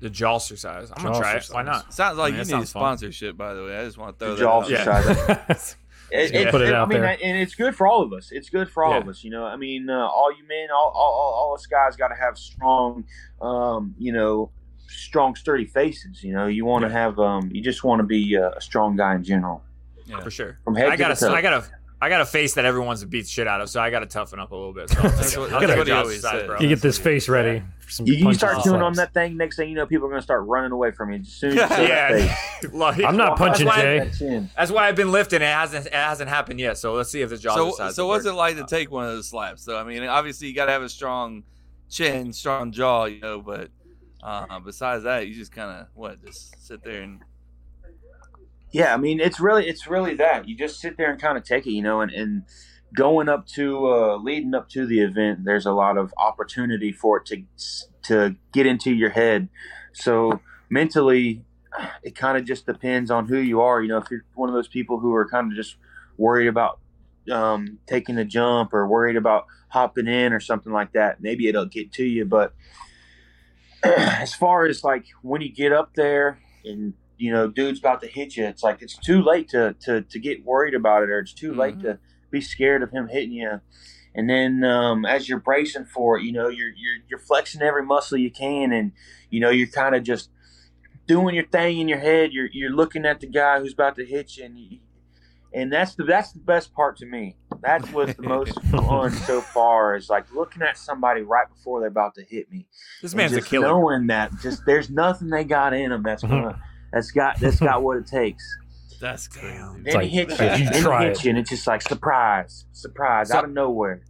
The 0.00 0.10
jaw 0.10 0.36
exercise. 0.36 0.90
I'm 0.96 1.02
gonna 1.04 1.18
try 1.18 1.34
it. 1.36 1.46
Why 1.50 1.62
not? 1.62 1.92
Sounds 1.94 2.18
like 2.18 2.34
I 2.34 2.36
mean, 2.36 2.40
you 2.40 2.44
need 2.44 2.62
a 2.62 2.66
sounds 2.66 2.72
fun. 2.72 2.80
sponsorship, 2.98 3.36
by 3.36 3.54
the 3.54 3.64
way. 3.64 3.76
I 3.78 3.84
just 3.84 3.98
want 3.98 4.18
to 4.18 4.24
throw 4.24 4.34
The 4.34 4.36
that 4.36 4.40
jaw 4.42 4.60
out. 4.60 5.06
exercise. 5.50 5.76
It, 6.10 6.32
Yeah. 6.32 6.40
it- 6.40 6.50
Put 6.52 6.60
it 6.60 6.68
it- 6.68 6.74
out 6.74 6.86
I 6.86 6.90
mean, 6.90 7.00
there. 7.00 7.16
and 7.24 7.38
it's 7.38 7.54
good 7.56 7.74
for 7.74 7.86
all 7.88 8.02
of 8.02 8.12
us. 8.12 8.28
It's 8.30 8.48
good 8.50 8.68
for 8.70 8.84
all 8.84 8.98
of 8.98 9.08
us. 9.08 9.24
You 9.24 9.30
know, 9.30 9.46
I 9.46 9.56
mean, 9.56 9.88
uh, 9.90 9.94
all 10.06 10.30
you 10.30 10.46
men, 10.46 10.68
all, 10.70 10.92
all, 10.94 11.12
all, 11.12 11.32
all 11.48 11.54
us 11.54 11.66
guys 11.66 11.96
got 11.96 12.08
to 12.08 12.14
have 12.14 12.36
strong, 12.38 13.04
um, 13.40 13.94
you 13.98 14.12
know, 14.12 14.50
strong, 14.86 15.34
sturdy 15.34 15.64
faces. 15.64 16.22
You 16.22 16.34
know, 16.34 16.46
you 16.46 16.66
want 16.66 16.82
to 16.84 16.88
Yeah. 16.88 16.98
have, 16.98 17.18
um, 17.18 17.50
you 17.52 17.62
just 17.62 17.82
want 17.84 18.00
to 18.00 18.04
be 18.06 18.36
uh, 18.36 18.50
a 18.50 18.60
strong 18.60 18.94
guy 18.96 19.14
in 19.16 19.24
general. 19.24 19.64
Yeah. 20.06 20.20
For 20.20 20.30
sure. 20.30 20.58
From 20.62 20.76
head 20.76 20.88
I 20.88 20.96
to 20.96 20.96
got 20.98 21.18
the 21.18 21.26
a, 21.26 21.28
toe. 21.30 21.34
I 21.34 21.42
got 21.42 21.52
a, 21.54 21.64
I 22.04 22.08
got 22.10 22.20
a 22.20 22.26
face 22.26 22.54
that 22.54 22.64
everyone's 22.66 23.02
beat 23.04 23.26
shit 23.26 23.46
out 23.48 23.60
of, 23.62 23.70
so 23.70 23.80
I 23.80 23.88
got 23.90 24.00
to 24.00 24.06
toughen 24.06 24.38
up 24.38 24.52
a 24.52 24.54
little 24.54 24.74
bit. 24.74 24.90
So 24.90 25.00
I'll 25.00 25.08
That's 25.10 25.30
take 25.30 25.38
what- 25.40 25.46
it. 25.62 25.66
That's 25.66 25.76
what 25.78 25.86
he 25.86 25.92
always 25.92 26.24
exercise, 26.24 26.46
bro. 26.46 26.60
You 26.60 26.68
get 26.68 26.82
this 26.82 26.98
face 26.98 27.28
ready. 27.28 27.62
For 27.80 27.90
some 27.90 28.06
You, 28.06 28.14
you 28.14 28.34
start 28.34 28.56
and 28.56 28.64
chewing 28.64 28.82
on 28.82 28.92
that 28.94 29.14
thing. 29.14 29.36
Next 29.36 29.56
thing 29.56 29.68
you 29.70 29.74
know, 29.74 29.86
people 29.86 30.06
are 30.06 30.10
going 30.10 30.20
to 30.20 30.24
start 30.24 30.46
running 30.46 30.72
away 30.72 30.90
from 30.90 31.12
you. 31.12 31.20
As 31.20 31.28
soon 31.28 31.50
as 31.50 31.70
you 31.70 31.76
see 31.76 31.86
that 31.86 31.88
Yeah. 31.88 32.34
face. 32.60 32.72
Look, 32.74 33.02
I'm 33.02 33.16
not 33.16 33.38
punching 33.38 33.66
why- 33.66 33.80
Jay. 33.80 33.98
That. 34.00 34.48
That's 34.56 34.70
why 34.70 34.86
I've 34.88 34.96
been 34.96 35.12
lifting. 35.12 35.40
It 35.42 35.46
hasn't, 35.46 35.86
it 35.86 35.92
hasn't 35.94 36.28
happened 36.28 36.60
yet. 36.60 36.76
So 36.78 36.92
let's 36.92 37.10
see 37.10 37.22
if 37.22 37.30
the 37.30 37.38
jaw 37.38 37.70
So, 37.72 37.90
so 37.90 38.06
what's 38.06 38.26
it 38.26 38.32
like 38.32 38.56
to 38.56 38.66
take 38.66 38.90
one 38.90 39.04
of 39.06 39.10
those 39.12 39.28
slaps? 39.28 39.62
So, 39.64 39.78
I 39.78 39.84
mean, 39.84 40.02
obviously 40.04 40.48
you 40.48 40.54
got 40.54 40.66
to 40.66 40.72
have 40.72 40.82
a 40.82 40.88
strong 40.90 41.42
chin, 41.88 42.32
strong 42.32 42.70
jaw, 42.72 43.06
you 43.06 43.20
know. 43.20 43.40
But 43.40 43.70
uh, 44.22 44.58
besides 44.60 45.04
that, 45.04 45.26
you 45.28 45.34
just 45.34 45.52
kind 45.52 45.80
of 45.80 45.86
what, 45.94 46.22
just 46.24 46.66
sit 46.66 46.82
there 46.84 47.00
and 47.02 47.20
Yeah, 48.74 48.92
I 48.92 48.96
mean, 48.96 49.20
it's 49.20 49.38
really, 49.38 49.68
it's 49.68 49.86
really 49.86 50.16
that. 50.16 50.48
You 50.48 50.56
just 50.56 50.80
sit 50.80 50.96
there 50.96 51.08
and 51.08 51.20
kind 51.20 51.38
of 51.38 51.44
take 51.44 51.64
it, 51.64 51.70
you 51.70 51.80
know, 51.80 52.00
and, 52.00 52.10
and 52.10 52.42
going 52.92 53.28
up 53.28 53.46
to, 53.54 53.86
uh, 53.86 54.16
leading 54.16 54.52
up 54.52 54.68
to 54.70 54.84
the 54.84 54.98
event, 54.98 55.44
there's 55.44 55.64
a 55.64 55.70
lot 55.70 55.96
of 55.96 56.12
opportunity 56.18 56.90
for 56.90 57.18
it 57.18 57.26
to, 57.26 57.44
to 58.02 58.34
get 58.52 58.66
into 58.66 58.92
your 58.92 59.10
head. 59.10 59.48
So 59.92 60.40
mentally, 60.68 61.44
it 62.02 62.16
kind 62.16 62.36
of 62.36 62.46
just 62.46 62.66
depends 62.66 63.12
on 63.12 63.28
who 63.28 63.38
you 63.38 63.60
are. 63.60 63.80
You 63.80 63.90
know, 63.90 63.98
if 63.98 64.10
you're 64.10 64.24
one 64.34 64.48
of 64.48 64.56
those 64.56 64.66
people 64.66 64.98
who 64.98 65.14
are 65.14 65.28
kind 65.28 65.52
of 65.52 65.56
just 65.56 65.76
worried 66.18 66.48
about 66.48 66.80
um, 67.30 67.78
taking 67.86 68.18
a 68.18 68.24
jump 68.24 68.74
or 68.74 68.88
worried 68.88 69.14
about 69.14 69.46
hopping 69.68 70.08
in 70.08 70.32
or 70.32 70.40
something 70.40 70.72
like 70.72 70.94
that, 70.94 71.22
maybe 71.22 71.46
it'll 71.46 71.64
get 71.64 71.92
to 71.92 72.04
you. 72.04 72.24
But 72.24 72.52
as 73.84 74.34
far 74.34 74.66
as 74.66 74.82
like 74.82 75.04
when 75.22 75.42
you 75.42 75.52
get 75.52 75.70
up 75.70 75.94
there 75.94 76.40
and 76.64 76.94
you 77.16 77.32
know, 77.32 77.48
dude's 77.48 77.78
about 77.78 78.00
to 78.02 78.06
hit 78.06 78.36
you, 78.36 78.44
it's 78.44 78.62
like 78.62 78.82
it's 78.82 78.96
too 78.96 79.22
late 79.22 79.48
to 79.50 79.74
to 79.82 80.02
to 80.02 80.18
get 80.18 80.44
worried 80.44 80.74
about 80.74 81.02
it, 81.02 81.10
or 81.10 81.18
it's 81.18 81.32
too 81.32 81.54
late 81.54 81.80
to 81.80 81.98
be 82.30 82.40
scared 82.40 82.82
of 82.82 82.90
him 82.90 83.08
hitting 83.08 83.32
you. 83.32 83.60
And 84.14 84.30
then 84.30 84.62
um, 84.62 85.04
as 85.04 85.28
you're 85.28 85.40
bracing 85.40 85.86
for 85.86 86.18
it, 86.18 86.24
you 86.24 86.32
know, 86.32 86.48
you're 86.48 86.68
you're 86.68 87.02
you're 87.08 87.18
flexing 87.18 87.62
every 87.62 87.84
muscle 87.84 88.16
you 88.18 88.30
can, 88.30 88.72
and 88.72 88.92
you 89.30 89.40
know, 89.40 89.50
you're 89.50 89.66
kind 89.66 89.94
of 89.94 90.04
just 90.04 90.30
doing 91.06 91.34
your 91.34 91.46
thing 91.46 91.78
in 91.78 91.88
your 91.88 91.98
head. 91.98 92.32
You're 92.32 92.48
you're 92.52 92.70
looking 92.70 93.06
at 93.06 93.20
the 93.20 93.26
guy 93.26 93.58
who's 93.58 93.72
about 93.72 93.96
to 93.96 94.04
hit 94.04 94.36
you, 94.36 94.44
and 94.44 94.56
you, 94.56 94.78
and 95.52 95.72
that's 95.72 95.96
the 95.96 96.04
that's 96.04 96.32
the 96.32 96.38
best 96.38 96.72
part 96.74 96.96
to 96.98 97.06
me. 97.06 97.36
That's 97.60 97.90
what's 97.90 98.14
the 98.14 98.22
most 98.22 98.60
fun 98.70 99.10
so 99.10 99.40
far 99.40 99.96
is 99.96 100.08
like 100.08 100.32
looking 100.32 100.62
at 100.62 100.78
somebody 100.78 101.22
right 101.22 101.48
before 101.48 101.80
they're 101.80 101.88
about 101.88 102.14
to 102.14 102.22
hit 102.22 102.50
me. 102.52 102.68
This 103.02 103.16
man's 103.16 103.32
a 103.32 103.42
killer. 103.42 103.66
Knowing 103.66 104.06
that 104.08 104.30
just 104.42 104.64
there's 104.64 104.90
nothing 104.90 105.28
they 105.28 105.42
got 105.42 105.74
in 105.74 105.90
them 105.90 106.04
that's 106.04 106.22
gonna 106.22 106.60
that's 106.94 107.10
got 107.10 107.38
that's 107.40 107.60
got 107.60 107.82
what 107.82 107.96
it 107.98 108.06
takes. 108.06 108.44
That's 109.00 109.28
crazy. 109.28 109.58
Then 109.82 109.94
like, 109.94 110.04
he 110.08 110.16
hits 110.16 110.38
you, 110.38 110.46
if 110.46 110.60
you 110.60 110.70
then 110.70 110.82
try 110.82 111.02
he 111.02 111.08
hits 111.08 111.20
it. 111.20 111.24
you, 111.24 111.30
and 111.30 111.38
it's 111.40 111.50
just 111.50 111.66
like 111.66 111.82
surprise, 111.82 112.64
surprise 112.72 113.28
So- 113.28 113.36
out 113.36 113.44
of 113.44 113.50
nowhere. 113.50 114.02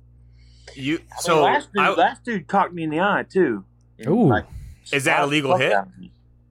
You 0.77 0.97
I 0.97 0.99
mean, 0.99 1.07
so 1.18 1.42
last 1.42 1.73
dude, 1.73 1.83
I- 1.83 1.94
last 1.94 2.23
dude 2.25 2.47
cocked 2.47 2.73
me 2.73 2.85
in 2.85 2.90
the 2.90 3.01
eye 3.01 3.25
too. 3.29 3.64
And, 3.99 4.09
Ooh. 4.09 4.33
Is 4.92 5.05
that 5.05 5.20
a 5.23 5.27
legal 5.27 5.57
hit? 5.57 5.75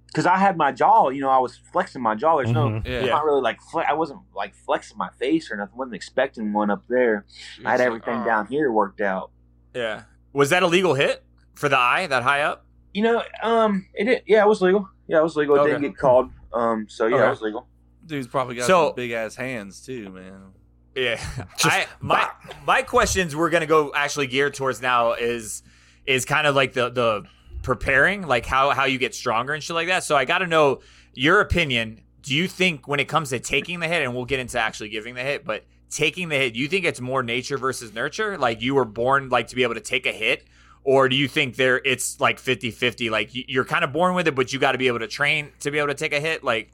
Because 0.07 0.25
I 0.25 0.37
had 0.37 0.57
my 0.57 0.71
jaw, 0.73 1.09
you 1.09 1.21
know, 1.21 1.29
I 1.29 1.37
was 1.37 1.57
flexing 1.71 2.01
my 2.01 2.15
jaw. 2.15 2.35
There's 2.37 2.51
no, 2.51 2.67
Mhm. 2.69 2.85
Yeah. 2.85 2.99
I'm 3.01 3.07
not 3.09 3.23
really 3.25 3.41
like 3.41 3.61
fle- 3.61 3.81
I 3.87 3.93
wasn't 3.93 4.19
like 4.35 4.53
flexing 4.55 4.97
my 4.97 5.09
face 5.19 5.49
or 5.49 5.55
nothing. 5.55 5.77
wasn't 5.77 5.95
expecting 5.95 6.51
one 6.51 6.69
up 6.69 6.83
there. 6.89 7.25
I 7.63 7.71
had 7.71 7.81
everything 7.81 8.21
Oh. 8.23 8.25
down 8.25 8.47
here 8.47 8.71
worked 8.71 8.99
out. 8.99 9.31
yeah. 9.73 10.03
Was 10.33 10.49
that 10.49 10.63
a 10.63 10.67
legal 10.67 10.95
hit 10.95 11.23
for 11.53 11.69
the 11.69 11.77
eye 11.77 12.07
that 12.07 12.23
high 12.23 12.41
up? 12.41 12.65
You 12.93 13.03
know, 13.03 13.23
um, 13.41 13.85
it 13.93 14.03
did, 14.05 14.23
yeah, 14.25 14.43
it 14.43 14.47
was 14.47 14.61
legal. 14.61 14.89
Yeah, 15.07 15.19
it 15.19 15.23
was 15.23 15.35
legal. 15.35 15.55
It 15.55 15.59
Okay. 15.59 15.69
didn't 15.71 15.81
get 15.83 15.97
called. 15.97 16.29
Um, 16.53 16.85
so 16.87 17.07
yeah, 17.07 17.15
Okay. 17.17 17.25
it 17.27 17.29
was 17.29 17.41
legal. 17.41 17.67
Dude's 18.05 18.27
probably 18.27 18.55
got 18.55 18.67
So- 18.67 18.87
some 18.89 18.95
big 18.95 19.11
ass 19.11 19.35
hands 19.35 19.85
too, 19.85 20.09
man. 20.09 20.53
Yeah. 20.95 21.15
Just 21.57 21.65
I 21.65 21.87
my 22.01 22.29
my 22.65 22.81
questions 22.83 23.35
we're 23.35 23.49
gonna 23.49 23.65
go 23.65 23.91
actually 23.95 24.27
geared 24.27 24.53
towards 24.53 24.81
now 24.81 25.13
is 25.13 25.63
is 26.05 26.25
kind 26.25 26.45
of 26.47 26.55
like 26.55 26.73
the 26.73 26.89
the 26.89 27.23
preparing, 27.63 28.27
like 28.27 28.45
how 28.45 28.71
how 28.71 28.85
you 28.85 28.97
get 28.97 29.15
stronger 29.15 29.53
and 29.53 29.63
shit 29.63 29.73
like 29.75 29.87
that. 29.87 30.03
So 30.03 30.15
I 30.15 30.25
gotta 30.25 30.47
know 30.47 30.81
your 31.13 31.39
opinion. 31.39 32.01
Do 32.21 32.35
you 32.35 32.47
think 32.47 32.87
when 32.87 32.99
it 32.99 33.07
comes 33.09 33.29
to 33.29 33.39
taking 33.39 33.79
the 33.79 33.87
hit, 33.87 34.01
and 34.03 34.13
we'll 34.15 34.25
get 34.25 34.39
into 34.39 34.57
actually 34.59 34.89
giving 34.89 35.13
the 35.15 35.21
hit, 35.21 35.43
but 35.45 35.65
taking 35.89 36.29
the 36.29 36.35
hit, 36.35 36.53
do 36.53 36.59
you 36.59 36.67
think 36.67 36.85
it's 36.85 37.01
more 37.01 37.21
nature 37.23 37.57
versus 37.57 37.93
nurture? 37.93 38.37
Like 38.37 38.61
you 38.61 38.75
were 38.75 38.85
born 38.85 39.29
like 39.29 39.47
to 39.47 39.55
be 39.55 39.63
able 39.63 39.73
to 39.75 39.81
take 39.81 40.05
a 40.05 40.11
hit? 40.11 40.45
Or 40.83 41.07
do 41.07 41.15
you 41.15 41.27
think 41.27 41.55
there 41.55 41.81
it's 41.85 42.19
like 42.19 42.41
50-50? 42.41 43.09
Like 43.09 43.29
you're 43.31 43.65
kind 43.65 43.83
of 43.83 43.93
born 43.93 44.15
with 44.15 44.27
it, 44.27 44.35
but 44.35 44.51
you 44.51 44.59
got 44.59 44.73
to 44.73 44.77
be 44.77 44.87
able 44.87 44.99
to 44.99 45.07
train 45.07 45.51
to 45.61 45.71
be 45.71 45.77
able 45.77 45.87
to 45.89 45.95
take 45.95 46.13
a 46.13 46.19
hit? 46.19 46.43
Like, 46.43 46.71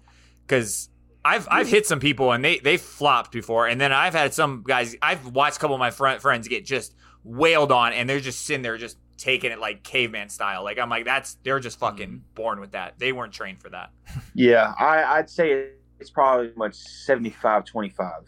because 0.47 0.89
I've 1.23 1.47
I've 1.51 1.67
hit 1.67 1.85
some 1.85 1.99
people 1.99 2.31
and 2.31 2.43
they 2.43 2.59
they 2.59 2.77
flopped 2.77 3.31
before, 3.31 3.67
and 3.67 3.79
then 3.79 3.91
I've 3.91 4.13
had 4.13 4.33
some 4.33 4.63
guys. 4.65 4.95
I've 5.01 5.27
watched 5.27 5.57
a 5.57 5.59
couple 5.59 5.75
of 5.75 5.79
my 5.79 5.91
friend, 5.91 6.21
friends 6.21 6.47
get 6.47 6.65
just 6.65 6.95
wailed 7.23 7.71
on, 7.71 7.93
and 7.93 8.09
they're 8.09 8.19
just 8.19 8.45
sitting 8.45 8.63
there 8.63 8.77
just 8.77 8.97
taking 9.17 9.51
it 9.51 9.59
like 9.59 9.83
caveman 9.83 10.29
style. 10.29 10.63
Like 10.63 10.79
I'm 10.79 10.89
like 10.89 11.05
that's 11.05 11.35
they're 11.43 11.59
just 11.59 11.77
fucking 11.77 12.23
born 12.33 12.59
with 12.59 12.71
that. 12.71 12.97
They 12.97 13.11
weren't 13.11 13.33
trained 13.33 13.61
for 13.61 13.69
that. 13.69 13.91
Yeah, 14.33 14.73
I, 14.79 15.03
I'd 15.03 15.29
say 15.29 15.71
it's 15.99 16.09
probably 16.09 16.51
much 16.55 16.75
75 16.75 17.65
25 17.65 18.23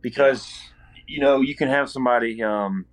because, 0.00 0.48
you 1.06 1.20
know, 1.20 1.40
you 1.40 1.56
can 1.56 1.68
have 1.68 1.90
somebody 1.90 2.42
um, 2.42 2.86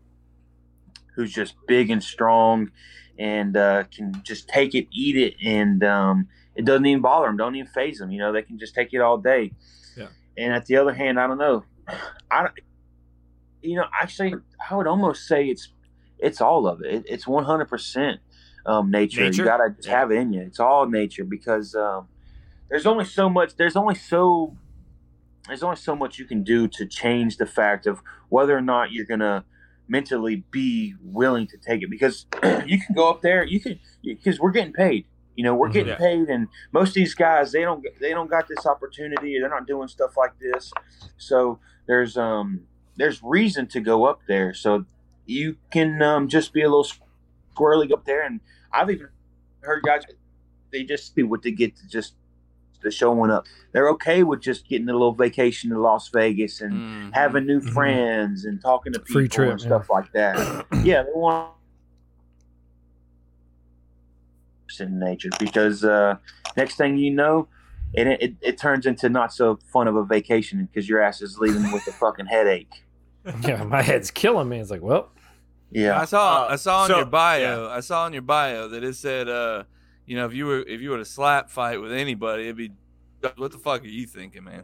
who's 1.20 1.34
just 1.34 1.56
big 1.68 1.90
and 1.90 2.02
strong 2.02 2.72
and 3.18 3.58
uh, 3.58 3.84
can 3.94 4.14
just 4.24 4.48
take 4.48 4.74
it, 4.74 4.88
eat 4.94 5.18
it, 5.18 5.34
and 5.46 5.84
um, 5.84 6.30
it 6.56 6.64
doesn't 6.64 6.86
even 6.86 7.02
bother 7.02 7.28
them, 7.28 7.36
don't 7.36 7.56
even 7.56 7.70
phase 7.70 7.98
them. 7.98 8.10
You 8.10 8.20
know, 8.20 8.32
they 8.32 8.42
can 8.42 8.58
just 8.58 8.74
take 8.74 8.94
it 8.94 9.02
all 9.02 9.18
day. 9.18 9.52
Yeah. 9.98 10.08
And 10.38 10.54
at 10.54 10.66
the 10.68 10.78
other 10.78 10.94
hand, 10.94 11.20
I 11.20 11.28
don't 11.28 11.38
know. 11.38 11.66
I 12.32 12.44
don't, 12.44 12.54
you 13.62 13.76
know, 13.76 13.88
actually, 14.02 14.34
I 14.70 14.76
would 14.76 14.88
almost 14.88 15.28
say 15.28 15.48
it's 15.48 15.74
it's 16.20 16.40
all 16.40 16.68
of 16.68 16.82
it. 16.82 16.94
it 16.94 17.04
it's 17.10 17.26
100% 17.26 18.20
um, 18.66 18.90
nature. 18.90 19.20
Nature? 19.22 19.42
You 19.42 19.46
got 19.46 19.58
to 19.58 19.76
Yeah. 19.84 20.00
have 20.00 20.12
it 20.12 20.16
in 20.16 20.32
you. 20.32 20.42
It's 20.44 20.60
all 20.62 20.86
nature 20.88 21.26
because 21.26 21.76
um, 21.76 22.08
there's 22.70 22.86
only 22.86 23.04
so 23.04 23.30
much 23.30 23.58
there's 23.58 23.76
only 23.76 23.96
so 23.96 24.56
there's 25.48 25.64
only 25.64 25.76
so 25.76 25.94
much 25.94 26.18
you 26.20 26.26
can 26.26 26.44
do 26.44 26.70
to 26.70 26.86
change 26.86 27.36
the 27.36 27.46
fact 27.46 27.86
of 27.88 28.02
whether 28.30 28.56
or 28.58 28.62
not 28.62 28.94
you're 28.94 29.06
gonna 29.06 29.44
mentally 29.89 30.43
be 30.52 30.93
willing 31.02 31.47
to 31.47 31.58
take 31.58 31.82
it 31.82 31.89
because 31.89 32.25
you 32.65 32.80
can 32.80 32.95
go 32.95 33.10
up 33.10 33.21
there 33.21 33.43
you 33.43 33.60
can 33.60 33.80
because 34.04 34.39
we're 34.39 34.52
getting 34.52 34.71
paid 34.71 35.06
you 35.36 35.43
know 35.43 35.56
we're 35.56 35.67
Mhm. 35.69 35.73
getting 35.73 35.88
Yeah. 35.89 35.97
paid 35.97 36.30
and 36.30 36.47
most 36.71 36.89
of 36.89 36.93
these 36.95 37.15
guys 37.15 37.52
they 37.52 37.62
don't 37.62 37.84
they 37.99 38.12
don't 38.12 38.30
got 38.30 38.47
this 38.47 38.65
opportunity 38.65 39.38
they're 39.39 39.49
not 39.49 39.65
doing 39.67 39.88
stuff 39.88 40.15
like 40.15 40.38
this 40.39 40.71
so 41.17 41.60
there's 41.88 42.17
um 42.17 42.62
there's 42.97 43.21
reason 43.23 43.65
to 43.67 43.80
go 43.82 44.06
up 44.06 44.19
there 44.28 44.54
so 44.54 44.86
you 45.25 45.58
can 45.71 46.02
um, 46.02 46.28
just 46.28 46.54
be 46.54 46.62
a 46.62 46.67
little 46.69 46.88
squirrely 47.56 47.91
up 47.91 48.06
there 48.06 48.21
and 48.23 48.39
i've 48.73 48.89
even 48.89 49.08
heard 49.62 49.82
guys 49.84 50.04
they 50.71 50.84
just 50.84 51.15
do 51.15 51.28
what 51.28 51.41
they 51.41 51.52
get 51.52 51.75
to 51.75 51.88
just 51.88 52.13
the 52.82 52.92
showing 52.92 53.30
up. 53.32 53.46
They're 53.72 53.89
okay 53.89 54.24
with 54.24 54.42
just 54.42 54.68
getting 54.68 54.89
a 54.89 54.94
little 54.94 55.13
vacation 55.13 55.70
to 55.72 55.80
Las 55.80 56.10
Vegas 56.10 56.62
and 56.62 56.74
Mhm. 56.82 57.13
having 57.13 57.46
new 57.46 57.60
Mhm. 57.62 57.74
friends 57.74 58.46
and 58.46 58.62
talking 58.62 58.94
to 58.94 59.00
people 59.00 59.28
trip, 59.30 59.52
and 59.52 59.62
stuff 59.62 59.89
like 59.89 60.12
that. 60.13 60.65
yeah, 60.84 61.04
they 61.04 61.12
want 61.13 61.50
in 64.80 64.98
nature 65.00 65.30
because 65.39 65.84
uh, 65.84 66.15
next 66.56 66.76
thing 66.78 66.98
you 66.98 67.12
know, 67.12 67.48
it, 67.94 68.08
it 68.08 68.36
it 68.42 68.58
turns 68.58 68.86
into 68.86 69.10
not 69.10 69.34
so 69.34 69.60
fun 69.74 69.88
of 69.89 69.96
a 69.96 70.06
vacation 70.06 70.65
because 70.72 70.88
your 70.88 71.02
ass 71.02 71.22
is 71.22 71.38
leaving 71.38 71.70
with 71.74 71.86
a 71.88 71.92
fucking 71.94 72.28
headache. 72.28 72.84
Yeah, 73.42 73.63
my 73.65 73.82
head's 73.82 74.10
killing 74.10 74.48
me. 74.48 74.60
It's 74.60 74.72
like, 74.72 74.82
well, 74.82 75.10
Yeah, 75.72 76.00
I 76.00 76.06
saw 76.06 76.46
Uh, 76.46 76.54
I 76.54 76.56
saw 76.56 76.84
on 76.84 76.88
so- 76.88 76.98
your 76.98 77.06
bio 77.06 77.68
I 77.70 77.82
saw 77.82 78.06
on 78.06 78.13
your 78.13 78.22
bio 78.22 78.70
that 78.70 78.84
it 78.84 78.96
said 78.96 79.28
uh 79.28 79.63
you 80.10 80.15
know 80.17 80.26
if 80.26 80.34
you 80.34 80.45
were 80.45 80.60
if 80.62 80.82
you 80.82 80.89
were 80.89 80.98
to 80.98 81.06
slap 81.06 81.50
fight 81.52 81.80
with 81.80 81.91
anybody 81.93 82.43
it'd 82.43 82.56
be 82.58 82.72
what 83.38 83.52
the 83.52 83.58
fuck 83.60 83.84
are 83.84 83.88
you 83.88 84.08
thinking 84.08 84.43
man 84.43 84.63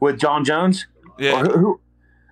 with 0.00 0.18
Jon 0.18 0.44
Jones. 0.44 0.86
yeah 1.18 1.42
who, 1.42 1.50
who, 1.58 1.80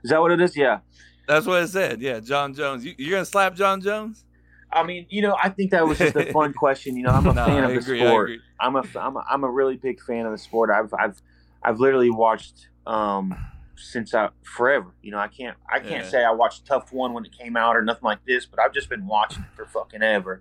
is 0.03 0.11
that 0.11 0.20
what 0.20 0.33
it 0.33 0.40
is? 0.40 0.57
Yeah. 0.57 0.81
that's 1.29 1.46
what 1.46 1.62
it 1.62 1.68
said 1.68 2.01
yeah 2.03 2.18
Jon 2.20 2.53
Jones 2.55 2.85
you, 2.85 2.94
you're 2.99 3.12
gonna 3.12 3.25
slap 3.25 3.55
Jon 3.55 3.81
Jones 3.81 4.25
I 4.73 4.85
mean, 4.85 5.07
you 5.11 5.20
know, 5.20 5.37
I 5.42 5.49
think 5.49 5.73
that 5.73 5.85
was 5.85 5.99
just 5.99 6.14
a 6.14 6.33
fun 6.33 6.53
question. 6.53 6.96
You 6.96 7.03
know, 7.03 7.11
I'm 7.11 7.27
a 7.27 7.33
No, 7.35 7.44
fan 7.44 7.64
I 7.64 7.70
of 7.70 7.75
the 7.75 7.79
agree, 7.81 8.03
I 8.03 8.07
sport. 8.07 8.31
I'm 8.61 8.77
a, 8.77 8.85
I'm 9.01 9.16
a 9.16 9.25
I'm 9.29 9.42
a 9.42 9.51
really 9.51 9.77
big 9.77 10.01
fan 10.01 10.27
of 10.27 10.31
the 10.33 10.38
sport. 10.38 10.70
I've 10.70 10.94
I've 10.94 11.20
I've 11.64 11.81
literally 11.81 12.11
watched 12.11 12.68
um 12.87 13.35
since 13.77 14.14
I 14.14 14.29
forever. 14.44 14.94
You 15.03 15.11
know, 15.11 15.18
I 15.18 15.27
can't 15.27 15.57
I 15.68 15.81
can't 15.81 16.05
Yeah. 16.05 16.09
say 16.09 16.25
I 16.25 16.31
watched 16.31 16.66
TUF 16.66 16.92
One 16.92 17.14
when 17.14 17.25
it 17.25 17.37
came 17.37 17.57
out 17.57 17.75
or 17.77 17.83
nothing 17.83 18.05
like 18.05 18.25
this, 18.25 18.46
but 18.46 18.61
I've 18.61 18.73
just 18.73 18.88
been 18.88 19.09
watching 19.09 19.42
it 19.42 19.49
for 19.57 19.66
fucking 19.66 20.03
ever. 20.03 20.40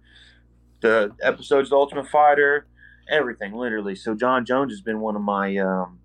The 0.82 1.14
episodes, 1.22 1.68
of 1.68 1.70
The 1.72 1.76
Ultimate 1.76 2.08
Fighter, 2.10 2.66
everything, 3.10 3.54
literally. 3.54 3.96
So 3.96 4.16
Jon 4.16 4.46
Jones 4.46 4.72
has 4.72 4.82
been 4.82 5.00
one 5.00 5.16
of 5.16 5.22
my 5.22 5.58
um 5.58 6.00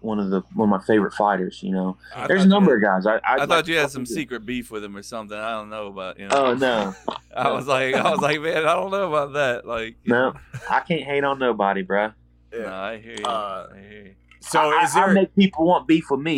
one 0.00 0.20
of 0.20 0.30
the 0.30 0.42
one 0.54 0.72
of 0.72 0.80
my 0.80 0.84
favorite 0.86 1.14
fighters. 1.14 1.62
You 1.62 1.72
know, 1.72 1.96
I 2.14 2.26
there's 2.26 2.44
a 2.44 2.48
number 2.48 2.72
you 2.72 2.76
of 2.76 2.82
guys. 2.82 3.06
I 3.06 3.14
I'd 3.16 3.20
I 3.24 3.36
like 3.38 3.48
thought 3.48 3.64
to 3.66 3.72
you 3.72 3.78
had 3.78 3.90
some 3.90 4.04
do. 4.04 4.12
secret 4.14 4.46
beef 4.46 4.70
with 4.70 4.84
him 4.84 4.96
or 4.96 5.02
something 5.02 5.36
I 5.36 5.50
don't 5.52 5.70
know 5.70 5.88
about 5.88 6.18
you 6.18 6.28
know 6.28 6.46
Oh 6.46 6.54
no, 6.54 6.94
I 7.36 7.50
was 7.50 7.66
like 7.66 7.94
I 7.94 8.10
was 8.10 8.20
like 8.20 8.40
man 8.40 8.58
I 8.58 8.74
don't 8.74 8.90
know 8.90 9.08
about 9.08 9.32
that 9.32 9.66
like 9.66 9.96
no. 10.04 10.34
I 10.70 10.80
can't 10.80 11.02
hate 11.02 11.24
on 11.24 11.38
nobody, 11.38 11.82
bruh. 11.82 12.14
no 12.52 12.72
I 12.72 12.98
hear 12.98 13.16
you 13.18 13.24
Uh, 13.24 13.68
I 13.74 13.78
hear 13.78 14.02
you 14.04 14.14
So 14.40 14.60
I, 14.60 14.84
is 14.84 14.94
I- 14.94 15.04
I 15.06 15.12
make 15.12 15.34
people 15.34 15.64
want 15.66 15.88
beef 15.88 16.10
with 16.10 16.20
me. 16.20 16.36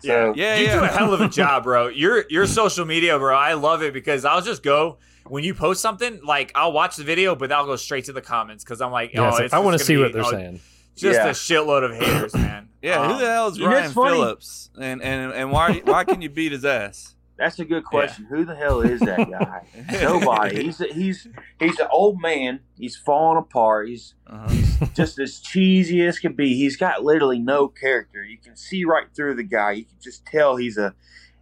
So, 0.00 0.32
Yeah, 0.36 0.54
you 0.56 0.66
yeah. 0.66 0.78
do 0.78 0.84
a 0.84 0.86
hell 0.86 1.12
of 1.12 1.20
a 1.20 1.28
job, 1.40 1.64
bro. 1.64 1.88
Your 1.88 2.24
your 2.30 2.46
social 2.46 2.84
media, 2.84 3.18
bro. 3.18 3.36
I 3.36 3.54
love 3.54 3.82
it 3.82 3.92
because 3.92 4.24
I'll 4.24 4.40
just 4.40 4.62
go 4.62 4.98
when 5.30 5.44
you 5.44 5.54
post 5.54 5.80
something. 5.80 6.20
Like 6.24 6.52
I'll 6.54 6.72
watch 6.72 6.96
the 6.96 7.04
video, 7.04 7.34
but 7.34 7.52
I'll 7.52 7.66
go 7.66 7.76
straight 7.76 8.04
to 8.06 8.12
the 8.12 8.22
comments 8.22 8.64
because 8.64 8.80
I'm 8.80 8.92
like, 8.92 9.12
yeah, 9.12 9.22
oh, 9.22 9.28
it's 9.28 9.34
like, 9.36 9.44
it's 9.46 9.54
I 9.54 9.58
want 9.58 9.78
to 9.78 9.84
see 9.84 9.94
gonna 9.94 10.06
what 10.06 10.12
they're 10.12 10.24
oh, 10.24 10.30
saying. 10.30 10.60
Just 10.96 11.16
Yeah. 11.16 11.28
a 11.28 11.30
shitload 11.30 11.84
of 11.84 11.94
haters, 11.94 12.34
man. 12.34 12.68
yeah 12.82 13.00
Um, 13.00 13.12
who 13.12 13.18
the 13.20 13.30
hell 13.30 13.48
is 13.48 13.60
Ryan. 13.60 13.92
Phillips 13.92 14.70
and 14.80 15.02
and 15.02 15.32
and 15.32 15.52
why 15.52 15.80
why 15.84 16.04
can 16.04 16.20
you 16.20 16.28
beat 16.28 16.52
his 16.52 16.64
ass 16.64 17.14
that's 17.38 17.60
a 17.60 17.64
good 17.64 17.84
question. 17.84 18.26
Who 18.28 18.44
the 18.44 18.56
hell 18.56 18.80
is 18.80 18.98
that 19.00 19.30
guy? 19.30 19.64
Nobody. 20.02 20.64
He's 20.64 20.80
a, 20.80 20.92
he's 20.92 21.28
he's 21.60 21.78
an 21.78 21.86
old 21.92 22.20
man. 22.20 22.60
He's 22.76 22.96
falling 22.96 23.38
apart. 23.38 23.88
He's 23.88 24.14
uh-huh. 24.26 24.86
just 24.94 25.20
as 25.20 25.38
cheesy 25.38 26.04
as 26.04 26.18
can 26.18 26.32
be. 26.32 26.56
He's 26.56 26.76
got 26.76 27.04
literally 27.04 27.38
no 27.38 27.68
character. 27.68 28.24
You 28.24 28.38
can 28.38 28.56
see 28.56 28.84
right 28.84 29.06
through 29.14 29.34
the 29.34 29.44
guy. 29.44 29.70
You 29.70 29.84
can 29.84 29.98
just 30.02 30.26
tell 30.26 30.56
he's 30.56 30.76
a 30.76 30.94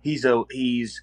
he's 0.03 0.26
a 0.26 0.45
he's 0.51 1.01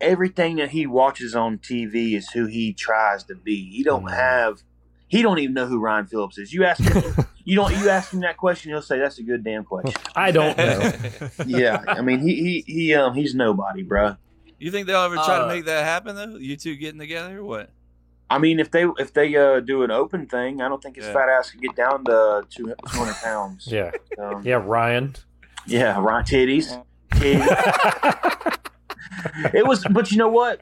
everything 0.00 0.56
that 0.56 0.70
he 0.70 0.86
watches 0.86 1.34
on 1.34 1.58
TV 1.58 2.14
is 2.14 2.28
who 2.30 2.46
he 2.46 2.72
tries 2.72 3.24
to 3.24 3.34
be. 3.34 3.70
He 3.70 3.82
don't 3.82 4.04
Mhm. 4.04 4.14
have 4.16 4.62
He 5.06 5.22
don't 5.22 5.38
even 5.38 5.54
know 5.54 5.66
who 5.66 5.78
Ryan 5.78 6.06
Phillips 6.06 6.38
is. 6.38 6.52
You 6.52 6.64
ask 6.64 6.82
him, 6.82 7.14
you 7.44 7.54
don't 7.54 7.76
you 7.78 7.88
ask 7.88 8.12
him 8.12 8.20
that 8.20 8.36
question, 8.36 8.70
he'll 8.70 8.82
say 8.82 8.98
that's 8.98 9.18
a 9.18 9.22
good 9.22 9.44
damn 9.44 9.64
question. 9.64 10.00
I 10.16 10.32
don't 10.32 10.56
know. 10.56 10.92
yeah, 11.46 11.84
I 11.86 12.00
mean 12.00 12.20
he 12.20 12.34
he 12.36 12.64
he 12.66 12.94
um 12.94 13.14
he's 13.14 13.34
nobody, 13.34 13.84
bruh. 13.84 14.16
You 14.58 14.70
think 14.72 14.86
they'll 14.86 15.02
ever 15.02 15.16
try 15.16 15.36
Uh, 15.36 15.42
to 15.42 15.54
make 15.54 15.66
that 15.66 15.84
happen 15.84 16.16
though? 16.16 16.36
You 16.38 16.56
two 16.56 16.74
getting 16.76 16.98
together 16.98 17.38
or 17.38 17.44
what? 17.44 17.70
I 18.30 18.38
mean 18.38 18.58
if 18.58 18.70
they 18.72 18.86
if 18.98 19.12
they 19.12 19.36
uh 19.36 19.60
do 19.60 19.82
an 19.84 19.90
open 19.92 20.26
thing, 20.26 20.60
I 20.62 20.68
don't 20.68 20.82
think 20.82 20.96
his 20.96 21.04
Yeah. 21.06 21.12
fat 21.12 21.28
ass 21.28 21.50
could 21.50 21.60
get 21.60 21.76
down 21.76 22.04
to 22.06 22.42
two 22.50 22.74
hundred 22.86 23.14
pounds. 23.16 23.68
Yeah. 23.70 23.92
Um, 24.18 24.42
Yeah, 24.44 24.62
Ryan. 24.64 25.14
yeah, 25.66 26.00
right 26.00 26.24
titties. 26.26 26.82
titties. 27.12 28.58
it 29.54 29.66
was, 29.66 29.84
but 29.90 30.10
you 30.10 30.18
know 30.18 30.28
what? 30.28 30.60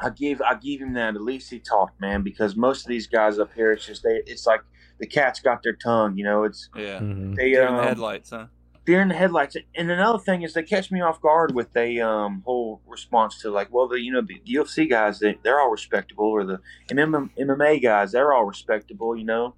I 0.00 0.10
give 0.10 0.40
I 0.42 0.54
give 0.54 0.80
him 0.80 0.92
that. 0.94 1.14
At 1.14 1.22
least 1.22 1.50
he 1.50 1.58
talked, 1.58 2.00
man. 2.00 2.22
Because 2.22 2.56
most 2.56 2.84
of 2.84 2.88
these 2.88 3.06
guys 3.06 3.38
up 3.38 3.52
here, 3.54 3.72
it's 3.72 3.86
just 3.86 4.02
they. 4.02 4.22
It's 4.26 4.46
like 4.46 4.60
the 4.98 5.06
cat's 5.06 5.40
got 5.40 5.62
their 5.62 5.72
tongue. 5.74 6.16
You 6.16 6.24
know, 6.24 6.44
it's 6.44 6.70
Yeah. 6.76 7.00
Mhm. 7.00 7.36
they 7.36 7.50
Deer 7.50 7.66
in 7.66 7.74
the 7.74 7.80
um, 7.80 7.86
headlights, 7.86 8.30
huh? 8.30 8.46
They're 8.86 9.02
in 9.02 9.08
the 9.08 9.14
headlights. 9.14 9.54
And 9.74 9.90
another 9.90 10.18
thing 10.18 10.42
is 10.42 10.54
they 10.54 10.62
catch 10.62 10.90
me 10.90 11.02
off 11.02 11.20
guard 11.20 11.54
with 11.54 11.76
a 11.76 12.00
um, 12.00 12.42
whole 12.46 12.80
response 12.86 13.38
to 13.42 13.50
like, 13.50 13.68
well, 13.70 13.86
the 13.86 14.00
you 14.00 14.12
know 14.12 14.22
the 14.22 14.40
UFC 14.46 14.88
guys 14.88 15.18
they 15.18 15.38
they're 15.42 15.60
all 15.60 15.70
respectable, 15.70 16.24
or 16.26 16.44
the 16.44 16.60
MM, 16.90 17.30
MMA 17.38 17.82
guys 17.82 18.12
they're 18.12 18.32
all 18.32 18.44
respectable. 18.44 19.16
You 19.16 19.24
know, 19.24 19.54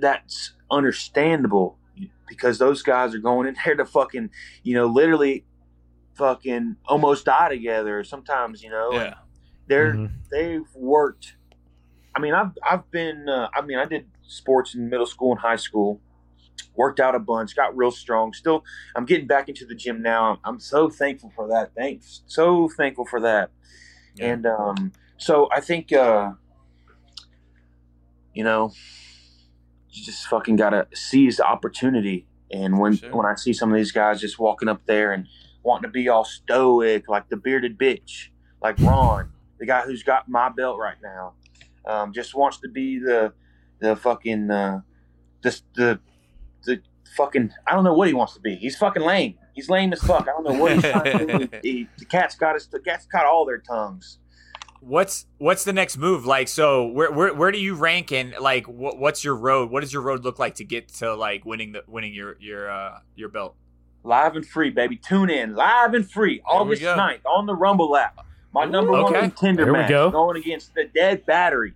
that's 0.00 0.52
understandable 0.70 1.76
because 2.28 2.58
those 2.58 2.82
guys 2.82 3.14
are 3.14 3.18
going 3.18 3.48
in 3.48 3.56
there 3.64 3.74
to 3.74 3.84
fucking 3.84 4.30
you 4.62 4.74
know 4.74 4.86
literally 4.86 5.44
fucking 6.20 6.76
almost 6.86 7.24
die 7.24 7.48
together. 7.48 8.04
Sometimes 8.04 8.62
you 8.62 8.70
know, 8.70 8.92
Yeah. 8.92 9.14
they're 9.66 9.94
Mhm. 9.94 10.10
they've 10.30 10.68
worked. 10.76 11.36
I 12.14 12.20
mean, 12.20 12.34
I've 12.34 12.52
I've 12.68 12.90
been. 12.90 13.28
Uh, 13.28 13.48
I 13.54 13.62
mean, 13.62 13.78
I 13.78 13.86
did 13.86 14.06
sports 14.22 14.74
in 14.74 14.88
middle 14.88 15.06
school 15.06 15.32
and 15.32 15.40
high 15.40 15.56
school. 15.56 16.00
Worked 16.76 17.00
out 17.00 17.14
a 17.14 17.18
bunch, 17.18 17.56
got 17.56 17.74
real 17.76 17.90
strong. 17.90 18.32
Still, 18.32 18.62
I'm 18.94 19.04
getting 19.06 19.26
back 19.26 19.48
into 19.48 19.64
the 19.64 19.74
gym 19.74 20.02
now. 20.02 20.38
I'm 20.44 20.60
so 20.60 20.88
thankful 20.90 21.30
for 21.34 21.48
that. 21.48 21.74
Thanks, 21.74 22.22
so 22.26 22.68
thankful 22.76 23.06
for 23.06 23.20
that. 23.20 23.50
Yeah. 24.14 24.32
And 24.32 24.46
um, 24.46 24.92
so 25.16 25.48
I 25.52 25.60
think, 25.60 25.92
uh, 25.92 26.32
you 28.34 28.44
know, 28.44 28.72
you 29.90 30.04
just 30.04 30.26
fucking 30.26 30.56
gotta 30.56 30.86
seize 30.94 31.38
the 31.38 31.46
opportunity. 31.46 32.26
And 32.52 32.78
when 32.78 32.96
Sure. 32.96 33.14
when 33.14 33.26
I 33.26 33.34
see 33.36 33.52
some 33.52 33.70
of 33.70 33.76
these 33.76 33.92
guys 33.92 34.20
just 34.20 34.38
walking 34.38 34.68
up 34.68 34.84
there 34.86 35.12
and 35.12 35.26
wanting 35.62 35.82
to 35.88 35.92
be 35.92 36.08
all 36.08 36.24
stoic, 36.24 37.08
like 37.08 37.28
the 37.28 37.36
bearded 37.36 37.78
bitch, 37.78 38.28
like 38.62 38.78
Ron, 38.80 39.30
the 39.58 39.66
guy 39.66 39.82
who's 39.82 40.02
got 40.02 40.28
my 40.28 40.48
belt 40.48 40.78
right 40.78 40.96
now, 41.02 41.34
um, 41.86 42.12
just 42.12 42.34
wants 42.34 42.58
to 42.58 42.68
be 42.68 42.98
the 42.98 43.32
the 43.80 43.96
fucking 43.96 44.50
uh, 44.50 44.80
the 45.42 45.60
the 45.74 46.00
the 46.64 46.82
fucking 47.16 47.50
I 47.66 47.74
don't 47.74 47.84
know 47.84 47.94
what 47.94 48.08
he 48.08 48.14
wants 48.14 48.34
to 48.34 48.40
be. 48.40 48.54
He's 48.56 48.76
fucking 48.76 49.02
lame. 49.02 49.36
He's 49.54 49.68
lame 49.68 49.92
as 49.92 50.00
fuck. 50.00 50.22
I 50.22 50.32
don't 50.32 50.44
know 50.44 50.54
what 50.60 50.72
he's 50.72 50.82
trying 50.84 51.18
to 51.18 51.46
do. 51.46 51.48
He- 51.62 51.88
the 51.98 52.04
cat's 52.04 52.36
got 52.36 52.54
his 52.54 52.66
the 52.68 52.80
cat's 52.80 53.06
got 53.06 53.26
all 53.26 53.44
their 53.44 53.58
tongues. 53.58 54.18
What's 54.80 55.26
what's 55.36 55.64
the 55.64 55.74
next 55.74 55.98
move? 55.98 56.24
Like, 56.24 56.48
so 56.48 56.86
where 56.86 57.12
where, 57.12 57.34
where 57.34 57.52
do 57.52 57.58
you 57.58 57.74
rank 57.74 58.12
in? 58.12 58.32
Like, 58.40 58.66
what, 58.66 58.98
what's 58.98 59.22
your 59.22 59.36
road? 59.36 59.70
What 59.70 59.80
does 59.80 59.92
your 59.92 60.00
road 60.00 60.24
look 60.24 60.38
like 60.38 60.54
to 60.54 60.64
get 60.64 60.88
to 60.94 61.14
like 61.14 61.44
winning 61.44 61.72
the 61.72 61.84
winning 61.86 62.14
your 62.14 62.36
your 62.40 62.70
uh 62.70 63.00
your 63.14 63.28
belt? 63.28 63.56
Live 64.02 64.36
and 64.36 64.46
free, 64.46 64.70
baby. 64.70 64.96
Tune 64.96 65.28
in. 65.30 65.54
Live 65.54 65.94
and 65.94 66.10
free. 66.10 66.40
August 66.46 66.82
go. 66.82 66.96
9th 66.96 67.24
on 67.26 67.46
the 67.46 67.54
Rumble 67.54 67.96
app. 67.96 68.24
My 68.52 68.64
number 68.64 68.92
one 68.92 69.12
contender 69.12 69.64
Here 69.64 69.72
we 69.72 69.78
match 69.80 69.88
go. 69.90 70.10
going 70.10 70.36
against 70.36 70.74
the 70.74 70.84
dead 70.94 71.24
battery. 71.26 71.74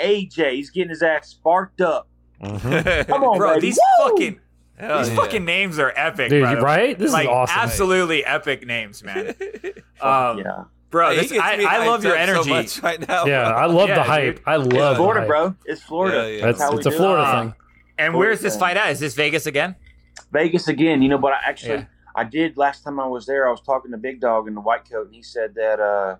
AJ, 0.00 0.54
he's 0.54 0.70
getting 0.70 0.88
his 0.90 1.02
ass 1.02 1.28
sparked 1.28 1.80
up. 1.80 2.08
Mhm. 2.42 3.06
Come 3.08 3.24
on, 3.24 3.38
Bro, 3.38 3.54
baby. 3.54 3.60
these 3.66 3.78
Woo! 4.00 4.08
fucking 4.10 4.40
Hell 4.76 4.98
these 4.98 5.08
yeah. 5.10 5.14
fucking 5.16 5.44
names 5.44 5.78
are 5.78 5.92
epic, 5.94 6.30
Dude, 6.30 6.42
by 6.42 6.54
right? 6.58 6.98
This 6.98 7.12
like 7.12 7.24
is 7.24 7.28
awesome. 7.30 7.56
absolutely 7.60 8.24
epic 8.24 8.66
names, 8.66 9.02
man. 9.04 9.34
Um, 10.00 10.38
yeah. 10.38 10.64
bro, 10.90 11.14
this, 11.14 11.30
gets 11.30 11.42
I, 11.42 11.62
I 11.62 11.86
love 11.86 12.02
your 12.04 12.16
up 12.16 12.26
so 12.26 12.32
energy. 12.34 12.50
much 12.50 12.82
right 12.82 13.08
now. 13.08 13.24
Yeah, 13.24 13.44
bro. 13.48 13.56
I 13.58 13.66
love 13.66 13.88
Yeah, 13.88 13.94
the 13.94 14.02
hype. 14.02 14.34
dude. 14.36 14.44
I 14.46 14.56
love 14.56 14.96
Florida, 14.96 15.20
the 15.20 15.20
hype. 15.20 15.28
bro. 15.28 15.54
It's 15.64 15.82
Florida. 15.82 16.16
Yeah, 16.30 16.36
yeah. 16.38 16.46
That's 16.46 16.60
how 16.60 16.76
it's 16.76 16.84
we 16.86 16.90
a 16.90 16.90
do 16.90 16.96
it. 16.96 16.98
Florida 16.98 17.22
Uh, 17.22 17.40
thing. 17.42 17.54
and 17.98 18.14
where's 18.14 18.40
this 18.40 18.56
fight 18.58 18.76
at? 18.76 18.90
Is 18.90 19.00
this 19.00 19.14
Vegas 19.14 19.46
again? 19.46 19.76
Vegas 20.32 20.68
again, 20.68 21.02
you 21.02 21.08
know, 21.08 21.18
but 21.18 21.32
I 21.32 21.38
actually 21.46 21.74
Yeah. 21.74 21.84
I 22.16 22.24
did 22.24 22.56
last 22.56 22.84
time 22.84 23.00
I 23.00 23.06
was 23.06 23.26
there. 23.26 23.46
I 23.48 23.50
was 23.50 23.60
talking 23.60 23.90
to 23.90 23.96
Big 23.98 24.20
Dog 24.20 24.46
in 24.48 24.54
the 24.54 24.60
white 24.60 24.88
coat, 24.88 25.06
and 25.06 25.14
he 25.14 25.22
said 25.22 25.54
that 25.56 25.80
uh, 25.80 26.16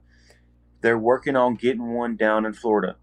they're 0.80 0.99
working 0.99 1.36
on 1.36 1.55
getting 1.55 1.92
one 1.95 2.16
down 2.16 2.45
in 2.47 2.53
Florida. 2.53 2.97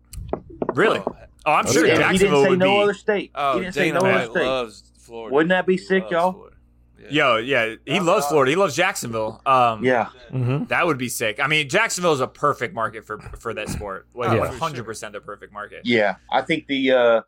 Really? 0.74 1.00
Oh, 1.00 1.16
Oh, 1.44 1.54
I'm 1.54 1.66
sure 1.66 1.84
he, 1.86 1.90
didn't- 1.92 2.12
he 2.12 2.18
didn't 2.20 2.44
say 2.44 2.56
no 2.56 2.76
be. 2.76 2.82
other 2.84 2.94
state. 2.94 3.32
Oh, 3.34 3.54
he 3.56 3.62
didn't 3.62 3.74
say 3.74 3.86
Dana 3.86 4.00
no 4.02 4.06
other 4.12 4.26
state. 4.32 4.46
loves 4.46 4.84
Florida. 5.00 5.34
Wouldn't 5.34 5.50
that 5.50 5.66
be 5.66 5.74
He 5.74 5.78
sick, 5.80 6.04
y'all? 6.12 6.34
Florida. 6.34 6.56
Yeah. 7.00 7.08
Yo, 7.10 7.38
yeah, 7.38 7.76
he 7.84 8.00
loves 8.00 8.28
Florida. 8.28 8.52
He 8.52 8.56
loves 8.56 8.76
Jacksonville. 8.76 9.42
Um, 9.48 9.84
Yeah, 9.84 10.10
hmm 10.30 10.66
that 10.66 10.86
would 10.86 11.00
be 11.00 11.10
sick. 11.10 11.40
I 11.40 11.48
mean, 11.48 11.68
Jacksonville 11.68 12.14
is 12.14 12.20
a 12.20 12.28
perfect 12.28 12.76
market 12.76 13.06
for 13.08 13.18
for 13.40 13.56
that 13.56 13.70
sport. 13.70 14.06
Like 14.14 14.30
Oh, 14.30 14.38
one 14.38 14.52
for 14.52 14.58
hundred 14.60 14.86
percent 14.86 15.14
the 15.14 15.20
perfect 15.22 15.52
market. 15.52 15.82
yeah. 15.84 16.18
I 16.32 16.44
think 16.44 16.68
the 16.68 16.92
uh, 16.92 17.22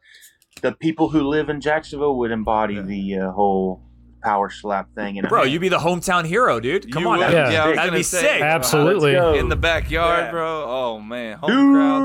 the 0.61 0.71
people 0.73 1.09
who 1.09 1.21
live 1.21 1.49
in 1.49 1.61
Jacksonville 1.61 2.17
would 2.17 2.31
embody 2.31 2.75
Yeah. 2.75 2.81
the 2.81 3.15
uh, 3.19 3.31
whole 3.31 3.81
power 4.23 4.49
slap 4.49 4.93
thing. 4.95 5.19
And 5.19 5.27
Bro, 5.27 5.43
you'd 5.43 5.61
be 5.61 5.69
the 5.69 5.79
hometown 5.79 6.25
hero, 6.25 6.59
dude. 6.59 6.91
Come 6.91 7.03
You 7.03 7.09
on, 7.09 7.17
would- 7.19 7.27
that'd, 7.27 7.53
Yeah. 7.53 7.63
I 7.63 7.67
was 7.67 7.75
that'd 7.75 7.89
gonna 7.89 7.99
be 7.99 8.03
say, 8.03 8.21
sick. 8.21 8.41
Absolutely. 8.41 9.15
In 9.39 9.49
the 9.49 9.55
backyard, 9.55 10.25
Yeah. 10.25 10.31
bro. 10.31 10.65
Oh 10.67 10.99
man, 10.99 11.37
home 11.37 11.73
crowd. 11.73 11.99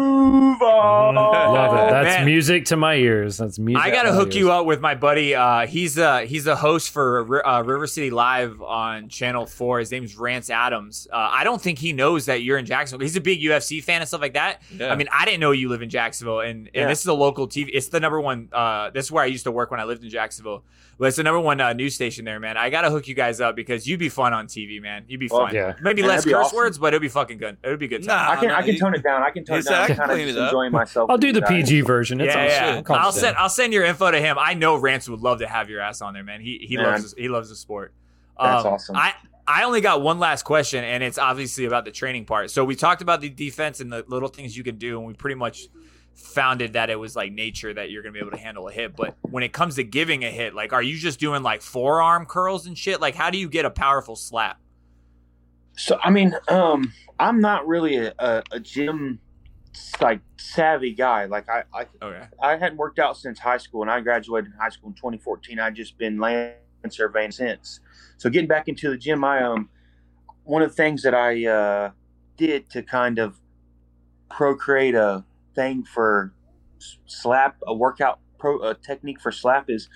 Duval. 0.58 1.14
Love 1.14 1.74
it. 1.88 1.90
That's 1.92 2.16
man. 2.18 2.26
music 2.26 2.64
to 2.66 2.76
my 2.76 2.94
ears. 2.96 3.36
That's 3.38 3.58
music. 3.58 3.82
I 3.82 3.90
gotta 3.90 4.08
to 4.08 4.14
my 4.14 4.20
hook 4.20 4.34
you 4.34 4.50
up 4.50 4.66
with 4.66 4.80
my 4.80 4.94
buddy. 4.94 5.34
Uh, 5.34 5.66
he's 5.66 5.96
a 5.98 6.24
he's 6.26 6.46
a 6.46 6.56
host 6.56 6.90
for 6.90 7.46
uh, 7.46 7.62
River 7.62 7.86
City 7.86 8.10
Live 8.10 8.60
on 8.62 9.08
Channel 9.08 9.46
Four. 9.46 9.78
His 9.78 9.90
name's 9.90 10.16
Rance 10.16 10.50
Adams. 10.50 11.06
Uh, 11.12 11.16
I 11.32 11.44
don't 11.44 11.60
think 11.60 11.78
he 11.78 11.92
knows 11.92 12.26
that 12.26 12.42
you're 12.42 12.58
in 12.58 12.66
Jacksonville. 12.66 13.04
He's 13.04 13.16
a 13.16 13.20
big 13.20 13.40
UFC 13.40 13.82
fan 13.82 14.00
and 14.00 14.08
stuff 14.08 14.20
like 14.20 14.34
that. 14.34 14.62
Yeah. 14.76 14.92
I 14.92 14.96
mean, 14.96 15.08
I 15.12 15.24
didn't 15.24 15.40
know 15.40 15.52
you 15.52 15.68
live 15.68 15.82
in 15.82 15.90
Jacksonville, 15.90 16.40
and 16.40 16.58
and 16.68 16.70
Yeah. 16.74 16.88
this 16.88 17.00
is 17.00 17.06
a 17.06 17.14
local 17.14 17.46
TV. 17.48 17.70
It's 17.72 17.88
the 17.88 18.00
number 18.00 18.20
one. 18.20 18.48
Uh, 18.52 18.90
this 18.90 19.06
is 19.06 19.12
where 19.12 19.22
I 19.22 19.26
used 19.26 19.44
to 19.44 19.52
work 19.52 19.70
when 19.70 19.80
I 19.80 19.84
lived 19.84 20.02
in 20.02 20.10
Jacksonville. 20.10 20.64
But 20.98 21.06
it's 21.08 21.16
the 21.16 21.22
number 21.22 21.38
one 21.38 21.60
uh, 21.60 21.72
news 21.74 21.94
station 21.94 22.24
there, 22.24 22.40
man. 22.40 22.56
I 22.56 22.70
gotta 22.70 22.90
hook 22.90 23.06
you 23.06 23.14
guys 23.14 23.40
up 23.40 23.54
because 23.54 23.86
you'd 23.86 24.00
be 24.00 24.08
fun 24.08 24.32
on 24.32 24.48
TV, 24.48 24.82
man. 24.82 25.04
You'd 25.06 25.20
be 25.20 25.28
Well, 25.30 25.46
fun. 25.46 25.54
yeah. 25.54 25.74
Maybe 25.80 26.02
Man, 26.02 26.08
less 26.10 26.24
curse 26.24 26.34
awesome. 26.34 26.56
words, 26.56 26.78
but 26.78 26.88
it'd 26.88 27.00
be 27.00 27.08
fucking 27.08 27.38
good. 27.38 27.56
It 27.62 27.68
would 27.68 27.78
be 27.78 27.86
good. 27.86 28.02
Time. 28.04 28.16
Nah, 28.26 28.32
I 28.32 28.36
can 28.36 28.48
no, 28.48 28.54
I 28.56 28.62
can 28.62 28.76
tone 28.78 28.94
it 28.94 29.02
down. 29.04 29.22
I 29.22 29.30
can 29.30 29.44
tone 29.44 29.58
it 29.60 29.64
down. 29.66 29.90
I'm 29.90 29.96
kind 29.96 30.10
of 30.10 30.18
just 30.18 30.38
enjoying 30.38 30.72
myself. 30.72 31.08
I'll 31.08 31.16
do 31.16 31.32
the 31.32 31.40
with 31.40 31.50
you. 31.50 31.56
PG 31.58 31.80
version. 31.82 32.20
It's 32.20 32.34
yeah, 32.34 32.40
all 32.40 32.46
yeah. 32.48 32.76
shit. 32.78 32.90
I'll 32.90 33.12
send 33.12 33.36
I'll 33.36 33.48
send 33.48 33.72
your 33.72 33.84
info 33.84 34.10
to 34.10 34.18
him. 34.20 34.36
I 34.40 34.54
know 34.54 34.74
Rance 34.76 35.08
would 35.08 35.20
love 35.20 35.38
to 35.38 35.46
have 35.46 35.70
your 35.70 35.80
ass 35.80 36.00
on 36.00 36.14
there, 36.14 36.24
man. 36.24 36.40
He 36.40 36.66
he 36.68 36.76
Man. 36.76 36.86
loves 36.86 37.14
he 37.16 37.28
loves 37.28 37.48
the 37.48 37.56
sport. 37.56 37.92
That's 38.40 38.64
Um, 38.64 38.72
awesome. 38.72 38.96
I 38.96 39.12
I 39.46 39.62
only 39.64 39.80
got 39.80 40.02
one 40.02 40.18
last 40.18 40.42
question, 40.42 40.82
and 40.82 41.02
it's 41.04 41.16
obviously 41.16 41.64
about 41.64 41.84
the 41.84 41.92
training 41.92 42.24
part. 42.24 42.50
So 42.50 42.64
we 42.64 42.74
talked 42.74 43.02
about 43.02 43.20
the 43.20 43.28
defense 43.30 43.78
and 43.80 43.92
the 43.92 44.04
little 44.08 44.28
things 44.28 44.56
you 44.56 44.64
can 44.64 44.78
do, 44.78 44.98
and 44.98 45.06
we 45.06 45.14
pretty 45.14 45.36
much 45.36 45.68
founded 46.18 46.72
that 46.74 46.90
it 46.90 46.96
was 46.96 47.14
like 47.14 47.32
nature 47.32 47.72
that 47.72 47.90
you're 47.90 48.02
gonna 48.02 48.12
be 48.12 48.18
able 48.18 48.32
to 48.32 48.36
handle 48.36 48.68
a 48.68 48.72
hit. 48.72 48.96
But 48.96 49.16
when 49.22 49.42
it 49.42 49.52
comes 49.52 49.76
to 49.76 49.84
giving 49.84 50.24
a 50.24 50.30
hit, 50.30 50.54
like, 50.54 50.72
are 50.72 50.82
you 50.82 50.96
just 50.98 51.20
doing 51.20 51.42
like 51.42 51.62
forearm 51.62 52.26
curls 52.26 52.66
and 52.66 52.76
shit? 52.76 53.00
Like, 53.00 53.14
how 53.14 53.30
do 53.30 53.38
you 53.38 53.48
get 53.48 53.64
a 53.64 53.70
powerful 53.70 54.16
slap? 54.16 54.58
So 55.76 55.98
I 56.02 56.10
mean, 56.10 56.34
um, 56.48 56.92
I'm 57.18 57.40
not 57.40 57.66
really 57.66 57.96
a, 57.96 58.12
a, 58.18 58.42
a 58.52 58.60
gym 58.60 59.20
like 60.00 60.20
savvy 60.36 60.92
guy. 60.92 61.26
Like 61.26 61.48
I, 61.48 61.62
I 61.72 61.86
Okay. 62.02 62.26
I 62.42 62.56
hadn't 62.56 62.76
worked 62.76 62.98
out 62.98 63.16
since 63.16 63.38
high 63.38 63.58
school, 63.58 63.82
and 63.82 63.90
I 63.90 64.00
graduated 64.00 64.52
in 64.52 64.58
high 64.58 64.70
school 64.70 64.88
in 64.90 64.94
2014. 64.94 65.60
I'd 65.60 65.74
just 65.74 65.96
been 65.98 66.18
land 66.18 66.54
surveying 66.88 67.30
since. 67.30 67.80
So 68.16 68.28
getting 68.28 68.48
back 68.48 68.68
into 68.68 68.90
the 68.90 68.96
gym, 68.96 69.22
I 69.24 69.42
um, 69.42 69.68
one 70.44 70.62
of 70.62 70.70
the 70.70 70.74
things 70.74 71.02
that 71.02 71.14
I 71.14 71.46
uh, 71.46 71.90
did 72.36 72.68
to 72.70 72.82
kind 72.82 73.18
of 73.18 73.38
procreate 74.30 74.94
a 74.94 75.24
thing 75.58 75.82
for 75.82 76.32
slap, 77.06 77.56
a 77.66 77.74
workout 77.74 78.20
pro 78.38 78.60
a 78.62 78.74
technique 78.74 79.20
for 79.20 79.32
slap 79.32 79.68
is 79.68 79.88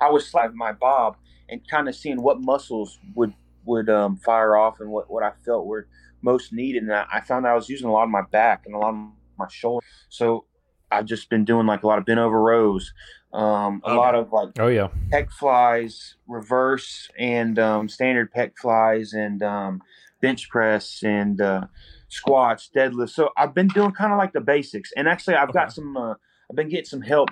I 0.00 0.10
was 0.10 0.28
slapping 0.28 0.56
my 0.56 0.72
bob 0.72 1.16
and 1.48 1.60
kind 1.68 1.88
of 1.88 1.96
seeing 1.96 2.22
what 2.22 2.40
muscles 2.40 2.98
would 3.16 3.34
would 3.64 3.90
um, 3.90 4.16
fire 4.16 4.56
off 4.56 4.80
and 4.80 4.90
what 4.90 5.10
what 5.10 5.24
I 5.24 5.32
felt 5.44 5.66
were 5.66 5.88
most 6.22 6.52
needed. 6.52 6.84
And 6.84 6.92
I 6.92 7.06
I 7.12 7.20
found 7.20 7.46
I 7.46 7.54
was 7.54 7.68
using 7.68 7.88
a 7.88 7.92
lot 7.92 8.04
of 8.04 8.10
my 8.10 8.22
back 8.30 8.62
and 8.66 8.74
a 8.74 8.78
lot 8.78 8.90
of 8.90 9.10
my 9.36 9.48
shoulder. 9.50 9.84
So 10.08 10.44
I've 10.92 11.06
just 11.06 11.28
been 11.28 11.44
doing 11.44 11.66
like 11.66 11.82
a 11.82 11.86
lot 11.86 11.98
of 11.98 12.06
bent 12.06 12.20
over 12.20 12.40
rows, 12.40 12.92
um, 13.32 13.82
a 13.84 13.88
Okay. 13.88 13.96
lot 13.96 14.14
of 14.14 14.32
like 14.32 14.50
Oh 14.58 14.68
yeah. 14.68 14.88
pec 15.12 15.32
flies, 15.32 16.14
reverse 16.28 17.10
and 17.18 17.58
um, 17.58 17.88
standard 17.88 18.32
pec 18.32 18.52
flies, 18.60 19.12
and 19.12 19.42
um, 19.42 19.82
bench 20.22 20.48
press 20.48 21.02
and 21.02 21.40
uh, 21.40 21.66
squats, 22.08 22.70
deadlifts. 22.74 23.10
So 23.10 23.30
I've 23.36 23.54
been 23.54 23.68
doing 23.68 23.92
kind 23.92 24.12
of 24.12 24.18
like 24.18 24.32
the 24.32 24.40
basics. 24.40 24.90
And 24.96 25.08
actually, 25.08 25.34
I've 25.36 25.50
Okay. 25.50 25.58
got 25.58 25.72
some. 25.72 25.96
Uh, 25.96 26.14
I've 26.50 26.56
been 26.56 26.68
getting 26.68 26.86
some 26.86 27.02
help 27.02 27.30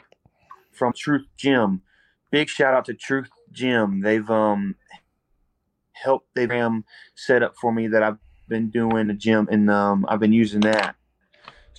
from 0.72 0.92
Truth 0.92 1.26
Gym. 1.36 1.82
Big 2.30 2.48
shout 2.48 2.74
out 2.74 2.84
to 2.86 2.94
Truth 2.94 3.30
Gym. 3.52 4.00
They've 4.02 4.28
um 4.30 4.76
helped. 5.92 6.28
They've 6.34 6.50
um, 6.50 6.84
set 7.14 7.42
up 7.42 7.54
for 7.60 7.72
me 7.72 7.88
that 7.88 8.02
I've 8.02 8.18
been 8.48 8.70
doing 8.70 9.08
the 9.08 9.14
gym, 9.14 9.48
and 9.50 9.70
um, 9.70 10.04
I've 10.08 10.20
been 10.20 10.32
using 10.32 10.60
that. 10.60 10.96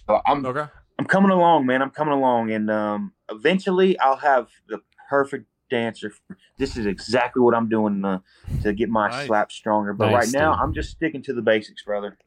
So 0.07 0.19
I'm 0.25 0.45
Okay. 0.45 0.65
I'm 0.99 1.05
coming 1.05 1.29
along, 1.31 1.67
man. 1.67 1.81
I'm 1.81 1.91
coming 1.91 2.13
along, 2.13 2.51
and 2.51 2.71
um, 2.71 3.13
eventually 3.29 3.99
I'll 3.99 4.15
have 4.17 4.47
the 4.67 4.79
perfect 5.09 5.45
dancer. 5.69 6.11
This 6.57 6.75
is 6.75 6.85
exactly 6.87 7.41
what 7.41 7.53
I'm 7.53 7.69
doing 7.69 8.03
uh, 8.03 8.19
to 8.63 8.73
get 8.73 8.89
my 8.89 9.09
Nice. 9.09 9.27
slap 9.27 9.51
stronger. 9.51 9.93
But 9.93 10.07
Nice, 10.07 10.33
right 10.33 10.39
now, 10.41 10.53
dude. 10.53 10.61
I'm 10.63 10.73
just 10.73 10.89
sticking 10.89 11.21
to 11.23 11.33
the 11.33 11.41
basics, 11.43 11.83
brother. 11.83 12.17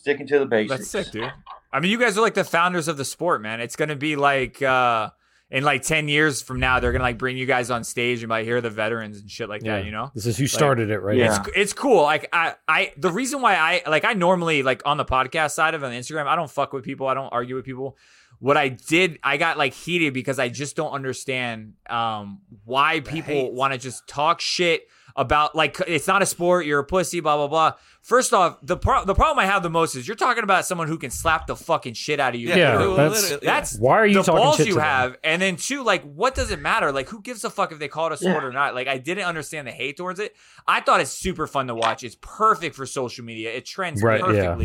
Sticking 0.00 0.26
to 0.28 0.38
the 0.38 0.46
basics. 0.46 0.78
That's 0.78 0.90
sick, 0.90 1.12
dude. 1.12 1.30
I 1.70 1.80
mean, 1.80 1.90
you 1.90 1.98
guys 1.98 2.16
are 2.16 2.22
like 2.22 2.32
the 2.32 2.42
founders 2.42 2.88
of 2.88 2.96
the 2.96 3.04
sport, 3.04 3.42
man. 3.42 3.60
It's 3.60 3.76
gonna 3.76 3.96
be 3.96 4.16
like 4.16 4.62
uh 4.62 5.10
in 5.50 5.62
like 5.62 5.82
ten 5.82 6.08
years 6.08 6.40
from 6.40 6.58
now, 6.58 6.80
they're 6.80 6.92
gonna 6.92 7.04
like 7.04 7.18
bring 7.18 7.36
you 7.36 7.44
guys 7.44 7.70
on 7.70 7.84
stage 7.84 8.22
and 8.22 8.30
like 8.30 8.46
hear 8.46 8.62
the 8.62 8.70
veterans 8.70 9.20
and 9.20 9.30
shit 9.30 9.50
like 9.50 9.60
that. 9.64 9.84
You 9.84 9.90
know, 9.90 10.10
this 10.14 10.24
is 10.24 10.38
who 10.38 10.46
started 10.46 10.88
it, 10.88 11.00
right? 11.00 11.18
Yeah. 11.18 11.38
it's 11.40 11.50
it's 11.54 11.72
cool. 11.74 12.02
Like 12.02 12.30
I 12.32 12.54
I 12.66 12.94
the 12.96 13.10
reason 13.10 13.42
why 13.42 13.56
I 13.56 13.82
like 13.86 14.06
I 14.06 14.14
normally 14.14 14.62
like 14.62 14.80
on 14.86 14.96
the 14.96 15.04
podcast 15.04 15.50
side 15.50 15.74
of 15.74 15.82
it 15.82 15.86
on 15.86 15.92
Instagram, 15.92 16.26
I 16.26 16.34
don't 16.34 16.50
fuck 16.50 16.72
with 16.72 16.82
people. 16.82 17.06
I 17.06 17.12
don't 17.12 17.28
argue 17.30 17.56
with 17.56 17.66
people. 17.66 17.98
What 18.38 18.56
I 18.56 18.68
did, 18.70 19.18
I 19.22 19.36
got 19.36 19.58
like 19.58 19.74
heated 19.74 20.14
because 20.14 20.38
I 20.38 20.48
just 20.48 20.76
don't 20.76 20.92
understand 20.92 21.74
um 21.90 22.40
why 22.64 23.00
people 23.00 23.52
want 23.52 23.74
to 23.74 23.78
just 23.78 24.08
talk 24.08 24.40
shit 24.40 24.88
about 25.16 25.54
like 25.56 25.78
it's 25.86 26.06
not 26.06 26.22
a 26.22 26.26
sport, 26.26 26.66
you're 26.66 26.80
a 26.80 26.84
pussy, 26.84 27.20
blah 27.20 27.36
blah 27.36 27.48
blah. 27.48 27.72
First 28.02 28.32
off, 28.32 28.58
the 28.62 28.76
pro- 28.76 29.04
the 29.04 29.14
problem 29.14 29.38
I 29.38 29.46
have 29.46 29.62
the 29.62 29.68
most 29.70 29.94
is 29.94 30.08
you're 30.08 30.16
talking 30.16 30.42
about 30.42 30.64
someone 30.64 30.88
who 30.88 30.96
can 30.96 31.10
slap 31.10 31.46
the 31.46 31.54
fucking 31.56 31.94
shit 31.94 32.18
out 32.18 32.34
of 32.34 32.40
you. 32.40 32.48
Yeah, 32.48 32.76
literally- 32.78 32.96
that's- 32.96 33.22
literally, 33.22 33.46
yeah. 33.46 33.54
That's 33.54 33.78
Why 33.78 33.98
are 33.98 34.06
you 34.06 34.14
the 34.14 34.22
talking 34.22 34.42
balls 34.42 34.56
shit 34.56 34.66
you 34.68 34.72
to 34.74 34.78
them? 34.78 34.84
have, 34.86 35.16
and 35.22 35.42
then 35.42 35.56
two, 35.56 35.82
like, 35.84 36.02
what 36.04 36.34
does 36.34 36.50
it 36.50 36.60
matter? 36.60 36.92
Like, 36.92 37.08
who 37.08 37.20
gives 37.20 37.44
a 37.44 37.50
fuck 37.50 37.72
if 37.72 37.78
they 37.78 37.88
call 37.88 38.06
it 38.06 38.12
a 38.12 38.16
sport 38.16 38.42
Yeah. 38.42 38.48
or 38.48 38.52
not? 38.52 38.74
Like, 38.74 38.88
I 38.88 38.96
didn't 38.98 39.24
understand 39.24 39.66
the 39.68 39.72
hate 39.72 39.96
towards 39.98 40.18
it. 40.18 40.34
I 40.66 40.80
thought 40.80 41.00
it's 41.00 41.10
super 41.10 41.46
fun 41.46 41.66
to 41.66 41.74
watch. 41.74 42.02
It's 42.02 42.16
perfect 42.20 42.74
for 42.74 42.86
social 42.86 43.24
media. 43.24 43.50
It 43.52 43.66
trends 43.66 44.02
Right, 44.02 44.20
yeah. 44.34 44.56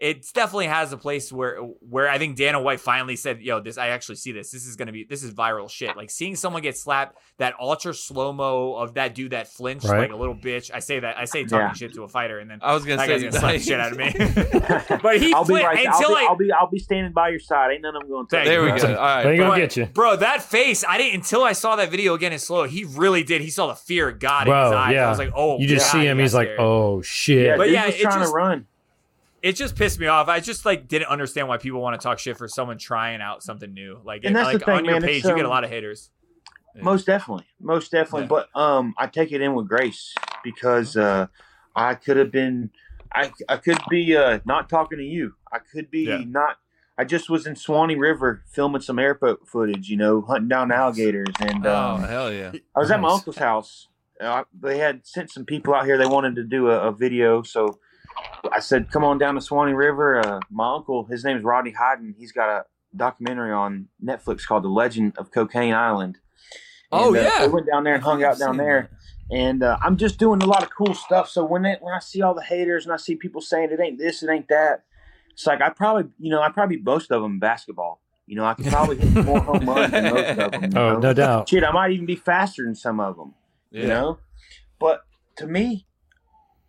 Perfectly. 0.00 0.20
It 0.20 0.26
definitely 0.34 0.66
has 0.66 0.92
a 0.92 0.96
place 0.96 1.32
where 1.32 1.56
where 1.56 2.08
I 2.08 2.18
think 2.18 2.36
Dana 2.36 2.60
White 2.60 2.80
finally 2.80 3.16
said, 3.16 3.40
"Yo, 3.40 3.60
this 3.60 3.78
I 3.78 3.88
actually 3.88 4.16
see 4.16 4.32
this. 4.32 4.50
This 4.50 4.66
is 4.66 4.76
gonna 4.76 4.92
be 4.92 5.04
this 5.04 5.22
is 5.22 5.32
viral 5.34 5.70
shit." 5.70 5.96
Like 5.96 6.10
seeing 6.10 6.36
someone 6.36 6.62
get 6.62 6.76
slapped, 6.76 7.16
that 7.38 7.54
ultra 7.60 7.94
slow 7.94 8.32
mo 8.32 8.74
of 8.74 8.94
that 8.94 9.14
dude 9.14 9.32
that 9.32 9.48
flinched 9.48 9.86
Right. 9.86 10.00
like 10.00 10.12
a 10.12 10.16
little 10.16 10.34
bitch. 10.34 10.70
I 10.72 10.78
say 10.80 11.00
that 11.00 11.18
I 11.18 11.24
say 11.26 11.44
talking 11.44 11.58
Yeah. 11.58 11.72
shit 11.72 11.94
to 11.94 12.02
a 12.04 12.08
fighter, 12.08 12.38
and 12.38 12.50
then 12.50 12.58
I 12.62 12.74
was 12.74 12.84
gonna 12.84 12.96
that 12.96 13.06
say 13.06 13.20
guy's 13.20 13.22
gonna 13.40 13.60
slap 13.60 13.60
shit 13.60 13.80
out 13.80 13.92
of 13.92 13.98
me. 13.98 14.10
but 15.02 15.20
he 15.20 15.32
I'll 15.34 15.44
be 15.44 15.48
flipped 15.54 15.66
right. 15.66 15.86
I'll 15.86 15.96
until 15.96 16.08
be, 16.10 16.14
I- 16.16 16.26
I'll 16.28 16.36
be 16.36 16.52
I'll 16.52 16.70
be 16.70 16.78
standing 16.78 17.12
by 17.12 17.28
your 17.30 17.38
side. 17.38 17.72
Ain't 17.72 17.82
none 17.82 17.94
of 17.96 18.02
them 18.02 18.10
going 18.10 18.26
to. 18.26 18.30
Thank 18.36 18.46
There 18.48 18.62
we 18.62 18.68
you, 18.72 18.76
go. 18.76 18.82
bro. 18.86 18.94
All 18.96 19.02
right. 19.04 19.22
They 19.24 19.36
gonna 19.36 19.56
get 19.60 19.76
you, 19.76 19.86
Bro, 19.86 20.16
that 20.16 20.42
face, 20.42 20.84
I 20.88 20.98
didn't 20.98 21.14
until 21.16 21.42
I 21.44 21.52
saw 21.52 21.76
that 21.76 21.90
video 21.90 22.14
again 22.14 22.32
in 22.32 22.38
slow. 22.38 22.64
He 22.64 22.84
really 22.84 23.22
did. 23.22 23.40
He 23.40 23.50
saw 23.50 23.66
the 23.68 23.74
fear 23.74 24.08
of 24.08 24.18
God 24.18 24.46
in 24.48 24.54
his 24.54 24.70
bro. 24.70 24.76
eyes. 24.78 24.94
Yeah, 24.94 25.06
I 25.06 25.10
was 25.10 25.18
like, 25.18 25.32
oh, 25.34 25.58
you 25.58 25.66
just 25.66 25.92
God, 25.92 26.00
see 26.00 26.06
him. 26.06 26.18
He's 26.18 26.30
He's 26.30 26.34
like, 26.34 26.50
oh 26.58 27.02
shit. 27.02 27.46
Yeah, 27.46 27.56
But 27.56 27.70
yeah, 27.70 27.86
was 27.86 27.96
trying 27.96 28.20
just- 28.20 28.30
to 28.30 28.34
run. 28.36 28.66
It 29.42 29.52
just 29.56 29.74
pissed 29.76 29.98
me 29.98 30.06
off. 30.06 30.28
I 30.28 30.40
just 30.40 30.64
like 30.66 30.86
didn't 30.88 31.08
understand 31.08 31.48
why 31.48 31.56
people 31.56 31.80
want 31.80 31.98
to 31.98 32.02
talk 32.04 32.18
shit 32.18 32.36
for 32.36 32.46
someone 32.48 32.76
trying 32.78 33.20
out 33.22 33.42
something 33.42 33.72
new. 33.72 33.98
Like, 34.04 34.22
And 34.24 34.32
it- 34.32 34.38
that's 34.38 34.52
the 34.52 34.58
thing, 34.58 34.74
on 34.74 34.84
your 34.84 34.94
man, 34.94 35.02
page, 35.02 35.18
it's, 35.18 35.28
you 35.28 35.34
get 35.34 35.44
a 35.44 35.48
um, 35.48 35.50
lot 35.50 35.64
of 35.64 35.70
haters. 35.70 36.10
Most 36.80 37.06
definitely, 37.06 37.46
most 37.60 37.90
definitely. 37.90 38.22
Yeah. 38.22 38.44
But 38.54 38.56
um, 38.60 38.94
I 38.96 39.06
take 39.08 39.32
it 39.32 39.40
in 39.40 39.54
with 39.54 39.66
grace 39.68 40.14
because 40.44 40.96
uh, 40.96 41.26
I 41.74 41.94
could 41.94 42.16
have 42.16 42.30
been, 42.30 42.70
I 43.12 43.32
I 43.48 43.56
could 43.56 43.78
be 43.90 44.16
uh 44.16 44.38
not 44.44 44.68
talking 44.68 44.98
to 44.98 45.04
you. 45.04 45.34
I 45.52 45.58
could 45.58 45.90
be 45.90 46.02
Yeah. 46.04 46.22
not. 46.24 46.58
I 46.96 47.02
just 47.04 47.28
was 47.28 47.44
in 47.46 47.56
Suwannee 47.56 47.96
River 47.96 48.44
filming 48.46 48.82
some 48.82 49.00
airport 49.00 49.48
footage. 49.48 49.88
You 49.88 49.96
know, 49.96 50.20
hunting 50.20 50.48
down 50.48 50.70
alligators, 50.70 51.34
and 51.40 51.66
Oh 51.66 51.76
um, 51.76 52.04
hell 52.04 52.32
yeah! 52.32 52.52
I 52.76 52.78
was 52.78 52.90
at 52.92 53.00
my 53.00 53.08
uncle's 53.08 53.38
house. 53.38 53.88
Uh, 54.20 54.44
they 54.58 54.78
had 54.78 55.04
sent 55.04 55.32
some 55.32 55.44
people 55.44 55.74
out 55.74 55.86
here. 55.86 55.98
They 55.98 56.06
wanted 56.06 56.36
to 56.36 56.44
do 56.44 56.70
a, 56.70 56.88
a 56.88 56.92
video, 56.92 57.42
so 57.42 57.80
I 58.52 58.60
said, 58.60 58.90
"Come 58.90 59.04
on 59.04 59.18
down 59.18 59.34
to 59.34 59.40
Suwannee 59.40 59.72
River." 59.74 60.18
Uh, 60.20 60.40
my 60.50 60.74
uncle, 60.74 61.04
his 61.04 61.24
name 61.24 61.36
is 61.36 61.42
Rodney 61.44 61.72
Hyden. 61.72 62.14
He's 62.18 62.32
got 62.32 62.48
a 62.48 62.64
documentary 62.96 63.52
on 63.52 63.88
Netflix 64.04 64.46
called 64.46 64.64
"The 64.64 64.68
Legend 64.68 65.14
of 65.18 65.30
Cocaine 65.30 65.74
Island." 65.74 66.18
Oh, 66.92 67.08
And, 67.14 67.18
uh, 67.18 67.20
yeah. 67.38 67.46
we 67.46 67.52
went 67.52 67.66
down 67.66 67.84
there 67.84 67.94
and 67.94 68.02
hung 68.02 68.24
out 68.24 68.38
down 68.38 68.56
there. 68.56 68.90
And 69.30 69.62
uh, 69.62 69.78
I'm 69.80 69.96
just 69.96 70.18
doing 70.18 70.42
a 70.42 70.46
lot 70.46 70.64
of 70.64 70.70
cool 70.74 70.92
stuff. 70.94 71.28
So 71.28 71.44
when 71.44 71.62
they, 71.62 71.76
when 71.80 71.94
I 71.94 72.00
see 72.00 72.20
all 72.20 72.34
the 72.34 72.42
haters 72.42 72.84
and 72.84 72.92
I 72.92 72.96
see 72.96 73.14
people 73.14 73.40
saying 73.40 73.68
it 73.70 73.78
ain't 73.78 73.96
this, 73.96 74.24
it 74.24 74.28
ain't 74.28 74.48
that, 74.48 74.82
it's 75.30 75.46
like 75.46 75.60
I 75.62 75.70
probably, 75.70 76.10
you 76.18 76.30
know, 76.30 76.42
I 76.42 76.50
probably 76.50 76.78
boast 76.78 77.12
of 77.12 77.22
them 77.22 77.34
in 77.34 77.38
basketball. 77.38 78.00
You 78.26 78.34
know, 78.36 78.44
I 78.44 78.54
could 78.54 78.66
probably 78.66 78.96
hit 78.98 79.24
more 79.24 79.38
home 79.38 79.68
runs 79.70 79.92
than 79.92 80.12
most 80.12 80.38
of 80.38 80.50
them. 80.50 80.64
oh, 80.76 80.92
know? 80.94 80.98
no 80.98 81.12
doubt. 81.14 81.48
Shit, 81.48 81.62
I 81.62 81.70
might 81.70 81.92
even 81.92 82.06
be 82.06 82.16
faster 82.16 82.64
than 82.64 82.74
some 82.74 82.98
of 82.98 83.16
them 83.16 83.34
Yeah. 83.70 83.82
you 83.82 83.86
know. 83.88 84.18
But 84.80 85.02
to 85.36 85.46
me, 85.46 85.86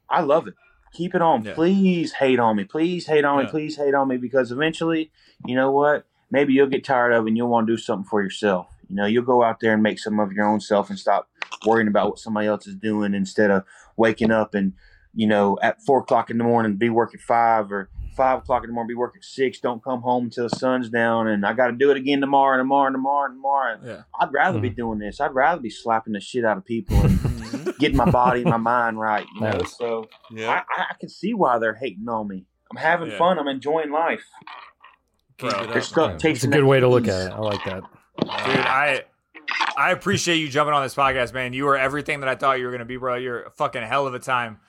I 0.07 0.21
love 0.21 0.47
it. 0.47 0.53
Keep 0.93 1.15
it 1.15 1.21
on. 1.21 1.43
Yeah. 1.43 1.53
Please 1.53 2.13
hate 2.13 2.39
on 2.39 2.57
me. 2.57 2.65
Please 2.65 3.07
hate 3.07 3.23
on 3.23 3.43
me. 3.43 3.49
Please 3.49 3.77
hate 3.77 3.93
on 3.93 4.07
me 4.07 4.17
because 4.17 4.51
eventually, 4.51 5.11
you 5.45 5.55
know 5.55 5.71
what? 5.71 6.05
Maybe 6.29 6.53
you'll 6.53 6.67
get 6.67 6.83
tired 6.83 7.13
of 7.13 7.25
it 7.25 7.29
and 7.29 7.37
you'll 7.37 7.49
want 7.49 7.67
to 7.67 7.73
do 7.73 7.77
something 7.77 8.07
for 8.07 8.21
yourself. 8.21 8.67
You 8.89 8.95
know, 8.97 9.05
you'll 9.05 9.23
go 9.23 9.43
out 9.43 9.61
there 9.61 9.73
and 9.73 9.83
make 9.83 9.99
some 9.99 10.19
of 10.19 10.33
your 10.33 10.45
own 10.45 10.59
self 10.59 10.89
and 10.89 10.99
stop 10.99 11.29
worrying 11.65 11.87
about 11.87 12.09
what 12.09 12.19
somebody 12.19 12.47
else 12.47 12.67
is 12.67 12.75
doing 12.75 13.13
instead 13.13 13.51
of 13.51 13.63
waking 13.95 14.31
up 14.31 14.53
and, 14.53 14.73
you 15.13 15.27
know, 15.27 15.57
at 15.61 15.81
four 15.81 15.99
o'clock 15.99 16.29
in 16.29 16.37
the 16.37 16.43
morning 16.43 16.75
be 16.75 16.89
working 16.89 17.19
five 17.19 17.71
or 17.71 17.89
five 18.17 18.39
o'clock 18.39 18.63
in 18.63 18.69
the 18.69 18.73
morning 18.73 18.89
be 18.89 18.95
working 18.95 19.21
six. 19.21 19.59
Don't 19.61 19.83
come 19.83 20.01
home 20.01 20.25
until 20.25 20.49
the 20.49 20.55
sun's 20.57 20.89
down 20.89 21.27
and 21.27 21.45
I 21.45 21.53
got 21.53 21.67
to 21.67 21.73
do 21.73 21.91
it 21.91 21.97
again 21.97 22.19
tomorrow 22.19 22.55
and 22.55 22.61
tomorrow 22.61 22.87
and 22.87 22.95
tomorrow 22.95 23.25
and 23.27 23.37
tomorrow. 23.37 23.79
Yeah. 23.83 24.01
I'd 24.19 24.33
rather 24.33 24.59
be 24.59 24.69
mm-hmm. 24.69 24.75
doing 24.75 24.99
this. 24.99 25.21
I'd 25.21 25.33
rather 25.33 25.61
be 25.61 25.69
slapping 25.69 26.13
the 26.13 26.19
shit 26.19 26.43
out 26.43 26.57
of 26.57 26.65
people 26.65 26.97
and 26.97 27.19
getting 27.79 27.97
my 27.97 28.09
body, 28.09 28.43
my 28.43 28.57
mind 28.57 28.99
right. 28.99 29.25
You 29.35 29.41
know, 29.41 29.63
so 29.63 30.07
Yeah. 30.31 30.49
I, 30.49 30.55
I, 30.81 30.85
I 30.91 30.93
can 30.99 31.09
see 31.09 31.33
why 31.33 31.59
they're 31.59 31.75
hating 31.75 32.07
on 32.09 32.27
me. 32.27 32.45
I'm 32.71 32.77
having 32.77 33.11
Yeah. 33.11 33.17
fun. 33.17 33.37
I'm 33.39 33.47
enjoying 33.47 33.91
life. 33.91 34.23
Keep 35.37 35.49
Bro. 35.51 35.63
it 35.63 35.69
They're 35.73 35.81
stuck 35.81 36.23
man. 36.23 36.31
It's 36.31 36.43
a 36.43 36.47
good 36.47 36.63
way 36.63 36.79
to 36.79 36.87
look 36.87 37.07
at 37.07 37.27
it. 37.27 37.31
I 37.33 37.39
like 37.39 37.63
that. 37.65 37.83
Dude, 38.19 38.29
I 38.29 39.03
I 39.77 39.91
appreciate 39.91 40.37
you 40.37 40.47
jumping 40.49 40.73
on 40.73 40.83
this 40.83 40.95
podcast, 40.95 41.33
man. 41.33 41.53
You 41.53 41.67
are 41.69 41.77
everything 41.77 42.19
that 42.19 42.29
I 42.29 42.35
thought 42.35 42.59
you 42.59 42.65
were 42.65 42.71
gonna 42.71 42.85
be, 42.85 42.97
bro. 42.97 43.15
You're 43.15 43.43
a 43.43 43.51
fucking 43.51 43.81
hell 43.83 44.05
of 44.07 44.13
a 44.13 44.19
time. 44.19 44.59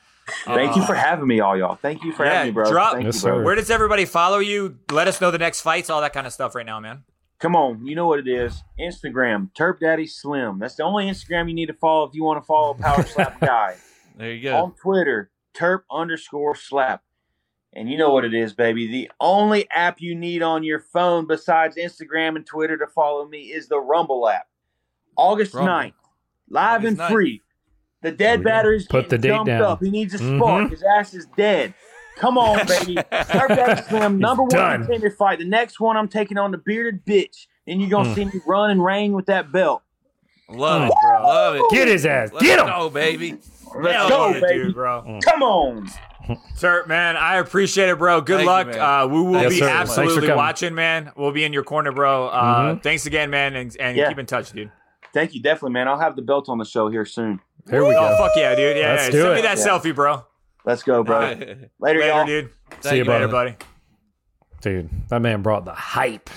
Thank 0.44 0.76
you 0.76 0.82
Uh, 0.82 0.86
for 0.86 0.94
having 0.94 1.26
me, 1.26 1.40
all 1.40 1.56
y'all. 1.56 1.74
Thank 1.76 2.04
you 2.04 2.12
for 2.12 2.24
Yeah, 2.24 2.34
having 2.34 2.48
me, 2.48 2.52
bro. 2.54 2.70
drop- 2.70 2.92
Thank 2.94 3.04
Yes, 3.06 3.16
you, 3.16 3.28
bro. 3.28 3.38
sir. 3.40 3.44
Where 3.44 3.54
does 3.56 3.70
everybody 3.70 4.04
follow 4.04 4.38
you? 4.38 4.78
Let 4.90 5.08
us 5.08 5.20
know 5.20 5.30
the 5.30 5.38
next 5.38 5.60
fights, 5.60 5.90
all 5.90 6.00
that 6.00 6.12
kind 6.12 6.26
of 6.26 6.32
stuff 6.32 6.54
right 6.54 6.64
now, 6.64 6.78
man. 6.80 7.02
Come 7.42 7.56
on, 7.56 7.84
you 7.84 7.96
know 7.96 8.06
what 8.06 8.20
it 8.20 8.28
is. 8.28 8.62
Instagram, 8.78 9.50
Turp 9.52 9.80
Daddy 9.80 10.06
Slim. 10.06 10.60
That's 10.60 10.76
the 10.76 10.84
only 10.84 11.06
Instagram 11.06 11.48
you 11.48 11.54
need 11.54 11.66
to 11.66 11.74
follow 11.74 12.04
if 12.06 12.14
you 12.14 12.22
want 12.22 12.40
to 12.40 12.46
follow 12.46 12.72
Power 12.74 13.02
Slap 13.02 13.40
Guy. 13.40 13.74
There 14.16 14.30
you 14.32 14.42
go. 14.44 14.62
On 14.62 14.72
Twitter, 14.80 15.28
Turp 15.52 15.80
underscore 15.90 16.54
Slap. 16.54 17.02
And 17.72 17.90
you 17.90 17.98
know 17.98 18.10
what 18.10 18.24
it 18.24 18.32
is, 18.32 18.52
baby. 18.52 18.86
The 18.86 19.10
only 19.18 19.66
app 19.74 20.00
you 20.00 20.14
need 20.14 20.40
on 20.42 20.62
your 20.62 20.78
phone 20.78 21.26
besides 21.26 21.76
Instagram 21.76 22.36
and 22.36 22.46
Twitter 22.46 22.76
to 22.78 22.86
follow 22.86 23.26
me 23.26 23.46
is 23.46 23.66
the 23.66 23.80
Rumble 23.80 24.28
app. 24.28 24.46
August 25.16 25.52
Rumble. 25.54 25.72
9th, 25.72 25.92
live 26.48 26.80
August 26.84 26.88
and 26.90 26.98
9th. 27.00 27.10
free. 27.10 27.42
The 28.02 28.12
dead 28.12 28.38
we 28.40 28.44
go. 28.44 28.50
battery's 28.50 28.86
Put 28.86 29.08
the 29.08 29.16
getting 29.18 29.22
date 29.22 29.28
jumped 29.36 29.48
down. 29.48 29.62
up. 29.62 29.82
He 29.82 29.90
needs 29.90 30.14
a 30.14 30.18
spark. 30.18 30.38
Mm-hmm. 30.64 30.70
His 30.70 30.84
ass 30.96 31.12
is 31.14 31.26
dead. 31.36 31.74
Come 32.22 32.38
on, 32.38 32.64
baby. 32.68 32.94
Turp 32.94 33.48
Daddy 33.48 33.82
Slim, 33.82 34.18
number 34.20 34.44
one 34.44 34.50
done. 34.50 34.80
contender 34.84 35.10
fight. 35.10 35.40
The 35.40 35.44
next 35.44 35.80
one, 35.80 35.96
I'm 35.96 36.06
taking 36.06 36.38
on 36.38 36.52
the 36.52 36.58
bearded 36.58 37.04
bitch. 37.04 37.48
And 37.66 37.80
you're 37.80 37.90
going 37.90 38.04
to 38.04 38.10
Mm. 38.10 38.14
see 38.14 38.24
me 38.36 38.40
run 38.46 38.70
and 38.70 38.82
rain 38.84 39.12
with 39.12 39.26
that 39.26 39.50
belt. 39.50 39.82
Love 40.48 40.82
it, 40.88 40.94
bro. 41.02 41.22
Love 41.24 41.54
it. 41.56 41.62
Get 41.70 41.88
his 41.88 42.06
ass. 42.06 42.32
Let's 42.32 42.46
Get 42.46 42.60
him. 42.60 42.66
go, 42.66 42.90
baby. 42.90 43.38
Let's 43.76 43.96
Hell 43.96 44.08
go, 44.08 44.28
yeah, 44.28 44.40
baby. 44.40 44.62
dude, 44.64 44.74
bro. 44.74 45.18
Come 45.24 45.42
on. 45.42 45.88
Sir, 46.54 46.84
man, 46.86 47.16
I 47.16 47.38
appreciate 47.38 47.88
it, 47.88 47.98
bro. 47.98 48.20
Good 48.20 48.36
Thank 48.38 48.42
you, 48.44 48.46
luck. 48.52 48.66
man. 48.68 48.78
uh, 48.80 49.06
we 49.08 49.20
will 49.22 49.32
Yes, 49.40 49.48
be 49.50 49.58
sir. 49.58 49.66
Thanks 49.66 49.94
for 49.94 50.00
absolutely 50.02 50.20
coming. 50.28 50.36
watching, 50.36 50.74
man. 50.76 51.10
We'll 51.16 51.32
be 51.32 51.42
in 51.44 51.52
your 51.52 51.64
corner, 51.64 51.90
bro. 51.90 52.28
Uh, 52.28 52.74
Mhm. 52.76 52.82
Thanks 52.84 53.06
again, 53.06 53.30
man, 53.30 53.56
and, 53.56 53.76
and 53.80 53.96
Yeah. 53.96 54.08
keep 54.08 54.18
in 54.20 54.26
touch, 54.26 54.52
dude. 54.52 54.70
Thank 55.12 55.34
you, 55.34 55.42
definitely, 55.42 55.72
man. 55.72 55.88
I'll 55.88 55.98
have 55.98 56.14
the 56.14 56.22
belt 56.22 56.48
on 56.48 56.58
the 56.58 56.64
show 56.64 56.88
here 56.88 57.04
soon. 57.04 57.40
There 57.66 57.82
we 57.84 57.90
Oh, 57.94 58.00
go. 58.00 58.16
fuck 58.18 58.32
yeah, 58.36 58.54
dude. 58.54 58.76
Yeah, 58.76 58.90
Let's 58.92 59.04
yeah. 59.06 59.10
do 59.10 59.20
Send 59.22 59.34
me 59.34 59.38
it. 59.40 59.42
that 59.42 59.58
Yeah. 59.58 59.66
selfie, 59.66 59.94
bro. 59.94 60.24
Let's 60.64 60.82
go, 60.82 61.02
bro. 61.02 61.20
Thank 61.20 61.40
Later, 61.40 61.70
Later, 61.80 62.06
y'all. 62.06 62.26
dude. 62.26 62.50
See 62.80 62.90
you, 62.90 62.96
you, 63.04 63.10
Later, 63.10 63.28
brother. 63.28 63.50
buddy. 63.50 63.66
Dude, 64.60 64.90
that 65.08 65.20
man 65.20 65.42
brought 65.42 65.64
the 65.64 65.72
hype. 65.72 66.30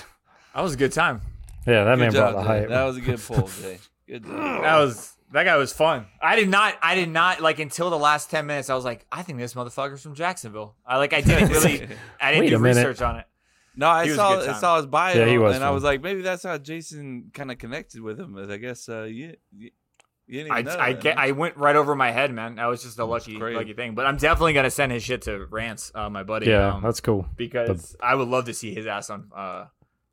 That 0.54 0.62
was 0.62 0.74
a 0.74 0.76
good 0.76 0.92
time. 0.92 1.20
Yeah, 1.66 1.84
that 1.84 1.94
Good 1.96 1.98
man 2.00 2.12
job, 2.12 2.32
brought 2.32 2.42
the 2.42 2.48
Jay. 2.52 2.60
hype. 2.60 2.68
That 2.68 2.84
was 2.84 2.96
a 2.96 3.00
good 3.00 3.20
pull, 3.20 3.48
Jay. 3.62 3.78
Good 4.08 4.24
job. 4.24 4.32
That 4.62 4.78
was 4.78 5.12
that 5.32 5.42
guy 5.44 5.56
was 5.56 5.72
fun. 5.72 6.06
I 6.22 6.36
did 6.36 6.48
not 6.48 6.74
I 6.82 6.94
did 6.94 7.08
not 7.08 7.40
like 7.40 7.58
until 7.58 7.90
the 7.90 7.98
last 7.98 8.30
ten 8.30 8.46
minutes. 8.46 8.70
I 8.70 8.74
was 8.74 8.84
like, 8.84 9.04
I 9.10 9.22
think 9.22 9.38
this 9.38 9.54
motherfucker's 9.54 10.02
from 10.02 10.14
Jacksonville. 10.14 10.76
I 10.86 10.98
like 10.98 11.12
I 11.12 11.20
didn't 11.20 11.48
really 11.50 11.88
I 12.20 12.32
didn't 12.32 12.48
do 12.50 12.58
research 12.58 13.02
on 13.02 13.16
it. 13.16 13.26
No, 13.76 13.88
I 13.88 14.04
He 14.04 14.10
was 14.10 14.18
a 14.18 14.20
saw 14.22 14.36
good 14.36 14.48
I 14.48 14.58
saw 14.60 14.76
his 14.76 14.86
bio, 14.86 15.14
Yeah, 15.16 15.26
he 15.26 15.38
was 15.38 15.54
and 15.56 15.64
I 15.64 15.70
was 15.70 15.82
like, 15.84 16.00
maybe 16.02 16.22
that's 16.22 16.44
how 16.44 16.56
Jason 16.58 17.30
kind 17.34 17.50
of 17.50 17.58
connected 17.58 18.00
with 18.00 18.18
him. 18.18 18.34
But 18.34 18.50
I 18.50 18.56
guess 18.56 18.88
uh, 18.88 19.06
didn't 19.06 19.38
I, 20.28 20.32
even 20.32 20.64
know 20.64 20.76
I, 20.78 20.92
that, 20.92 21.02
get, 21.02 21.16
huh? 21.16 21.22
I 21.22 21.30
went 21.32 21.56
right 21.56 21.76
over 21.76 21.94
my 21.94 22.10
head, 22.10 22.32
man. 22.32 22.56
That 22.56 22.66
was 22.66 22.82
just 22.82 22.98
a 22.98 23.04
lucky 23.04 23.36
lucky 23.38 23.74
thing. 23.74 23.94
But 23.94 24.06
I'm 24.06 24.16
definitely 24.16 24.54
gonna 24.54 24.70
send 24.70 24.92
his 24.92 25.02
shit 25.02 25.22
to 25.22 25.46
Rance, 25.46 25.92
uh, 25.94 26.10
my 26.10 26.24
buddy. 26.24 26.46
yeah, 26.46 26.74
um, 26.74 26.82
that's 26.82 27.00
cool. 27.00 27.26
because 27.36 27.96
I 28.00 28.14
would 28.14 28.28
love 28.28 28.46
to 28.46 28.54
see 28.54 28.74
his 28.74 28.86
ass 28.86 29.10
on 29.10 29.30
uh 29.34 29.66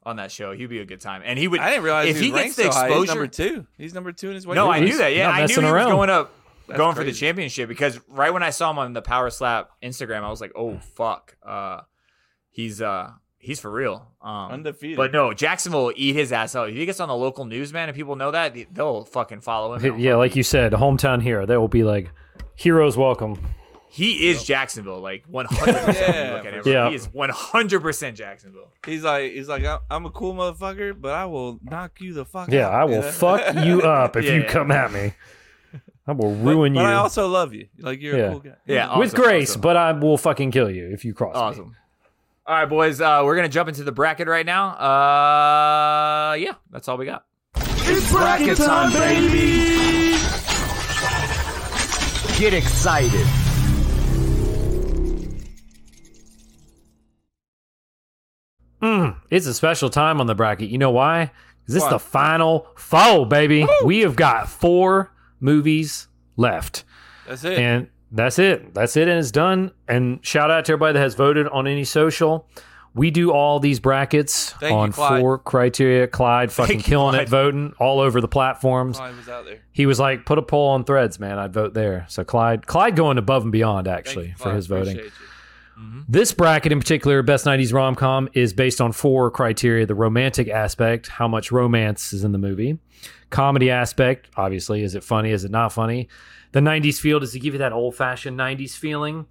on 0.03 0.17
that 0.17 0.31
show. 0.31 0.51
He'd 0.53 0.67
be 0.67 0.79
a 0.79 0.85
good 0.85 1.01
time, 1.01 1.21
and 1.25 1.39
he 1.39 1.47
would. 1.47 1.59
I 1.59 1.71
didn't 1.71 1.83
realize 1.83 2.09
if 2.09 2.17
he, 2.17 2.25
he 2.25 2.31
gets 2.31 2.41
ranked 2.41 2.55
the 2.57 2.63
so 2.63 2.71
high. 2.71 2.99
He's 2.99 3.07
number 3.07 3.27
two. 3.27 3.67
He's 3.77 3.93
number 3.93 4.11
two 4.11 4.29
in 4.29 4.35
his 4.35 4.45
weight. 4.45 4.55
no, 4.55 4.69
I 4.69 4.79
knew 4.79 4.97
that. 4.97 5.15
Yeah, 5.15 5.29
I 5.29 5.45
knew 5.45 5.55
he 5.55 5.61
messing 5.61 5.63
was 5.63 5.85
going 5.85 6.09
up, 6.09 6.31
That's 6.67 6.77
going 6.77 6.95
for 6.95 7.03
the 7.03 7.11
championship 7.11 7.67
because 7.67 7.99
right 8.07 8.31
when 8.31 8.43
I 8.43 8.51
saw 8.51 8.69
him 8.69 8.77
on 8.79 8.93
the 8.93 9.01
Power 9.01 9.29
Slap 9.29 9.71
Instagram, 9.81 10.23
I 10.23 10.29
was 10.29 10.41
like, 10.41 10.51
oh 10.55 10.77
fuck, 10.77 11.37
uh, 11.43 11.81
he's 12.51 12.81
uh 12.81 13.11
he's 13.43 13.59
for 13.59 13.69
real. 13.71 14.07
Um, 14.21 14.51
Undefeated. 14.53 14.97
But 14.97 15.11
no, 15.11 15.33
Jacksonville 15.33 15.85
will 15.85 15.93
eat 15.95 16.13
his 16.15 16.31
ass 16.31 16.55
out. 16.55 16.69
If 16.69 16.75
he 16.75 16.85
gets 16.85 16.99
on 16.99 17.09
the 17.09 17.15
local 17.15 17.45
news, 17.45 17.71
man, 17.73 17.89
and 17.89 17.95
people 17.95 18.15
know 18.15 18.31
that, 18.31 18.53
they- 18.53 18.67
they'll 18.71 19.03
fucking 19.05 19.41
follow 19.41 19.75
him. 19.77 19.99
Yeah, 19.99 20.15
like 20.15 20.35
you 20.35 20.43
said, 20.43 20.71
hometown 20.71 21.21
hero. 21.21 21.45
That 21.45 21.59
will 21.59 21.67
be 21.67 21.83
like, 21.83 22.09
heroes 22.55 22.97
welcome. 22.97 23.37
He 23.89 24.29
is 24.29 24.43
Jacksonville, 24.43 25.01
like 25.01 25.23
100%. 25.31 25.47
Yeah, 25.93 26.33
look 26.35 26.45
at 26.47 26.53
him. 26.55 26.63
for. 26.63 26.89
He 26.89 26.95
is 26.95 27.07
100% 27.09 28.15
Jacksonville. 28.15 28.71
He's 28.85 29.03
like, 29.03 29.33
he's 29.33 29.47
like, 29.47 29.63
"I'm- 29.65 29.81
I'm 29.91 30.05
a 30.07 30.09
cool 30.09 30.33
motherfucker, 30.33 30.99
but 30.99 31.11
I 31.13 31.25
will 31.25 31.59
knock 31.63 32.01
you 32.01 32.13
the 32.13 32.25
fuck 32.25 32.49
Yeah, 32.49 32.67
out. 32.67 32.73
I 32.73 32.83
will 32.85 33.01
know? 33.01 33.11
fuck 33.11 33.55
you 33.63 33.81
up 33.83 34.15
if 34.15 34.25
Yeah, 34.25 34.33
you 34.33 34.41
yeah. 34.41 34.47
come 34.51 34.71
at 34.71 34.91
me. 34.91 35.13
I 36.07 36.11
will 36.11 36.33
ruin 36.35 36.73
but, 36.73 36.81
you 36.81 36.85
I 36.87 36.93
also 36.93 37.27
love 37.27 37.53
you. 37.53 37.67
Like 37.79 38.01
you're 38.01 38.17
Yeah. 38.17 38.23
a 38.25 38.31
cool 38.31 38.39
guy. 38.39 38.55
Yeah, 38.65 38.97
with 38.97 39.13
grace, 39.13 39.51
awesome. 39.51 39.61
but 39.61 39.77
I 39.77 39.91
will 39.93 40.17
fucking 40.17 40.51
kill 40.51 40.69
you 40.71 40.89
if 40.91 41.05
you 41.05 41.13
cross 41.13 41.33
me. 41.35 41.39
Awesome. 41.41 41.75
All 42.45 42.55
right, 42.55 42.65
boys, 42.67 42.99
uh, 42.99 43.21
we're 43.23 43.35
going 43.35 43.47
to 43.47 43.53
jump 43.53 43.69
into 43.69 43.83
the 43.83 43.91
bracket 43.93 44.27
right 44.27 44.45
now. 44.45 44.71
Uh, 44.71 46.33
yeah, 46.33 46.55
that's 46.71 46.89
all 46.89 46.97
we 46.97 47.05
got. 47.05 47.25
It's 47.55 48.11
bracket 48.11 48.57
time, 48.57 48.91
baby! 48.91 50.17
Get 52.37 52.53
excited. 52.53 53.25
Mm, 58.81 59.15
it's 59.29 59.45
a 59.45 59.53
special 59.53 59.89
time 59.89 60.19
on 60.19 60.27
the 60.27 60.35
bracket. 60.35 60.69
You 60.69 60.77
know 60.77 60.91
why? 60.91 61.31
'Cause 61.65 61.75
this 61.75 61.81
Why? 61.81 61.87
is 61.87 61.91
the 61.93 61.99
final 61.99 62.67
four, 62.75 63.25
baby. 63.25 63.65
We 63.85 64.01
have 64.01 64.17
got 64.17 64.49
four 64.49 65.13
movies 65.39 66.07
left. 66.35 66.83
That's 67.25 67.45
it. 67.45 67.57
And 67.57 67.87
that's 68.13 68.39
it. 68.39 68.73
That's 68.73 68.95
it. 68.95 69.07
And 69.07 69.19
it's 69.19 69.31
done. 69.31 69.71
And 69.87 70.25
shout 70.25 70.49
out 70.51 70.65
to 70.65 70.73
everybody 70.73 70.93
that 70.93 70.99
has 70.99 71.15
voted 71.15 71.47
on 71.47 71.67
any 71.67 71.83
social. 71.83 72.47
We 72.95 73.09
do 73.09 73.31
all 73.31 73.59
these 73.59 73.79
brackets 73.79 74.51
Thank 74.51 74.71
on 74.71 74.91
Clyde. 74.91 75.19
four 75.19 75.39
criteria. 75.39 76.07
Clyde 76.07 76.51
fucking 76.51 76.77
you, 76.77 76.83
killing 76.83 77.13
Clyde. 77.13 77.23
it, 77.23 77.29
voting 77.29 77.73
all 77.79 77.99
over 77.99 78.21
the 78.21 78.27
platforms. 78.27 78.97
Clyde 78.97 79.17
was 79.17 79.27
out 79.27 79.45
there. 79.45 79.61
He 79.71 79.87
was 79.87 79.99
like, 79.99 80.27
put 80.27 80.37
a 80.37 80.43
poll 80.43 80.69
on 80.69 80.83
threads, 80.83 81.19
man. 81.19 81.39
I'd 81.39 81.53
vote 81.53 81.73
there. 81.73 82.05
So 82.07 82.23
Clyde, 82.23 82.67
Clyde 82.67 82.95
going 82.95 83.17
above 83.17 83.43
and 83.43 83.51
beyond 83.51 83.87
actually 83.87 84.27
you, 84.27 84.35
for 84.37 84.53
his 84.53 84.67
voting. 84.67 84.99
You. 85.77 86.03
This 86.07 86.31
bracket 86.31 86.71
in 86.71 86.79
particular, 86.79 87.21
Best 87.21 87.45
90s 87.45 87.73
Rom 87.73 87.95
Com, 87.95 88.29
is 88.33 88.53
based 88.53 88.81
on 88.81 88.91
four 88.91 89.31
criteria 89.31 89.85
the 89.85 89.95
romantic 89.95 90.49
aspect, 90.49 91.07
how 91.07 91.27
much 91.27 91.51
romance 91.51 92.13
is 92.13 92.23
in 92.23 92.31
the 92.31 92.37
movie, 92.37 92.79
comedy 93.29 93.69
aspect, 93.69 94.29
obviously, 94.37 94.83
is 94.83 94.95
it 94.95 95.03
funny, 95.03 95.31
is 95.31 95.43
it 95.43 95.51
not 95.51 95.73
funny? 95.73 96.07
The 96.51 96.59
90s 96.59 96.99
feel, 96.99 97.19
does 97.19 97.33
it 97.33 97.39
give 97.39 97.53
you 97.53 97.59
that 97.59 97.73
old 97.73 97.95
fashioned 97.95 98.37
90s 98.39 98.77
feeling? 98.77 99.25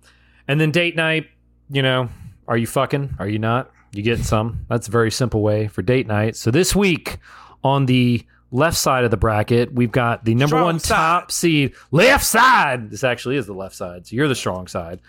And 0.49 0.61
then 0.61 0.70
date 0.72 0.97
night, 0.97 1.28
you 1.70 1.82
know, 1.82 2.09
are 2.49 2.57
you 2.57 2.66
fucking? 2.66 3.14
Are 3.18 3.28
you 3.28 3.38
not? 3.38 3.70
You 3.93 4.03
getting 4.03 4.24
some? 4.24 4.66
That's 4.68 4.88
a 4.88 4.90
very 4.90 5.11
simple 5.11 5.43
way 5.43 5.68
for 5.68 5.82
date 5.82 6.07
night. 6.07 6.34
So 6.36 6.51
this 6.51 6.74
week 6.74 7.18
on 7.62 7.86
the 7.86 8.24
left 8.51 8.76
side 8.76 9.05
of 9.05 9.11
the 9.11 9.16
bracket, 9.16 9.72
we've 9.72 9.93
got 9.93 10.24
the 10.24 10.34
number 10.34 10.57
Strong 10.57 10.64
one 10.64 10.78
side. 10.78 10.97
top 10.97 11.32
seed, 11.32 11.74
left 11.90 12.24
side. 12.24 12.90
This 12.90 13.05
actually 13.05 13.36
is 13.36 13.47
the 13.47 13.55
left 13.55 13.74
side. 13.74 14.07
So 14.07 14.16
you're 14.16 14.28
the 14.28 14.34
strong 14.34 14.66
side. 14.66 15.01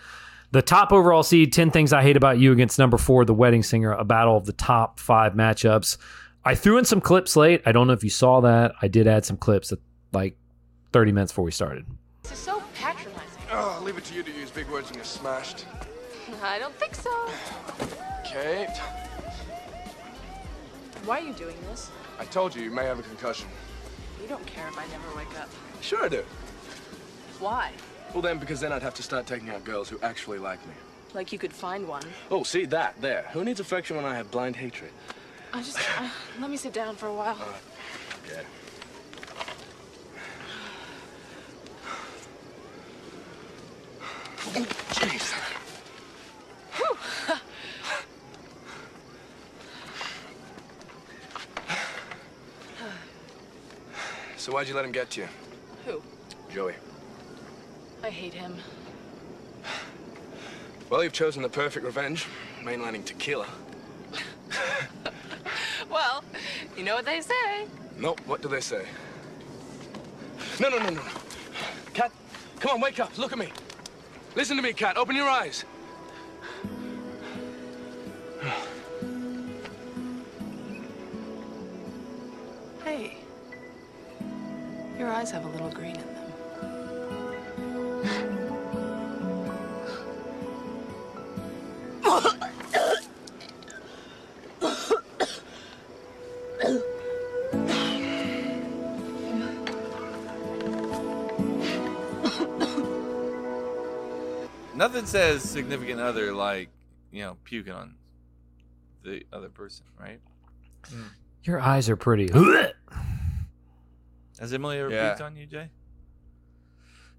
The 0.54 0.62
top 0.62 0.92
overall 0.92 1.24
seed, 1.24 1.52
10 1.52 1.72
Things 1.72 1.92
I 1.92 2.00
Hate 2.00 2.16
About 2.16 2.38
You 2.38 2.52
against 2.52 2.78
number 2.78 2.96
four, 2.96 3.24
The 3.24 3.34
Wedding 3.34 3.64
Singer, 3.64 3.90
a 3.90 4.04
battle 4.04 4.36
of 4.36 4.46
the 4.46 4.52
top 4.52 5.00
five 5.00 5.32
matchups. 5.32 5.96
I 6.44 6.54
threw 6.54 6.78
in 6.78 6.84
some 6.84 7.00
clips 7.00 7.34
late. 7.34 7.60
I 7.66 7.72
don't 7.72 7.88
know 7.88 7.92
if 7.92 8.04
you 8.04 8.10
saw 8.10 8.40
that. 8.42 8.72
I 8.80 8.86
did 8.86 9.08
add 9.08 9.24
some 9.24 9.36
clips 9.36 9.72
at 9.72 9.80
like 10.12 10.36
30 10.92 11.10
minutes 11.10 11.32
before 11.32 11.44
we 11.44 11.50
started. 11.50 11.86
This 12.22 12.30
is 12.34 12.38
so 12.38 12.62
patronizing. 12.72 13.42
Oh, 13.50 13.74
I'll 13.76 13.82
leave 13.82 13.98
it 13.98 14.04
to 14.04 14.14
you 14.14 14.22
to 14.22 14.30
use 14.30 14.48
big 14.52 14.68
words 14.68 14.90
when 14.90 14.94
you're 14.94 15.04
smashed. 15.04 15.66
I 16.44 16.60
don't 16.60 16.76
think 16.76 16.94
so. 16.94 17.10
Kate, 18.24 18.78
Why 21.04 21.18
are 21.18 21.24
you 21.24 21.32
doing 21.32 21.56
this? 21.68 21.90
I 22.20 22.26
told 22.26 22.54
you 22.54 22.62
you 22.62 22.70
may 22.70 22.84
have 22.84 23.00
a 23.00 23.02
concussion. 23.02 23.48
You 24.22 24.28
don't 24.28 24.46
care 24.46 24.68
if 24.68 24.78
I 24.78 24.86
never 24.86 25.16
wake 25.16 25.36
up. 25.36 25.48
Sure 25.80 26.04
I 26.04 26.08
do. 26.08 26.22
Why? 27.40 27.72
Well 28.14 28.22
then, 28.22 28.38
because 28.38 28.60
then 28.60 28.72
I'd 28.72 28.82
have 28.82 28.94
to 28.94 29.02
start 29.02 29.26
taking 29.26 29.50
out 29.50 29.64
girls 29.64 29.88
who 29.88 29.98
actually 30.00 30.38
like 30.38 30.64
me. 30.68 30.72
Like 31.14 31.32
you 31.32 31.38
could 31.38 31.52
find 31.52 31.86
one. 31.86 32.04
Oh, 32.30 32.44
see 32.44 32.64
that 32.66 32.94
there. 33.00 33.26
Who 33.32 33.44
needs 33.44 33.58
affection 33.58 33.96
when 33.96 34.04
I 34.04 34.14
have 34.14 34.30
blind 34.30 34.54
hatred? 34.54 34.92
I 35.52 35.58
just 35.62 35.78
uh, 36.00 36.08
let 36.40 36.48
me 36.48 36.56
sit 36.56 36.72
down 36.72 36.94
for 36.94 37.08
a 37.08 37.12
while. 37.12 37.36
Yeah. 38.28 38.42
Jeez. 44.92 45.34
So 54.36 54.52
why'd 54.52 54.68
you 54.68 54.74
let 54.74 54.84
him 54.84 54.92
get 54.92 55.10
to 55.10 55.22
you, 55.22 55.28
Who? 55.86 56.02
Joey? 56.52 56.74
I 58.04 58.10
hate 58.10 58.34
him. 58.34 58.58
Well, 60.90 61.02
you've 61.02 61.14
chosen 61.14 61.42
the 61.42 61.48
perfect 61.48 61.86
revenge, 61.86 62.26
mainlining 62.62 63.04
tequila. 63.04 63.46
Well, 65.90 66.24
you 66.76 66.82
know 66.82 66.96
what 66.96 67.04
they 67.04 67.20
say. 67.20 67.66
Nope, 67.98 68.20
what 68.26 68.42
do 68.42 68.48
they 68.48 68.60
say? 68.60 68.84
No, 70.58 70.68
no, 70.68 70.78
no, 70.78 70.86
no, 70.86 70.94
no. 70.94 71.02
Kat, 71.92 72.10
come 72.58 72.72
on, 72.72 72.80
wake 72.80 72.98
up, 72.98 73.16
look 73.16 73.30
at 73.32 73.38
me. 73.38 73.52
Listen 74.34 74.56
to 74.56 74.62
me, 74.62 74.72
Kat, 74.72 74.96
open 74.96 75.14
your 75.14 75.28
eyes. 75.28 75.64
Hey, 82.82 83.18
your 84.98 85.10
eyes 85.10 85.30
have 85.30 85.44
a 85.44 85.48
little 85.48 85.70
green 85.70 85.94
in 85.94 86.00
them. 86.00 86.13
Nothing 104.84 105.06
says 105.06 105.42
significant 105.42 105.98
other 105.98 106.34
like 106.34 106.68
you 107.10 107.22
know 107.22 107.38
puking 107.44 107.72
on 107.72 107.94
the 109.02 109.24
other 109.32 109.48
person, 109.48 109.86
right? 109.98 110.20
Your 111.42 111.58
eyes 111.58 111.88
are 111.88 111.96
pretty. 111.96 112.28
Has 114.38 114.52
Emily 114.52 114.78
ever 114.78 114.90
Yeah. 114.90 115.14
puked 115.14 115.22
on 115.22 115.36
you, 115.36 115.46
Jay? 115.46 115.70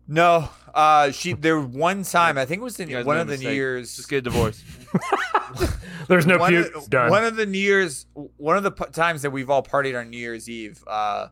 No, 0.07 0.47
uh, 0.75 1.09
she 1.09 1.33
there 1.33 1.59
was 1.59 1.75
one 1.75 2.03
time 2.03 2.37
I 2.37 2.45
think 2.45 2.61
it 2.61 2.63
was 2.63 2.79
in 2.79 2.87
You 2.87 2.97
guys 2.97 3.05
one 3.05 3.15
made 3.15 3.21
of 3.21 3.27
the 3.29 3.33
mistake. 3.33 3.49
New 3.49 3.55
Year's. 3.55 3.95
Just 3.95 4.09
get 4.09 4.17
a 4.17 4.21
divorce. 4.21 4.63
There's 6.07 6.27
no 6.27 6.37
one, 6.37 6.51
puke. 6.51 6.75
of, 6.75 6.87
Done. 6.87 7.09
one 7.09 7.25
of 7.25 7.35
the 7.35 7.47
New 7.47 7.57
Year's, 7.57 8.05
one 8.37 8.57
of 8.57 8.63
the 8.63 8.69
p- 8.71 8.85
times 8.91 9.23
that 9.23 9.31
we've 9.31 9.49
all 9.49 9.63
partied 9.63 9.99
on 9.99 10.11
New 10.11 10.19
Year's 10.19 10.47
Eve, 10.47 10.83
uh, 10.85 11.29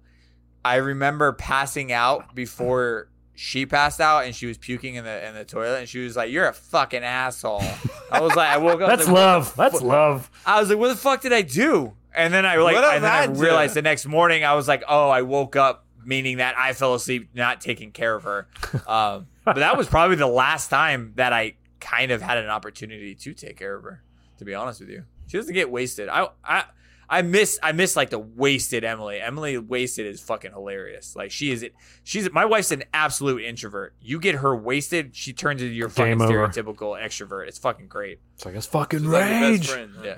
I 0.65 0.77
remember 0.77 1.33
passing 1.33 1.91
out 1.91 2.33
before 2.33 3.09
she 3.35 3.65
passed 3.65 3.99
out, 3.99 4.25
and 4.25 4.35
she 4.35 4.45
was 4.45 4.57
puking 4.57 4.95
in 4.95 5.03
the 5.03 5.27
in 5.27 5.33
the 5.33 5.45
toilet, 5.45 5.79
and 5.79 5.89
she 5.89 5.99
was 6.03 6.15
like, 6.15 6.31
"You're 6.31 6.47
a 6.47 6.53
fucking 6.53 7.03
asshole." 7.03 7.63
I 8.11 8.21
was 8.21 8.35
like, 8.35 8.49
I 8.49 8.57
woke 8.57 8.81
up. 8.81 8.89
That's 8.89 9.05
like, 9.07 9.13
love. 9.15 9.55
That's 9.55 9.81
love. 9.81 10.29
I 10.45 10.59
was 10.59 10.69
like, 10.69 10.77
"What 10.77 10.89
the 10.89 10.95
fuck 10.95 11.21
did 11.21 11.33
I 11.33 11.41
do?" 11.41 11.93
And 12.15 12.31
then 12.33 12.45
I 12.45 12.57
like, 12.57 12.75
What 12.75 12.83
and 12.95 13.03
then 13.03 13.11
I 13.11 13.23
I 13.23 13.27
do? 13.27 13.33
realized 13.41 13.73
the 13.75 13.81
next 13.81 14.05
morning 14.05 14.43
I 14.43 14.53
was 14.53 14.67
like, 14.67 14.83
"Oh, 14.87 15.09
I 15.09 15.21
woke 15.23 15.55
up." 15.55 15.85
Meaning 16.05 16.37
that 16.37 16.55
I 16.57 16.73
fell 16.73 16.95
asleep 16.95 17.29
not 17.33 17.61
taking 17.61 17.91
care 17.93 18.13
of 18.13 18.23
her, 18.23 18.47
um, 18.87 19.27
but 19.45 19.55
that 19.55 19.77
was 19.77 19.87
probably 19.87 20.17
the 20.17 20.27
last 20.27 20.67
time 20.67 21.13
that 21.15 21.31
I 21.31 21.53
kind 21.79 22.11
of 22.11 22.21
had 22.21 22.37
an 22.37 22.49
opportunity 22.49 23.15
to 23.15 23.33
take 23.33 23.55
care 23.57 23.73
of 23.73 23.83
her. 23.83 24.03
To 24.39 24.43
be 24.45 24.53
honest 24.53 24.81
with 24.81 24.89
you, 24.89 25.05
she 25.27 25.37
doesn't 25.37 25.53
get 25.53 25.71
wasted. 25.71 26.09
I 26.09 26.27
I 26.43 26.65
I 27.13 27.21
miss 27.21 27.59
I 27.61 27.71
miss 27.73 27.95
like 27.95 28.09
the 28.09 28.19
wasted 28.19 28.83
Emily. 28.83 29.19
Emily 29.21 29.57
wasted 29.57 30.05
is 30.07 30.19
fucking 30.21 30.51
hilarious. 30.51 31.15
Like 31.15 31.31
she 31.31 31.51
is 31.51 31.61
it. 31.63 31.73
she's 32.03 32.31
my 32.31 32.45
wife's 32.45 32.71
an 32.71 32.83
absolute 32.93 33.43
introvert. 33.43 33.93
You 34.01 34.19
get 34.19 34.35
her 34.35 34.55
wasted, 34.55 35.15
she 35.15 35.31
turns 35.33 35.61
into 35.61 35.73
your 35.73 35.89
fucking 35.89 36.17
Game 36.17 36.21
over. 36.21 36.47
stereotypical 36.47 36.99
extrovert. 37.01 37.47
It's 37.47 37.59
fucking 37.59 37.87
great. 37.87 38.19
It's 38.35 38.45
like 38.45 38.55
it's 38.55 38.65
fucking 38.65 38.99
She's 38.99 39.07
like 39.07 39.29
your 39.29 39.39
best 39.39 39.51
rage. 39.51 39.69
friend. 39.69 39.91
Yeah. 40.03 40.17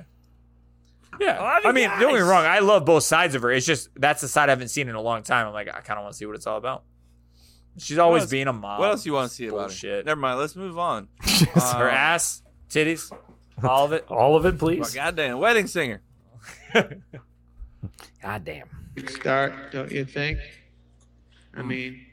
Yeah. 1.19 1.41
love 1.41 1.61
I 1.65 1.71
mean, 1.71 1.89
don't 1.89 1.99
get 2.11 2.13
me 2.13 2.19
wrong. 2.19 2.45
I 2.45 2.59
love 2.59 2.85
both 2.85 3.03
sides 3.03 3.35
of 3.35 3.41
her. 3.41 3.51
It's 3.51 3.65
just 3.65 3.89
that's 3.95 4.21
the 4.21 4.27
side 4.27 4.49
I 4.49 4.51
haven't 4.53 4.67
seen 4.69 4.89
in 4.89 4.95
a 4.95 5.01
long 5.01 5.23
time. 5.23 5.47
I'm 5.47 5.53
like, 5.53 5.67
I 5.67 5.81
kind 5.81 5.97
of 5.99 6.03
want 6.03 6.13
to 6.13 6.17
see 6.17 6.25
what 6.25 6.35
it's 6.35 6.47
all 6.47 6.57
about. 6.57 6.83
She's 7.77 7.97
always 7.97 8.23
else- 8.23 8.31
being 8.31 8.47
a 8.47 8.53
mom. 8.53 8.79
What 8.79 8.91
else 8.91 9.05
you 9.05 9.13
want 9.13 9.29
to 9.29 9.35
see 9.35 9.47
about 9.47 9.57
her? 9.57 9.67
Bullshit. 9.67 10.05
Never 10.05 10.19
mind. 10.21 10.39
Let's 10.39 10.55
move 10.55 10.77
on. 10.79 11.09
her 11.21 11.89
Um, 11.89 11.95
ass, 11.95 12.41
titties, 12.69 13.11
all 13.63 13.83
of 13.85 13.91
it. 13.91 14.05
All 14.09 14.37
of 14.37 14.45
it, 14.45 14.53
Oh, 14.55 14.57
please. 14.57 14.93
goddamn, 14.93 15.39
wedding 15.39 15.67
singer. 15.67 16.01
God 18.21 18.45
damn. 18.45 18.67
start, 19.07 19.71
don't 19.71 19.91
you 19.91 20.05
think? 20.05 20.39
I 21.55 21.61
hmm. 21.61 21.67
mean, 21.67 22.05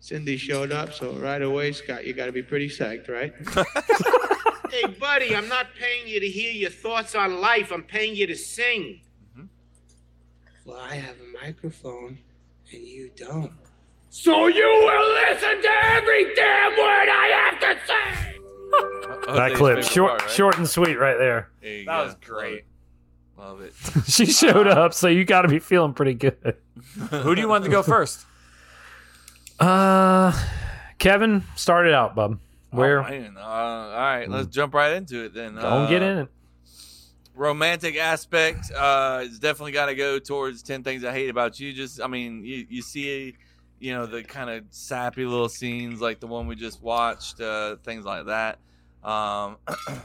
Cindy 0.00 0.36
showed 0.36 0.72
up, 0.72 0.92
so 0.92 1.12
right 1.14 1.42
away, 1.42 1.72
Scott, 1.72 2.06
you 2.06 2.14
got 2.14 2.26
to 2.26 2.32
be 2.32 2.42
pretty 2.42 2.68
psyched, 2.68 3.08
right? 3.08 3.32
Hey, 4.70 4.86
buddy, 4.86 5.34
I'm 5.34 5.48
not 5.48 5.68
paying 5.78 6.06
you 6.06 6.20
to 6.20 6.28
hear 6.28 6.52
your 6.52 6.70
thoughts 6.70 7.14
on 7.14 7.40
life. 7.40 7.72
I'm 7.72 7.82
paying 7.82 8.14
you 8.14 8.26
to 8.26 8.36
sing. 8.36 9.00
Mm-hmm. 9.32 9.46
Well, 10.66 10.78
I 10.78 10.94
have 10.94 11.16
a 11.16 11.44
microphone, 11.44 12.18
and 12.70 12.82
you 12.82 13.10
don't. 13.16 13.50
So 14.10 14.46
you 14.46 14.66
will 14.66 15.14
listen 15.14 15.62
to 15.62 15.70
every 15.84 16.34
damn 16.34 16.72
word 16.72 17.08
I 17.08 17.50
have 17.50 17.60
to 17.60 17.86
say. 17.86 19.34
that 19.34 19.54
clip, 19.54 19.82
short, 19.82 20.28
short 20.30 20.58
and 20.58 20.68
sweet, 20.68 20.98
right 20.98 21.16
there. 21.18 21.50
There 21.62 21.84
That 21.86 21.98
go. 21.98 22.04
was 22.04 22.14
great. 22.20 22.64
Love 23.38 23.60
it. 23.60 23.72
she 24.06 24.26
showed 24.26 24.66
up, 24.66 24.92
so 24.92 25.06
you 25.08 25.24
got 25.24 25.42
to 25.42 25.48
be 25.48 25.60
feeling 25.60 25.94
pretty 25.94 26.14
good. 26.14 26.56
Who 27.10 27.34
do 27.34 27.40
you 27.40 27.48
want 27.48 27.64
to 27.64 27.70
go 27.70 27.82
first? 27.82 28.26
Uh, 29.60 30.32
Kevin, 30.98 31.44
start 31.56 31.86
it 31.86 31.94
out, 31.94 32.14
bub. 32.14 32.38
Where? 32.70 33.00
Oh, 33.04 33.08
man. 33.08 33.36
Uh, 33.36 33.40
all 33.40 33.90
right, 33.92 34.28
let's 34.28 34.48
jump 34.48 34.74
right 34.74 34.92
into 34.96 35.24
it 35.24 35.34
then. 35.34 35.54
Don't 35.54 35.88
get 35.88 36.02
Uh, 36.02 36.06
in 36.06 36.18
it. 36.18 36.28
romantic 37.34 37.96
aspect 37.96 38.72
uh 38.72 39.20
it's 39.22 39.38
definitely 39.38 39.70
got 39.70 39.86
to 39.86 39.94
go 39.94 40.18
towards 40.18 40.60
10 40.60 40.82
things 40.82 41.04
i 41.04 41.12
hate 41.12 41.28
about 41.30 41.60
you 41.60 41.72
just 41.72 42.02
i 42.02 42.08
mean 42.08 42.44
you, 42.44 42.66
you 42.68 42.82
see 42.82 43.32
you 43.78 43.92
know 43.94 44.06
the 44.06 44.24
kind 44.24 44.50
of 44.50 44.64
sappy 44.70 45.24
little 45.24 45.48
scenes 45.48 46.00
like 46.00 46.18
the 46.18 46.26
one 46.26 46.48
we 46.48 46.56
just 46.56 46.82
watched 46.82 47.40
uh 47.40 47.76
things 47.84 48.04
like 48.04 48.26
that 48.26 48.58
um 49.04 49.56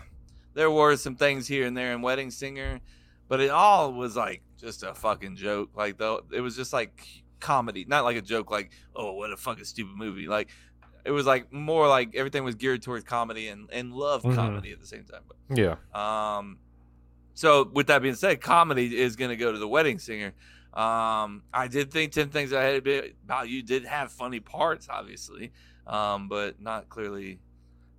there 0.54 0.70
were 0.70 0.96
some 0.96 1.16
things 1.16 1.48
here 1.48 1.66
and 1.66 1.76
there 1.76 1.94
in 1.94 2.04
wedding 2.04 2.30
singer 2.30 2.80
but 3.28 3.40
it 3.42 3.50
all 3.50 3.94
was 3.94 4.16
like 4.16 4.42
just 4.60 4.84
a 4.84 4.94
fucking 4.94 5.36
joke 5.36 5.70
like 5.76 5.98
though 5.98 6.22
it 6.32 6.42
was 6.42 6.56
just 6.56 6.72
like 6.74 7.06
comedy 7.40 7.86
not 7.88 8.04
like 8.04 8.16
a 8.16 8.22
joke 8.22 8.50
like 8.52 8.72
oh 8.96 9.14
what 9.14 9.32
a 9.32 9.38
fucking 9.38 9.66
stupid 9.66 9.96
movie 9.98 10.28
like 10.28 10.50
it 11.06 11.12
was 11.12 11.26
like 11.26 11.52
more 11.52 11.88
like 11.88 12.16
everything 12.16 12.44
was 12.46 12.56
geared 12.56 12.82
towards 12.82 13.04
comedy 13.04 13.48
and 13.50 13.70
and 13.74 13.94
love 13.94 14.24
Mhm. 14.24 14.36
comedy 14.36 14.72
at 14.72 14.80
the 14.80 14.88
same 14.88 15.04
time 15.04 15.22
but 15.28 15.58
Yeah. 15.58 15.76
um, 15.94 16.58
so 17.34 17.64
with 17.74 17.88
that 17.88 18.02
being 18.04 18.14
said, 18.16 18.42
comedy 18.42 18.96
is 18.96 19.16
going 19.16 19.30
to 19.32 19.36
go 19.36 19.52
to 19.52 19.58
the 19.58 19.68
wedding 19.68 19.98
singer. 19.98 20.34
Um, 20.72 21.42
I 21.52 21.68
did 21.68 21.90
think 21.92 22.12
Ten 22.12 22.30
Things 22.30 22.54
I 22.54 22.62
Hate 22.62 22.88
About 23.26 23.50
You 23.50 23.64
did 23.64 23.86
have 23.86 24.12
funny 24.12 24.40
parts, 24.40 24.88
obviously, 24.88 25.52
um, 25.88 26.28
but 26.28 26.62
not 26.62 26.90
clearly 26.90 27.40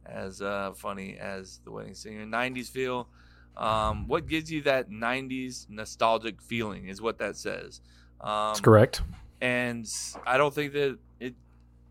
as 0.07 0.41
uh, 0.41 0.72
funny 0.77 1.16
as 1.18 1.59
the 1.64 1.72
wedding 1.72 1.95
singer. 1.95 2.25
'90s 2.25 2.70
feel. 2.70 3.09
Um, 3.57 4.09
what 4.09 4.27
gives 4.27 4.51
you 4.51 4.63
that 4.63 4.91
'90s 4.91 5.67
nostalgic 5.69 6.43
feeling 6.43 6.89
is 6.89 7.01
what 7.01 7.19
that 7.19 7.37
says. 7.37 7.81
Um, 8.21 8.49
That's 8.51 8.61
correct. 8.61 9.03
and 9.41 9.89
I 10.27 10.37
don't 10.39 10.53
think 10.55 10.73
that 10.73 10.99
it. 11.21 11.35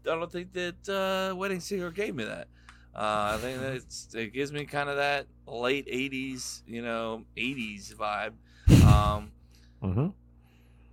I 0.05 0.16
don't 0.16 0.32
think 0.32 0.51
that 0.53 0.89
uh, 0.89 1.36
Wedding 1.36 1.59
Singer 1.61 1.91
gave 1.91 2.16
me 2.16 2.26
that. 2.26 2.47
Uh, 2.95 3.36
I 3.36 3.38
think 3.41 3.59
that 3.61 3.74
it's, 3.74 4.09
it 4.14 4.34
gives 4.34 4.51
me 4.51 4.66
kind 4.66 4.89
of 4.89 4.97
that 4.97 5.28
late 5.47 5.88
'80s, 5.88 6.61
you 6.68 6.82
know, 6.82 7.24
'80s 7.38 7.95
vibe. 7.95 8.34
Um, 8.86 9.32
Mm-hmm. 9.82 10.07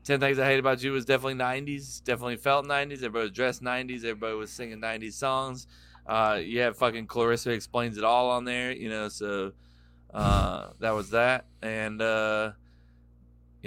Ten 0.02 0.18
Things 0.18 0.38
I 0.38 0.46
Hate 0.46 0.58
About 0.58 0.82
You 0.82 0.92
was 0.92 1.04
definitely 1.04 1.34
'90s. 1.34 2.02
Definitely 2.02 2.36
felt 2.36 2.66
'90s. 2.66 2.94
Everybody 2.94 3.24
was 3.24 3.32
dressed 3.32 3.62
'90s. 3.62 3.98
Everybody 3.98 4.34
was 4.34 4.50
singing 4.50 4.80
'90s 4.80 5.12
songs. 5.12 5.66
Uh, 6.06 6.38
you 6.42 6.60
have 6.60 6.76
fucking 6.76 7.06
Clarissa 7.06 7.50
explains 7.50 7.98
it 7.98 8.04
all 8.04 8.30
on 8.30 8.44
there, 8.44 8.72
you 8.72 8.88
know. 8.88 9.08
So 9.08 9.52
uh, 10.12 10.68
that 10.80 10.90
was 10.90 11.10
that, 11.10 11.46
and 11.62 12.00
uh, 12.02 12.52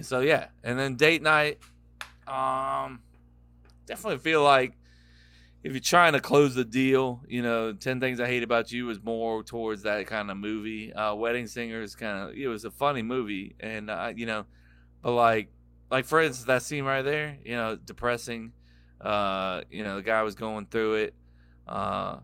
so 0.01 0.19
yeah, 0.19 0.47
and 0.63 0.77
then 0.77 0.95
date 0.95 1.21
night. 1.21 1.59
Um, 2.27 3.01
definitely 3.85 4.19
feel 4.19 4.43
like 4.43 4.77
if 5.63 5.71
you're 5.71 5.79
trying 5.79 6.13
to 6.13 6.19
close 6.19 6.55
the 6.55 6.65
deal, 6.65 7.21
you 7.27 7.41
know, 7.41 7.73
Ten 7.73 7.99
Things 7.99 8.19
I 8.19 8.27
Hate 8.27 8.43
About 8.43 8.71
You 8.71 8.85
was 8.85 9.01
more 9.01 9.43
towards 9.43 9.83
that 9.83 10.05
kind 10.07 10.29
of 10.29 10.37
movie. 10.37 10.91
Uh, 10.91 11.15
Wedding 11.15 11.47
Singer 11.47 11.81
is 11.81 11.95
kind 11.95 12.29
of 12.29 12.35
it 12.35 12.47
was 12.47 12.65
a 12.65 12.71
funny 12.71 13.01
movie, 13.01 13.55
and 13.59 13.89
uh, 13.89 14.11
you 14.15 14.25
know, 14.25 14.45
but 15.01 15.13
like 15.13 15.49
like 15.89 16.05
for 16.05 16.21
instance 16.21 16.45
that 16.47 16.63
scene 16.63 16.83
right 16.83 17.03
there, 17.03 17.37
you 17.43 17.55
know, 17.55 17.75
depressing. 17.75 18.51
Uh, 18.99 19.61
you 19.69 19.83
know, 19.83 19.97
the 19.97 20.01
guy 20.01 20.23
was 20.23 20.35
going 20.35 20.65
through 20.65 20.95
it. 20.95 21.13
Uh, 21.67 22.17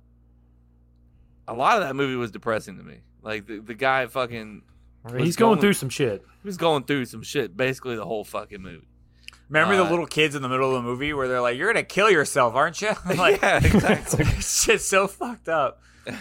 a 1.47 1.53
lot 1.53 1.77
of 1.77 1.83
that 1.83 1.95
movie 1.95 2.15
was 2.15 2.31
depressing 2.31 2.77
to 2.77 2.83
me. 2.83 2.99
Like 3.21 3.47
the 3.47 3.59
the 3.59 3.73
guy 3.75 4.05
fucking 4.07 4.63
was 5.03 5.13
He's 5.23 5.35
going 5.35 5.59
through 5.59 5.73
some 5.73 5.89
shit. 5.89 6.21
He 6.41 6.47
was 6.47 6.57
going 6.57 6.83
through 6.83 7.05
some 7.05 7.21
shit 7.23 7.55
basically 7.55 7.95
the 7.95 8.05
whole 8.05 8.23
fucking 8.23 8.61
movie. 8.61 8.87
Remember 9.49 9.73
Uh, 9.73 9.83
the 9.83 9.89
little 9.89 10.05
kids 10.05 10.35
in 10.35 10.41
the 10.41 10.49
middle 10.49 10.75
of 10.75 10.83
the 10.83 10.87
movie 10.87 11.11
where 11.13 11.27
they're 11.27 11.41
like, 11.41 11.57
"You're 11.57 11.67
gonna 11.73 11.83
kill 11.83 12.09
yourself, 12.09 12.53
aren't 12.55 12.81
you?" 12.81 12.91
like, 13.15 13.41
yeah, 13.41 13.57
exactly. 13.57 14.25
shit's 14.41 14.85
so 14.85 15.07
fucked 15.07 15.49
up. 15.49 15.81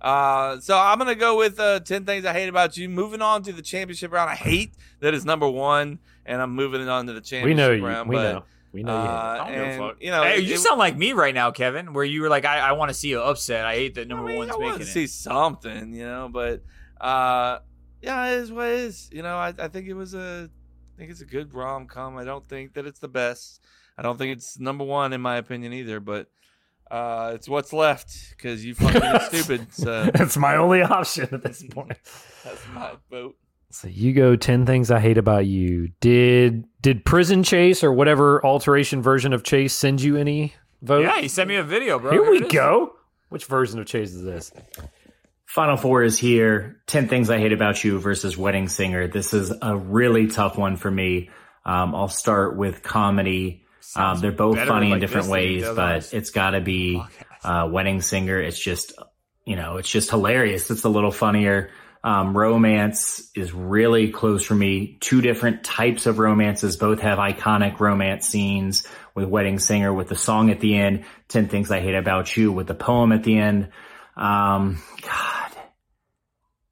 Uh, 0.00 0.60
so 0.60 0.76
I'm 0.76 0.98
gonna 0.98 1.14
go 1.14 1.38
with 1.38 1.58
uh, 1.58 1.80
ten 1.80 2.04
things 2.04 2.26
I 2.26 2.34
hate 2.34 2.50
about 2.50 2.76
you. 2.76 2.90
Moving 2.90 3.22
on 3.22 3.42
to 3.44 3.54
the 3.54 3.62
championship 3.62 4.12
round, 4.12 4.28
I 4.28 4.34
hate 4.34 4.74
that 5.00 5.14
is 5.14 5.24
number 5.24 5.48
one, 5.48 5.98
and 6.26 6.42
I'm 6.42 6.54
moving 6.54 6.82
it 6.82 6.90
on 6.90 7.06
to 7.06 7.14
the 7.14 7.22
championship 7.22 7.46
We 7.46 7.54
know 7.54 7.70
you. 7.70 7.86
round. 7.86 8.10
We 8.10 8.16
but, 8.16 8.22
know. 8.32 8.44
We 8.74 8.82
know 8.82 8.92
you. 9.02 9.08
uh, 9.08 9.12
I 9.12 9.36
don't 9.38 9.52
give 9.52 9.60
a 9.62 9.64
and, 9.64 9.78
fuck. 9.80 9.96
You 10.02 10.10
know, 10.10 10.22
Hey, 10.24 10.38
it- 10.38 10.44
you 10.44 10.54
it- 10.54 10.58
sound 10.58 10.78
like 10.80 10.96
me 10.98 11.12
right 11.12 11.34
now, 11.34 11.50
Kevin, 11.52 11.92
where 11.94 12.04
you 12.04 12.20
were 12.22 12.28
like, 12.28 12.44
"I, 12.44 12.58
I 12.58 12.72
want 12.72 12.88
to 12.90 12.94
see 12.94 13.08
you 13.08 13.20
upset. 13.20 13.64
I 13.64 13.74
hate 13.76 13.94
that 13.94 14.08
number 14.08 14.24
I 14.24 14.28
mean, 14.30 14.38
one's 14.38 14.50
I 14.50 14.54
want 14.56 14.64
making 14.64 14.78
to 14.78 14.90
it." 14.90 14.92
see 14.92 15.06
something, 15.06 15.94
you 15.94 16.04
know, 16.04 16.28
but 16.32 16.62
uh, 17.00 17.60
yeah, 18.02 18.26
it 18.32 18.40
is 18.40 18.50
what 18.52 18.66
it 18.66 18.80
is. 18.80 19.08
You 19.12 19.22
know, 19.22 19.36
I, 19.36 19.54
I 19.58 19.68
think 19.68 19.86
it 19.86 19.94
was 19.94 20.12
a, 20.14 20.50
I 20.50 20.98
think 20.98 21.10
it's 21.12 21.20
a 21.20 21.24
good 21.26 21.54
rom 21.54 21.86
com. 21.86 22.16
I 22.18 22.24
don't 22.24 22.46
think 22.46 22.74
that 22.74 22.84
it's 22.84 22.98
the 22.98 23.08
best. 23.08 23.60
I 23.96 24.02
don't 24.02 24.18
think 24.18 24.36
it's 24.36 24.58
number 24.58 24.84
one 24.84 25.12
in 25.12 25.20
my 25.20 25.36
opinion 25.36 25.72
either, 25.72 26.00
but 26.00 26.26
uh, 26.90 27.30
it's 27.34 27.48
what's 27.48 27.72
left 27.72 28.12
because 28.30 28.64
you 28.64 28.74
fucking 28.74 29.02
are 29.02 29.20
stupid. 29.30 29.72
So 29.72 30.10
That's 30.12 30.36
my 30.36 30.56
only 30.56 30.82
option 30.82 31.28
at 31.32 31.42
this 31.44 31.62
point. 31.62 31.92
that's 32.44 32.66
my 32.74 32.94
vote. 33.08 33.36
So 33.74 33.88
you 33.88 34.12
go 34.12 34.36
10 34.36 34.66
things 34.66 34.92
I 34.92 35.00
hate 35.00 35.18
about 35.18 35.46
you. 35.46 35.88
Did 35.98 36.64
did 36.80 37.04
Prison 37.04 37.42
Chase 37.42 37.82
or 37.82 37.92
whatever 37.92 38.44
alteration 38.46 39.02
version 39.02 39.32
of 39.32 39.42
Chase 39.42 39.72
send 39.74 40.00
you 40.00 40.16
any 40.16 40.54
vote? 40.80 41.00
yeah, 41.00 41.20
he 41.20 41.26
sent 41.26 41.48
me 41.48 41.56
a 41.56 41.64
video, 41.64 41.98
bro. 41.98 42.12
Here 42.12 42.30
we 42.30 42.46
go. 42.48 42.94
Which 43.30 43.46
version 43.46 43.80
of 43.80 43.86
Chase 43.86 44.14
is 44.14 44.22
this? 44.22 44.52
Final 45.46 45.76
four 45.76 46.04
is 46.04 46.16
here. 46.16 46.82
10 46.86 47.08
Things 47.08 47.30
I 47.30 47.38
Hate 47.38 47.52
About 47.52 47.82
You 47.82 47.98
versus 47.98 48.36
Wedding 48.36 48.68
Singer. 48.68 49.08
This 49.08 49.34
is 49.34 49.52
a 49.60 49.76
really 49.76 50.28
tough 50.28 50.56
one 50.56 50.76
for 50.76 50.90
me. 50.90 51.30
Um, 51.64 51.96
I'll 51.96 52.08
start 52.08 52.56
with 52.56 52.80
comedy. 52.84 53.64
Um, 53.96 54.20
they're 54.20 54.30
both 54.30 54.54
better 54.54 54.68
funny 54.68 54.92
in 54.92 55.00
different 55.00 55.26
this 55.26 55.32
than 55.32 55.42
he 55.42 55.62
ways, 55.62 55.74
but 55.74 56.14
it's 56.14 56.30
gotta 56.30 56.60
be, 56.60 57.02
uh, 57.42 57.68
Wedding 57.68 58.02
Singer. 58.02 58.40
It's 58.40 58.58
just, 58.58 58.92
you 59.44 59.56
know, 59.56 59.78
it's 59.78 59.88
just 59.88 60.10
hilarious. 60.10 60.70
It's 60.70 60.84
a 60.84 60.88
little 60.88 61.12
funnier. 61.12 61.70
Um, 62.04 62.36
romance 62.36 63.30
is 63.34 63.54
really 63.54 64.10
close 64.10 64.44
for 64.44 64.54
me. 64.54 64.98
Two 65.00 65.22
different 65.22 65.64
types 65.64 66.04
of 66.04 66.18
romances. 66.18 66.76
Both 66.76 67.00
have 67.00 67.18
iconic 67.18 67.80
romance 67.80 68.28
scenes 68.28 68.86
with 69.14 69.26
Wedding 69.26 69.58
Singer 69.58 69.90
with 69.92 70.08
the 70.08 70.16
song 70.16 70.50
at 70.50 70.60
the 70.60 70.76
end. 70.76 71.06
10 71.28 71.48
Things 71.48 71.70
I 71.70 71.80
Hate 71.80 71.94
About 71.94 72.36
You 72.36 72.52
with 72.52 72.66
the 72.66 72.74
poem 72.74 73.10
at 73.12 73.24
the 73.24 73.38
end. 73.38 73.70
Um, 74.18 74.82
God, 75.00 75.52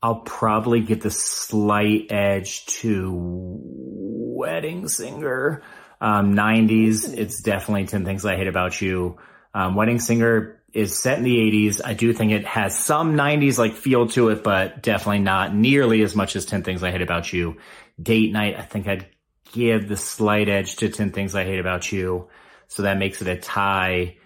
I'll 0.03 0.21
probably 0.21 0.83
get 0.83 1.01
the 1.01 1.11
slight 1.11 2.13
edge 2.13 2.67
to 2.67 3.11
Wedding 3.15 4.87
Singer. 4.87 5.63
Um, 5.99 6.35
90s, 6.35 7.17
it's 7.17 7.41
definitely 7.41 7.87
10 7.87 8.05
Things 8.05 8.27
I 8.27 8.37
Hate 8.37 8.49
About 8.49 8.79
You. 8.83 9.17
Um, 9.55 9.77
Wedding 9.77 9.99
Singer 9.99 10.62
is 10.73 10.99
set 10.99 11.19
in 11.19 11.25
the 11.25 11.37
80s. 11.37 11.81
I 11.85 11.95
do 11.95 12.13
think 12.13 12.33
it 12.33 12.47
has 12.47 12.79
some 12.79 13.15
90s 13.15 13.59
like 13.59 13.75
feel 13.75 14.09
to 14.09 14.29
it, 14.29 14.43
but 14.43 14.83
definitely 14.83 15.21
not 15.21 15.55
nearly 15.55 16.03
as 16.03 16.17
much 16.17 16.37
as 16.37 16.47
10 16.47 16.63
Things 16.63 16.83
I 16.83 16.91
Hate 16.91 17.03
About 17.03 17.33
You. 17.33 17.57
Date 18.01 18.33
Night, 18.33 18.57
I 18.59 18.63
think 18.63 18.89
I'd 18.89 19.07
give 19.53 19.89
the 19.89 19.97
slight 19.97 20.49
edge 20.49 20.77
to 20.77 20.89
10 20.89 21.13
Things 21.13 21.35
I 21.35 21.45
Hate 21.45 21.61
About 21.61 21.93
You. 21.93 22.29
So 22.69 22.83
that 22.83 22.99
makes 22.99 23.21
it 23.21 23.29
a 23.29 23.37
tie. 23.37 24.17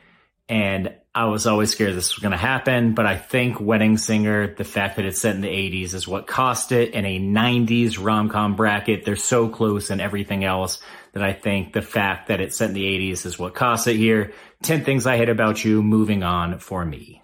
And 0.49 0.95
I 1.13 1.25
was 1.25 1.47
always 1.47 1.71
scared 1.71 1.95
this 1.95 2.15
was 2.15 2.23
going 2.23 2.33
to 2.33 2.39
happen, 2.39 2.95
but 2.95 3.07
I 3.07 3.17
think 3.17 3.59
Wedding 3.59 3.97
Singer, 3.97 4.55
the 4.55 4.65
fact 4.65 4.97
that 4.97 5.07
it's 5.07 5.21
set 5.21 5.35
in 5.35 5.41
the 5.41 5.49
80s 5.49 5.95
is 5.95 6.07
what 6.07 6.27
cost 6.27 6.73
it 6.73 6.93
in 6.93 7.07
a 7.07 7.19
90s 7.19 8.03
rom-com 8.03 8.55
bracket. 8.55 9.05
They're 9.05 9.17
so 9.17 9.49
close 9.49 9.91
and 9.91 10.01
everything 10.01 10.45
else 10.45 10.79
that 11.15 11.23
I 11.23 11.33
think 11.33 11.73
the 11.73 11.83
fact 11.83 12.29
that 12.29 12.43
it's 12.43 12.59
set 12.59 12.69
in 12.69 12.75
the 12.75 12.85
80s 12.85 13.25
is 13.25 13.39
what 13.39 13.55
cost 13.55 13.89
it 13.89 13.97
here. 13.97 14.35
10 14.63 14.85
things 14.85 15.07
I 15.07 15.17
hate 15.17 15.29
about 15.29 15.65
you. 15.65 15.83
Moving 15.83 16.23
on 16.23 16.59
for 16.59 16.85
me. 16.85 17.23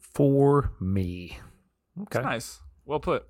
For 0.00 0.72
me. 0.80 1.38
Okay. 2.02 2.20
Nice. 2.20 2.60
Well 2.84 3.00
put. 3.00 3.26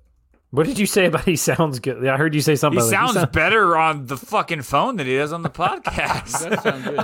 What 0.51 0.67
did 0.67 0.79
you 0.79 0.85
say 0.85 1.05
about 1.05 1.25
he 1.25 1.35
sounds 1.35 1.79
good? 1.79 2.05
I 2.07 2.15
heard 2.17 2.33
you 2.33 2.41
say 2.41 2.55
something. 2.55 2.81
He 2.81 2.87
about 2.87 3.13
sounds 3.13 3.31
better 3.31 3.75
on 3.75 4.05
the 4.05 4.15
fucking 4.15 4.61
phone 4.61 4.95
than 4.95 5.05
he 5.05 5.17
does 5.17 5.33
on 5.33 5.41
the 5.41 5.49
podcast. 5.51 6.45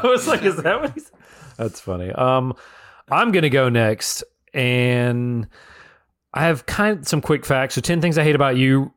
I 0.04 0.08
was 0.08 0.28
like, 0.28 0.44
is 0.44 0.56
that 0.58 0.82
what 0.82 0.94
he's? 0.94 1.12
That's 1.58 1.80
funny. 1.80 2.12
Um, 2.12 2.54
I'm 3.10 3.32
gonna 3.32 3.50
go 3.50 3.68
next, 3.68 4.24
and 4.54 5.48
I 6.34 6.46
have 6.46 6.66
kind 6.66 7.00
of 7.00 7.08
some 7.08 7.20
quick 7.20 7.46
facts. 7.46 7.76
So, 7.76 7.82
ten 7.82 8.00
things 8.00 8.18
I 8.18 8.24
hate 8.24 8.36
about 8.36 8.56
you. 8.56 8.94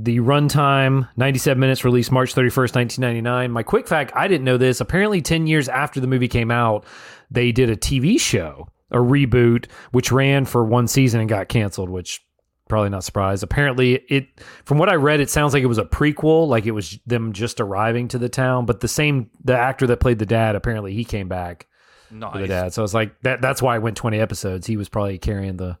The 0.00 0.18
runtime, 0.20 1.08
97 1.16 1.58
minutes, 1.58 1.84
released 1.84 2.12
March 2.12 2.32
31st, 2.32 2.76
1999. 2.76 3.50
My 3.50 3.64
quick 3.64 3.88
fact, 3.88 4.12
I 4.14 4.28
didn't 4.28 4.44
know 4.44 4.56
this. 4.56 4.80
Apparently, 4.80 5.20
10 5.20 5.48
years 5.48 5.68
after 5.68 5.98
the 5.98 6.06
movie 6.06 6.28
came 6.28 6.52
out, 6.52 6.84
they 7.32 7.50
did 7.50 7.68
a 7.68 7.76
TV 7.76 8.20
show 8.20 8.68
a 8.90 8.96
reboot, 8.98 9.66
which 9.90 10.12
ran 10.12 10.44
for 10.44 10.64
one 10.64 10.86
season 10.88 11.20
and 11.20 11.28
got 11.28 11.48
canceled, 11.48 11.90
which 11.90 12.20
probably 12.68 12.88
not 12.90 13.02
surprised. 13.04 13.42
Apparently, 13.42 13.94
it 14.08 14.28
from 14.64 14.78
what 14.78 14.88
I 14.88 14.94
read, 14.94 15.20
it 15.20 15.30
sounds 15.30 15.52
like 15.52 15.62
it 15.62 15.66
was 15.66 15.78
a 15.78 15.84
prequel, 15.84 16.46
like 16.48 16.64
it 16.64 16.70
was 16.70 16.98
them 17.06 17.32
just 17.32 17.60
arriving 17.60 18.08
to 18.08 18.18
the 18.18 18.28
town. 18.28 18.66
But 18.66 18.80
the 18.80 18.88
same, 18.88 19.30
the 19.44 19.58
actor 19.58 19.86
that 19.88 20.00
played 20.00 20.18
the 20.20 20.26
dad, 20.26 20.54
apparently 20.54 20.94
he 20.94 21.04
came 21.04 21.28
back 21.28 21.66
for 22.08 22.14
the 22.14 22.18
Nice. 22.20 22.48
dad. 22.48 22.72
So 22.72 22.80
I 22.82 22.84
was 22.84 22.94
like, 22.94 23.20
that. 23.22 23.42
That's 23.42 23.60
why 23.60 23.76
it 23.76 23.82
went 23.82 23.96
twenty 23.96 24.20
episodes. 24.20 24.66
He 24.66 24.76
was 24.78 24.88
probably 24.88 25.18
carrying 25.18 25.56
the 25.58 25.76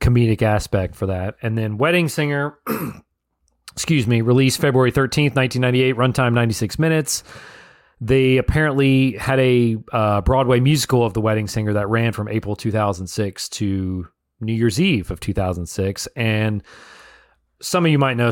comedic 0.00 0.42
aspect 0.42 0.94
for 0.94 1.06
that. 1.06 1.36
And 1.42 1.58
then 1.58 1.78
Wedding 1.78 2.08
Singer, 2.08 2.58
excuse 3.72 4.06
me, 4.06 4.20
released 4.20 4.60
February 4.60 4.90
thirteenth, 4.90 5.34
nineteen 5.34 5.62
ninety 5.62 5.82
eight, 5.82 5.96
runtime 5.96 6.32
ninety 6.32 6.54
six 6.54 6.78
minutes. 6.78 7.22
They 8.00 8.38
apparently 8.38 9.12
had 9.12 9.38
a 9.40 9.76
uh, 9.92 10.22
Broadway 10.22 10.58
musical 10.60 11.04
of 11.04 11.12
The 11.12 11.20
Wedding 11.20 11.46
Singer 11.48 11.74
that 11.74 11.86
ran 11.88 12.12
from 12.12 12.28
April 12.28 12.56
2006 12.56 13.48
to 13.50 14.08
New 14.40 14.54
Year's 14.54 14.80
Eve 14.80 15.10
of 15.10 15.20
2006. 15.20 16.08
And 16.16 16.62
some 17.60 17.84
of 17.84 17.92
you 17.92 17.98
might 17.98 18.16
know 18.16 18.30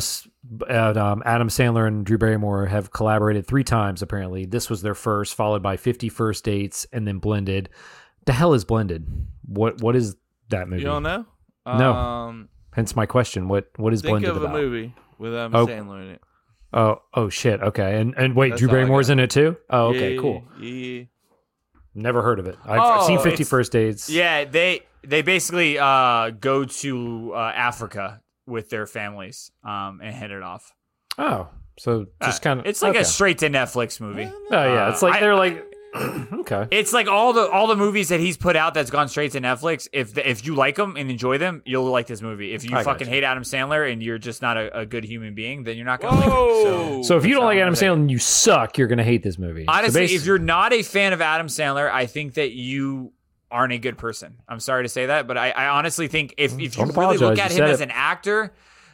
uh, 0.71 0.95
um, 0.97 1.23
Adam 1.27 1.49
Sandler 1.49 1.87
and 1.87 2.07
Drew 2.07 2.17
Barrymore 2.17 2.65
have 2.65 2.93
collaborated 2.93 3.47
three 3.47 3.63
times, 3.63 4.01
apparently. 4.01 4.47
This 4.47 4.71
was 4.71 4.81
their 4.81 4.95
first, 4.95 5.35
followed 5.35 5.63
by 5.63 5.77
50 5.77 6.09
First 6.09 6.45
Dates 6.45 6.87
and 6.91 7.07
then 7.07 7.19
Blended. 7.19 7.69
The 8.25 8.33
hell 8.33 8.55
is 8.55 8.65
Blended? 8.65 9.07
What 9.45 9.83
What 9.83 9.97
is 9.97 10.17
that 10.49 10.67
movie? 10.69 10.81
You 10.81 10.89
don't 10.89 11.03
know? 11.03 11.27
No. 11.67 11.93
Um, 11.93 12.49
Hence 12.73 12.97
my 12.97 13.05
question. 13.05 13.49
What 13.49 13.69
What 13.77 13.93
is 13.93 14.01
think 14.01 14.13
Blended 14.13 14.31
of 14.31 14.43
about? 14.43 14.55
a 14.55 14.59
movie 14.59 14.95
with 15.19 15.35
Adam 15.35 15.55
Oh. 15.55 15.67
Sandler 15.67 16.03
in 16.03 16.11
it. 16.13 16.21
Oh, 16.73 17.03
oh 17.15 17.29
shit. 17.29 17.61
Okay. 17.63 18.01
And 18.01 18.15
and 18.17 18.35
wait, 18.37 18.51
That's 18.51 18.61
Drew 18.61 18.69
all 18.69 18.75
I 18.75 18.79
Barrymore's 18.79 19.07
got. 19.09 19.13
in 19.15 19.19
it 19.21 19.31
too? 19.31 19.57
Oh, 19.71 19.87
okay, 19.89 20.15
Yeah, 20.15 20.21
cool. 20.21 20.45
Yeah. 20.61 21.05
Never 21.95 22.23
heard 22.23 22.39
of 22.39 22.47
it. 22.47 22.57
I've, 22.65 22.79
I've 22.81 23.03
seen 23.05 23.19
Oh, 23.19 23.23
50 23.23 23.35
it's- 23.35 23.49
First 23.49 23.73
Dates. 23.73 24.09
Yeah, 24.11 24.45
they 24.45 24.83
they 25.03 25.23
basically 25.23 25.79
uh, 25.79 26.31
go 26.31 26.65
to 26.65 27.33
uh, 27.35 27.39
Africa 27.55 28.21
with 28.47 28.71
their 28.71 28.87
families 28.87 29.51
um, 29.65 30.01
and 30.03 30.15
hit 30.15 30.31
it 30.31 30.43
off. 30.43 30.75
Oh, 31.17 31.49
so 31.79 32.07
just 32.23 32.43
kind 32.43 32.61
of 32.61 32.67
It's 32.67 32.83
like 32.83 32.97
a 32.97 33.05
straight 33.05 33.39
to 33.39 33.49
Netflix 33.49 34.01
movie. 34.01 34.31
Oh 34.51 34.51
yeah, 34.51 34.91
it's 34.91 35.03
like 35.03 35.15
I- 35.15 35.21
they're 35.21 35.35
like 35.35 35.65
okay. 36.33 36.67
It's 36.71 36.93
like 36.93 37.07
all 37.09 37.33
the 37.33 37.49
all 37.51 37.67
the 37.67 37.77
movies 37.77 38.09
that 38.09 38.21
he's 38.21 38.37
put 38.37 38.57
out 38.57 38.75
that's 38.75 38.91
gone 38.91 39.09
straight 39.09 39.33
to 39.33 39.41
Netflix. 39.41 39.89
If 39.93 40.15
the, 40.15 40.29
if 40.29 40.45
you 40.47 40.55
like 40.55 40.77
them 40.77 40.97
and 40.97 41.11
enjoy 41.11 41.39
them, 41.39 41.63
you'll 41.65 41.85
like 41.85 42.07
this 42.07 42.23
movie. 42.23 42.53
If 42.55 42.65
you 42.65 42.77
I 42.77 42.83
fucking 42.83 43.07
gotcha. 43.07 43.11
hate 43.11 43.25
Adam 43.25 43.43
Sandler 43.43 43.91
and 43.91 44.03
you're 44.03 44.19
just 44.19 44.43
not 44.43 44.57
a, 44.57 44.81
a 44.81 44.87
good 44.87 45.05
human 45.05 45.35
being, 45.35 45.65
then 45.65 45.77
you're 45.77 45.87
not 45.87 46.01
gonna 46.01 46.17
like 46.17 46.27
it. 46.27 46.31
So, 46.31 47.03
So 47.03 47.17
if 47.17 47.25
you 47.25 47.35
don't 47.35 47.45
like 47.45 47.59
Adam 47.59 47.75
that's 47.75 47.83
Sandler 47.83 47.95
and 47.95 48.11
you 48.11 48.19
suck, 48.19 48.79
you're 48.79 48.89
gonna 48.89 49.05
hate 49.05 49.23
this 49.23 49.39
movie. 49.39 49.65
Honestly, 49.69 50.07
basi- 50.07 50.17
if 50.17 50.25
you're 50.27 50.39
not 50.39 50.73
a 50.73 50.83
fan 50.83 51.13
of 51.13 51.21
Adam 51.21 51.49
Sandler, 51.49 51.91
I 51.91 52.07
think 52.07 52.35
that 52.35 52.53
you 52.53 53.13
aren't 53.51 53.73
a 53.73 53.79
good 53.79 53.97
person. 53.97 54.37
I'm 54.49 54.61
sorry 54.61 54.85
to 54.85 54.89
say 54.89 55.07
that, 55.07 55.27
but 55.27 55.39
I, 55.39 55.51
I 55.51 55.69
honestly 55.69 56.09
think 56.09 56.35
if 56.37 56.59
if 56.59 56.77
you 56.77 56.85
really 56.85 57.17
look 57.19 57.39
at 57.39 57.51
you 57.51 57.63
him 57.63 57.71
as 57.71 57.81
it. 57.81 57.85
an 57.85 57.91
actor. 57.93 58.53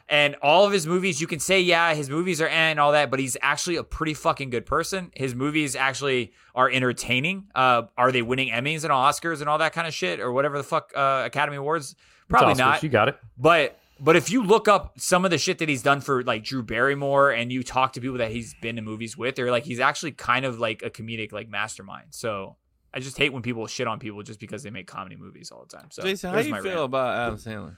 And 0.09 0.37
all 0.43 0.67
of 0.67 0.73
his 0.73 0.87
movies, 0.87 1.21
you 1.21 1.27
can 1.27 1.41
say, 1.41 1.61
yeah, 1.61 1.95
his 1.95 2.11
movies 2.11 2.41
are 2.41 2.47
eh 2.47 2.71
and 2.71 2.79
all 2.79 2.93
that, 2.93 3.11
but 3.11 3.21
he's 3.21 3.37
actually 3.41 3.77
a 3.77 3.83
pretty 3.83 4.13
fucking 4.13 4.51
good 4.51 4.67
person. 4.67 5.11
His 5.15 5.35
movies 5.35 5.75
actually 5.75 6.33
are 6.55 6.71
entertaining. 6.71 7.47
Uh, 7.55 7.85
are 7.97 8.13
they 8.13 8.21
winning 8.21 8.51
Emmys 8.51 8.85
and 8.85 8.93
Oscars 8.93 9.41
and 9.41 9.49
all 9.49 9.59
that 9.59 9.73
kind 9.73 9.87
of 9.87 9.95
shit 9.95 10.21
or 10.21 10.33
whatever 10.33 10.59
the 10.59 10.65
fuck 10.65 10.93
uh, 10.95 11.23
Academy 11.25 11.57
Awards? 11.57 11.97
Probably 12.29 12.55
not. 12.55 12.83
You 12.83 12.91
got 12.91 13.09
it. 13.09 13.17
But 13.39 13.79
but 14.01 14.17
if 14.17 14.31
you 14.31 14.43
look 14.43 14.69
up 14.69 14.99
some 14.99 15.25
of 15.25 15.31
the 15.31 15.39
shit 15.39 15.59
that 15.59 15.69
he's 15.69 15.83
done 15.83 16.01
for 16.01 16.23
like 16.23 16.45
Drew 16.45 16.63
Barrymore 16.63 17.31
and 17.31 17.53
you 17.53 17.63
talk 17.63 17.93
to 17.95 18.01
people 18.01 18.19
that 18.19 18.31
he's 18.31 18.55
been 18.61 18.77
in 18.77 18.85
movies 18.85 19.17
with, 19.17 19.37
they're 19.37 19.51
like 19.51 19.65
he's 19.65 19.81
actually 19.81 20.13
kind 20.13 20.45
of 20.45 20.59
like 20.59 20.83
a 20.83 20.91
comedic 20.91 21.33
like 21.33 21.49
mastermind. 21.49 22.09
So 22.11 22.57
I 22.93 23.01
just 23.01 23.17
hate 23.17 23.33
when 23.33 23.43
people 23.43 23.67
shit 23.67 23.87
on 23.87 23.99
people 23.99 24.23
just 24.23 24.41
because 24.41 24.63
they 24.63 24.71
make 24.71 24.87
comedy 24.87 25.17
movies 25.17 25.51
all 25.51 25.65
the 25.69 25.77
time. 25.77 25.89
So 25.91 26.03
Jason, 26.03 26.35
how 26.35 26.43
do 26.43 26.49
you 26.49 26.55
feel 26.57 26.65
rant. 26.65 26.85
about 26.85 27.17
Adam 27.17 27.39
Sandler? 27.39 27.77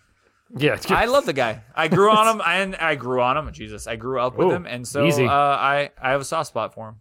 Yeah, 0.55 0.79
I 0.91 1.07
love 1.07 1.27
the 1.27 1.33
guy. 1.33 1.63
I 1.75 1.89
grew 1.89 2.11
on 2.11 2.29
him, 2.37 2.43
and 2.47 2.77
I 2.77 2.95
grew 2.95 3.21
on 3.21 3.37
him. 3.37 3.53
Jesus, 3.53 3.87
I 3.87 3.97
grew 3.97 4.21
up 4.21 4.37
with 4.37 4.49
Ooh, 4.49 4.53
him, 4.53 4.67
and 4.67 4.87
so 4.87 5.07
easy. 5.07 5.25
uh, 5.25 5.31
I 5.31 5.91
I 6.01 6.11
have 6.11 6.21
a 6.21 6.25
soft 6.25 6.49
spot 6.49 6.75
for 6.75 6.91
him. 6.91 6.97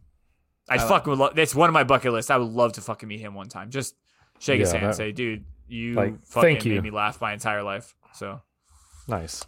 I, 0.67 0.75
I 0.75 0.77
fucking 0.79 1.09
would 1.11 1.19
love. 1.19 1.35
That's 1.35 1.53
one 1.53 1.69
of 1.69 1.73
my 1.73 1.83
bucket 1.83 2.11
lists. 2.11 2.31
I 2.31 2.37
would 2.37 2.49
love 2.49 2.73
to 2.73 2.81
fucking 2.81 3.07
meet 3.07 3.19
him 3.19 3.35
one 3.35 3.47
time. 3.49 3.69
Just 3.69 3.95
shake 4.39 4.59
his 4.59 4.69
Yeah, 4.69 4.79
hand, 4.79 4.85
and 4.87 4.95
say, 4.95 5.11
"Dude, 5.11 5.45
you 5.67 5.93
Like, 5.93 6.25
fucking 6.25 6.55
thank 6.55 6.65
you. 6.65 6.73
made 6.75 6.83
me 6.83 6.91
laugh 6.91 7.21
my 7.21 7.33
entire 7.33 7.61
life." 7.61 7.93
So 8.13 8.41
Nice. 9.07 9.45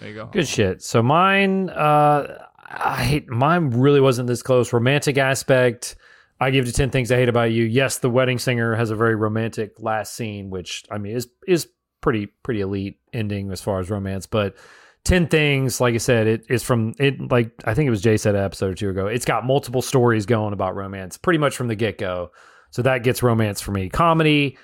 there 0.00 0.08
you 0.10 0.14
go. 0.14 0.26
Good 0.26 0.46
shit. 0.46 0.82
So 0.82 1.02
mine, 1.02 1.70
uh, 1.70 2.44
I 2.68 3.02
hate 3.02 3.28
mine. 3.30 3.70
Really 3.70 4.00
wasn't 4.00 4.28
this 4.28 4.42
close. 4.42 4.72
Romantic 4.74 5.16
aspect. 5.16 5.96
I 6.40 6.50
give 6.50 6.66
to 6.66 6.72
ten 6.72 6.90
things 6.90 7.10
I 7.10 7.16
hate 7.16 7.28
about 7.30 7.50
you. 7.50 7.64
Yes, 7.64 7.98
the 7.98 8.10
wedding 8.10 8.38
singer 8.38 8.74
has 8.76 8.90
a 8.90 8.94
very 8.96 9.14
romantic 9.16 9.80
last 9.80 10.14
scene, 10.14 10.50
which 10.50 10.84
I 10.90 10.98
mean 10.98 11.16
is 11.16 11.28
is 11.46 11.68
pretty 12.08 12.26
pretty 12.42 12.62
elite 12.62 12.98
ending 13.12 13.52
as 13.52 13.60
far 13.60 13.80
as 13.80 13.90
romance. 13.90 14.26
But 14.26 14.56
ten 15.04 15.26
things, 15.26 15.78
like 15.78 15.94
I 15.94 15.98
said, 15.98 16.26
it 16.26 16.46
is 16.48 16.62
from 16.62 16.94
it. 16.98 17.30
Like 17.30 17.52
I 17.66 17.74
think 17.74 17.86
it 17.86 17.90
was 17.90 18.00
Jay 18.00 18.16
said 18.16 18.34
an 18.34 18.42
episode 18.42 18.72
or 18.72 18.74
two 18.74 18.88
ago. 18.88 19.06
It's 19.08 19.26
got 19.26 19.44
multiple 19.44 19.82
stories 19.82 20.24
going 20.24 20.54
about 20.54 20.74
romance, 20.74 21.18
pretty 21.18 21.38
much 21.38 21.54
from 21.54 21.68
the 21.68 21.74
get 21.74 21.98
go. 21.98 22.30
So 22.70 22.80
that 22.82 23.02
gets 23.02 23.22
romance 23.22 23.60
for 23.60 23.72
me. 23.72 23.90
Comedy. 23.90 24.56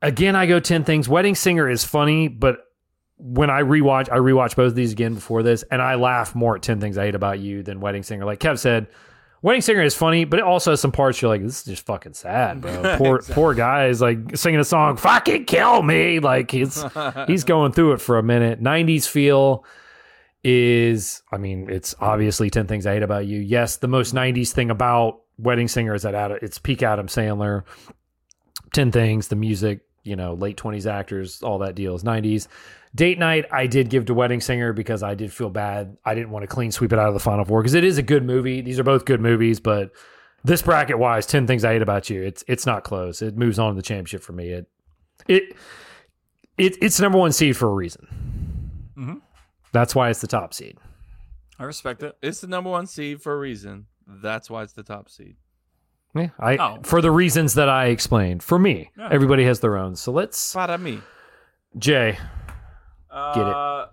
Again, 0.00 0.36
I 0.36 0.46
go 0.46 0.58
ten 0.58 0.84
things. 0.84 1.06
Wedding 1.06 1.34
singer 1.34 1.68
is 1.68 1.84
funny, 1.84 2.28
but 2.28 2.60
when 3.18 3.50
I 3.50 3.60
rewatch, 3.60 4.08
I 4.10 4.16
rewatch 4.16 4.56
both 4.56 4.68
of 4.68 4.74
these 4.74 4.92
again 4.92 5.14
before 5.14 5.42
this, 5.42 5.64
and 5.70 5.82
I 5.82 5.96
laugh 5.96 6.36
more 6.36 6.54
at 6.54 6.62
10 6.62 6.80
Things 6.80 6.96
I 6.96 7.06
Hate 7.06 7.16
About 7.16 7.40
You 7.40 7.64
than 7.64 7.80
Wedding 7.80 8.04
Singer. 8.04 8.24
Like 8.24 8.38
Kev 8.38 8.60
said, 8.60 8.86
Wedding 9.40 9.60
Singer 9.62 9.82
is 9.82 9.94
funny, 9.94 10.24
but 10.24 10.40
it 10.40 10.44
also 10.44 10.70
has 10.72 10.80
some 10.80 10.90
parts 10.90 11.22
you're 11.22 11.30
like, 11.30 11.42
this 11.42 11.60
is 11.60 11.64
just 11.64 11.86
fucking 11.86 12.14
sad, 12.14 12.60
bro. 12.60 12.96
Poor, 12.98 13.22
poor 13.22 13.54
guy 13.54 13.86
is 13.86 14.00
like 14.00 14.36
singing 14.36 14.58
a 14.58 14.64
song, 14.64 14.96
fucking 14.96 15.44
kill 15.44 15.82
me. 15.82 16.18
Like 16.18 16.50
he's, 16.50 16.84
he's 17.28 17.44
going 17.44 17.72
through 17.72 17.92
it 17.92 18.00
for 18.00 18.18
a 18.18 18.22
minute. 18.22 18.60
90s 18.60 19.06
feel 19.06 19.64
is, 20.42 21.22
I 21.32 21.38
mean, 21.38 21.68
it's 21.70 21.94
obviously 22.00 22.50
10 22.50 22.66
Things 22.66 22.86
I 22.86 22.94
Hate 22.94 23.02
About 23.02 23.26
You. 23.26 23.38
Yes, 23.38 23.76
the 23.76 23.88
most 23.88 24.14
90s 24.14 24.50
thing 24.50 24.70
about 24.70 25.20
Wedding 25.38 25.68
Singer 25.68 25.94
is 25.94 26.02
that 26.02 26.14
Ad- 26.14 26.38
it's 26.42 26.58
peak 26.58 26.82
Adam 26.82 27.06
Sandler. 27.06 27.62
10 28.72 28.92
Things, 28.92 29.28
the 29.28 29.36
music, 29.36 29.80
you 30.02 30.16
know, 30.16 30.34
late 30.34 30.56
20s 30.56 30.86
actors, 30.90 31.42
all 31.42 31.58
that 31.58 31.74
deals, 31.74 32.02
90s. 32.02 32.48
Date 32.94 33.18
night, 33.18 33.44
I 33.52 33.66
did 33.66 33.90
give 33.90 34.06
to 34.06 34.14
Wedding 34.14 34.40
Singer 34.40 34.72
because 34.72 35.02
I 35.02 35.14
did 35.14 35.32
feel 35.32 35.50
bad. 35.50 35.96
I 36.04 36.14
didn't 36.14 36.30
want 36.30 36.42
to 36.44 36.46
clean 36.46 36.72
sweep 36.72 36.92
it 36.92 36.98
out 36.98 37.08
of 37.08 37.14
the 37.14 37.20
final 37.20 37.44
four 37.44 37.60
because 37.60 37.74
it 37.74 37.84
is 37.84 37.98
a 37.98 38.02
good 38.02 38.24
movie. 38.24 38.60
These 38.62 38.78
are 38.78 38.84
both 38.84 39.04
good 39.04 39.20
movies, 39.20 39.60
but 39.60 39.90
this 40.44 40.62
bracket 40.62 40.98
wise, 40.98 41.26
10 41.26 41.46
things 41.46 41.64
I 41.64 41.74
hate 41.74 41.82
about 41.82 42.08
you. 42.08 42.22
It's 42.22 42.42
it's 42.48 42.64
not 42.64 42.84
close. 42.84 43.20
It 43.20 43.36
moves 43.36 43.58
on 43.58 43.74
to 43.74 43.76
the 43.76 43.82
championship 43.82 44.22
for 44.22 44.32
me. 44.32 44.48
It 44.50 44.66
it, 45.26 45.56
it 46.56 46.76
it's 46.80 46.98
number 46.98 47.18
one 47.18 47.32
seed 47.32 47.56
for 47.56 47.68
a 47.68 47.74
reason. 47.74 48.06
Mhm. 48.96 49.20
That's 49.72 49.94
why 49.94 50.08
it's 50.08 50.20
the 50.20 50.26
top 50.26 50.54
seed. 50.54 50.78
I 51.58 51.64
respect 51.64 52.02
it. 52.02 52.16
It's 52.22 52.40
the 52.40 52.46
number 52.46 52.70
one 52.70 52.86
seed 52.86 53.20
for 53.20 53.34
a 53.34 53.38
reason. 53.38 53.86
That's 54.06 54.48
why 54.48 54.62
it's 54.62 54.72
the 54.72 54.82
top 54.82 55.10
seed. 55.10 55.36
Yeah, 56.18 56.28
I 56.38 56.56
Oh. 56.56 56.78
for 56.82 57.00
the 57.00 57.10
reasons 57.10 57.54
that 57.54 57.68
I 57.68 57.86
explained. 57.86 58.42
For 58.42 58.58
me, 58.58 58.90
Yeah. 58.98 59.08
everybody 59.10 59.44
has 59.44 59.60
their 59.60 59.76
own. 59.76 59.96
So 59.96 60.12
let's 60.12 60.52
Para 60.54 60.78
me. 60.78 61.00
Jay. 61.78 62.12
Get 62.12 62.18
it. 63.46 63.54
Uh, 63.54 63.86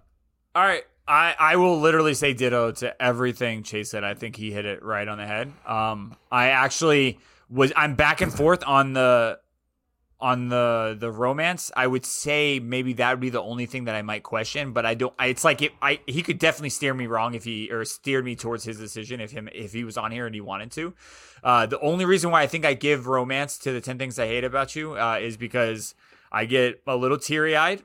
all 0.55 0.63
right. 0.65 0.83
I, 1.07 1.35
I 1.39 1.55
will 1.57 1.79
literally 1.79 2.15
say 2.15 2.33
ditto 2.33 2.71
to 2.71 2.99
everything 3.01 3.61
Chase 3.63 3.91
said. 3.91 4.03
I 4.03 4.15
think 4.15 4.35
he 4.35 4.51
hit 4.51 4.65
it 4.65 4.81
right 4.83 5.07
on 5.07 5.17
the 5.19 5.25
head. 5.27 5.51
Um, 5.67 6.15
I 6.31 6.47
actually 6.49 7.19
was 7.49 7.71
I'm 7.75 7.93
back 7.95 8.21
and 8.21 8.33
forth 8.33 8.63
on 8.65 8.93
the 8.93 9.37
on 10.19 10.49
the 10.49 10.95
the 10.97 11.11
romance. 11.11 11.71
I 11.75 11.87
would 11.87 12.05
say 12.05 12.59
maybe 12.59 12.93
that 12.93 13.11
would 13.11 13.19
be 13.19 13.29
the 13.29 13.41
only 13.41 13.65
thing 13.65 13.85
that 13.85 13.95
I 13.95 14.01
might 14.01 14.23
question, 14.23 14.71
but 14.71 14.85
I 14.85 14.93
don't. 14.93 15.13
I, 15.19 15.27
it's 15.27 15.43
like 15.43 15.61
it, 15.61 15.73
I 15.81 15.99
he 16.07 16.21
could 16.21 16.39
definitely 16.39 16.69
steer 16.69 16.93
me 16.93 17.07
wrong 17.07 17.33
if 17.33 17.43
he 17.43 17.71
or 17.71 17.83
steered 17.85 18.25
me 18.25 18.35
towards 18.35 18.63
his 18.63 18.77
decision 18.77 19.19
if 19.19 19.31
him 19.31 19.49
if 19.53 19.73
he 19.73 19.83
was 19.83 19.97
on 19.97 20.11
here 20.11 20.25
and 20.25 20.33
he 20.33 20.41
wanted 20.41 20.71
to. 20.73 20.93
Uh, 21.43 21.65
the 21.65 21.79
only 21.79 22.05
reason 22.05 22.31
why 22.31 22.41
I 22.41 22.47
think 22.47 22.65
I 22.65 22.73
give 22.73 23.07
romance 23.07 23.57
to 23.59 23.71
the 23.71 23.81
ten 23.81 23.97
things 23.97 24.17
I 24.17 24.27
hate 24.27 24.43
about 24.43 24.75
you 24.75 24.97
uh, 24.97 25.19
is 25.21 25.37
because 25.37 25.95
I 26.31 26.45
get 26.45 26.81
a 26.87 26.95
little 26.95 27.17
teary 27.17 27.55
eyed 27.55 27.83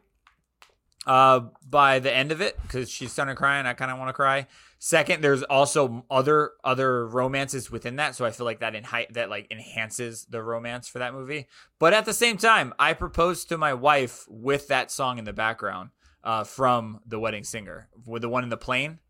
uh, 1.07 1.41
by 1.69 1.99
the 1.99 2.15
end 2.15 2.33
of 2.33 2.41
it 2.41 2.61
because 2.63 2.91
she's 2.91 3.13
starting 3.13 3.37
crying. 3.37 3.67
I 3.67 3.75
kind 3.75 3.91
of 3.91 3.99
want 3.99 4.09
to 4.09 4.15
cry. 4.15 4.47
Second, 4.83 5.23
there's 5.23 5.43
also 5.43 6.07
other 6.11 6.53
other 6.65 7.07
romances 7.07 7.71
within 7.71 7.97
that, 7.97 8.15
so 8.17 8.25
I 8.25 8.31
feel 8.31 8.47
like 8.47 8.61
that 8.61 8.75
in 8.75 8.87
that 9.11 9.29
like 9.29 9.47
enhances 9.51 10.25
the 10.25 10.43
romance 10.43 10.89
for 10.89 10.99
that 11.01 11.13
movie. 11.13 11.49
But 11.79 11.93
at 11.93 12.07
the 12.07 12.15
same 12.15 12.39
time, 12.39 12.73
I 12.79 12.95
proposed 12.95 13.51
to 13.51 13.59
my 13.59 13.75
wife 13.75 14.25
with 14.27 14.69
that 14.69 14.91
song 14.91 15.19
in 15.19 15.25
the 15.25 15.35
background 15.35 15.91
uh, 16.25 16.45
from 16.45 17.01
The 17.07 17.19
Wedding 17.21 17.45
Singer, 17.45 17.89
with 18.07 18.23
the 18.23 18.31
one 18.31 18.43
in 18.43 18.49
the 18.49 18.57
plane. 18.57 19.01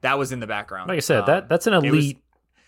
That 0.00 0.18
was 0.18 0.32
in 0.32 0.40
the 0.40 0.48
background. 0.48 0.88
Like 0.88 0.96
I 0.96 1.00
said, 1.00 1.20
Um, 1.20 1.26
that 1.26 1.48
that's 1.48 1.68
an 1.68 1.74
it 1.74 1.76
was- 1.92 2.04
elite 2.04 2.18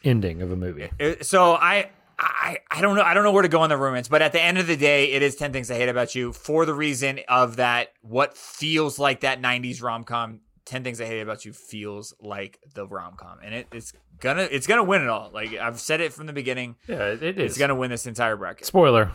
ending 0.05 0.41
of 0.41 0.53
a 0.53 0.57
movie. 0.57 0.91
it- 1.01 1.27
so 1.27 1.55
I, 1.55 1.91
I 2.21 2.59
I 2.71 2.81
don't 2.83 2.95
know 2.95 3.03
I 3.03 3.15
don't 3.15 3.25
know 3.25 3.33
where 3.33 3.43
to 3.43 3.49
go 3.49 3.63
on 3.63 3.69
the 3.69 3.77
romance, 3.77 4.07
but 4.07 4.23
at 4.23 4.31
the 4.31 4.41
end 4.41 4.59
of 4.59 4.69
the 4.69 4.77
day, 4.77 5.07
it 5.11 5.23
is 5.23 5.35
ten 5.35 5.53
things 5.53 5.73
I 5.73 5.75
hate 5.75 5.89
about 5.89 6.15
you 6.15 6.33
for 6.33 6.65
the 6.67 6.75
reason 6.75 7.19
of 7.27 7.57
that 7.57 7.89
what 8.03 8.37
feels 8.39 9.01
like 9.01 9.23
that 9.23 9.43
'90s 9.43 9.83
rom 9.83 10.05
com. 10.05 10.39
Ten 10.65 10.83
things 10.83 11.01
I 11.01 11.05
hate 11.07 11.21
about 11.21 11.45
you 11.45 11.53
feels 11.53 12.15
like 12.21 12.59
the 12.75 12.87
rom 12.87 13.17
com, 13.17 13.39
and 13.45 13.55
it, 13.55 13.67
it's 13.73 13.93
gonna 14.21 14.49
it's 14.51 14.67
gonna 14.67 14.83
win 14.85 15.03
it 15.03 15.09
all. 15.09 15.31
Like 15.33 15.55
I've 15.55 15.79
said 15.79 16.01
it 16.01 16.13
from 16.13 16.27
the 16.27 16.33
beginning. 16.33 16.77
Yeah, 16.89 17.09
it 17.13 17.23
It's 17.23 17.53
is. 17.55 17.59
gonna 17.59 17.75
win 17.75 17.91
this 17.91 18.07
entire 18.07 18.37
bracket. 18.37 18.67
Spoiler. 18.67 19.11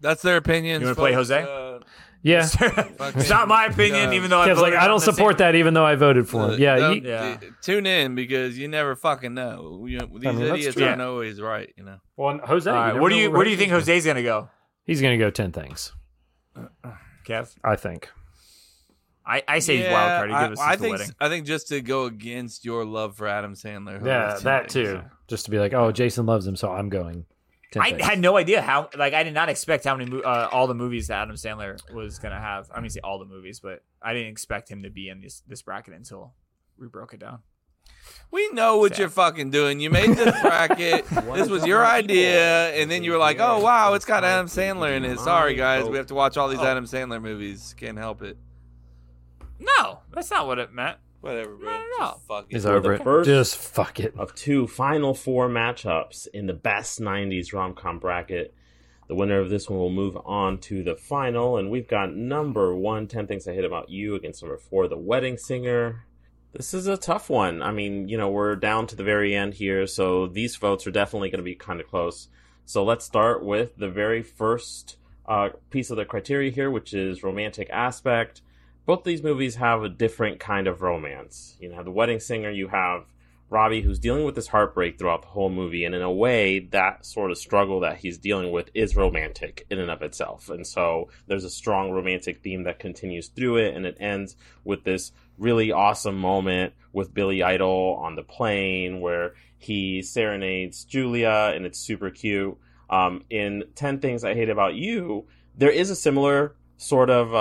That's 0.00 0.22
their 0.22 0.36
opinion. 0.36 0.80
You 0.80 0.88
wanna 0.88 0.96
play 0.96 1.12
Jose? 1.12 1.42
Uh, 1.42 1.78
Yeah. 2.24 2.46
it's 2.60 3.30
not 3.30 3.46
my 3.48 3.66
opinion, 3.66 4.10
No. 4.10 4.12
even 4.16 4.30
though 4.30 4.40
I 4.40 4.52
like, 4.52 4.74
I 4.74 4.86
don't 4.88 5.00
support 5.00 5.38
that, 5.38 5.54
even 5.54 5.74
though 5.74 5.84
I 5.84 5.94
voted 5.96 6.28
for 6.28 6.50
him. 6.52 6.60
Yeah, 6.60 6.76
Don't- 6.76 7.02
you- 7.04 7.08
Yeah. 7.10 7.36
t- 7.36 7.48
Tune 7.62 7.86
in 7.86 8.14
because 8.16 8.58
you 8.58 8.66
never 8.68 8.94
fucking 8.96 9.34
know. 9.34 9.84
You 9.88 9.98
know, 9.98 10.06
these 10.06 10.32
mean, 10.32 10.40
idiots 10.42 10.76
true. 10.76 10.86
aren't 10.86 11.00
always 11.02 11.40
right. 11.40 11.72
You 11.76 11.84
know. 11.84 11.98
Well, 12.16 12.38
Jose, 12.44 12.68
All 12.70 12.76
right, 12.76 12.94
what 12.96 13.10
do 13.10 13.16
you 13.16 13.30
where 13.30 13.38
what 13.38 13.44
do 13.44 13.50
you 13.50 13.56
think. 13.56 13.70
Jose's 13.72 14.04
gonna 14.06 14.22
go? 14.22 14.48
He's 14.84 15.00
going 15.00 15.16
to 15.18 15.24
go 15.24 15.30
ten 15.30 15.52
things. 15.52 15.92
Kev, 17.24 17.54
I 17.62 17.76
think. 17.76 18.10
I, 19.24 19.42
I 19.46 19.58
say 19.60 19.76
he's 19.78 19.86
wild 19.86 20.18
card. 20.18 20.30
He 20.30 20.34
I, 20.36 20.42
give 20.44 20.52
us 20.52 20.58
I 20.60 20.76
the 20.76 20.82
think 20.82 20.98
wedding. 20.98 21.14
I 21.20 21.28
think 21.28 21.46
just 21.46 21.68
to 21.68 21.80
go 21.80 22.04
against 22.06 22.64
your 22.64 22.84
love 22.84 23.16
for 23.16 23.28
Adam 23.28 23.54
Sandler. 23.54 23.98
he'll 23.98 24.06
Yeah, 24.08 24.38
that 24.42 24.70
things. 24.70 24.72
too. 24.72 25.00
Just 25.28 25.44
to 25.44 25.50
be 25.50 25.58
like, 25.58 25.72
oh, 25.72 25.92
Jason 25.92 26.26
loves 26.26 26.46
him, 26.46 26.56
so 26.56 26.70
I'm 26.72 26.88
going. 26.88 27.24
I 27.78 27.92
things. 27.92 28.04
had 28.04 28.18
no 28.18 28.36
idea 28.36 28.60
how. 28.60 28.90
Like, 28.96 29.14
I 29.14 29.22
did 29.22 29.32
not 29.32 29.48
expect 29.48 29.84
how 29.84 29.96
many 29.96 30.22
uh, 30.22 30.48
all 30.52 30.66
the 30.66 30.74
movies 30.74 31.06
that 31.06 31.22
Adam 31.22 31.36
Sandler 31.36 31.78
was 31.94 32.18
gonna 32.18 32.38
have. 32.40 32.70
I 32.74 32.80
mean, 32.80 32.90
say 32.90 33.00
all 33.02 33.18
the 33.18 33.24
movies, 33.24 33.60
but 33.60 33.82
I 34.02 34.12
didn't 34.12 34.28
expect 34.32 34.68
him 34.70 34.82
to 34.82 34.90
be 34.90 35.08
in 35.08 35.20
this 35.22 35.42
this 35.48 35.62
bracket 35.62 35.94
until 35.94 36.34
we 36.78 36.86
broke 36.88 37.14
it 37.14 37.20
down. 37.20 37.38
We 38.30 38.48
know 38.50 38.78
what 38.78 38.92
Sad. 38.92 38.98
you're 38.98 39.08
fucking 39.08 39.50
doing. 39.50 39.78
You 39.80 39.88
made 39.88 40.10
this 40.10 40.38
bracket. 40.42 41.06
this 41.34 41.48
was 41.48 41.64
your 41.64 41.86
idea, 41.86 42.70
and 42.74 42.90
then 42.90 43.04
you 43.04 43.12
were 43.12 43.18
like, 43.18 43.38
"Oh 43.40 43.60
wow, 43.60 43.94
it's 43.94 44.04
got 44.04 44.22
Adam 44.24 44.46
Sandler 44.48 44.94
in 44.96 45.04
it." 45.04 45.18
Sorry 45.20 45.54
guys, 45.54 45.88
we 45.88 45.96
have 45.96 46.08
to 46.08 46.14
watch 46.14 46.36
all 46.36 46.48
these 46.48 46.58
Oh. 46.58 46.66
Adam 46.66 46.84
Sandler 46.84 47.22
movies. 47.22 47.74
Can't 47.78 47.96
help 47.96 48.22
it. 48.22 48.36
No, 49.78 50.00
that's 50.12 50.30
not 50.30 50.46
what 50.46 50.58
it 50.58 50.72
meant. 50.72 50.96
Whatever, 51.20 51.54
bro. 51.54 51.70
no. 51.70 51.84
Just 52.00 52.26
fuck 52.26 52.44
it. 52.48 52.52
He's 52.54 52.64
For 52.64 52.72
over 52.72 52.88
the 52.88 52.94
it. 52.94 53.04
first- 53.04 53.26
Just 53.28 53.56
fuck 53.56 54.00
it. 54.00 54.14
of 54.18 54.34
two 54.34 54.66
final 54.66 55.14
four 55.14 55.48
matchups 55.48 56.26
in 56.34 56.46
the 56.46 56.52
best 56.52 57.00
90s 57.00 57.52
rom 57.52 57.74
com 57.74 57.98
bracket. 58.00 58.54
The 59.08 59.14
winner 59.14 59.38
of 59.38 59.50
this 59.50 59.68
one 59.68 59.78
will 59.78 59.90
move 59.90 60.16
on 60.24 60.58
to 60.60 60.82
the 60.82 60.96
final, 60.96 61.58
and 61.58 61.70
we've 61.70 61.86
got 61.88 62.14
number 62.14 62.74
one, 62.74 63.06
10 63.06 63.26
Things 63.26 63.46
I 63.46 63.54
Hate 63.54 63.64
About 63.64 63.90
You, 63.90 64.14
against 64.14 64.42
number 64.42 64.56
four, 64.58 64.88
The 64.88 64.96
Wedding 64.98 65.36
Singer. 65.36 66.06
This 66.52 66.72
is 66.74 66.86
a 66.86 66.96
tough 66.96 67.28
one. 67.30 67.62
I 67.62 67.72
mean, 67.72 68.08
you 68.08 68.16
know, 68.16 68.30
we're 68.30 68.56
down 68.56 68.86
to 68.88 68.96
the 68.96 69.04
very 69.04 69.34
end 69.34 69.54
here, 69.54 69.86
so 69.86 70.26
these 70.26 70.56
votes 70.56 70.86
are 70.86 70.90
definitely 70.92 71.30
going 71.30 71.38
to 71.38 71.44
be 71.44 71.54
kind 71.54 71.80
of 71.80 71.86
close. 71.88 72.28
So 72.64 72.84
let's 72.84 73.04
start 73.04 73.44
with 73.44 73.76
the 73.76 73.88
very 73.88 74.22
first 74.22 74.96
uh, 75.26 75.50
piece 75.70 75.90
of 75.90 75.96
the 75.96 76.04
criteria 76.04 76.50
here, 76.50 76.70
which 76.70 76.94
is 76.94 77.22
romantic 77.22 77.68
aspect. 77.70 78.40
Both 78.84 79.04
these 79.04 79.22
movies 79.22 79.56
have 79.56 79.82
a 79.82 79.88
different 79.88 80.40
kind 80.40 80.66
of 80.66 80.82
romance. 80.82 81.56
You 81.60 81.68
know, 81.68 81.82
The 81.82 81.90
Wedding 81.90 82.18
Singer, 82.18 82.50
you 82.50 82.68
have 82.68 83.04
Robbie, 83.48 83.82
who's 83.82 83.98
dealing 83.98 84.24
with 84.24 84.34
this 84.34 84.48
heartbreak 84.48 84.98
throughout 84.98 85.22
the 85.22 85.28
whole 85.28 85.50
movie, 85.50 85.84
and 85.84 85.94
in 85.94 86.00
a 86.00 86.10
way, 86.10 86.58
that 86.70 87.04
sort 87.04 87.30
of 87.30 87.36
struggle 87.36 87.80
that 87.80 87.98
he's 87.98 88.16
dealing 88.16 88.50
with 88.50 88.70
is 88.72 88.96
romantic 88.96 89.66
in 89.70 89.78
and 89.78 89.90
of 89.90 90.00
itself. 90.02 90.48
And 90.48 90.66
so 90.66 91.10
there's 91.26 91.44
a 91.44 91.50
strong 91.50 91.90
romantic 91.90 92.42
theme 92.42 92.64
that 92.64 92.78
continues 92.78 93.28
through 93.28 93.58
it, 93.58 93.76
and 93.76 93.84
it 93.84 93.98
ends 94.00 94.36
with 94.64 94.84
this 94.84 95.12
really 95.38 95.70
awesome 95.70 96.16
moment 96.16 96.72
with 96.92 97.12
Billy 97.12 97.42
Idol 97.42 98.00
on 98.02 98.16
the 98.16 98.22
plane 98.22 99.00
where 99.00 99.34
he 99.58 100.02
serenades 100.02 100.84
Julia, 100.84 101.52
and 101.54 101.66
it's 101.66 101.78
super 101.78 102.10
cute. 102.10 102.56
Um, 102.88 103.22
in 103.30 103.64
10 103.74 104.00
Things 104.00 104.24
I 104.24 104.34
Hate 104.34 104.48
About 104.48 104.74
You, 104.74 105.26
there 105.56 105.70
is 105.70 105.90
a 105.90 105.96
similar 105.96 106.56
sort 106.82 107.10
of 107.10 107.32
a, 107.32 107.36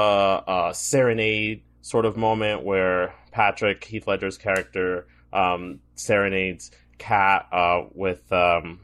uh, 0.50 0.74
serenade 0.74 1.64
sort 1.82 2.06
of 2.06 2.16
moment 2.16 2.64
where 2.64 3.14
Patrick, 3.32 3.84
Heath 3.84 4.08
Ledger's 4.08 4.38
character, 4.38 5.08
um, 5.34 5.80
serenades 5.96 6.72
Kat 7.00 7.48
uh, 7.52 7.86
with 7.94 8.32
um, 8.32 8.80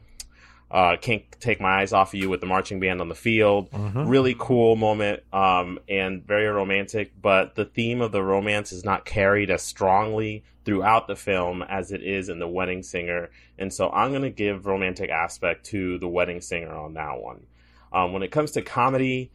uh, 0.70 0.96
"Can't 1.00 1.22
Take 1.38 1.60
My 1.60 1.82
Eyes 1.82 1.92
Off 1.92 2.12
of 2.12 2.20
You" 2.20 2.28
with 2.28 2.40
the 2.40 2.46
marching 2.46 2.80
band 2.80 3.00
on 3.00 3.08
the 3.08 3.14
field. 3.14 3.70
Mhm. 3.70 4.08
Really 4.08 4.34
cool 4.36 4.74
moment 4.74 5.22
um, 5.32 5.78
and 5.88 6.26
very 6.26 6.46
romantic. 6.46 7.12
But 7.22 7.54
the 7.54 7.64
theme 7.64 8.00
of 8.00 8.10
the 8.10 8.22
romance 8.22 8.72
is 8.72 8.84
not 8.84 9.04
carried 9.04 9.50
as 9.50 9.62
strongly 9.62 10.42
throughout 10.64 11.06
the 11.06 11.14
film 11.14 11.62
as 11.62 11.92
it 11.92 12.02
is 12.02 12.28
in 12.28 12.40
The 12.40 12.48
Wedding 12.48 12.82
Singer, 12.82 13.30
and 13.56 13.72
so 13.72 13.88
I'm 13.90 14.10
going 14.10 14.22
to 14.22 14.30
give 14.30 14.66
romantic 14.66 15.10
aspect 15.10 15.66
to 15.66 15.98
The 15.98 16.08
Wedding 16.08 16.40
Singer 16.40 16.74
on 16.74 16.94
that 16.94 17.20
one. 17.20 17.46
Um, 17.92 18.12
when 18.12 18.22
it 18.24 18.32
comes 18.32 18.50
to 18.52 18.62
comedy, 18.62 19.30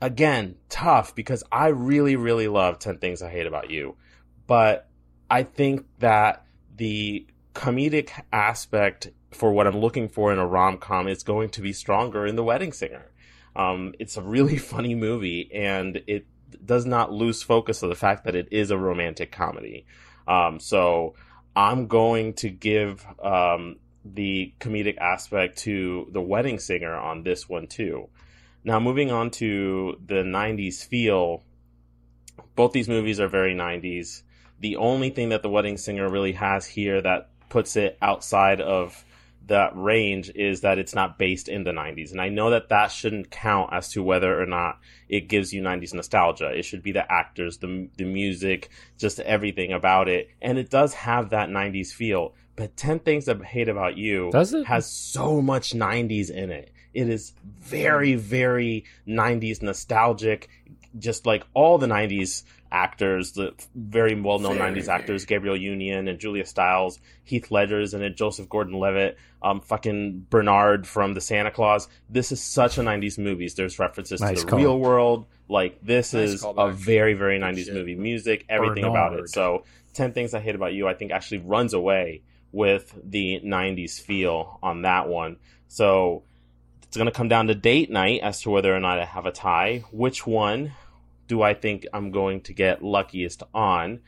again, 0.00 0.56
tough 0.68 1.14
because 1.14 1.44
I 1.52 1.68
really, 1.68 2.16
really 2.16 2.48
love 2.48 2.78
10 2.78 2.98
Things 2.98 3.22
I 3.22 3.30
Hate 3.30 3.46
About 3.46 3.70
You. 3.70 3.96
But 4.46 4.88
I 5.30 5.42
think 5.42 5.86
that 5.98 6.44
the 6.76 7.26
comedic 7.54 8.10
aspect 8.32 9.10
for 9.30 9.52
what 9.52 9.66
I'm 9.66 9.78
looking 9.78 10.08
for 10.08 10.32
in 10.32 10.38
a 10.38 10.46
rom 10.46 10.78
com 10.78 11.06
is 11.06 11.22
going 11.22 11.50
to 11.50 11.60
be 11.60 11.72
stronger 11.72 12.26
in 12.26 12.36
The 12.36 12.44
Wedding 12.44 12.72
Singer. 12.72 13.10
Um, 13.54 13.94
it's 13.98 14.16
a 14.16 14.22
really 14.22 14.58
funny 14.58 14.94
movie 14.94 15.50
and 15.54 16.02
it 16.06 16.26
does 16.64 16.86
not 16.86 17.12
lose 17.12 17.42
focus 17.42 17.82
of 17.82 17.88
the 17.88 17.94
fact 17.94 18.24
that 18.24 18.34
it 18.34 18.48
is 18.50 18.70
a 18.70 18.78
romantic 18.78 19.30
comedy. 19.30 19.86
Um, 20.26 20.58
so 20.58 21.14
I'm 21.54 21.86
going 21.86 22.34
to 22.34 22.50
give 22.50 23.06
um, 23.22 23.76
the 24.04 24.54
comedic 24.60 24.98
aspect 24.98 25.58
to 25.58 26.08
The 26.12 26.20
Wedding 26.20 26.58
Singer 26.58 26.94
on 26.94 27.22
this 27.22 27.48
one 27.48 27.66
too. 27.66 28.08
Now, 28.64 28.78
moving 28.78 29.10
on 29.10 29.30
to 29.32 29.96
the 30.04 30.22
90s 30.22 30.84
feel, 30.84 31.42
both 32.56 32.72
these 32.72 32.88
movies 32.88 33.20
are 33.20 33.28
very 33.28 33.54
90s. 33.54 34.22
The 34.60 34.76
only 34.76 35.10
thing 35.10 35.30
that 35.30 35.42
The 35.42 35.48
Wedding 35.48 35.78
Singer 35.78 36.08
really 36.10 36.32
has 36.32 36.66
here 36.66 37.00
that 37.00 37.30
puts 37.48 37.76
it 37.76 37.96
outside 38.02 38.60
of 38.60 39.04
that 39.46 39.72
range 39.74 40.30
is 40.34 40.60
that 40.60 40.78
it's 40.78 40.94
not 40.94 41.18
based 41.18 41.48
in 41.48 41.64
the 41.64 41.72
90s. 41.72 42.12
And 42.12 42.20
I 42.20 42.28
know 42.28 42.50
that 42.50 42.68
that 42.68 42.92
shouldn't 42.92 43.30
count 43.30 43.72
as 43.72 43.90
to 43.92 44.02
whether 44.02 44.40
or 44.40 44.46
not 44.46 44.78
it 45.08 45.28
gives 45.28 45.52
you 45.52 45.60
90s 45.62 45.92
nostalgia. 45.92 46.50
It 46.50 46.62
should 46.62 46.82
be 46.82 46.92
the 46.92 47.10
actors, 47.10 47.58
the, 47.58 47.88
the 47.96 48.04
music, 48.04 48.70
just 48.96 49.18
everything 49.20 49.72
about 49.72 50.08
it. 50.08 50.28
And 50.40 50.56
it 50.56 50.70
does 50.70 50.94
have 50.94 51.30
that 51.30 51.48
90s 51.48 51.92
feel. 51.92 52.34
But 52.54 52.76
10 52.76 53.00
Things 53.00 53.28
I 53.28 53.42
Hate 53.42 53.68
About 53.68 53.96
You 53.96 54.30
Does 54.30 54.54
it? 54.54 54.66
has 54.66 54.86
so 54.86 55.40
much 55.42 55.72
90s 55.72 56.30
in 56.30 56.50
it. 56.50 56.70
It 56.94 57.08
is 57.08 57.32
very, 57.60 58.14
very 58.14 58.84
90s 59.06 59.62
nostalgic. 59.62 60.48
Just 60.98 61.24
like 61.24 61.44
all 61.54 61.78
the 61.78 61.86
90s 61.86 62.42
actors, 62.72 63.32
the 63.32 63.54
very 63.74 64.20
well 64.20 64.38
known 64.38 64.58
90s 64.58 64.88
actors, 64.88 65.24
Gabrielle 65.24 65.56
Union 65.56 66.08
and 66.08 66.18
Julia 66.18 66.44
Stiles, 66.44 66.98
Heath 67.24 67.50
Ledger's 67.50 67.94
and 67.94 68.16
Joseph 68.16 68.48
Gordon 68.48 68.74
Levitt, 68.78 69.16
um, 69.42 69.60
fucking 69.60 70.26
Bernard 70.30 70.86
from 70.86 71.14
the 71.14 71.20
Santa 71.20 71.50
Clause. 71.50 71.88
This 72.08 72.32
is 72.32 72.40
such 72.40 72.78
a 72.78 72.82
90s 72.82 73.18
movie. 73.18 73.48
There's 73.54 73.78
references 73.78 74.20
Nice 74.20 74.40
to 74.40 74.44
the 74.44 74.50
call. 74.50 74.58
real 74.58 74.78
world. 74.78 75.26
Like, 75.48 75.78
this 75.82 76.12
Nice 76.12 76.30
is 76.30 76.44
a 76.44 76.70
very, 76.70 77.14
very 77.14 77.38
90s 77.38 77.72
movie. 77.72 77.96
Music, 77.96 78.44
everything 78.48 78.84
about 78.84 79.18
it. 79.18 79.28
So, 79.30 79.64
10 79.94 80.12
Things 80.12 80.34
I 80.34 80.40
Hate 80.40 80.54
About 80.54 80.72
You, 80.72 80.86
I 80.86 80.94
think 80.94 81.10
actually 81.10 81.38
runs 81.38 81.74
away 81.74 82.22
with 82.52 82.94
the 83.02 83.40
90s 83.44 84.00
feel 84.00 84.58
on 84.62 84.82
that 84.82 85.08
one. 85.08 85.36
So, 85.68 86.22
it's 86.90 86.96
going 86.96 87.06
to 87.06 87.12
come 87.12 87.28
down 87.28 87.46
to 87.46 87.54
date 87.54 87.88
night 87.88 88.20
as 88.20 88.40
to 88.40 88.50
whether 88.50 88.74
or 88.74 88.80
not 88.80 88.98
I 88.98 89.04
have 89.04 89.24
a 89.24 89.30
tie. 89.30 89.84
Which 89.92 90.26
one 90.26 90.72
do 91.28 91.40
I 91.40 91.54
think 91.54 91.86
I'm 91.92 92.10
going 92.10 92.40
to 92.40 92.52
get 92.52 92.82
luckiest 92.82 93.44
on? 93.54 94.00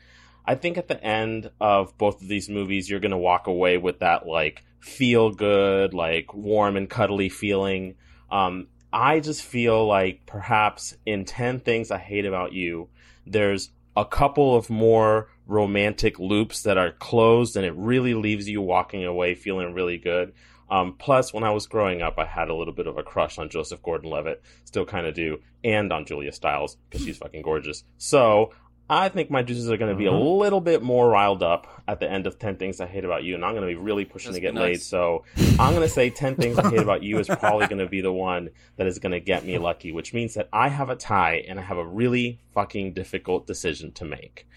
I 0.45 0.55
think 0.55 0.77
at 0.77 0.89
the 0.89 1.01
end 1.01 1.49
of 1.61 1.97
both 1.97 2.21
of 2.21 2.27
these 2.27 2.49
movies, 2.49 2.89
you're 2.89 2.99
going 2.99 3.11
to 3.11 3.17
walk 3.17 3.47
away 3.47 3.77
with 3.77 3.99
that 3.99 4.27
like 4.27 4.65
feel 4.81 5.31
good, 5.31 5.93
like 5.93 6.33
warm 6.33 6.75
and 6.75 6.89
cuddly 6.89 7.29
feeling. 7.29 7.95
Um, 8.29 8.67
I 8.91 9.21
just 9.21 9.43
feel 9.43 9.87
like 9.87 10.25
perhaps 10.25 10.93
in 11.05 11.23
10 11.23 11.61
Things 11.61 11.89
I 11.89 11.99
Hate 11.99 12.25
About 12.25 12.51
You, 12.51 12.89
there's 13.25 13.69
a 13.95 14.03
couple 14.03 14.57
of 14.57 14.69
more 14.69 15.29
romantic 15.47 16.19
loops 16.19 16.63
that 16.63 16.77
are 16.77 16.91
closed 16.91 17.55
and 17.55 17.65
it 17.65 17.75
really 17.77 18.13
leaves 18.13 18.49
you 18.49 18.61
walking 18.61 19.05
away 19.05 19.35
feeling 19.35 19.73
really 19.73 19.97
good. 19.97 20.33
Um, 20.69 20.95
plus, 20.97 21.33
when 21.33 21.43
I 21.43 21.51
was 21.51 21.67
growing 21.67 22.01
up, 22.01 22.17
I 22.17 22.25
had 22.25 22.49
a 22.49 22.55
little 22.55 22.73
bit 22.73 22.87
of 22.87 22.97
a 22.97 23.03
crush 23.03 23.37
on 23.37 23.49
Joseph 23.49 23.81
Gordon-Levitt, 23.83 24.41
still 24.65 24.85
kind 24.85 25.05
of 25.05 25.13
do, 25.13 25.39
and 25.63 25.91
on 25.93 26.05
Julia 26.05 26.31
Stiles 26.31 26.77
because 26.89 27.05
she's 27.05 27.17
fucking 27.17 27.41
gorgeous. 27.43 27.83
So 27.97 28.51
I 28.89 29.07
think 29.09 29.31
my 29.31 29.41
juices 29.43 29.69
are 29.71 29.77
going 29.77 29.91
to 29.91 29.97
be 29.97 30.07
a 30.07 30.11
Mhm. 30.11 30.39
little 30.39 30.59
bit 30.61 30.83
more 30.83 31.09
riled 31.09 31.41
up 31.41 31.81
at 31.87 31.99
the 32.01 32.09
end 32.11 32.27
of 32.27 32.37
Ten 32.37 32.57
Things 32.57 32.81
I 32.81 32.85
Hate 32.85 33.05
About 33.05 33.23
You, 33.23 33.33
and 33.35 33.43
I'm 33.45 33.51
going 33.53 33.61
to 33.61 33.67
be 33.67 33.75
really 33.81 34.03
pushing 34.03 34.31
That's 34.31 34.37
to 34.37 34.41
get 34.41 34.53
nice. 34.53 34.61
laid. 34.61 34.81
So 34.81 35.23
I'm 35.57 35.73
going 35.73 35.87
to 35.87 35.89
say 35.89 36.09
Ten 36.09 36.35
Things 36.35 36.59
I 36.59 36.69
Hate 36.69 36.79
About 36.81 37.01
You 37.01 37.17
is 37.19 37.27
probably 37.39 37.67
going 37.67 37.79
to 37.79 37.87
be 37.87 38.01
the 38.01 38.11
one 38.11 38.49
that 38.75 38.85
is 38.85 38.99
going 38.99 39.13
to 39.13 39.21
get 39.21 39.45
me 39.45 39.57
lucky, 39.57 39.91
which 39.93 40.13
means 40.13 40.33
that 40.33 40.49
I 40.51 40.67
have 40.67 40.89
a 40.89 40.95
tie 40.97 41.45
and 41.47 41.59
I 41.59 41.63
have 41.63 41.77
a 41.77 41.85
really 41.85 42.39
fucking 42.53 42.93
difficult 42.93 43.47
decision 43.47 43.93
to 43.93 44.05
make 44.05 44.47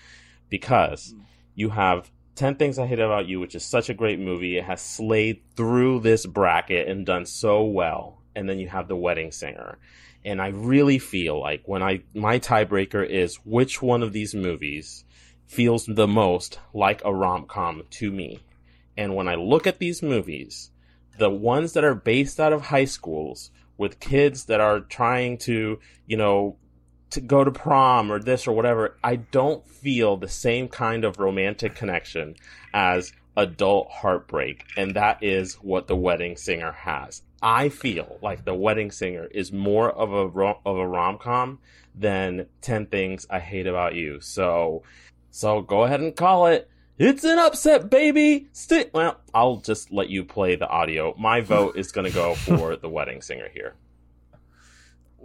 because 0.49 1.15
you 1.55 1.71
have 1.71 2.11
10 2.37 2.57
Things 2.57 2.79
I 2.79 2.87
Hate 2.87 3.01
About 3.01 3.27
You, 3.27 3.41
which 3.41 3.55
is 3.55 3.65
such 3.65 3.89
a 3.89 3.95
great 3.95 4.21
movie. 4.21 4.59
It 4.59 4.65
has 4.65 4.83
slayed 4.83 5.41
through 5.57 6.01
this 6.01 6.27
bracket 6.27 6.87
and 6.87 7.07
done 7.07 7.25
so 7.25 7.65
well. 7.65 8.21
And 8.35 8.49
then 8.49 8.59
you 8.59 8.69
have 8.69 8.89
The 8.89 8.97
Wedding 8.97 9.33
Singer. 9.33 9.79
And 10.23 10.43
I 10.43 10.49
really 10.49 10.99
feel 10.99 11.41
like 11.41 11.63
when 11.67 11.83
I, 11.83 12.03
my 12.15 12.39
tiebreaker 12.39 13.09
is 13.09 13.37
which 13.47 13.81
one 13.81 14.03
of 14.03 14.13
these 14.13 14.35
movies 14.35 15.05
feels 15.47 15.87
the 15.87 16.07
most 16.07 16.59
like 16.75 17.03
a 17.05 17.15
rom 17.15 17.47
com 17.47 17.83
to 17.91 18.11
me. 18.11 18.41
And 18.99 19.15
when 19.15 19.29
I 19.29 19.37
look 19.37 19.67
at 19.67 19.79
these 19.79 20.03
movies, 20.03 20.71
the 21.19 21.31
ones 21.31 21.73
that 21.73 21.85
are 21.85 21.95
based 21.95 22.39
out 22.39 22.53
of 22.53 22.63
high 22.63 22.85
schools 22.85 23.51
with 23.79 24.01
kids 24.01 24.45
that 24.47 24.61
are 24.61 24.81
trying 24.81 25.39
to, 25.39 25.79
you 26.07 26.17
know, 26.17 26.57
to 27.11 27.21
go 27.21 27.45
to 27.45 27.51
prom 27.51 28.11
or 28.11 28.19
this 28.19 28.47
or 28.47 28.53
whatever, 28.53 28.97
I 29.03 29.17
don't 29.17 29.67
feel 29.67 30.17
the 30.17 30.29
same 30.29 30.69
kind 30.69 31.05
of 31.05 31.19
romantic 31.19 31.75
connection 31.75 32.35
as 32.75 33.13
adult 33.37 33.91
heartbreak. 33.91 34.65
And 34.77 34.95
that 34.95 35.23
is 35.23 35.55
what 35.57 35.87
The 35.87 35.97
Wedding 35.97 36.37
Singer 36.37 36.73
has. 36.73 37.23
I 37.43 37.69
feel 37.69 38.19
like 38.23 38.45
The 38.45 38.55
Wedding 38.55 38.91
Singer 38.91 39.27
is 39.27 39.53
more 39.53 39.91
of 39.91 40.13
a 40.13 40.27
ro- 40.27 40.61
of 40.65 40.79
a 40.79 40.87
rom 40.87 41.19
com 41.19 41.59
than 41.95 42.47
Ten 42.61 42.87
Things 42.87 43.27
I 43.31 43.39
Hate 43.39 43.67
About 43.67 43.95
You. 43.95 44.21
So, 44.21 44.83
so 45.31 45.61
go 45.61 45.85
ahead 45.85 46.01
and 46.01 46.17
call 46.17 46.47
it. 46.47 46.69
It's 46.99 47.25
an 47.25 47.39
upset, 47.39 47.91
baby. 47.91 48.49
Sti- 48.53 48.91
well, 48.95 49.21
I'll 49.35 49.59
just 49.59 49.93
let 49.93 50.09
you 50.09 50.25
play 50.25 50.57
the 50.57 50.67
audio. 50.69 51.15
My 51.19 51.43
vote 51.43 51.77
is 51.77 51.93
going 51.93 52.07
to 52.07 52.13
go 52.13 52.35
for 52.35 52.75
The 52.77 52.89
Wedding 52.89 53.21
Singer 53.21 53.49
here. 53.53 53.75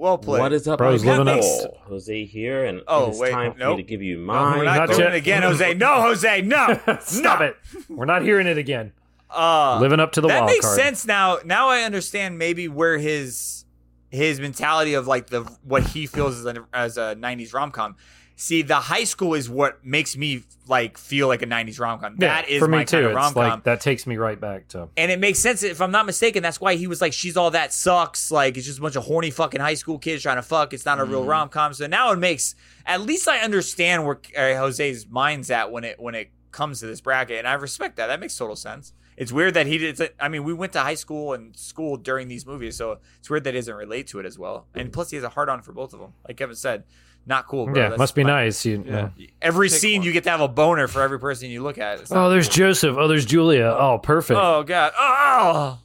Well 0.02 0.18
played. 0.18 0.40
What 0.40 0.52
is 0.52 0.68
up, 0.68 0.80
Bro's 0.80 1.06
living 1.06 1.28
up- 1.28 1.44
Jose 1.84 2.26
here, 2.26 2.66
and 2.66 2.82
Oh, 2.88 3.10
it's 3.12 3.20
wait, 3.20 3.30
time 3.32 3.54
for 3.54 3.60
nope. 3.60 3.78
me 3.78 3.84
to 3.84 3.88
give 3.88 4.02
you 4.02 4.18
No, 4.18 4.24
my 4.24 4.58
we're 4.58 4.64
not 4.64 4.90
Not 4.90 4.90
doing 4.98 5.10
it 5.10 5.14
again, 5.14 5.44
Jose. 5.44 5.74
No, 5.76 6.02
Jose. 6.02 6.42
No. 6.42 6.80
Stop 7.02 7.42
it. 7.42 7.56
We're 7.88 8.06
not 8.06 8.24
hearing 8.24 8.48
it 8.48 8.58
again. 8.58 8.94
Uh, 9.30 9.78
Living 9.80 10.00
up 10.00 10.14
to 10.14 10.22
the 10.22 10.28
that 10.28 10.40
wild 10.40 10.48
makes 10.52 10.66
card. 10.66 10.76
sense 10.80 11.06
now. 11.06 11.38
Now 11.46 11.70
I 11.70 11.82
understand 11.84 12.40
maybe 12.40 12.68
where 12.68 12.98
his 12.98 13.64
his 14.10 14.40
mentality 14.42 14.96
of 14.96 15.06
like 15.08 15.28
the 15.28 15.42
what 15.64 15.84
he 15.84 16.08
feels 16.08 16.40
as 16.40 16.46
a, 16.58 16.66
as 16.74 16.98
a 16.98 17.16
'90s 17.16 17.54
rom 17.54 17.70
com. 17.72 17.96
See, 18.44 18.64
the 18.64 18.78
high 18.78 19.04
school 19.04 19.36
is 19.36 19.48
what 19.52 19.86
makes 19.86 20.18
me 20.18 20.44
like 20.68 20.98
feel 20.98 21.28
like 21.28 21.44
a 21.44 21.46
'90s 21.46 21.80
rom 21.80 22.00
com. 22.00 22.16
Yeah, 22.18 22.42
that 22.42 22.50
is 22.50 22.58
for 22.60 22.68
me 22.68 22.78
my 22.80 22.84
too. 22.86 22.96
kind 22.98 23.06
of 23.06 23.12
It's 23.12 23.16
rom 23.16 23.34
com. 23.36 23.44
like 23.52 23.64
that 23.66 23.82
takes 23.82 24.08
me 24.08 24.18
right 24.18 24.40
back 24.42 24.68
to 24.70 24.88
And 24.98 25.12
it 25.12 25.20
makes 25.20 25.38
sense 25.38 25.62
if 25.62 25.80
I'm 25.80 25.92
not 25.92 26.08
mistaken. 26.08 26.42
That's 26.42 26.60
why 26.60 26.74
he 26.74 26.88
was 26.88 27.02
like, 27.02 27.14
"She's 27.14 27.38
all 27.38 27.52
that 27.52 27.72
sucks." 27.72 28.32
Like 28.32 28.58
it's 28.58 28.66
just 28.66 28.80
a 28.80 28.82
bunch 28.82 28.96
of 28.96 29.04
horny 29.04 29.30
fucking 29.30 29.62
high 29.62 29.76
school 29.76 30.00
kids 30.00 30.24
trying 30.24 30.38
to 30.38 30.42
fuck. 30.42 30.74
It's 30.74 30.86
not 30.86 30.98
a 31.00 31.04
Mm-hmm. 31.04 31.12
real 31.12 31.26
rom 31.26 31.50
com. 31.50 31.74
So 31.76 31.86
now 31.86 32.12
it 32.14 32.18
makes 32.18 32.56
at 32.86 33.02
least 33.02 33.28
I 33.28 33.40
understand 33.42 34.06
where 34.08 34.20
uh, 34.36 34.56
Jose's 34.60 35.08
mind's 35.08 35.52
at 35.52 35.72
when 35.72 35.84
it 35.84 36.00
when 36.00 36.16
it 36.16 36.32
comes 36.52 36.80
to 36.80 36.88
this 36.88 37.00
bracket, 37.00 37.38
and 37.38 37.48
I 37.48 37.54
respect 37.54 37.96
that. 37.98 38.08
That 38.08 38.20
makes 38.20 38.36
total 38.36 38.56
sense. 38.56 38.94
It's 39.18 39.32
weird 39.32 39.54
that 39.54 39.68
he 39.68 39.78
did. 39.78 40.02
I 40.20 40.30
mean, 40.30 40.44
we 40.46 40.54
went 40.54 40.74
to 40.74 40.80
high 40.80 40.96
school 40.96 41.34
and 41.34 41.56
school 41.56 41.96
during 41.96 42.28
these 42.28 42.48
movies, 42.48 42.76
so 42.76 42.98
it's 43.20 43.30
weird 43.30 43.44
that 43.44 43.54
he 43.54 43.60
doesn't 43.60 43.76
relate 43.76 44.08
to 44.08 44.20
it 44.20 44.26
as 44.26 44.40
well. 44.40 44.66
And 44.74 44.92
plus, 44.92 45.12
he 45.12 45.18
has 45.18 45.24
a 45.24 45.30
hard 45.30 45.48
on 45.48 45.62
for 45.62 45.74
both 45.74 45.94
of 45.94 46.00
them. 46.00 46.14
Like 46.28 46.38
Kevin 46.38 46.56
said, 46.56 46.86
not 47.32 47.48
cool. 47.48 47.66
Bro. 47.66 47.76
yeah. 47.76 47.90
That's 47.90 47.98
Must 47.98 48.14
be 48.14 48.24
my- 48.24 48.30
nice. 48.44 48.64
You, 48.66 48.84
yeah. 48.86 49.10
Every 49.42 49.70
Pick 49.70 49.80
scene 49.80 50.02
one. 50.02 50.06
you 50.06 50.12
get 50.14 50.26
to 50.26 50.30
have 50.30 50.42
a 50.42 50.48
boner 50.48 50.88
for 50.88 51.02
every 51.02 51.20
person 51.20 51.50
you 51.50 51.64
look 51.64 51.78
at. 51.80 52.00
It's 52.02 52.12
not 52.12 52.28
Oh, 52.28 52.30
there's 52.30 52.48
Joseph. 52.50 52.96
Oh, 53.00 53.08
there's 53.08 53.26
Julia. 53.26 53.76
Oh, 53.80 53.98
perfect. 53.98 54.40
Oh 54.40 54.62
god. 54.64 54.92
Oh. 55.00 55.80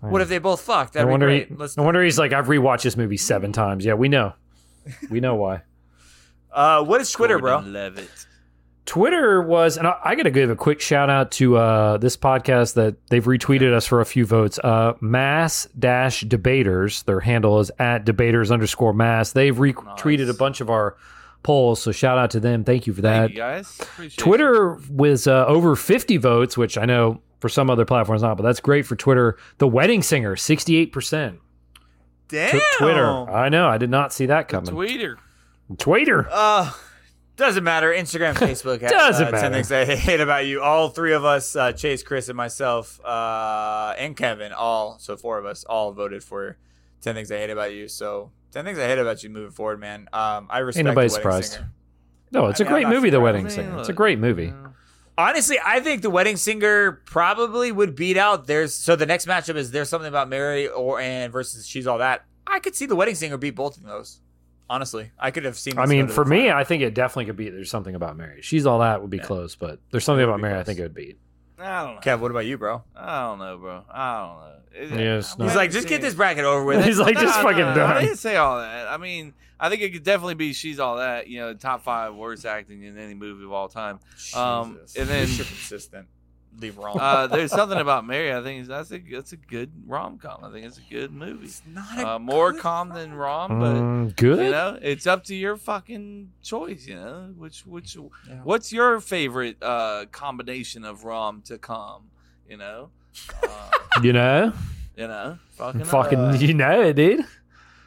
What 0.00 0.20
if 0.22 0.28
they 0.28 0.38
both 0.38 0.60
fucked? 0.60 0.94
no 0.94 0.98
That'd 1.00 1.08
be 1.08 1.10
wonder. 1.10 1.28
He, 1.30 1.38
great. 1.44 1.58
Let's, 1.58 1.76
no 1.76 1.82
wonder 1.82 2.02
he's 2.02 2.18
like, 2.18 2.32
I've 2.34 2.46
rewatched 2.46 2.82
this 2.82 2.96
movie 2.96 3.16
seven 3.16 3.52
times. 3.52 3.84
Yeah, 3.84 3.94
we 3.94 4.08
know. 4.08 4.34
We 5.10 5.20
know 5.20 5.34
why. 5.36 5.62
uh, 6.52 6.84
what 6.84 7.00
is 7.00 7.10
Twitter, 7.10 7.38
bro? 7.38 7.54
Gordon 7.56 7.72
Levitt. 7.72 8.10
Twitter 8.86 9.40
was, 9.40 9.78
and 9.78 9.86
I, 9.86 9.96
I 10.04 10.14
got 10.14 10.24
to 10.24 10.30
give 10.30 10.50
a 10.50 10.56
quick 10.56 10.80
shout 10.80 11.08
out 11.08 11.30
to 11.32 11.56
uh, 11.56 11.96
this 11.96 12.16
podcast 12.16 12.74
that 12.74 12.96
they've 13.08 13.24
retweeted 13.24 13.72
us 13.72 13.86
for 13.86 14.00
a 14.00 14.04
few 14.06 14.26
votes. 14.26 14.58
Uh, 14.58 14.92
mass 15.00 15.66
dash 15.78 16.20
debaters, 16.20 17.02
their 17.04 17.20
handle 17.20 17.60
is 17.60 17.70
at 17.78 18.04
debaters 18.04 18.50
underscore 18.50 18.92
mass. 18.92 19.32
They've 19.32 19.56
retweeted 19.56 20.28
a 20.28 20.34
bunch 20.34 20.60
of 20.60 20.68
our 20.68 20.96
polls, 21.42 21.80
so 21.80 21.92
shout 21.92 22.18
out 22.18 22.30
to 22.32 22.40
them. 22.40 22.62
Thank 22.64 22.86
you 22.86 22.92
for 22.92 23.02
that. 23.02 23.20
Thank 23.20 23.32
you 23.32 23.36
guys. 23.38 23.78
Appreciate 23.80 24.18
Twitter 24.22 24.78
was 24.90 25.26
uh, 25.26 25.46
over 25.46 25.76
50 25.76 26.18
votes, 26.18 26.58
which 26.58 26.76
I 26.76 26.84
know 26.84 27.22
for 27.40 27.48
some 27.48 27.70
other 27.70 27.84
platforms 27.86 28.22
not, 28.22 28.36
but 28.36 28.42
that's 28.42 28.60
great 28.60 28.84
for 28.86 28.96
Twitter. 28.96 29.38
The 29.58 29.68
Wedding 29.68 30.02
Singer, 30.02 30.36
68%. 30.36 31.38
Damn. 32.28 32.52
T- 32.52 32.60
Twitter. 32.78 33.06
I 33.06 33.48
know. 33.48 33.68
I 33.68 33.78
did 33.78 33.90
not 33.90 34.12
see 34.12 34.26
that 34.26 34.48
coming. 34.48 34.74
Tweeter. 34.74 35.16
Twitter. 35.78 36.26
Uh, 36.30 36.72
doesn't 37.36 37.64
matter. 37.64 37.92
Instagram, 37.92 38.34
Facebook. 38.34 38.80
Doesn't 38.80 39.28
uh, 39.28 39.30
matter. 39.30 39.42
Ten 39.42 39.52
things 39.52 39.72
I 39.72 39.84
hate 39.84 40.20
about 40.20 40.46
you. 40.46 40.62
All 40.62 40.88
three 40.88 41.12
of 41.12 41.24
us, 41.24 41.56
uh, 41.56 41.72
Chase, 41.72 42.02
Chris, 42.02 42.28
and 42.28 42.36
myself, 42.36 43.00
uh, 43.04 43.94
and 43.98 44.16
Kevin, 44.16 44.52
all 44.52 44.98
so 44.98 45.16
four 45.16 45.38
of 45.38 45.46
us, 45.46 45.64
all 45.64 45.92
voted 45.92 46.22
for 46.22 46.56
Ten 47.00 47.14
Things 47.14 47.30
I 47.30 47.36
Hate 47.38 47.50
About 47.50 47.72
You. 47.72 47.88
So 47.88 48.30
Ten 48.52 48.64
Things 48.64 48.78
I 48.78 48.86
Hate 48.86 48.98
About 48.98 49.22
You 49.22 49.30
moving 49.30 49.50
forward, 49.50 49.80
man. 49.80 50.08
Um, 50.12 50.46
I 50.50 50.58
respect. 50.58 50.80
Ain't 50.80 50.86
nobody 50.94 51.08
The 51.08 51.14
surprised. 51.14 51.52
Singer. 51.54 51.70
No, 52.30 52.46
it's 52.46 52.60
I 52.60 52.64
a 52.64 52.66
mean, 52.66 52.72
great 52.72 52.86
I'm 52.86 52.92
movie, 52.92 53.10
The 53.10 53.16
surprised. 53.16 53.22
Wedding 53.24 53.40
I 53.40 53.48
mean, 53.48 53.50
Singer. 53.54 53.78
It's 53.80 53.88
a 53.88 53.92
great 53.92 54.18
movie. 54.18 54.52
Honestly, 55.16 55.58
I 55.64 55.78
think 55.78 56.02
the 56.02 56.10
wedding 56.10 56.36
singer 56.36 56.90
probably 57.06 57.70
would 57.70 57.94
beat 57.94 58.16
out. 58.16 58.48
There's 58.48 58.74
so 58.74 58.96
the 58.96 59.06
next 59.06 59.26
matchup 59.26 59.54
is 59.54 59.70
there's 59.70 59.88
something 59.88 60.08
about 60.08 60.28
Mary 60.28 60.66
or 60.66 60.98
and 60.98 61.32
versus 61.32 61.64
she's 61.66 61.86
all 61.86 61.98
that. 61.98 62.24
I 62.46 62.58
could 62.58 62.74
see 62.74 62.86
the 62.86 62.96
wedding 62.96 63.14
singer 63.14 63.36
beat 63.36 63.54
both 63.54 63.76
of 63.76 63.84
those. 63.84 64.20
Honestly, 64.68 65.10
I 65.18 65.30
could 65.30 65.44
have 65.44 65.58
seen. 65.58 65.78
I 65.78 65.86
mean, 65.86 66.08
for 66.08 66.24
me. 66.24 66.50
I 66.50 66.64
think 66.64 66.82
it 66.82 66.94
definitely 66.94 67.26
could 67.26 67.36
beat. 67.36 67.50
There's 67.50 67.70
something 67.70 67.94
about 67.94 68.16
Mary. 68.16 68.40
She's 68.42 68.64
all 68.66 68.78
that 68.78 69.00
would 69.02 69.10
be 69.10 69.18
close, 69.18 69.56
but 69.56 69.78
there's 69.90 70.04
something 70.04 70.24
about 70.24 70.40
Mary. 70.40 70.58
I 70.58 70.62
think 70.64 70.78
it 70.78 70.82
would 70.82 70.94
beat. 70.94 71.18
I 71.58 71.84
don't 71.84 71.94
know. 71.96 72.00
Kev, 72.00 72.20
what 72.20 72.30
about 72.30 72.46
you, 72.46 72.58
bro? 72.58 72.82
I 72.96 73.22
don't 73.22 73.38
know, 73.38 73.58
bro. 73.58 73.84
I 73.90 74.20
don't 74.20 74.36
know. 74.38 74.50
It- 74.96 75.00
Yes, 75.00 75.38
no. 75.38 75.44
He's 75.44 75.54
like, 75.54 75.70
just 75.70 75.86
get 75.86 76.00
this 76.00 76.14
bracket 76.14 76.44
over 76.44 76.64
with. 76.64 76.84
He's 76.86 76.98
like, 76.98 77.14
just 77.16 77.36
No, 77.38 77.42
fucking 77.44 77.58
no, 77.60 77.68
no, 77.68 77.74
done. 77.76 77.96
I 77.96 78.00
didn't 78.00 78.16
say 78.16 78.36
all 78.36 78.58
that. 78.58 78.88
I 78.88 78.96
mean, 78.96 79.34
I 79.60 79.68
think 79.68 79.82
it 79.82 79.92
could 79.92 80.02
definitely 80.02 80.34
be 80.34 80.52
she's 80.52 80.80
all 80.80 80.96
that. 80.96 81.28
You 81.28 81.38
know, 81.40 81.54
top 81.54 81.84
five 81.84 82.14
worst 82.14 82.44
acting 82.44 82.82
in 82.82 82.98
any 82.98 83.14
movie 83.14 83.44
of 83.44 83.52
all 83.52 83.68
time. 83.68 84.00
Um, 84.34 84.80
and 84.98 85.08
then 85.08 85.28
You're 85.28 85.44
consistent. 85.46 86.08
Leave 86.60 86.78
wrong. 86.78 86.96
uh, 87.00 87.26
there's 87.26 87.50
something 87.50 87.78
about 87.78 88.06
Mary. 88.06 88.32
I 88.32 88.42
think 88.42 88.66
that's 88.68 88.92
a 88.92 88.98
that's 88.98 89.32
a 89.32 89.36
good 89.36 89.72
rom 89.86 90.18
com. 90.18 90.44
I 90.44 90.50
think 90.52 90.64
it's 90.66 90.78
a 90.78 90.88
good 90.92 91.12
movie. 91.12 91.50
not 91.66 91.98
a 91.98 92.08
uh, 92.10 92.18
more 92.18 92.52
good 92.52 92.60
calm 92.62 92.90
than 92.90 93.12
rom, 93.14 93.58
but 93.58 93.74
Mm, 93.74 94.16
good. 94.16 94.44
you 94.46 94.50
know, 94.52 94.78
it's 94.80 95.06
up 95.06 95.24
to 95.24 95.34
your 95.34 95.56
fucking 95.56 96.30
choice. 96.42 96.86
You 96.86 96.96
know, 96.96 97.34
which 97.36 97.66
which 97.66 97.96
what's 98.44 98.72
your 98.72 99.00
favorite 99.00 99.56
uh, 99.62 100.06
combination 100.12 100.84
of 100.84 101.04
rom 101.04 101.42
to 101.46 101.58
calm? 101.58 102.10
You 102.48 102.58
know, 102.58 102.90
uh, 103.42 103.70
You 104.02 104.12
know, 104.12 104.52
you 104.96 105.08
know, 105.08 105.38
fucking, 105.52 105.84
fucking, 105.84 106.18
uh, 106.18 106.32
you 106.34 106.54
know 106.54 106.82
it, 106.82 106.94
dude. 106.94 107.24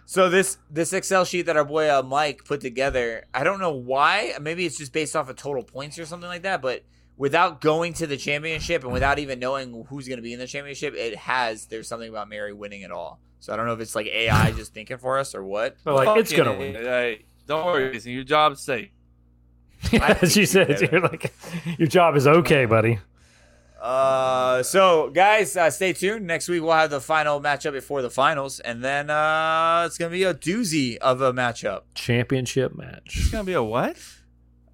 So 0.06 0.30
this 0.30 0.58
this 0.72 0.94
Excel 0.94 1.26
sheet 1.26 1.44
that 1.48 1.56
our 1.58 1.66
boy 1.66 1.90
uh, 1.90 2.02
Mike 2.02 2.44
put 2.46 2.62
together, 2.62 3.26
I 3.34 3.44
don't 3.44 3.60
know 3.60 3.72
why. 3.74 4.34
Maybe 4.42 4.66
it's 4.66 4.78
just 4.78 4.94
based 4.94 5.16
off 5.16 5.30
of 5.30 5.36
total 5.36 5.64
points 5.64 5.98
or 6.00 6.06
something 6.06 6.30
like 6.30 6.44
that. 6.44 6.62
But 6.62 6.84
without 7.18 7.62
going 7.62 7.94
to 7.94 8.08
the 8.08 8.18
championship 8.18 8.84
and 8.84 8.94
without 8.94 9.20
even 9.20 9.40
knowing 9.40 9.86
who's 9.90 10.08
going 10.08 10.18
to 10.18 10.24
be 10.24 10.34
in 10.34 10.40
the 10.40 10.48
championship, 10.48 10.94
it 10.96 11.16
has. 11.16 11.66
There's 11.66 11.88
something 11.88 12.10
about 12.10 12.30
Mary 12.30 12.54
winning 12.54 12.82
it 12.82 12.92
all. 12.92 13.20
So 13.40 13.54
I 13.54 13.56
don't 13.56 13.66
know 13.66 13.74
if 13.74 13.80
it's 13.80 13.96
like 13.96 14.08
AI 14.08 14.52
just 14.56 14.74
thinking 14.74 14.98
for 14.98 15.18
us 15.18 15.36
or 15.36 15.44
what. 15.44 15.78
But 15.84 15.96
like, 15.96 16.20
it's 16.20 16.32
fucking 16.32 16.46
gonna 16.46 16.58
win. 16.58 16.76
Hey, 16.76 17.26
don't 17.48 17.66
worry, 17.66 17.92
Jason, 17.92 18.12
your 18.12 18.24
job's 18.24 18.62
safe. 18.62 18.90
As 19.94 20.36
you 20.36 20.46
said, 20.46 20.82
you're 20.82 21.02
like, 21.02 21.34
your 21.78 21.88
job 21.88 22.16
is 22.16 22.26
okay, 22.26 22.66
buddy. 22.66 23.00
Uh, 23.80 24.64
so 24.64 25.12
guys, 25.12 25.56
uh, 25.56 25.70
stay 25.70 25.94
tuned. 25.94 26.26
Next 26.26 26.50
week 26.50 26.64
we'll 26.64 26.72
have 26.72 26.90
the 26.90 27.00
final 27.00 27.40
matchup 27.40 27.74
before 27.74 28.02
the 28.02 28.10
finals, 28.10 28.60
and 28.60 28.84
then 28.84 29.10
uh, 29.10 29.84
it's 29.86 29.98
gonna 29.98 30.12
be 30.12 30.24
a 30.24 30.34
doozy 30.34 30.98
of 30.98 31.22
a 31.22 31.32
matchup. 31.32 31.82
Championship 31.94 32.76
match. 32.76 33.18
It's 33.18 33.30
gonna 33.30 33.44
be 33.44 33.54
a 33.54 33.62
what? 33.62 33.98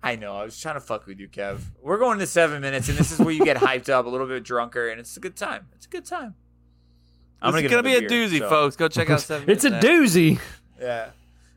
I 0.03 0.17
know. 0.17 0.35
I 0.35 0.43
was 0.43 0.59
trying 0.59 0.75
to 0.75 0.81
fuck 0.81 1.05
with 1.07 1.19
you, 1.19 1.29
Kev. 1.29 1.59
We're 1.81 1.97
going 1.97 2.19
to 2.19 2.27
seven 2.27 2.61
minutes, 2.61 2.89
and 2.89 2.97
this 2.97 3.11
is 3.11 3.19
where 3.19 3.31
you 3.33 3.43
get 3.45 3.55
hyped 3.67 3.87
up, 3.89 4.05
a 4.05 4.09
little 4.09 4.27
bit 4.27 4.43
drunker, 4.43 4.89
and 4.89 4.99
it's 4.99 5.15
a 5.15 5.19
good 5.21 5.35
time. 5.37 5.67
It's 5.75 5.85
a 5.85 5.89
good 5.89 6.05
time. 6.05 6.35
It's 7.41 7.61
get 7.61 7.71
gonna 7.71 7.83
be 7.83 7.95
a 7.95 7.99
beer, 8.01 8.09
doozy, 8.09 8.39
so- 8.39 8.49
folks. 8.49 8.75
Go 8.75 8.87
check 8.87 9.09
out 9.09 9.19
seven. 9.21 9.49
It's 9.49 9.65
a 9.65 9.69
Minutes 9.69 9.85
doozy. 10.15 10.39
Yeah. 10.79 11.09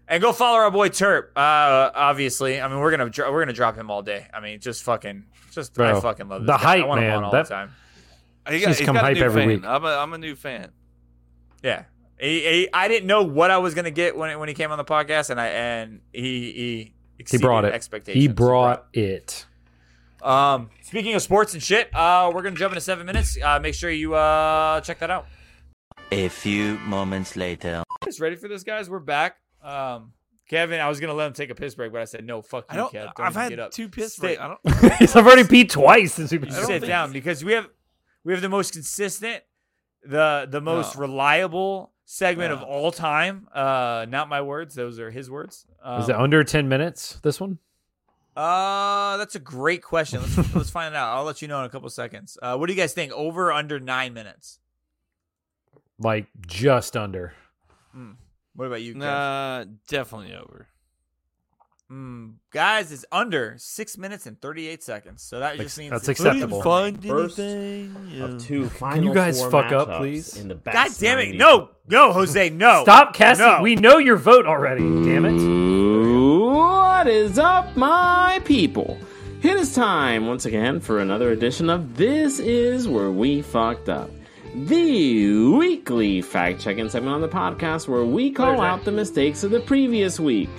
And 0.09 0.23
go 0.23 0.33
follow 0.33 0.59
our 0.59 0.71
boy 0.71 0.89
Turp. 0.89 1.29
Uh, 1.37 1.91
obviously, 1.95 2.61
I 2.61 2.69
mean 2.69 2.79
we're 2.79 2.91
gonna 2.93 3.11
dro- 3.11 3.33
we're 3.33 3.41
gonna 3.43 3.53
drop 3.53 3.77
him 3.77 3.91
all 3.91 4.03
day. 4.03 4.27
I 4.33 4.41
mean, 4.41 4.61
just 4.61 4.83
fucking, 4.85 5.25
just 5.53 5.75
Bro, 5.75 5.97
I 5.97 6.01
fucking 6.01 6.29
love 6.29 6.43
this 6.43 6.47
the 6.47 6.53
guy. 6.59 6.63
I 6.75 6.79
hype, 6.79 6.87
want 6.89 7.01
him 7.01 7.07
man. 7.09 7.17
on 7.19 7.25
all 7.25 7.31
That- 7.33 7.47
the 7.49 7.55
time. 7.55 7.71
He 8.49 8.65
He's 8.65 8.81
come 8.81 8.97
a 8.97 9.01
hype 9.01 9.17
new 9.17 9.23
every 9.25 9.43
fan. 9.43 9.49
week. 9.49 9.65
I'm 9.65 9.85
a, 9.85 9.89
I'm 9.89 10.13
a 10.13 10.19
new 10.19 10.37
fan. 10.37 10.71
Yeah. 11.63 11.85
He, 12.21 12.41
he, 12.41 12.69
I 12.73 12.87
didn't 12.89 13.07
know 13.09 13.23
what 13.25 13.51
I 13.51 13.59
was 13.59 13.75
gonna 13.75 13.91
get 13.93 14.17
when 14.17 14.37
when 14.39 14.49
he 14.49 14.55
came 14.55 14.71
on 14.73 14.79
the 14.79 14.85
podcast, 14.85 15.31
and 15.31 15.41
I 15.41 15.47
and 15.49 16.01
he 16.13 16.53
he 16.53 16.95
He 17.29 17.39
brought 17.39 17.65
it. 17.65 17.73
expectations. 17.75 18.23
He 18.23 18.29
brought 18.29 18.87
it. 18.93 19.47
Um, 20.23 20.71
speaking 20.83 21.15
of 21.15 21.23
sports 21.23 21.55
and 21.55 21.63
shit, 21.63 21.95
uh, 21.95 22.31
we're 22.35 22.43
gonna 22.43 22.57
jump 22.57 22.73
into 22.73 22.81
seven 22.81 23.07
minutes. 23.07 23.39
Uh, 23.43 23.59
make 23.61 23.75
sure 23.75 23.91
you 23.91 24.15
uh 24.15 24.81
check 24.81 24.99
that 25.01 25.11
out. 25.11 25.27
A 26.13 26.29
few 26.29 26.79
moments 26.79 27.37
later. 27.37 27.83
Guys, 28.05 28.21
ready 28.21 28.37
for 28.37 28.49
this, 28.49 28.63
guys? 28.63 28.89
We're 28.91 28.99
back. 29.01 29.37
Um, 29.63 30.13
Kevin, 30.49 30.81
I 30.81 30.89
was 30.89 31.01
gonna 31.01 31.15
let 31.15 31.27
him 31.27 31.33
take 31.33 31.51
a 31.51 31.55
piss 31.55 31.75
break, 31.75 31.93
but 31.93 32.01
I 32.01 32.05
said 32.05 32.25
no. 32.25 32.43
Fuck 32.43 32.67
you, 32.73 32.89
Kevin. 32.93 33.11
don't. 33.17 33.27
I've 33.27 33.35
had 33.35 33.51
get 33.51 33.59
up. 33.61 33.71
two 33.73 33.89
piss 33.89 34.17
breaks. 34.19 34.41
I 34.41 34.49
don't. 34.49 34.61
I've 35.17 35.27
already 35.27 35.43
peed 35.45 35.71
twice 35.71 36.15
since 36.15 36.31
we've 36.33 36.41
been. 36.41 36.51
You 36.51 36.57
I 36.57 36.61
don't 36.61 36.67
sit 36.69 36.87
down 36.87 37.13
because 37.13 37.45
we 37.45 37.53
have 37.53 37.69
we 38.25 38.33
have 38.33 38.43
the 38.43 38.49
most 38.49 38.73
consistent, 38.73 39.43
the 40.05 40.47
the 40.51 40.61
most 40.61 40.95
No. 40.97 41.01
reliable 41.03 41.93
segment 42.07 42.53
of 42.53 42.63
all 42.63 42.91
time. 42.91 43.49
Uh, 43.53 44.07
not 44.09 44.31
my 44.31 44.41
words; 44.41 44.75
those 44.75 44.99
are 44.99 45.11
his 45.11 45.31
words. 45.31 45.67
Um, 45.83 46.01
Is 46.01 46.09
it 46.09 46.17
under 46.17 46.43
ten 46.43 46.69
minutes? 46.69 47.21
This 47.23 47.39
one? 47.39 47.59
Uh, 48.35 49.17
that's 49.19 49.35
a 49.35 49.39
great 49.41 49.83
question. 49.83 50.21
Let's 50.23 50.55
let's 50.55 50.71
find 50.71 50.95
out. 50.95 51.17
I'll 51.17 51.25
let 51.25 51.43
you 51.43 51.49
know 51.49 51.61
in 51.61 51.67
a 51.67 51.69
couple 51.69 51.91
seconds. 51.91 52.39
Uh, 52.41 52.57
what 52.57 52.67
do 52.67 52.73
you 52.73 52.79
guys 52.79 52.95
think? 52.95 53.13
Over 53.13 53.53
under 53.53 53.79
nine 53.79 54.15
minutes? 54.15 54.61
Like 55.99 56.27
just 56.47 56.97
under. 56.97 57.35
What 58.55 58.67
about 58.67 58.83
you, 58.83 58.95
Kev? 58.95 58.99
Nah, 58.99 59.65
definitely 59.89 60.35
over. 60.35 60.67
Mm, 61.91 62.35
guys, 62.51 62.91
it's 62.91 63.05
under 63.13 63.55
six 63.59 63.97
minutes 63.97 64.27
and 64.27 64.41
thirty-eight 64.41 64.83
seconds. 64.83 65.23
So 65.23 65.39
that 65.39 65.57
just 65.57 65.79
means 65.79 65.93
that's 65.93 66.09
it's- 66.09 66.19
acceptable. 66.19 66.61
Find 66.61 67.01
First 67.05 67.39
anything? 67.39 68.21
of 68.21 68.43
two 68.45 68.63
Can 68.63 68.71
final 68.71 69.05
you 69.05 69.15
guys 69.15 69.41
four 69.41 69.51
fuck 69.53 69.71
up, 69.71 69.99
please? 69.99 70.37
In 70.37 70.49
the 70.49 70.57
God 70.57 70.89
damn 70.99 71.21
it! 71.21 71.35
90s. 71.35 71.39
No, 71.39 71.71
no, 71.89 72.13
Jose, 72.13 72.51
no. 72.51 72.83
Stop 72.83 73.15
casting. 73.15 73.47
No. 73.47 73.63
We 73.63 73.77
know 73.77 73.99
your 73.99 74.17
vote 74.17 74.47
already. 74.47 74.83
Damn 74.83 75.27
it. 75.27 76.47
What 76.51 77.07
is 77.07 77.39
up, 77.39 77.77
my 77.77 78.41
people? 78.45 78.99
It 79.43 79.57
is 79.57 79.73
time 79.73 80.27
once 80.27 80.45
again 80.45 80.81
for 80.81 80.99
another 80.99 81.31
edition 81.31 81.71
of 81.71 81.97
This 81.97 82.41
Is 82.41 82.89
Where 82.89 83.13
We 83.13 83.43
Fucked 83.43 83.89
Up, 83.89 84.11
the 84.55 85.51
weekly 85.57 86.21
fact 86.21 86.59
checking 86.61 86.89
segment 86.89 87.15
on 87.15 87.21
the 87.21 87.29
podcast 87.29 87.87
where 87.87 88.05
we 88.05 88.33
call 88.33 88.61
out 88.61 88.85
the 88.85 88.91
mistakes 88.91 89.45
of 89.45 89.53
the 89.53 89.61
previous 89.61 90.19
week. 90.19 90.51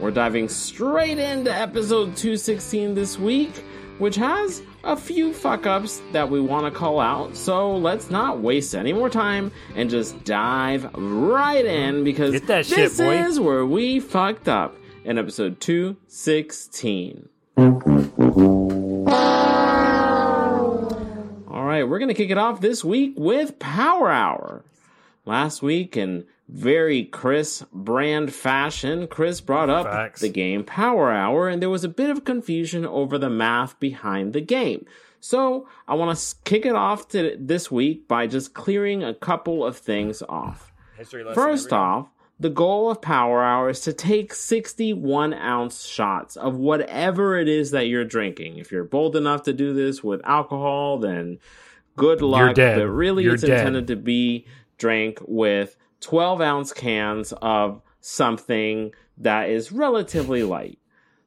We're 0.00 0.10
diving 0.10 0.48
straight 0.48 1.18
into 1.18 1.54
episode 1.54 2.16
216 2.16 2.94
this 2.94 3.18
week, 3.18 3.54
which 3.98 4.16
has 4.16 4.62
a 4.82 4.96
few 4.96 5.32
fuck 5.32 5.66
ups 5.66 6.02
that 6.12 6.28
we 6.28 6.40
want 6.40 6.66
to 6.66 6.72
call 6.76 6.98
out. 6.98 7.36
So 7.36 7.76
let's 7.76 8.10
not 8.10 8.40
waste 8.40 8.74
any 8.74 8.92
more 8.92 9.08
time 9.08 9.52
and 9.76 9.88
just 9.88 10.24
dive 10.24 10.92
right 10.94 11.64
in 11.64 12.02
because 12.02 12.32
shit, 12.32 12.46
this 12.46 12.98
boy. 12.98 13.18
is 13.18 13.38
where 13.38 13.64
we 13.64 14.00
fucked 14.00 14.48
up 14.48 14.76
in 15.04 15.16
episode 15.16 15.60
216. 15.60 17.28
All 17.56 17.64
right, 21.64 21.84
we're 21.84 21.98
going 21.98 22.08
to 22.08 22.14
kick 22.14 22.30
it 22.30 22.38
off 22.38 22.60
this 22.60 22.84
week 22.84 23.14
with 23.16 23.60
Power 23.60 24.10
Hour. 24.10 24.64
Last 25.24 25.62
week, 25.62 25.96
in 25.96 26.26
very 26.48 27.04
Chris 27.04 27.64
brand 27.72 28.32
fashion, 28.32 29.06
Chris 29.06 29.40
brought 29.40 29.70
up 29.70 29.86
Facts. 29.86 30.20
the 30.20 30.28
game 30.28 30.64
Power 30.64 31.10
Hour, 31.10 31.48
and 31.48 31.60
there 31.62 31.70
was 31.70 31.84
a 31.84 31.88
bit 31.88 32.10
of 32.10 32.24
confusion 32.24 32.84
over 32.84 33.18
the 33.18 33.30
math 33.30 33.78
behind 33.80 34.32
the 34.32 34.40
game. 34.40 34.86
So, 35.20 35.66
I 35.88 35.94
want 35.94 36.18
to 36.18 36.36
kick 36.44 36.66
it 36.66 36.74
off 36.74 37.08
to 37.08 37.34
this 37.40 37.70
week 37.70 38.06
by 38.06 38.26
just 38.26 38.52
clearing 38.52 39.02
a 39.02 39.14
couple 39.14 39.64
of 39.64 39.78
things 39.78 40.22
off. 40.28 40.70
First 41.34 41.72
off, 41.72 42.08
the 42.38 42.50
goal 42.50 42.90
of 42.90 43.00
Power 43.00 43.42
Hour 43.42 43.70
is 43.70 43.80
to 43.80 43.92
take 43.94 44.34
61 44.34 45.32
ounce 45.32 45.86
shots 45.86 46.36
of 46.36 46.56
whatever 46.56 47.38
it 47.38 47.48
is 47.48 47.70
that 47.70 47.86
you're 47.86 48.04
drinking. 48.04 48.58
If 48.58 48.70
you're 48.70 48.84
bold 48.84 49.16
enough 49.16 49.44
to 49.44 49.52
do 49.54 49.72
this 49.72 50.04
with 50.04 50.20
alcohol, 50.24 50.98
then 50.98 51.38
good 51.96 52.20
luck. 52.20 52.56
But 52.56 52.88
really, 52.88 53.24
You're 53.24 53.34
it's 53.34 53.44
dead. 53.44 53.60
intended 53.60 53.86
to 53.86 53.96
be 53.96 54.46
drank 54.76 55.20
with 55.26 55.76
12 56.04 56.40
ounce 56.42 56.72
cans 56.72 57.32
of 57.40 57.80
something 58.00 58.92
that 59.16 59.48
is 59.48 59.72
relatively 59.72 60.42
light. 60.42 60.78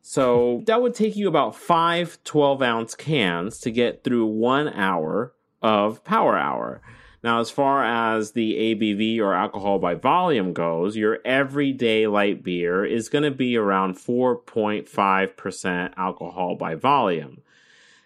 So 0.03 0.63
that 0.67 0.81
would 0.81 0.93
take 0.93 1.15
you 1.15 1.27
about 1.27 1.55
five 1.55 2.19
12 2.23 2.61
ounce 2.61 2.95
cans 2.95 3.59
to 3.61 3.71
get 3.71 4.03
through 4.03 4.27
one 4.27 4.69
hour 4.69 5.33
of 5.61 6.03
Power 6.03 6.37
Hour. 6.37 6.81
Now, 7.23 7.39
as 7.39 7.49
far 7.49 7.83
as 7.83 8.33
the 8.33 8.53
ABV 8.53 9.19
or 9.19 9.33
alcohol 9.33 9.79
by 9.79 9.95
volume 9.95 10.53
goes, 10.53 10.95
your 10.95 11.17
everyday 11.25 12.05
light 12.05 12.43
beer 12.43 12.85
is 12.85 13.09
going 13.09 13.23
to 13.23 13.31
be 13.31 13.57
around 13.57 13.95
4.5% 13.95 15.93
alcohol 15.97 16.55
by 16.55 16.75
volume. 16.75 17.41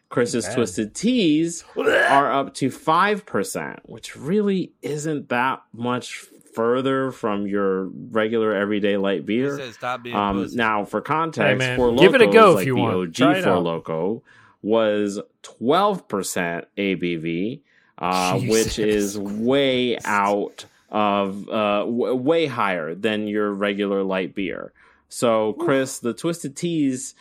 Chris's. 0.08 0.48
Twisted 0.48 0.96
Teas 0.96 1.64
are 1.78 2.32
up 2.32 2.54
to 2.56 2.70
5%, 2.70 3.80
which 3.84 4.16
really 4.16 4.74
isn't 4.82 5.30
that 5.30 5.64
much 5.74 6.26
further 6.54 7.12
from 7.12 7.48
your 7.48 7.86
regular 7.86 8.54
everyday 8.54 8.98
light 8.98 9.26
beer. 9.26 9.58
said 9.58 9.74
stop 9.74 10.04
being 10.04 10.16
Um, 10.16 10.48
now, 10.54 10.86
for 10.86 11.02
context, 11.02 11.66
Hey, 11.66 11.76
for 11.76 11.96
give 11.96 12.16
it 12.16 12.22
a 12.22 12.28
Lokos, 12.28 12.34
go 12.34 12.50
if 12.52 12.56
like 12.56 12.66
you 12.68 12.76
the 12.76 12.82
want. 12.82 12.96
OG 12.96 13.14
Try 13.14 13.38
it 13.38 13.44
for. 13.44 13.50
Loko 13.50 14.22
was 14.62 15.20
12% 15.44 16.66
ABV, 16.78 17.62
uh, 17.98 18.40
which 18.40 18.80
is 18.80 19.18
way 19.18 19.98
out 20.06 20.66
of 20.90 21.48
uh, 21.50 21.80
w- 21.86 22.16
way 22.16 22.46
higher 22.48 22.94
than 22.96 23.28
your 23.28 23.52
regular 23.52 24.04
light 24.04 24.36
beer. 24.36 24.74
So, 25.10 25.54
Chris, 25.54 26.00
the 26.00 26.14
Twisted 26.14 26.56
Teas 26.56 27.16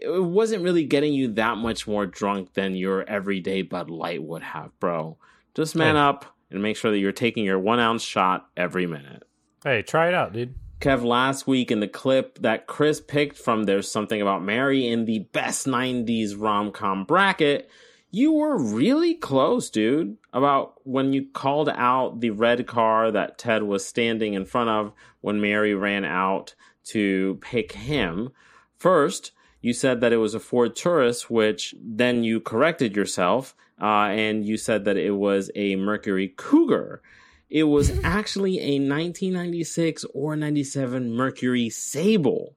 it 0.00 0.22
wasn't 0.24 0.62
really 0.62 0.84
getting 0.84 1.12
you 1.12 1.28
that 1.34 1.58
much 1.58 1.86
more 1.86 2.06
drunk 2.06 2.54
than 2.54 2.74
your 2.74 3.02
everyday 3.08 3.60
Bud 3.62 3.90
Light 3.90 4.22
would 4.22 4.42
have, 4.42 4.70
bro. 4.80 5.18
Just 5.54 5.76
man 5.76 5.96
Hey. 5.96 6.00
up 6.00 6.31
and 6.52 6.62
make 6.62 6.76
sure 6.76 6.90
that 6.90 6.98
you're 6.98 7.12
taking 7.12 7.44
your 7.44 7.58
one 7.58 7.80
ounce 7.80 8.02
shot 8.02 8.48
every 8.56 8.86
minute. 8.86 9.24
Hey, 9.64 9.82
try 9.82 10.08
it 10.08 10.14
out, 10.14 10.32
dude. 10.32 10.54
Kev, 10.80 11.04
last 11.04 11.46
week 11.46 11.70
in 11.70 11.78
the 11.78 11.86
clip 11.86 12.40
that 12.40 12.66
Chris 12.66 13.00
picked 13.00 13.38
from 13.38 13.64
There's 13.64 13.90
Something 13.90 14.20
About 14.20 14.42
Mary 14.42 14.88
in 14.88 15.04
the 15.04 15.20
best 15.20 15.66
90s 15.66 16.34
rom 16.36 16.72
com 16.72 17.04
bracket, 17.04 17.70
you 18.10 18.32
were 18.32 18.58
really 18.58 19.14
close, 19.14 19.70
dude, 19.70 20.18
about 20.32 20.74
when 20.84 21.12
you 21.12 21.26
called 21.32 21.68
out 21.68 22.20
the 22.20 22.30
red 22.30 22.66
car 22.66 23.12
that 23.12 23.38
Ted 23.38 23.62
was 23.62 23.86
standing 23.86 24.34
in 24.34 24.44
front 24.44 24.70
of 24.70 24.92
when 25.20 25.40
Mary 25.40 25.72
ran 25.74 26.04
out 26.04 26.54
to 26.86 27.38
pick 27.40 27.72
him. 27.72 28.30
First, 28.76 29.30
you 29.60 29.72
said 29.72 30.00
that 30.00 30.12
it 30.12 30.16
was 30.16 30.34
a 30.34 30.40
Ford 30.40 30.74
Taurus, 30.74 31.30
which 31.30 31.74
then 31.80 32.24
you 32.24 32.40
corrected 32.40 32.96
yourself 32.96 33.54
uh, 33.82 34.06
and 34.10 34.46
you 34.46 34.56
said 34.56 34.84
that 34.84 34.96
it 34.96 35.10
was 35.10 35.50
a 35.56 35.76
Mercury 35.76 36.28
Cougar. 36.36 37.02
It 37.50 37.64
was 37.64 37.90
actually 38.04 38.58
a 38.60 38.78
1996 38.78 40.04
or 40.14 40.36
97 40.36 41.12
Mercury 41.12 41.68
Sable. 41.68 42.56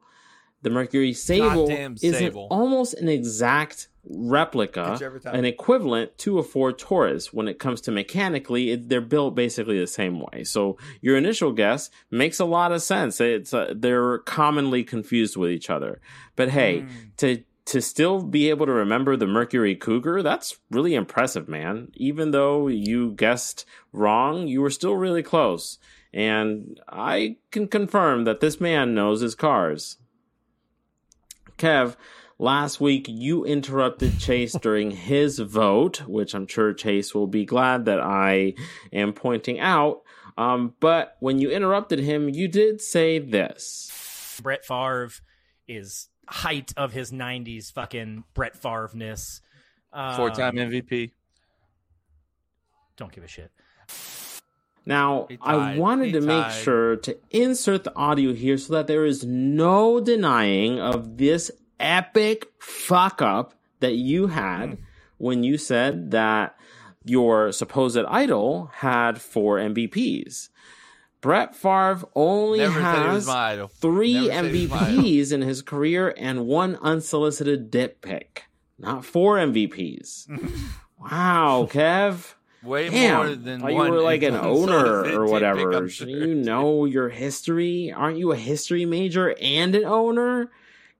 The 0.62 0.70
Mercury 0.70 1.14
Sable 1.14 1.68
Goddamn 1.68 1.96
is 2.02 2.20
an- 2.22 2.34
almost 2.34 2.94
an 2.96 3.08
exact 3.10 3.88
replica, 4.08 4.86
Gets 4.90 5.02
you 5.02 5.08
every 5.08 5.20
time. 5.20 5.36
an 5.36 5.46
equivalent 5.46 6.18
to 6.20 6.40
a 6.40 6.44
Ford 6.44 6.78
Taurus. 6.80 7.34
When 7.34 7.48
it 7.48 7.60
comes 7.60 7.82
to 7.82 7.92
mechanically, 7.92 8.72
it, 8.72 8.90
they're 8.90 9.02
built 9.02 9.36
basically 9.36 9.80
the 9.80 9.88
same 9.88 10.20
way. 10.20 10.44
So 10.44 10.78
your 11.02 11.18
initial 11.18 11.52
guess 11.52 11.90
makes 12.12 12.40
a 12.40 12.46
lot 12.46 12.72
of 12.72 12.82
sense. 12.82 13.20
It's 13.22 13.54
uh, 13.54 13.74
they're 13.76 14.20
commonly 14.20 14.84
confused 14.84 15.38
with 15.38 15.52
each 15.52 15.70
other. 15.70 16.02
But 16.36 16.50
hey, 16.50 16.82
Hmm. 16.82 16.88
to 17.18 17.44
to 17.66 17.82
still 17.82 18.22
be 18.22 18.50
able 18.50 18.68
to 18.68 18.72
remember 18.72 19.18
the 19.18 19.26
Mercury 19.26 19.76
Cougar, 19.76 20.22
that's 20.22 20.60
really 20.70 20.94
impressive, 20.94 21.50
man. 21.50 21.92
Even 21.96 22.32
though 22.32 22.68
you 22.68 23.12
guessed 23.12 23.66
wrong, 23.92 24.48
you 24.48 24.62
were 24.62 24.70
still 24.70 24.96
really 24.96 25.24
close. 25.24 25.80
And 26.14 26.80
I 26.88 27.38
can 27.52 27.68
confirm 27.68 28.24
that 28.26 28.40
this 28.40 28.62
man 28.62 28.94
knows 28.94 29.22
his 29.22 29.36
cars. 29.36 29.98
Kev, 31.58 31.96
last 32.38 32.80
week 32.80 33.08
you 33.10 33.44
interrupted 33.44 34.20
Chase 34.20 34.54
during 34.54 34.92
his 34.92 35.40
vote, 35.40 36.08
which 36.08 36.36
I'm 36.36 36.48
sure 36.48 36.72
Chase 36.74 37.16
will 37.16 37.28
be 37.28 37.46
glad 37.46 37.86
that 37.86 38.00
I 38.00 38.54
am 38.94 39.14
pointing 39.14 39.60
out. 39.60 40.04
Um, 40.38 40.76
but 40.80 41.16
when 41.20 41.40
you 41.40 41.50
interrupted 41.50 42.00
him, 42.00 42.30
you 42.30 42.48
did 42.48 42.82
say 42.82 43.20
this. 43.20 44.40
Brett 44.44 44.66
Favre 44.66 45.12
is 45.68 46.10
height 46.28 46.74
of 46.78 46.92
his 46.94 47.12
90s 47.12 47.72
fucking 47.72 48.24
Brett 48.34 48.56
Favre 48.56 48.90
ness. 48.94 49.42
Um, 49.94 50.16
Four 50.18 50.30
time 50.32 50.56
MVP. 50.56 51.12
Don't 52.98 53.12
give 53.12 53.24
a 53.24 53.28
shit. 53.28 53.52
Now, 54.86 55.28
I 55.42 55.78
wanted 55.78 56.08
He 56.08 56.12
to 56.14 56.22
make 56.22 56.52
sure 56.52 56.96
to 56.98 57.18
insert 57.32 57.84
the 57.86 57.96
audio 57.96 58.34
here 58.34 58.58
so 58.58 58.74
that 58.74 58.86
there 58.88 59.06
is 59.06 59.24
no 59.26 60.00
denying 60.00 60.80
of 60.80 61.18
this 61.18 61.50
epic 61.80 62.46
fuck 62.60 63.22
up 63.22 63.56
that 63.80 63.96
you 63.96 64.28
had 64.28 64.70
Hmm. 64.70 64.76
when 65.18 65.44
you 65.44 65.58
said 65.58 66.12
that 66.12 66.56
your 67.04 67.52
supposed 67.52 67.98
idol 68.08 68.68
had 68.76 69.20
four 69.20 69.58
MVPs. 69.60 70.50
Brett 71.26 71.56
Favre 71.56 72.08
only 72.14 72.60
Never 72.60 72.80
said 72.80 73.02
he 73.02 73.16
was 73.16 73.28
has 73.28 73.70
three 73.82 74.14
Never 74.14 74.28
said 74.28 74.54
he 74.54 74.62
was 74.62 74.70
my 74.70 74.78
idol. 74.78 75.02
MVPs 75.02 75.32
in 75.32 75.42
his 75.42 75.64
career 75.64 76.14
and 76.16 76.46
one 76.46 76.76
unsolicited 76.84 77.72
dip 77.72 78.00
pick, 78.04 78.44
not 78.78 79.04
four 79.04 79.38
MVPs. 79.38 80.30
wow, 81.00 81.68
Kev. 81.72 82.36
Way 82.62 82.90
Damn, 82.90 83.16
more 83.16 83.36
than 83.36 83.68
you 83.68 83.76
were 83.76 84.02
like 84.02 84.22
an 84.22 84.36
owner 84.36 85.20
or 85.20 85.26
whatever. 85.26 85.88
You 85.88 86.36
know 86.36 86.86
your 86.86 87.10
history? 87.10 87.92
Aren't 87.92 88.20
you 88.20 88.32
a 88.32 88.36
history 88.36 88.86
major 88.86 89.36
and 89.42 89.74
an 89.74 89.86
owner? 89.86 90.52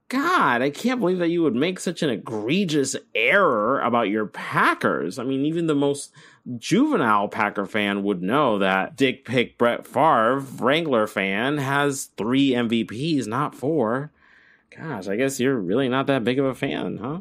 God, 0.08 0.62
I 0.62 0.70
can't 0.70 1.00
believe 1.00 1.18
that 1.18 1.30
you 1.30 1.42
would 1.42 1.56
make 1.56 1.80
such 1.80 2.02
an 2.02 2.10
egregious 2.10 2.94
error 3.14 3.80
about 3.80 4.08
your 4.08 4.26
Packers. 4.26 5.18
I 5.18 5.24
mean, 5.24 5.44
even 5.44 5.66
the 5.66 5.74
most 5.74 6.12
juvenile 6.58 7.26
Packer 7.26 7.66
fan 7.66 8.04
would 8.04 8.22
know 8.22 8.58
that 8.58 8.96
Dick 8.96 9.24
Pick 9.24 9.58
Brett 9.58 9.84
Favre, 9.84 10.38
Wrangler 10.38 11.08
fan, 11.08 11.58
has 11.58 12.10
three 12.16 12.50
MVPs, 12.50 13.26
not 13.26 13.56
four. 13.56 14.12
Gosh, 14.76 15.08
I 15.08 15.16
guess 15.16 15.40
you're 15.40 15.58
really 15.58 15.88
not 15.88 16.06
that 16.06 16.22
big 16.22 16.38
of 16.38 16.44
a 16.44 16.54
fan, 16.54 16.98
huh? 16.98 17.20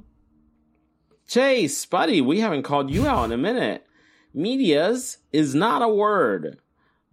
Chase, 1.27 1.87
buddy, 1.87 2.21
we 2.21 2.41
haven't 2.41 2.63
called 2.63 2.91
you 2.91 3.07
out 3.07 3.25
in 3.25 3.31
a 3.31 3.37
minute. 3.37 3.83
Medias 4.31 5.17
is 5.33 5.55
not 5.55 5.81
a 5.81 5.89
word. 5.89 6.59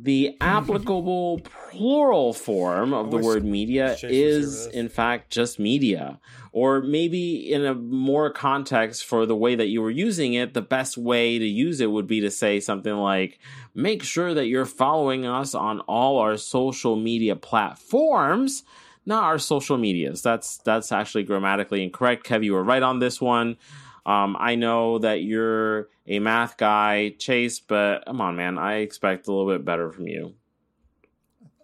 The 0.03 0.37
applicable 0.41 1.41
plural 1.71 2.33
form 2.33 2.93
of 2.93 3.13
the 3.13 3.19
word 3.19 3.45
media 3.45 3.95
Chase 3.95 4.03
was 4.03 4.11
here 4.11 4.39
is, 4.39 4.67
in 4.67 4.89
fact, 4.89 5.31
just 5.31 5.61
media. 5.61 6.19
Or 6.51 6.83
maybe 6.83 7.53
in 7.53 7.65
a 7.65 7.75
more 7.75 8.31
context 8.31 9.05
for 9.05 9.27
the 9.27 9.37
way 9.37 9.55
that 9.55 9.69
you 9.69 9.81
were 9.81 9.91
using 9.91 10.35
it, 10.35 10.55
the 10.55 10.61
best 10.61 10.99
way 10.99 11.39
to 11.39 11.47
use 11.47 11.81
it 11.81 11.91
would 11.91 12.09
be 12.09 12.21
to 12.21 12.31
say 12.33 12.59
something 12.59 12.95
like, 12.95 13.39
make 13.75 14.03
sure 14.03 14.35
that 14.35 14.47
you're 14.47 14.67
following 14.67 15.25
us 15.25 15.55
on 15.55 15.81
all 15.81 16.19
our 16.19 16.37
social 16.37 16.97
media 16.97 17.37
platforms, 17.37 18.65
not 19.07 19.23
our 19.23 19.39
social 19.39 19.79
medias. 19.79 20.21
That's 20.21 20.59
that's 20.59 20.91
actually 20.91 21.23
grammatically 21.23 21.83
incorrect. 21.83 22.27
Kev, 22.27 22.45
you 22.45 22.55
were 22.55 22.65
right 22.65 22.83
on 22.83 22.99
this 22.99 23.21
one. 23.21 23.57
Um, 24.05 24.37
I 24.39 24.57
know 24.57 24.99
that 24.99 25.23
you're 25.23 25.89
a 26.07 26.19
math 26.19 26.57
guy, 26.57 27.11
Chase, 27.19 27.61
but 27.61 28.05
come 28.07 28.21
on, 28.21 28.37
man. 28.37 28.59
I 28.59 28.77
expect 28.77 29.29
a 29.29 29.33
little 29.33 29.51
bit 29.51 29.65
better 29.65 29.91
from 29.91 30.09
you. 30.09 30.35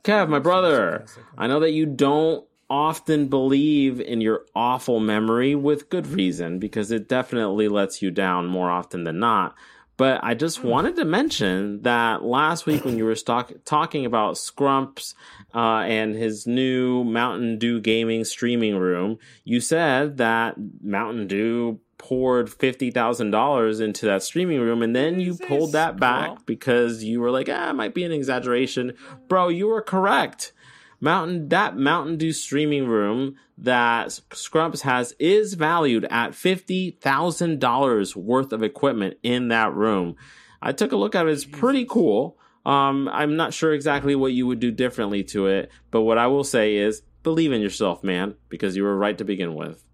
Kev, 0.05 0.29
my 0.29 0.39
brother, 0.39 1.07
I 1.37 1.49
know 1.49 1.61
that 1.61 1.73
you 1.73 1.85
don't 1.85 2.45
often 2.71 3.29
believe 3.29 4.01
in 4.01 4.21
your 4.21 4.45
awful 4.55 5.01
memory 5.01 5.55
with 5.55 5.91
good 5.91 6.07
reason 6.07 6.59
because 6.59 6.91
it 6.91 7.09
definitely 7.09 7.69
lets 7.69 8.03
you 8.03 8.11
down 8.11 8.47
more 8.47 8.71
often 8.71 9.05
than 9.05 9.19
not. 9.19 9.55
But 9.97 10.21
I 10.23 10.35
just 10.35 10.63
wanted 10.63 10.95
to 10.97 11.05
mention 11.05 11.83
that 11.83 12.23
last 12.23 12.67
week 12.67 12.85
when 12.85 12.97
you 12.97 13.05
were 13.05 13.17
stock- 13.17 13.53
talking 13.65 14.07
about 14.07 14.37
Scrumps 14.37 15.15
uh, 15.53 15.81
and 15.81 16.15
his 16.15 16.47
new 16.47 17.03
Mountain 17.03 17.59
Dew 17.59 17.81
gaming 17.81 18.25
streaming 18.25 18.77
room, 18.77 19.19
you 19.43 19.61
said 19.61 20.19
that 20.19 20.55
Mountain 20.81 21.27
Dew 21.27 21.81
poured 21.99 22.51
fifty 22.51 22.91
thousand 22.91 23.31
dollars 23.31 23.81
into 23.81 24.07
that 24.07 24.23
streaming 24.23 24.61
room, 24.61 24.83
and 24.83 24.95
then 24.95 25.21
you 25.21 25.37
pulled 25.37 25.73
that 25.73 25.99
back 25.99 26.47
because 26.47 27.05
you 27.05 27.21
were 27.21 27.31
like, 27.31 27.49
"Ah, 27.51 27.71
it 27.71 27.75
might 27.75 27.95
be 27.95 28.05
an 28.05 28.13
exaggeration." 28.13 28.95
Bro, 29.29 29.49
you 29.49 29.67
were 29.67 29.83
correct. 29.83 30.53
Mountain 31.01 31.49
that 31.51 31.77
Mountain 31.77 32.17
Dew 32.17 32.33
streaming 32.33 32.87
room 32.87 33.37
that 33.57 34.09
Scrumps 34.31 34.81
has 34.83 35.15
is 35.19 35.55
valued 35.55 36.07
at 36.11 36.35
fifty 36.35 36.93
thousand 36.93 37.61
dollars 37.61 38.17
worth 38.17 38.53
of 38.53 38.63
equipment 38.63 39.19
in 39.23 39.49
that 39.49 39.75
room. 39.75 40.17
I 40.61 40.73
took 40.73 40.93
a 40.93 40.97
look 40.97 41.15
at 41.15 41.27
it; 41.27 41.33
it's 41.33 41.45
pretty 41.45 41.85
cool. 41.85 42.39
Um, 42.67 43.09
I'm 43.13 43.37
not 43.37 43.55
sure 43.55 43.73
exactly 43.73 44.15
what 44.15 44.33
you 44.33 44.47
would 44.47 44.61
do 44.61 44.71
differently 44.71 45.23
to 45.25 45.47
it, 45.47 45.71
but 45.91 46.03
what 46.03 46.19
I 46.19 46.27
will 46.27 46.45
say 46.45 46.77
is 46.77 47.03
believe 47.23 47.53
in 47.53 47.61
yourself, 47.61 48.03
man, 48.03 48.35
because 48.49 48.77
you 48.77 48.83
were 48.83 48.97
right 48.97 49.17
to 49.19 49.25
begin 49.25 49.55
with. 49.55 49.85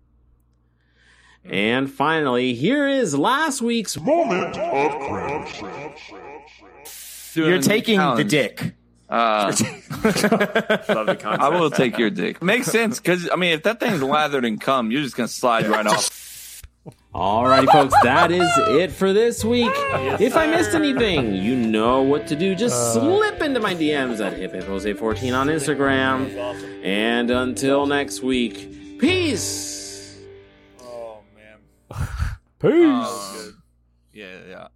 And 1.44 1.90
finally, 1.90 2.54
here 2.54 2.88
is 2.88 3.16
last 3.16 3.60
week's 3.60 4.00
moment 4.00 4.56
of 4.56 4.92
cringe. 5.08 5.62
You're 7.34 7.60
taking 7.60 7.98
the 7.98 8.24
dick. 8.24 8.74
Uh, 9.10 9.52
Love 9.58 11.06
the 11.06 11.18
concept. 11.20 11.42
I 11.42 11.48
will 11.50 11.70
take 11.70 11.98
your 11.98 12.10
dick. 12.10 12.42
Makes 12.42 12.68
sense 12.68 12.98
because 12.98 13.28
I 13.30 13.36
mean, 13.36 13.52
if 13.52 13.62
that 13.64 13.78
thing's 13.78 14.02
lathered 14.02 14.44
in 14.44 14.58
cum, 14.58 14.90
you're 14.90 15.02
just 15.02 15.16
gonna 15.16 15.28
slide 15.28 15.66
right 15.66 15.86
off. 15.86 16.62
Alrighty, 17.14 17.70
folks, 17.70 17.94
that 18.02 18.32
is 18.32 18.48
it 18.70 18.90
for 18.90 19.12
this 19.12 19.44
week. 19.44 19.70
if 20.20 20.36
I 20.36 20.46
missed 20.48 20.74
anything, 20.74 21.34
you 21.34 21.54
know 21.54 22.02
what 22.02 22.26
to 22.28 22.36
do. 22.36 22.54
Just 22.56 22.92
slip 22.92 23.40
into 23.40 23.60
my 23.60 23.74
DMs 23.74 24.18
at 24.24 24.36
HipHipJose14 24.36 25.38
on 25.38 25.46
Instagram. 25.46 26.34
And 26.84 27.30
until 27.30 27.86
next 27.86 28.22
week, 28.22 28.98
peace. 28.98 29.83
Peace. 32.60 32.70
Oh, 32.72 33.42
good. 33.44 33.54
Yeah, 34.12 34.36
yeah. 34.48 34.68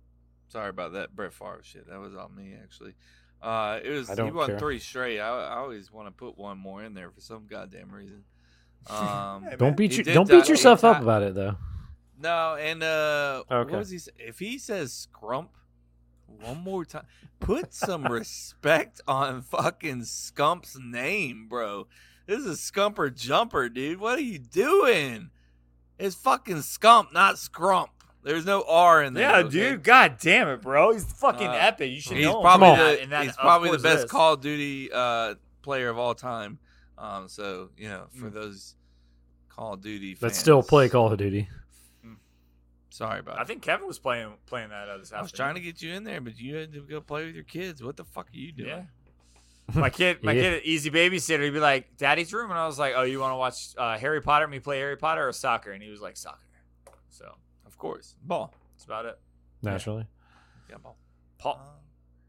Sorry 0.48 0.70
about 0.70 0.92
that 0.94 1.14
Brett 1.14 1.32
Favre 1.32 1.60
shit. 1.62 1.88
That 1.88 2.00
was 2.00 2.14
on 2.14 2.34
me 2.34 2.54
actually. 2.62 2.94
Uh, 3.40 3.78
it 3.84 3.90
was 3.90 4.08
I 4.10 4.14
he 4.14 4.16
don't 4.16 4.34
won 4.34 4.48
care. 4.48 4.58
three 4.58 4.78
straight. 4.78 5.20
I, 5.20 5.28
I 5.28 5.56
always 5.58 5.92
want 5.92 6.08
to 6.08 6.12
put 6.12 6.36
one 6.36 6.58
more 6.58 6.82
in 6.82 6.94
there 6.94 7.10
for 7.10 7.20
some 7.20 7.46
goddamn 7.48 7.90
reason. 7.92 8.24
Um, 8.88 9.44
Don't 9.58 9.76
beat 9.76 9.90
he 9.92 9.98
you, 9.98 10.04
don't 10.04 10.26
beat 10.28 10.44
he 10.46 10.50
yourself 10.52 10.82
up 10.82 11.02
about 11.02 11.22
it 11.22 11.34
though. 11.34 11.56
No, 12.18 12.54
and 12.54 12.82
uh, 12.82 13.42
Okay. 13.50 13.70
what 13.70 13.78
was 13.80 13.90
he? 13.90 13.98
say? 13.98 14.12
If 14.18 14.38
he 14.38 14.56
says 14.56 15.06
scrump 15.12 15.48
one 16.26 16.58
more 16.62 16.84
time, 16.86 17.04
put 17.38 17.74
some 17.74 18.04
respect 18.06 19.02
on 19.08 19.42
fucking 19.42 20.02
Scump's 20.02 20.78
name, 20.80 21.48
bro. 21.48 21.86
This 22.26 22.38
is 22.38 22.46
a 22.46 22.56
Scumper 22.56 23.14
Jumper, 23.14 23.68
dude. 23.68 24.00
What 24.00 24.18
are 24.18 24.22
you 24.22 24.38
doing? 24.38 25.30
It's 25.98 26.14
fucking 26.14 26.56
Scump, 26.58 27.12
not 27.12 27.36
Scrump. 27.36 27.88
There's 28.22 28.44
no 28.44 28.64
R 28.68 29.02
in 29.02 29.14
there. 29.14 29.30
Yeah, 29.30 29.36
okay? 29.38 29.48
dude. 29.50 29.82
God 29.82 30.16
damn 30.20 30.48
it, 30.48 30.60
bro. 30.62 30.92
He's 30.92 31.04
fucking 31.04 31.46
Uh, 31.46 31.52
epic. 31.52 31.90
You 31.90 32.00
should 32.00 32.16
he's 32.18 32.26
know 32.26 32.36
him 32.38 32.42
probably 32.42 32.68
that, 32.68 32.96
the, 32.96 33.02
and 33.02 33.12
that, 33.12 33.24
he's 33.24 33.36
probably 33.36 33.70
the 33.70 33.78
best 33.78 34.02
this. 34.02 34.10
Call 34.10 34.34
of 34.34 34.40
Duty 34.40 34.90
uh, 34.92 35.34
player 35.62 35.88
of 35.88 35.98
all 35.98 36.14
time. 36.14 36.58
Um, 36.98 37.28
so 37.28 37.70
you 37.76 37.88
know, 37.88 38.06
Mm. 38.16 38.20
for 38.20 38.30
those 38.30 38.74
Call 39.48 39.74
of 39.74 39.80
Duty 39.80 40.14
fans, 40.14 40.22
Let's 40.22 40.38
still 40.38 40.62
play 40.62 40.88
Call 40.88 41.10
of 41.12 41.18
Duty. 41.18 41.48
Sorry 42.90 43.20
about 43.20 43.38
I 43.38 43.42
it. 43.42 43.46
think 43.46 43.62
Kevin 43.62 43.86
was 43.86 43.98
playing 43.98 44.32
playing 44.46 44.70
that 44.70 44.88
other 44.88 45.04
I 45.14 45.22
was 45.22 45.30
trying 45.30 45.54
to 45.54 45.60
get 45.60 45.80
you 45.82 45.92
in 45.94 46.04
there, 46.04 46.20
but 46.20 46.38
you 46.38 46.56
had 46.56 46.72
to 46.72 46.80
go 46.80 47.00
play 47.00 47.26
with 47.26 47.34
your 47.34 47.44
kids. 47.44 47.82
What 47.82 47.96
the 47.96 48.04
fuck 48.04 48.26
are 48.32 48.36
you 48.36 48.50
doing? 48.50 48.68
Yeah. 48.68 48.82
My 49.74 49.90
kid, 50.00 50.22
my 50.22 50.32
Yeah. 50.32 50.42
kid, 50.42 50.62
easy 50.64 50.90
babysitter. 50.90 51.42
He'd 51.44 51.50
be 51.50 51.60
like, 51.60 51.96
"Daddy's 51.96 52.32
room," 52.32 52.50
and 52.50 52.58
I 52.58 52.66
was 52.66 52.78
like, 52.78 52.94
"Oh, 52.96 53.02
you 53.02 53.20
want 53.20 53.32
to 53.32 53.36
watch 53.36 53.68
uh, 53.76 53.98
Harry 53.98 54.20
Potter? 54.20 54.46
Me 54.48 54.58
play 54.60 54.78
Harry 54.78 54.96
Potter 54.96 55.26
or 55.28 55.32
soccer?" 55.32 55.72
And 55.72 55.82
he 55.82 55.90
was 55.90 56.00
like, 56.00 56.16
"Soccer." 56.16 56.38
So 57.10 57.34
Of 57.66 57.76
course, 57.78 58.14
ball. 58.22 58.54
that's 58.74 58.84
about 58.84 59.06
it. 59.06 59.18
Naturally. 59.62 60.06
Yeah, 60.70 60.76
ball. 60.82 60.96
Paul, 61.38 61.80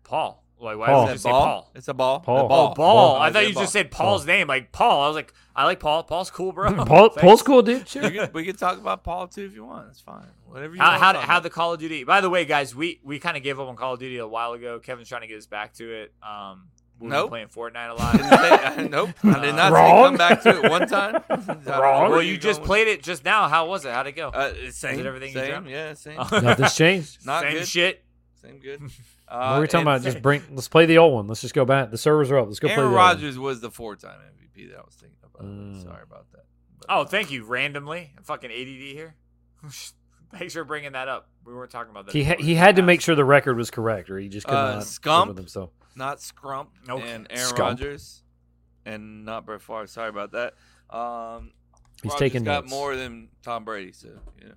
Paul. 0.04 0.44
Like, 0.62 0.78
why 0.78 0.88
Paul. 0.88 1.06
did 1.06 1.12
you 1.14 1.18
say 1.20 1.30
ball? 1.30 1.42
Paul? 1.46 1.72
It's 1.76 1.88
a 1.88 1.94
ball. 1.94 2.20
Paul. 2.20 2.46
A 2.46 2.50
ball. 2.50 2.68
Oh, 2.72 2.74
Paul. 2.76 3.16
I 3.16 3.28
I 3.28 3.32
thought 3.32 3.48
you 3.48 3.54
ball. 3.54 3.64
just 3.64 3.72
said 3.72 3.92
Paul's 3.92 4.26
name, 4.28 4.48
like 4.48 4.74
Paul. 4.74 5.04
I 5.04 5.08
was 5.08 5.16
like, 5.16 5.34
I 5.56 5.64
like 5.64 5.80
Paul. 5.80 6.04
Paul's 6.04 6.30
cool, 6.30 6.52
bro. 6.52 6.74
Paul, 6.86 7.12
Paul's 7.12 7.42
cool, 7.42 7.62
dude. 7.62 7.88
Sure. 7.88 8.02
We 8.04 8.10
can, 8.12 8.30
we 8.34 8.44
can 8.44 8.56
talk 8.58 8.78
about 8.78 9.04
Paul 9.06 9.28
too 9.30 9.46
if 9.46 9.54
you 9.56 9.64
want. 9.64 9.88
It's 9.90 10.02
fine. 10.02 10.26
Whatever 10.48 10.76
you 10.76 10.82
How 10.82 10.90
want. 10.92 11.02
how 11.02 11.12
to 11.14 11.20
how 11.20 11.26
about. 11.36 11.44
the 11.44 11.50
Call 11.50 11.74
of 11.74 11.80
Duty? 11.80 12.04
By 12.04 12.20
the 12.20 12.30
way, 12.30 12.44
guys, 12.44 12.76
we 12.76 13.00
we 13.04 13.20
kind 13.20 13.38
of 13.38 13.44
gave 13.44 13.58
up 13.58 13.70
on 13.70 13.78
Call 13.78 13.94
of 13.94 14.00
Duty 14.02 14.18
a 14.18 14.28
while 14.28 14.52
ago. 14.52 14.80
Kevin's 14.80 15.08
trying 15.08 15.22
to 15.22 15.28
get 15.28 15.38
us 15.38 15.46
back 15.46 15.74
to 15.76 15.90
it. 16.02 16.14
Um, 16.22 16.68
we've 17.00 17.10
Nope. 17.10 17.32
been 17.32 17.48
playing 17.50 17.72
Fortnite 17.74 17.90
a 17.90 17.94
lot. 17.94 18.76
say- 18.76 18.88
nope. 18.90 19.10
I 19.24 19.40
did 19.46 19.56
not 19.56 19.70
say 19.72 19.74
Wrong. 19.76 20.04
come 20.06 20.18
back 20.18 20.42
to 20.44 20.50
it 20.64 20.70
one 20.70 20.88
time. 20.88 21.22
I 21.30 21.36
don't 21.36 21.66
know 21.66 21.82
Wrong. 21.82 22.12
well, 22.12 22.22
you 22.22 22.32
you're 22.34 22.38
just 22.40 22.60
going. 22.60 22.68
played 22.68 22.88
it 22.88 23.04
just 23.04 23.24
now. 23.26 23.48
How 23.48 23.68
was 23.68 23.86
it? 23.86 23.92
How'd 23.94 24.08
it 24.08 24.14
go? 24.14 24.30
Uh, 24.30 24.54
same. 24.72 25.00
it 25.00 25.06
everything 25.06 25.34
same. 25.34 25.50
dreamt? 25.50 25.68
Yeah, 25.70 25.94
same. 25.94 26.18
Nothing's 26.32 26.76
changed. 26.76 27.18
Not 27.26 27.44
Same 27.44 27.54
good. 27.54 27.68
shit. 27.68 28.04
Same 28.42 28.60
good. 28.60 28.82
what 28.82 28.92
Uh, 29.28 29.34
are 29.36 29.62
we 29.62 29.68
talking 29.68 29.88
and 29.88 29.98
about? 29.98 30.02
Just 30.02 30.22
bring. 30.22 30.42
Let's 30.52 30.68
play 30.68 30.86
the 30.86 30.98
old 30.98 31.14
one. 31.14 31.28
Let's 31.28 31.42
just 31.42 31.54
go 31.54 31.66
back. 31.66 31.92
The 31.92 31.98
servers 31.98 32.32
are 32.32 32.38
up. 32.40 32.48
Let's 32.48 32.60
go 32.60 32.68
play 32.70 32.76
Aaron 32.76 32.86
the 32.86 32.88
old 32.90 32.96
one. 32.96 33.06
Rodgers 33.16 33.38
was 33.38 33.60
the 33.62 33.70
four-time 33.72 34.18
MVP 34.20 34.70
that 34.70 34.78
I 34.80 34.82
was 34.82 34.96
thinking 34.96 35.18
about. 35.24 35.46
Mm. 35.46 35.84
Sorry 35.84 36.04
about 36.04 36.32
that. 36.32 36.46
But, 36.80 36.86
Oh, 36.90 37.04
thank 37.04 37.30
you. 37.32 37.44
Randomly, 37.44 38.12
I'm 38.18 38.24
fucking 38.24 38.50
ADD 38.50 38.94
here. 38.94 39.16
Thanks 40.32 40.54
for 40.54 40.64
bringing 40.64 40.92
that 40.94 41.08
up. 41.08 41.28
We 41.44 41.54
weren't 41.54 41.72
talking 41.72 41.90
about 41.92 42.06
that. 42.06 42.14
He 42.16 42.24
ha- 42.24 42.36
he 42.40 42.56
had 42.56 42.76
to 42.76 42.82
make 42.84 43.02
sure 43.02 43.16
the 43.16 43.26
record 43.26 43.58
was 43.58 43.72
correct, 43.72 44.10
or 44.10 44.20
he 44.20 44.30
just 44.30 44.46
could 44.48 44.56
Uh, 44.56 44.62
not 44.70 44.76
live 44.78 44.84
Scump? 44.86 45.28
with 45.30 45.38
himself. 45.38 45.72
Not 45.96 46.18
Scrump 46.20 46.68
Okay. 46.88 47.12
and 47.12 47.28
Aaron 47.30 47.50
Scump. 47.52 47.60
Rodgers 47.60 48.24
and 48.86 49.26
not 49.26 49.46
Brett 49.46 49.62
Favre. 49.62 49.88
Sorry 49.88 50.10
about 50.10 50.32
that. 50.32 50.54
Um, 50.96 51.52
He's 52.02 52.12
Rodgers 52.12 52.20
taking 52.20 52.44
got 52.44 52.64
notes. 52.64 52.72
more 52.72 52.96
than 52.96 53.30
Tom 53.44 53.66
Brady, 53.66 53.92
so 53.92 54.08
you 54.42 54.48
know 54.50 54.54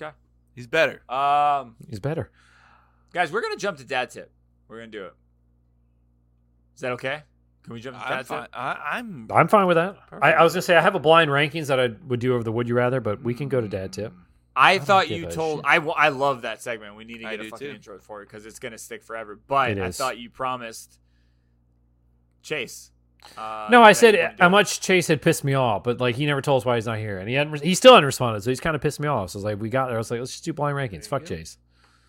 Okay. 0.00 0.12
he's 0.54 0.66
better. 0.66 1.02
Um, 1.08 1.76
He's 1.88 2.00
better. 2.00 2.30
guys, 3.12 3.30
we're 3.32 3.40
gonna 3.42 3.56
jump 3.56 3.78
to 3.78 3.84
dad 3.84 4.10
tip. 4.10 4.32
We're 4.68 4.78
gonna 4.78 4.88
do 4.88 5.04
it. 5.04 5.14
Is 6.74 6.80
that 6.80 6.92
okay? 6.92 7.22
Can 7.62 7.72
we 7.74 7.80
jump 7.80 7.96
to 7.96 8.02
I'm 8.04 8.16
dad 8.18 8.26
fine. 8.26 8.42
tip? 8.42 8.50
I, 8.52 8.76
I'm 8.98 9.28
I'm 9.32 9.48
fine 9.48 9.66
with 9.66 9.76
that. 9.76 9.96
I, 10.20 10.32
I 10.32 10.42
was 10.42 10.52
gonna 10.52 10.62
say 10.62 10.76
I 10.76 10.80
have 10.82 10.94
a 10.96 10.98
blind 10.98 11.30
rankings 11.30 11.68
that 11.68 11.78
I 11.80 11.90
would 12.06 12.20
do 12.20 12.34
over 12.34 12.42
the 12.42 12.52
Would 12.52 12.68
You 12.68 12.74
Rather, 12.74 13.00
but 13.00 13.22
we 13.22 13.32
can 13.34 13.48
go 13.48 13.60
to 13.60 13.68
Dad 13.68 13.92
Tip. 13.92 14.12
I 14.56 14.76
don't 14.76 14.86
thought 14.86 15.10
you 15.10 15.26
told 15.26 15.58
shit. 15.58 15.66
I, 15.66 15.74
w- 15.76 15.94
I 15.96 16.08
love 16.10 16.42
that 16.42 16.62
segment. 16.62 16.96
We 16.96 17.04
need 17.04 17.18
to 17.18 17.24
get 17.30 17.40
a 17.40 17.44
fucking 17.50 17.58
too. 17.68 17.74
intro 17.74 17.98
for 17.98 18.22
it 18.22 18.26
because 18.28 18.46
it's 18.46 18.58
gonna 18.58 18.78
stick 18.78 19.02
forever. 19.02 19.38
But 19.46 19.72
It 19.72 19.78
I 19.78 19.86
is. 19.86 19.96
thought 19.96 20.16
you 20.18 20.30
promised 20.30 20.98
Chase. 22.42 22.90
Uh, 23.38 23.68
No, 23.70 23.82
I 23.82 23.92
said 23.92 24.14
you 24.14 24.20
wanted 24.20 24.36
to 24.36 24.42
how 24.42 24.48
much 24.50 24.80
Chase 24.80 25.06
had 25.08 25.22
pissed 25.22 25.44
me 25.44 25.54
off, 25.54 25.82
but 25.82 25.98
like 25.98 26.14
he 26.14 26.26
never 26.26 26.42
told 26.42 26.62
us 26.62 26.66
why 26.66 26.74
he's 26.76 26.86
not 26.86 26.98
here, 26.98 27.18
and 27.18 27.28
he 27.28 27.34
hadn't. 27.34 27.62
He 27.62 27.74
still 27.74 27.94
hadn't 27.94 28.04
responded, 28.06 28.42
so 28.42 28.50
he's 28.50 28.60
kind 28.60 28.76
of 28.76 28.82
pissed 28.82 29.00
me 29.00 29.08
off. 29.08 29.30
So 29.30 29.36
I 29.36 29.38
was 29.38 29.44
like, 29.44 29.60
we 29.60 29.70
got 29.70 29.86
there. 29.86 29.96
I 29.96 29.98
was 29.98 30.10
like, 30.10 30.20
let's 30.20 30.32
just 30.32 30.44
do 30.44 30.52
blind 30.52 30.76
rankings. 30.76 31.06
Fuck 31.06 31.24
Chase. 31.24 31.56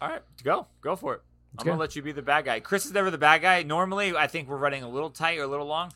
All 0.02 0.10
right, 0.10 0.22
go 0.44 0.68
go 0.82 0.96
for 0.96 1.14
it. 1.16 1.22
Let's 1.54 1.64
I'm 1.64 1.68
gonna 1.70 1.80
let 1.80 1.96
you 1.96 2.02
be 2.02 2.12
the 2.12 2.22
bad 2.22 2.44
guy. 2.46 2.60
Chris 2.60 2.86
is 2.86 2.92
never 2.92 3.10
the 3.10 3.18
bad 3.18 3.42
guy. 3.42 3.64
Normally, 3.64 4.16
I 4.16 4.28
think 4.28 4.50
we're 4.50 4.58
running 4.58 4.84
a 4.84 4.90
little 4.90 5.10
tight 5.10 5.40
or 5.40 5.44
a 5.44 5.48
little 5.48 5.68
long, 5.68 5.94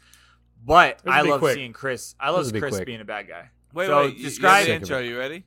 but 0.66 1.02
I 1.06 1.20
love 1.22 1.42
quick. 1.42 1.52
quick. 1.52 1.56
seeing 1.56 1.74
Chris. 1.74 2.16
I 2.18 2.30
love 2.30 2.46
will 2.46 2.54
be 2.54 2.60
Chris 2.62 2.80
being 2.80 3.02
a 3.02 3.06
bad 3.06 3.28
guy. 3.28 3.50
wait, 3.74 3.88
So 3.88 4.04
wait. 4.04 4.14
you- 4.14 4.20
you 4.20 4.24
describe- 4.24 4.52
have 4.60 4.66
the 4.68 4.72
Sick 4.74 4.82
intro. 4.84 5.00
You 5.00 5.20
ready? 5.20 5.44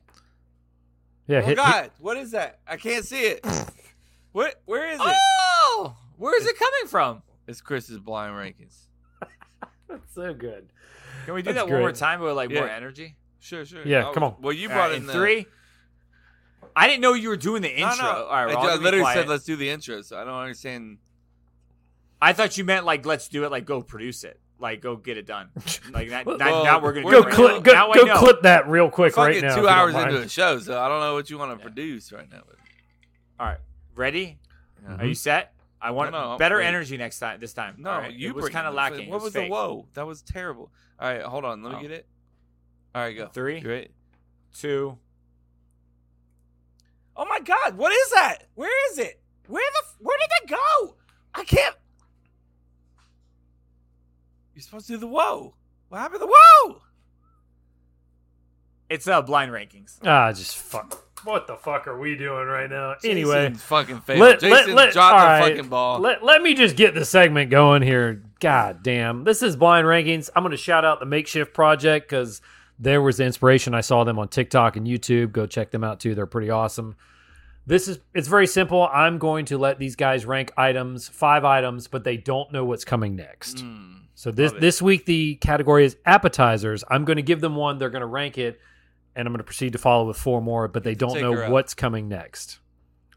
Yeah, 1.27 1.37
oh 1.37 1.41
hit, 1.41 1.47
hit- 1.49 1.57
God, 1.57 1.91
what 1.99 2.17
is 2.17 2.31
that? 2.31 2.59
I 2.67 2.77
can't 2.77 3.05
see 3.05 3.21
it. 3.21 3.45
what? 4.31 4.61
Where 4.65 4.89
is 4.89 4.99
it? 4.99 5.05
Oh, 5.05 5.95
where 6.17 6.37
is 6.39 6.45
it 6.45 6.57
coming 6.57 6.87
from? 6.87 7.21
It's 7.47 7.61
Chris's 7.61 7.99
blind 7.99 8.33
rankings. 8.33 8.77
That's 9.87 10.13
so 10.13 10.33
good. 10.33 10.67
Can 11.25 11.33
we 11.33 11.41
do 11.41 11.53
That's 11.53 11.65
that 11.65 11.71
one 11.71 11.81
more 11.81 11.91
time 11.91 12.19
with 12.19 12.35
like 12.35 12.51
more 12.51 12.67
energy? 12.67 13.15
Sure, 13.39 13.65
sure. 13.65 13.85
Yeah, 13.85 14.09
I 14.09 14.13
come 14.13 14.23
on. 14.23 14.35
Well, 14.41 14.53
you 14.53 14.67
brought 14.67 14.89
right, 14.89 14.93
in 14.93 15.01
in 15.01 15.07
the, 15.07 15.13
three. 15.13 15.47
I 16.75 16.87
didn't 16.87 17.01
know 17.01 17.13
you 17.13 17.29
were 17.29 17.37
doing 17.37 17.61
the 17.61 17.69
intro. 17.69 18.03
no. 18.03 18.25
All 18.25 18.29
right, 18.29 18.43
I, 18.43 18.45
we're 18.45 18.51
ju- 18.53 18.57
all 18.57 18.69
I 18.69 18.75
literally 18.75 19.13
said 19.13 19.27
let's 19.27 19.43
do 19.43 19.55
the 19.55 19.69
intro, 19.69 20.01
so 20.01 20.17
I 20.17 20.23
don't 20.23 20.33
understand. 20.33 20.97
I 22.21 22.33
thought 22.33 22.57
you 22.57 22.63
meant 22.63 22.85
like 22.85 23.05
let's 23.05 23.27
do 23.27 23.43
it, 23.43 23.51
like 23.51 23.65
go 23.65 23.81
produce 23.81 24.23
it, 24.23 24.39
like 24.59 24.81
go 24.81 24.95
get 24.95 25.17
it 25.17 25.25
done. 25.25 25.49
Like 25.91 26.09
that. 26.09 26.25
Well, 26.25 26.37
now, 26.37 26.63
now 26.63 26.81
we're 26.81 26.93
gonna 26.93 27.11
Go 27.11 27.23
do 27.23 27.29
clip, 27.29 27.63
go, 27.63 27.73
Now 27.73 27.91
I 27.91 27.95
go 27.97 28.17
clip 28.17 28.41
that 28.43 28.67
real 28.67 28.89
quick 28.89 29.15
right 29.17 29.41
now. 29.41 29.55
two 29.55 29.67
hours 29.67 29.93
into 29.95 30.17
a 30.21 30.27
show, 30.29 30.57
so 30.59 30.79
I 30.79 30.87
don't 30.87 31.01
know 31.01 31.13
what 31.13 31.29
you 31.29 31.37
want 31.37 31.57
to 31.57 31.63
produce 31.63 32.11
right 32.11 32.29
now. 32.31 32.41
But 32.47 32.55
All 33.39 33.45
right, 33.47 33.59
ready? 33.95 34.39
Mhm. 34.83 34.99
Are 35.01 35.05
you 35.05 35.13
set? 35.15 35.53
I 35.81 35.91
want 35.91 36.11
No, 36.13 36.31
no, 36.31 36.37
better 36.37 36.57
wait. 36.57 36.65
energy 36.65 36.95
next 36.97 37.19
time. 37.19 37.39
This 37.39 37.53
time. 37.53 37.75
no, 37.77 37.89
All 37.91 37.99
right, 37.99 38.13
you 38.13 38.29
it 38.29 38.35
was 38.35 38.49
kind 38.49 38.65
of 38.65 38.73
lacking. 38.73 39.09
What 39.09 39.17
It 39.17 39.23
was 39.23 39.33
the 39.33 39.47
whoa? 39.47 39.85
That 39.93 40.07
was 40.07 40.21
terrible. 40.21 40.71
All 40.99 41.09
right, 41.09 41.21
hold 41.21 41.43
on. 41.45 41.61
Let 41.61 41.73
me 41.73 41.77
Oh. 41.77 41.81
get 41.81 41.91
it. 41.91 42.07
All 42.95 43.01
right, 43.01 43.15
go. 43.15 43.27
Three, 43.27 43.59
You 43.59 43.69
ready? 43.69 43.89
two. 44.57 44.97
Oh 47.15 47.25
my 47.25 47.39
God! 47.41 47.75
What 47.77 47.91
is 47.91 48.09
that? 48.11 48.47
Where 48.55 48.91
is 48.91 48.97
it? 48.97 49.21
Where 49.47 49.63
the? 49.73 49.87
Where 49.99 50.17
did 50.17 50.29
that 50.49 50.57
go? 50.57 50.95
I 51.35 51.43
can't. 51.43 51.75
You're 54.53 54.61
supposed 54.61 54.87
to 54.87 54.93
do 54.93 54.99
the 54.99 55.07
whoa. 55.07 55.55
What 55.89 55.99
happened 55.99 56.21
to 56.21 56.25
the 56.25 56.33
whoa? 56.33 56.81
It's 58.89 59.07
uh 59.07 59.21
blind 59.21 59.51
rankings. 59.51 59.97
Ah, 60.05 60.31
just 60.31 60.57
fuck. 60.57 61.03
What 61.23 61.47
the 61.47 61.55
fuck 61.55 61.87
are 61.87 61.97
we 61.97 62.15
doing 62.15 62.47
right 62.47 62.69
now? 62.69 62.95
Anyway, 63.03 63.47
Jason 63.47 63.55
fucking 63.55 64.01
failed. 64.01 64.19
let, 64.19 64.39
Jason 64.41 64.75
let, 64.75 64.87
let, 64.87 64.93
dropped 64.93 65.19
the 65.19 65.25
right, 65.25 65.55
fucking 65.55 65.69
ball. 65.69 65.99
Let, 65.99 66.23
let 66.23 66.41
me 66.41 66.53
just 66.53 66.75
get 66.75 66.93
the 66.93 67.05
segment 67.05 67.49
going 67.49 67.81
here. 67.81 68.23
God 68.41 68.83
damn. 68.83 69.23
This 69.23 69.41
is 69.41 69.55
Blind 69.55 69.87
Rankings. 69.87 70.29
I'm 70.35 70.43
going 70.43 70.51
to 70.51 70.57
shout 70.57 70.83
out 70.83 70.99
the 70.99 71.05
Makeshift 71.05 71.53
Project 71.53 72.09
because 72.09 72.41
there 72.77 73.01
was 73.01 73.17
the 73.17 73.25
inspiration. 73.25 73.73
I 73.73 73.81
saw 73.81 74.03
them 74.03 74.19
on 74.19 74.27
TikTok 74.27 74.75
and 74.75 74.85
YouTube. 74.85 75.31
Go 75.31 75.45
check 75.45 75.71
them 75.71 75.83
out 75.83 76.01
too. 76.01 76.13
They're 76.13 76.25
pretty 76.25 76.49
awesome. 76.49 76.97
This 77.65 77.87
is 77.87 77.99
it's 78.13 78.27
very 78.27 78.47
simple. 78.47 78.89
I'm 78.91 79.17
going 79.17 79.45
to 79.45 79.57
let 79.57 79.79
these 79.79 79.95
guys 79.95 80.25
rank 80.25 80.51
items, 80.57 81.07
five 81.07 81.45
items, 81.45 81.87
but 81.87 82.03
they 82.03 82.17
don't 82.17 82.51
know 82.51 82.65
what's 82.65 82.83
coming 82.83 83.15
next. 83.15 83.57
Mm, 83.57 84.01
So 84.15 84.31
this 84.31 84.51
this 84.53 84.81
week 84.81 85.05
the 85.05 85.35
category 85.35 85.85
is 85.85 85.97
appetizers. 86.05 86.83
I'm 86.89 87.05
going 87.05 87.15
to 87.17 87.23
give 87.23 87.41
them 87.41 87.55
one. 87.55 87.77
They're 87.79 87.89
going 87.89 88.01
to 88.01 88.05
rank 88.07 88.37
it, 88.37 88.59
and 89.15 89.27
I'm 89.27 89.33
going 89.33 89.39
to 89.39 89.43
proceed 89.43 89.73
to 89.73 89.79
follow 89.79 90.07
with 90.07 90.17
four 90.17 90.41
more. 90.41 90.67
But 90.67 90.83
they 90.83 90.95
don't 90.95 91.13
Take 91.13 91.23
know 91.23 91.33
her 91.33 91.49
what's 91.49 91.73
coming 91.73 92.07
next. 92.07 92.59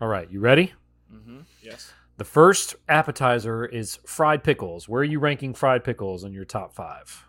All 0.01 0.09
right, 0.09 0.31
you 0.31 0.41
ready? 0.41 0.73
Mm-hmm. 1.13 1.41
Yes. 1.63 1.93
The 2.19 2.25
first 2.25 2.77
appetizer 2.89 3.67
is 3.67 3.97
fried 4.07 4.43
pickles. 4.43 4.89
Where 4.89 5.03
are 5.03 5.05
you 5.05 5.19
ranking 5.19 5.53
fried 5.53 5.85
pickles 5.85 6.25
in 6.25 6.33
your 6.33 6.47
top 6.47 6.73
five? 6.75 7.25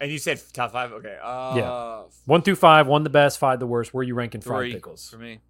And 0.00 0.12
you 0.12 0.18
said 0.18 0.40
top 0.52 0.72
five. 0.72 0.92
Okay. 0.92 1.16
Uh, 1.22 1.54
Yeah. 1.56 2.02
One 2.26 2.42
through 2.42 2.56
five, 2.56 2.86
one 2.86 3.02
the 3.02 3.10
best, 3.10 3.38
five 3.38 3.58
the 3.58 3.66
worst. 3.66 3.92
Where 3.94 4.00
are 4.00 4.04
you 4.04 4.14
ranking 4.14 4.40
fried 4.42 4.64
Three 4.64 4.74
pickles? 4.74 5.08
for 5.08 5.18
me. 5.18 5.40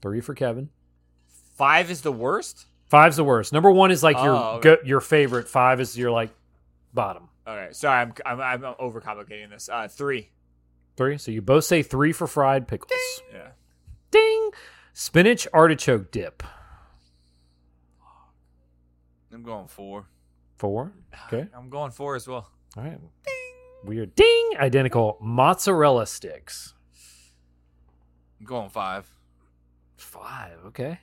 Three 0.00 0.20
for 0.20 0.34
Kevin. 0.34 0.70
Five 1.56 1.90
is 1.90 2.00
the 2.02 2.12
worst. 2.12 2.66
Five's 2.90 3.16
the 3.16 3.24
worst. 3.24 3.52
Number 3.52 3.70
one 3.70 3.90
is 3.92 4.02
like 4.02 4.16
your 4.16 4.34
Oh, 4.34 4.56
okay. 4.56 4.74
go, 4.74 4.76
your 4.84 5.00
favorite. 5.00 5.48
Five 5.48 5.80
is 5.80 5.96
your 5.96 6.10
like 6.10 6.30
bottom. 6.92 7.28
All 7.46 7.56
right. 7.56 7.74
Sorry, 7.74 8.00
I'm 8.00 8.12
I'm, 8.26 8.40
I'm 8.40 8.74
overcomplicating 8.74 9.48
this. 9.50 9.68
Uh, 9.68 9.86
three. 9.88 10.30
Three. 10.96 11.16
So 11.16 11.30
you 11.30 11.40
both 11.40 11.64
say 11.64 11.82
three 11.82 12.12
for 12.12 12.26
fried 12.26 12.66
pickles. 12.66 12.90
Yeah. 13.32 13.48
Ding. 14.10 14.50
Spinach 14.92 15.46
artichoke 15.54 16.10
dip. 16.10 16.42
I'm 19.32 19.42
going 19.42 19.68
four. 19.68 20.06
Four. 20.56 20.92
Okay. 21.32 21.46
I'm 21.56 21.68
going 21.70 21.92
four 21.92 22.16
as 22.16 22.26
well. 22.26 22.50
All 22.76 22.82
right. 22.82 22.98
Ding. 23.24 23.34
Weird. 23.84 24.14
Ding. 24.16 24.50
Identical 24.58 25.16
mozzarella 25.20 26.06
sticks. 26.06 26.74
I'm 28.40 28.46
going 28.46 28.68
five. 28.70 29.06
Five. 29.96 30.58
Okay. 30.66 30.98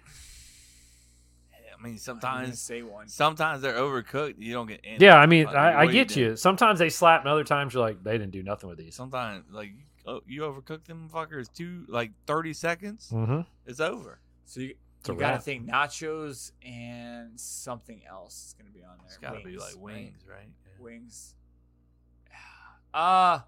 I 1.79 1.83
mean, 1.83 1.97
sometimes 1.97 2.59
say 2.59 2.81
one. 2.81 3.07
Sometimes 3.07 3.61
they're 3.61 3.75
overcooked. 3.75 4.35
You 4.39 4.53
don't 4.53 4.67
get 4.67 4.81
any. 4.83 5.03
Yeah, 5.03 5.17
I 5.17 5.25
mean, 5.27 5.45
Like, 5.45 5.55
I, 5.55 5.81
I 5.81 5.87
get 5.87 6.09
do? 6.09 6.19
you. 6.19 6.35
Sometimes 6.35 6.79
they 6.79 6.89
slap, 6.89 7.21
and 7.21 7.29
other 7.29 7.43
times 7.43 7.73
you're 7.73 7.83
like, 7.83 8.03
they 8.03 8.13
didn't 8.13 8.31
do 8.31 8.41
nothing 8.43 8.67
with 8.69 8.77
these. 8.79 8.95
Sometimes, 8.95 9.45
like, 9.51 9.71
oh, 10.05 10.21
you 10.27 10.41
overcook 10.41 10.85
them 10.85 11.09
fuckers 11.13 11.51
two, 11.53 11.85
like 11.87 12.11
thirty 12.25 12.53
seconds. 12.53 13.09
Mhm. 13.13 13.45
It's 13.65 13.79
over. 13.79 14.19
So 14.45 14.61
you, 14.61 14.75
you 15.07 15.15
gotta 15.15 15.39
think 15.39 15.67
nachos 15.69 16.51
and 16.65 17.39
something 17.39 18.01
else 18.09 18.47
is 18.47 18.55
gonna 18.57 18.71
be 18.71 18.83
on 18.83 18.97
there. 18.97 19.05
It's 19.07 19.17
gotta 19.17 19.39
be 19.39 19.51
Wings, 19.51 19.61
like 19.61 19.73
right? 19.75 19.81
wings, 19.83 20.25
right? 20.27 20.49
Wings. 20.79 21.35
Uh, 22.93 23.41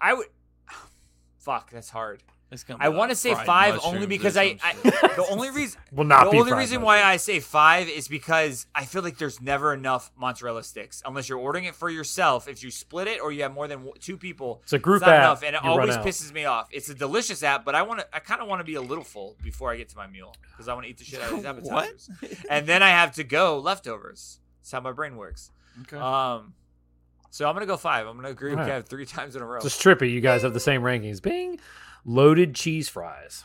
I 0.00 0.14
would. 0.14 0.26
Fuck, 1.38 1.70
that's 1.70 1.90
hard. 1.90 2.22
It's 2.52 2.62
gonna 2.62 2.82
I 2.82 2.90
want 2.90 3.10
to 3.10 3.16
say 3.16 3.34
five 3.34 3.80
only 3.82 4.06
because 4.06 4.36
I, 4.36 4.56
I 4.62 4.74
the 4.84 5.26
only 5.30 5.50
reason 5.50 5.80
Will 5.92 6.04
not 6.04 6.26
the 6.26 6.30
be 6.30 6.38
only 6.38 6.50
fried 6.50 6.60
reason 6.60 6.80
why. 6.80 7.02
I 7.02 7.16
say 7.16 7.40
five 7.40 7.88
is 7.88 8.06
because 8.06 8.66
I 8.72 8.84
feel 8.84 9.02
like 9.02 9.18
there's 9.18 9.40
never 9.40 9.74
enough 9.74 10.12
mozzarella 10.16 10.62
sticks 10.62 11.02
unless 11.04 11.28
you're 11.28 11.40
ordering 11.40 11.64
it 11.64 11.74
for 11.74 11.90
yourself. 11.90 12.46
If 12.46 12.62
you 12.62 12.70
split 12.70 13.08
it 13.08 13.20
or 13.20 13.32
you 13.32 13.42
have 13.42 13.52
more 13.52 13.66
than 13.66 13.90
two 13.98 14.16
people, 14.16 14.60
It's 14.62 14.72
a 14.72 14.78
group 14.78 15.00
not 15.00 15.10
app, 15.10 15.20
enough, 15.22 15.42
and 15.42 15.56
it 15.56 15.64
always 15.64 15.96
pisses 15.96 16.32
me 16.32 16.44
off. 16.44 16.68
It's 16.70 16.88
a 16.88 16.94
delicious 16.94 17.42
app, 17.42 17.64
but 17.64 17.74
I 17.74 17.82
want 17.82 18.00
to. 18.00 18.06
I 18.14 18.20
kind 18.20 18.40
of 18.40 18.46
want 18.46 18.60
to 18.60 18.64
be 18.64 18.76
a 18.76 18.82
little 18.82 19.04
full 19.04 19.36
before 19.42 19.72
I 19.72 19.76
get 19.76 19.88
to 19.88 19.96
my 19.96 20.06
meal 20.06 20.32
because 20.52 20.68
I 20.68 20.74
want 20.74 20.84
to 20.84 20.90
eat 20.90 20.98
the 20.98 21.04
shit 21.04 21.20
out 21.20 21.32
of 21.32 21.36
these 21.38 21.46
appetizers, 21.46 22.10
and 22.48 22.66
then 22.66 22.80
I 22.80 22.90
have 22.90 23.12
to 23.16 23.24
go 23.24 23.58
leftovers. 23.58 24.38
That's 24.60 24.70
how 24.70 24.80
my 24.80 24.92
brain 24.92 25.16
works. 25.16 25.50
Okay. 25.82 25.96
Um, 25.96 26.54
so 27.30 27.48
I'm 27.48 27.54
gonna 27.54 27.66
go 27.66 27.76
five. 27.76 28.06
I'm 28.06 28.14
gonna 28.14 28.28
agree 28.28 28.50
with 28.50 28.60
All 28.60 28.66
right. 28.66 28.84
Kev 28.84 28.88
three 28.88 29.04
times 29.04 29.34
in 29.34 29.42
a 29.42 29.44
row. 29.44 29.60
Just 29.60 29.82
trippy. 29.82 30.12
You 30.12 30.20
guys 30.20 30.42
have 30.42 30.54
the 30.54 30.60
same 30.60 30.82
rankings. 30.82 31.20
Bing. 31.20 31.58
Loaded 32.06 32.54
cheese 32.54 32.88
fries. 32.88 33.44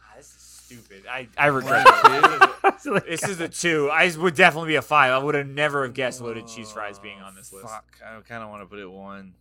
Ah, 0.00 0.14
this 0.16 0.26
is 0.26 0.32
stupid. 0.42 1.04
I, 1.08 1.28
I 1.38 1.46
regret 1.46 1.86
it. 1.86 3.04
this 3.06 3.22
is 3.24 3.40
a 3.40 3.48
two. 3.48 3.88
I 3.90 4.10
would 4.16 4.34
definitely 4.34 4.68
be 4.68 4.76
a 4.76 4.82
five. 4.82 5.12
I 5.12 5.18
would 5.18 5.34
have 5.34 5.46
never 5.46 5.84
have 5.84 5.94
guessed 5.94 6.20
loaded 6.20 6.46
cheese 6.46 6.70
fries 6.72 6.98
being 6.98 7.20
on 7.20 7.34
this 7.34 7.52
list. 7.52 7.66
Fuck, 7.66 7.84
I 8.04 8.20
kind 8.22 8.42
of 8.42 8.50
want 8.50 8.62
to 8.62 8.66
put 8.66 8.78
it 8.78 8.90
one. 8.90 9.34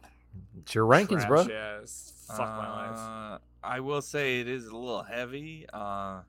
It's 0.60 0.76
your 0.76 0.86
rankings, 0.86 1.28
bro. 1.28 1.46
Trash 1.46 1.56
ass. 1.84 2.14
Fuck 2.28 2.40
my 2.40 2.70
life. 2.70 2.98
Uh, 2.98 3.38
I 3.64 3.80
will 3.80 4.02
say 4.02 4.40
it 4.42 4.48
is 4.48 4.68
a 4.68 4.76
little 4.76 5.04
heavy. 5.04 5.66
Uh, 5.72 6.22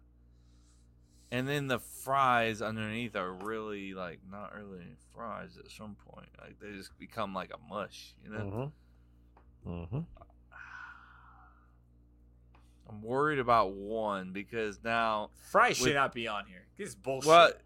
and 1.30 1.48
then 1.48 1.66
the 1.68 1.78
fries 1.78 2.60
underneath 2.62 3.16
are 3.16 3.32
really 3.32 3.94
like 3.94 4.20
not 4.30 4.52
really 4.54 4.84
fries 5.14 5.56
at 5.58 5.70
some 5.70 5.96
point. 6.08 6.28
Like 6.40 6.58
they 6.60 6.72
just 6.76 6.96
become 6.98 7.34
like 7.34 7.50
a 7.52 7.58
mush, 7.72 8.14
you 8.24 8.30
know. 8.30 8.72
Mm-hmm. 9.64 9.70
Mm-hmm. 9.72 9.98
I'm 12.88 13.02
worried 13.02 13.40
about 13.40 13.72
one 13.72 14.30
because 14.32 14.78
now 14.84 15.30
Fries 15.50 15.80
with- 15.80 15.88
should 15.88 15.96
not 15.96 16.14
be 16.14 16.28
on 16.28 16.46
here. 16.46 16.62
This 16.78 16.90
is 16.90 16.94
bullshit. 16.94 17.26
What? 17.28 17.60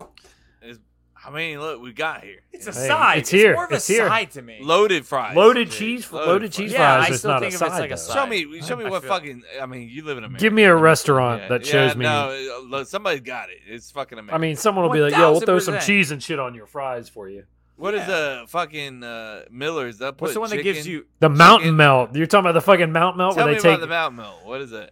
Is, 0.62 0.78
I 1.23 1.31
mean, 1.31 1.61
look, 1.61 1.83
we 1.83 1.93
got 1.93 2.23
here. 2.25 2.41
It's 2.53 2.67
a 2.67 2.73
Hey, 2.73 2.89
side. 2.89 3.19
it's 3.19 3.31
here. 3.31 3.55
more 3.55 3.67
of 3.67 3.73
It's 3.73 3.89
a 3.91 3.93
here. 3.93 4.09
side 4.09 4.31
to 4.33 4.43
me. 4.43 4.59
Loaded 4.63 5.05
fries. 5.05 5.37
Loaded 5.37 5.71
cheese- 5.71 6.11
loaded 6.11 6.51
cheese 6.51 6.73
Yeah, 6.73 6.79
fries 6.97 7.11
I 7.11 7.13
is 7.13 7.19
still 7.19 7.31
not 7.33 7.37
a 7.37 7.41
think 7.41 7.55
of 7.55 7.63
it's 7.63 7.73
side, 7.73 7.81
like 7.81 7.91
a 7.91 7.95
though. 7.95 7.97
side. 7.97 8.15
Show 8.15 8.27
me, 8.27 8.63
show 8.63 8.77
me 8.77 8.85
I 8.87 8.89
what 8.89 9.03
feel- 9.03 9.11
fucking. 9.11 9.43
I 9.61 9.67
mean, 9.67 9.89
you 9.91 10.03
live 10.05 10.17
in 10.19 10.25
America. 10.25 10.41
Give 10.43 10.53
me 10.53 10.63
a 10.65 10.75
restaurant 10.75 11.43
Yeah, 11.43 11.49
that 11.49 11.67
yeah, 11.67 11.73
shows 11.73 11.97
me. 11.97 12.05
No, 12.05 12.31
uh, 12.31 12.61
look, 12.67 12.87
somebody 12.89 13.21
got 13.21 13.51
it. 13.51 13.59
It's 13.69 13.91
fucking 13.91 14.19
America. 14.19 14.35
I 14.35 14.39
mean, 14.39 14.57
someone 14.57 14.85
will 14.87 14.93
be 14.93 15.01
like, 15.01 15.13
"Yo, 15.15 15.33
we'll 15.33 15.41
throw 15.41 15.59
some 15.59 15.75
1000%. 15.75 15.87
cheese 15.87 16.11
and 16.11 16.23
shit 16.23 16.39
on 16.39 16.55
your 16.55 16.67
fries 16.67 17.09
for 17.09 17.29
you." 17.29 17.45
What 17.77 17.95
is 17.95 18.07
the 18.07 18.45
fucking 18.49 19.03
uh, 19.03 19.43
Miller's? 19.51 19.99
That 19.99 20.21
What's 20.21 20.35
the 20.35 20.41
one 20.41 20.51
that 20.51 20.63
gives 20.63 20.81
chicken- 20.81 20.93
you 20.93 21.07
The 21.21 21.31
mountain 21.31 21.77
melt. 21.77 22.15
You're 22.15 22.27
talking 22.27 22.45
about 22.47 22.53
the 22.53 22.61
fucking 22.61 22.93
mountain 22.93 23.19
melt 23.19 23.37
Tell 23.37 23.45
where 23.47 23.55
me 23.55 23.59
they 23.59 23.63
take 23.63 23.79
about 23.79 23.81
the 23.81 23.87
mountain 23.87 24.17
milk. 24.19 24.45
What 24.45 24.61
is 24.61 24.73
it? 24.73 24.91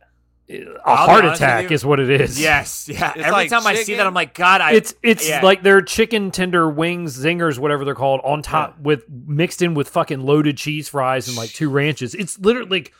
A 0.50 0.78
I'll 0.84 1.06
heart 1.06 1.24
attack 1.24 1.70
is 1.70 1.84
what 1.84 2.00
it 2.00 2.08
is. 2.08 2.40
Yes, 2.40 2.88
yeah. 2.88 3.10
It's 3.10 3.18
Every 3.18 3.32
like 3.32 3.50
time 3.50 3.66
I 3.66 3.74
see 3.74 3.96
that, 3.96 4.06
I'm 4.06 4.14
like, 4.14 4.34
God, 4.34 4.60
I. 4.60 4.72
It's 4.72 4.94
it's 5.02 5.28
yeah. 5.28 5.42
like 5.42 5.62
their 5.62 5.82
chicken 5.82 6.30
tender 6.30 6.68
wings, 6.68 7.18
zingers, 7.18 7.58
whatever 7.58 7.84
they're 7.84 7.94
called, 7.94 8.20
on 8.24 8.42
top 8.42 8.78
with 8.80 9.04
mixed 9.08 9.60
in 9.60 9.74
with 9.74 9.88
fucking 9.88 10.20
loaded 10.20 10.56
cheese 10.56 10.88
fries 10.88 11.28
and 11.28 11.36
like 11.36 11.50
two 11.50 11.68
ranches. 11.68 12.14
It's 12.14 12.38
literally 12.38 12.70
like 12.70 12.94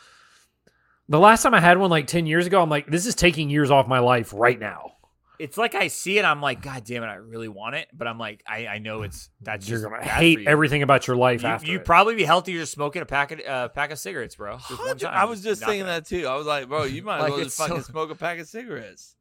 the 1.07 1.19
last 1.19 1.41
time 1.41 1.53
I 1.53 1.59
had 1.59 1.77
one 1.79 1.89
like 1.89 2.07
ten 2.07 2.27
years 2.27 2.45
ago. 2.45 2.61
I'm 2.61 2.69
like, 2.69 2.87
this 2.87 3.05
is 3.05 3.15
taking 3.15 3.49
years 3.49 3.71
off 3.71 3.87
my 3.87 3.99
life 3.99 4.31
right 4.35 4.59
now. 4.59 4.93
It's 5.39 5.57
like 5.57 5.73
I 5.73 5.87
see 5.87 6.19
it, 6.19 6.25
I'm 6.25 6.41
like, 6.41 6.61
God 6.61 6.83
damn 6.83 7.01
it, 7.01 7.07
I 7.07 7.15
really 7.15 7.47
want 7.47 7.75
it, 7.75 7.87
but 7.93 8.07
I'm 8.09 8.17
like, 8.19 8.43
I, 8.45 8.67
I 8.67 8.77
know 8.79 9.03
it's 9.03 9.29
that's 9.41 9.67
You're 9.69 9.79
just 9.79 9.89
gonna 9.89 10.01
bad 10.03 10.07
hate 10.19 10.35
for 10.35 10.41
you. 10.41 10.47
everything 10.49 10.83
about 10.83 11.07
your 11.07 11.15
life 11.15 11.43
You, 11.43 11.47
after. 11.47 11.67
you'd 11.71 11.81
it. 11.81 11.85
probably 11.85 12.15
be 12.15 12.25
healthier 12.25 12.59
just 12.59 12.73
smoking 12.73 13.01
a 13.01 13.05
packet 13.05 13.47
uh, 13.47 13.69
pack 13.69 13.91
of 13.91 13.99
cigarettes, 13.99 14.35
bro. 14.35 14.57
Just 14.67 14.77
one 14.85 14.97
time. 14.97 15.13
I 15.13 15.23
was 15.25 15.41
just 15.41 15.61
Knock 15.61 15.69
thinking 15.69 15.85
that 15.85 16.05
too. 16.05 16.27
I 16.27 16.35
was 16.35 16.45
like, 16.45 16.67
bro, 16.67 16.83
you 16.83 17.01
might 17.03 17.17
as 17.17 17.21
Like, 17.23 17.31
well 17.31 17.39
it's 17.39 17.55
just 17.55 17.69
fucking 17.69 17.83
so- 17.83 17.91
smoke 17.91 18.11
a 18.11 18.15
pack 18.15 18.39
of 18.39 18.47
cigarettes. 18.47 19.15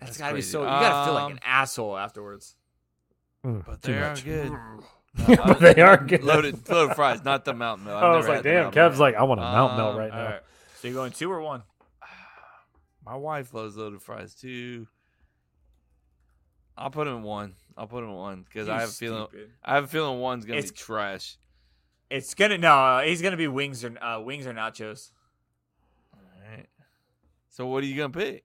That's, 0.00 0.12
That's 0.12 0.18
gotta 0.18 0.34
be 0.34 0.40
so. 0.42 0.60
You 0.62 0.66
gotta 0.66 1.04
feel 1.04 1.14
like 1.14 1.24
Um, 1.24 1.32
an 1.32 1.40
asshole 1.44 1.96
afterwards. 1.98 2.54
Mm, 3.44 3.66
But 3.66 3.82
they 3.82 3.94
are 3.98 4.10
much. 4.10 4.24
good. 4.24 4.52
But 5.26 5.58
they 5.60 5.80
are 5.82 5.96
good. 5.98 6.22
Loaded, 6.24 6.68
loaded 6.70 6.94
fries, 6.94 7.24
not 7.24 7.44
the 7.44 7.52
mountain 7.52 7.84
milk. 7.86 8.02
I've 8.02 8.16
was 8.16 8.28
like, 8.28 8.42
damn, 8.44 8.62
mountain 8.64 8.72
Kev's 8.72 8.98
milk. 8.98 9.00
like, 9.00 9.14
I 9.16 9.24
want 9.24 9.40
a 9.40 9.42
mountain 9.42 9.76
melt 9.76 9.92
Um, 9.92 9.98
right 9.98 10.10
now. 10.12 10.18
All 10.20 10.24
right. 10.30 10.40
So 10.80 10.88
you're 10.88 10.94
going 10.94 11.10
two 11.12 11.30
or 11.30 11.40
one? 11.40 11.64
My 13.04 13.16
wife 13.16 13.52
loves 13.52 13.76
loaded 13.76 14.00
fries 14.00 14.34
too. 14.34 14.86
I'll 16.78 16.90
put 16.90 17.06
him 17.08 17.16
in 17.16 17.22
one. 17.22 17.54
I'll 17.76 17.86
put 17.86 18.02
him 18.04 18.10
in 18.10 18.16
one 18.16 18.42
because 18.42 18.68
I 18.68 18.80
have 18.80 18.88
a 18.88 18.92
feeling. 18.92 19.26
stupid. 19.28 19.50
I 19.64 19.74
have 19.74 19.84
a 19.84 19.88
feeling 19.88 20.20
one's 20.20 20.44
gonna 20.44 20.58
It's- 20.58 20.70
be 20.70 20.76
trash. 20.76 21.36
It's 22.10 22.34
gonna 22.34 22.56
no. 22.58 23.02
He's 23.04 23.20
gonna 23.20 23.36
be 23.36 23.48
wings 23.48 23.84
or 23.84 23.92
uh, 24.02 24.20
wings 24.20 24.46
or 24.46 24.52
nachos. 24.54 25.10
All 26.14 26.20
right. 26.50 26.66
So 27.50 27.66
what 27.66 27.82
are 27.82 27.86
you 27.86 27.96
gonna 27.96 28.10
pick? 28.12 28.44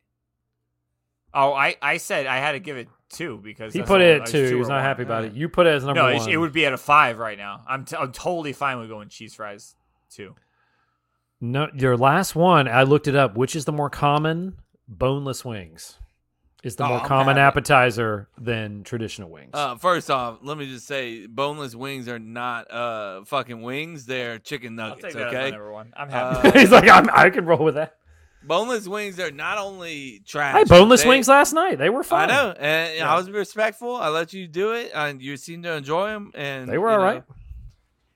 Oh, 1.34 1.54
I, 1.54 1.76
I 1.82 1.98
said 1.98 2.28
I 2.28 2.38
had 2.38 2.52
to 2.52 2.60
give 2.60 2.78
it 2.78 2.90
two 3.10 3.38
because 3.44 3.74
He 3.74 3.82
put 3.82 4.02
it 4.02 4.06
I 4.12 4.16
at 4.16 4.22
was 4.22 4.32
two. 4.32 4.54
or 4.56 4.58
He's 4.58 4.68
not 4.68 4.76
one. 4.76 4.84
happy 4.84 5.04
about 5.04 5.24
it. 5.24 5.34
You 5.34 5.50
put 5.50 5.66
it 5.66 5.72
as 5.72 5.84
number 5.84 6.02
no, 6.02 6.08
it- 6.10 6.18
one. 6.18 6.30
it 6.30 6.38
would 6.38 6.52
be 6.54 6.66
at 6.66 6.74
a 6.74 6.78
five 6.78 7.18
right 7.18 7.38
now. 7.38 7.64
I'm, 7.68 7.86
t- 7.86 7.96
I'm 7.96 8.12
totally 8.12 8.54
fine 8.54 8.80
with 8.80 8.90
going 8.90 9.10
cheese 9.10 9.34
fries 9.36 9.76
two. 10.12 10.36
No, 11.42 11.70
your 11.74 11.98
last 11.98 12.36
one. 12.36 12.68
I 12.68 12.84
looked 12.84 13.08
it 13.08 13.16
up. 13.16 13.36
Which 13.36 13.56
is 13.56 13.66
the 13.66 13.72
more 13.72 13.90
common? 13.90 14.58
Boneless 14.88 15.44
wings 15.46 15.98
is 16.64 16.76
the 16.78 16.86
Oh, 16.86 16.88
more 16.88 17.00
I'm 17.02 17.06
common 17.06 17.36
happy. 17.38 17.48
appetizer 17.58 18.30
than 18.38 18.84
traditional 18.84 19.30
wings. 19.30 19.52
Uh, 19.54 19.76
first 19.76 20.10
off, 20.10 20.40
let 20.42 20.58
me 20.58 20.66
just 20.66 20.88
say, 20.88 21.28
boneless 21.28 21.76
wings 21.76 22.08
are 22.08 22.20
not 22.20 22.72
uh 22.72 23.24
fucking 23.26 23.62
wings. 23.62 24.06
They're 24.06 24.40
chicken 24.40 24.76
nuggets. 24.76 25.02
take 25.04 25.14
that 25.14 25.28
as 25.28 25.34
my 25.34 25.40
okay, 25.40 25.52
number 25.52 25.72
one. 25.72 25.94
I'm 25.96 26.08
Uh, 26.08 26.42
happy. 26.42 26.60
He's 26.62 26.72
like, 26.72 26.88
I'm, 26.90 27.10
I 27.14 27.30
can 27.30 27.46
roll 27.46 27.64
with 27.64 27.76
that. 27.76 27.98
boneless 28.46 28.88
wings 28.88 29.20
are 29.20 29.32
not 29.32 29.58
only 29.58 30.22
trash. 30.26 30.56
I 30.56 30.60
had 30.60 30.70
boneless 30.70 31.04
they- 31.04 31.10
wings 31.10 31.28
last 31.28 31.54
night. 31.54 31.78
They 31.80 31.90
were 31.90 32.04
fine. 32.04 32.30
I 32.30 32.34
know, 32.34 32.52
and 32.58 32.98
Yeah. 32.98 33.14
I 33.14 33.18
was 33.18 33.30
respectful. 33.30 33.96
I 33.96 34.08
let 34.10 34.32
you 34.34 34.48
do 34.48 34.72
it, 34.74 34.92
and 34.96 35.22
you 35.22 35.36
seemed 35.38 35.64
to 35.64 35.74
enjoy 35.74 36.08
them. 36.10 36.32
And 36.34 36.70
They 36.70 36.78
were 36.78 36.88
you 36.90 36.94
all 36.94 37.00
know, 37.00 37.06
right. 37.06 37.24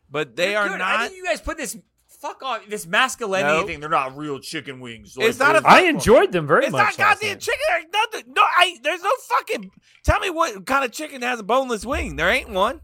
but 0.09 0.35
they 0.35 0.49
They're 0.49 0.59
are 0.59 0.67
good. 0.69 0.81
I 0.81 0.91
not. 0.97 0.99
think 1.07 1.17
you 1.17 1.25
guys 1.25 1.41
put 1.41 1.57
this 1.57 1.77
fuck 2.19 2.41
off 2.43 2.61
this 2.67 2.85
masculinity 2.87 3.61
No. 3.61 3.65
thing. 3.67 3.79
They're 3.79 3.89
not 3.89 4.17
real 4.17 4.39
chicken 4.39 4.79
wings. 4.79 5.15
It's 5.17 5.39
not 5.39 5.55
a 5.55 5.61
I 5.67 5.81
enjoyed 5.81 6.31
them 6.31 6.47
very 6.47 6.63
It's 6.65 6.71
much. 6.71 6.89
It's 6.89 6.97
not 6.97 7.07
last 7.07 7.19
goddamn 7.21 7.29
night. 7.35 7.39
chicken. 7.41 7.59
There's 7.69 7.85
nothing. 7.93 8.33
No, 8.33 8.41
I. 8.43 8.77
There's 8.83 9.03
no 9.03 9.11
fucking. 9.29 9.71
Tell 10.03 10.19
me 10.19 10.29
what 10.29 10.65
kind 10.65 10.83
of 10.85 10.91
chicken 10.91 11.21
has 11.21 11.39
a 11.39 11.43
boneless 11.43 11.85
wing. 11.85 12.15
There 12.15 12.29
ain't 12.29 12.49
one. 12.49 12.81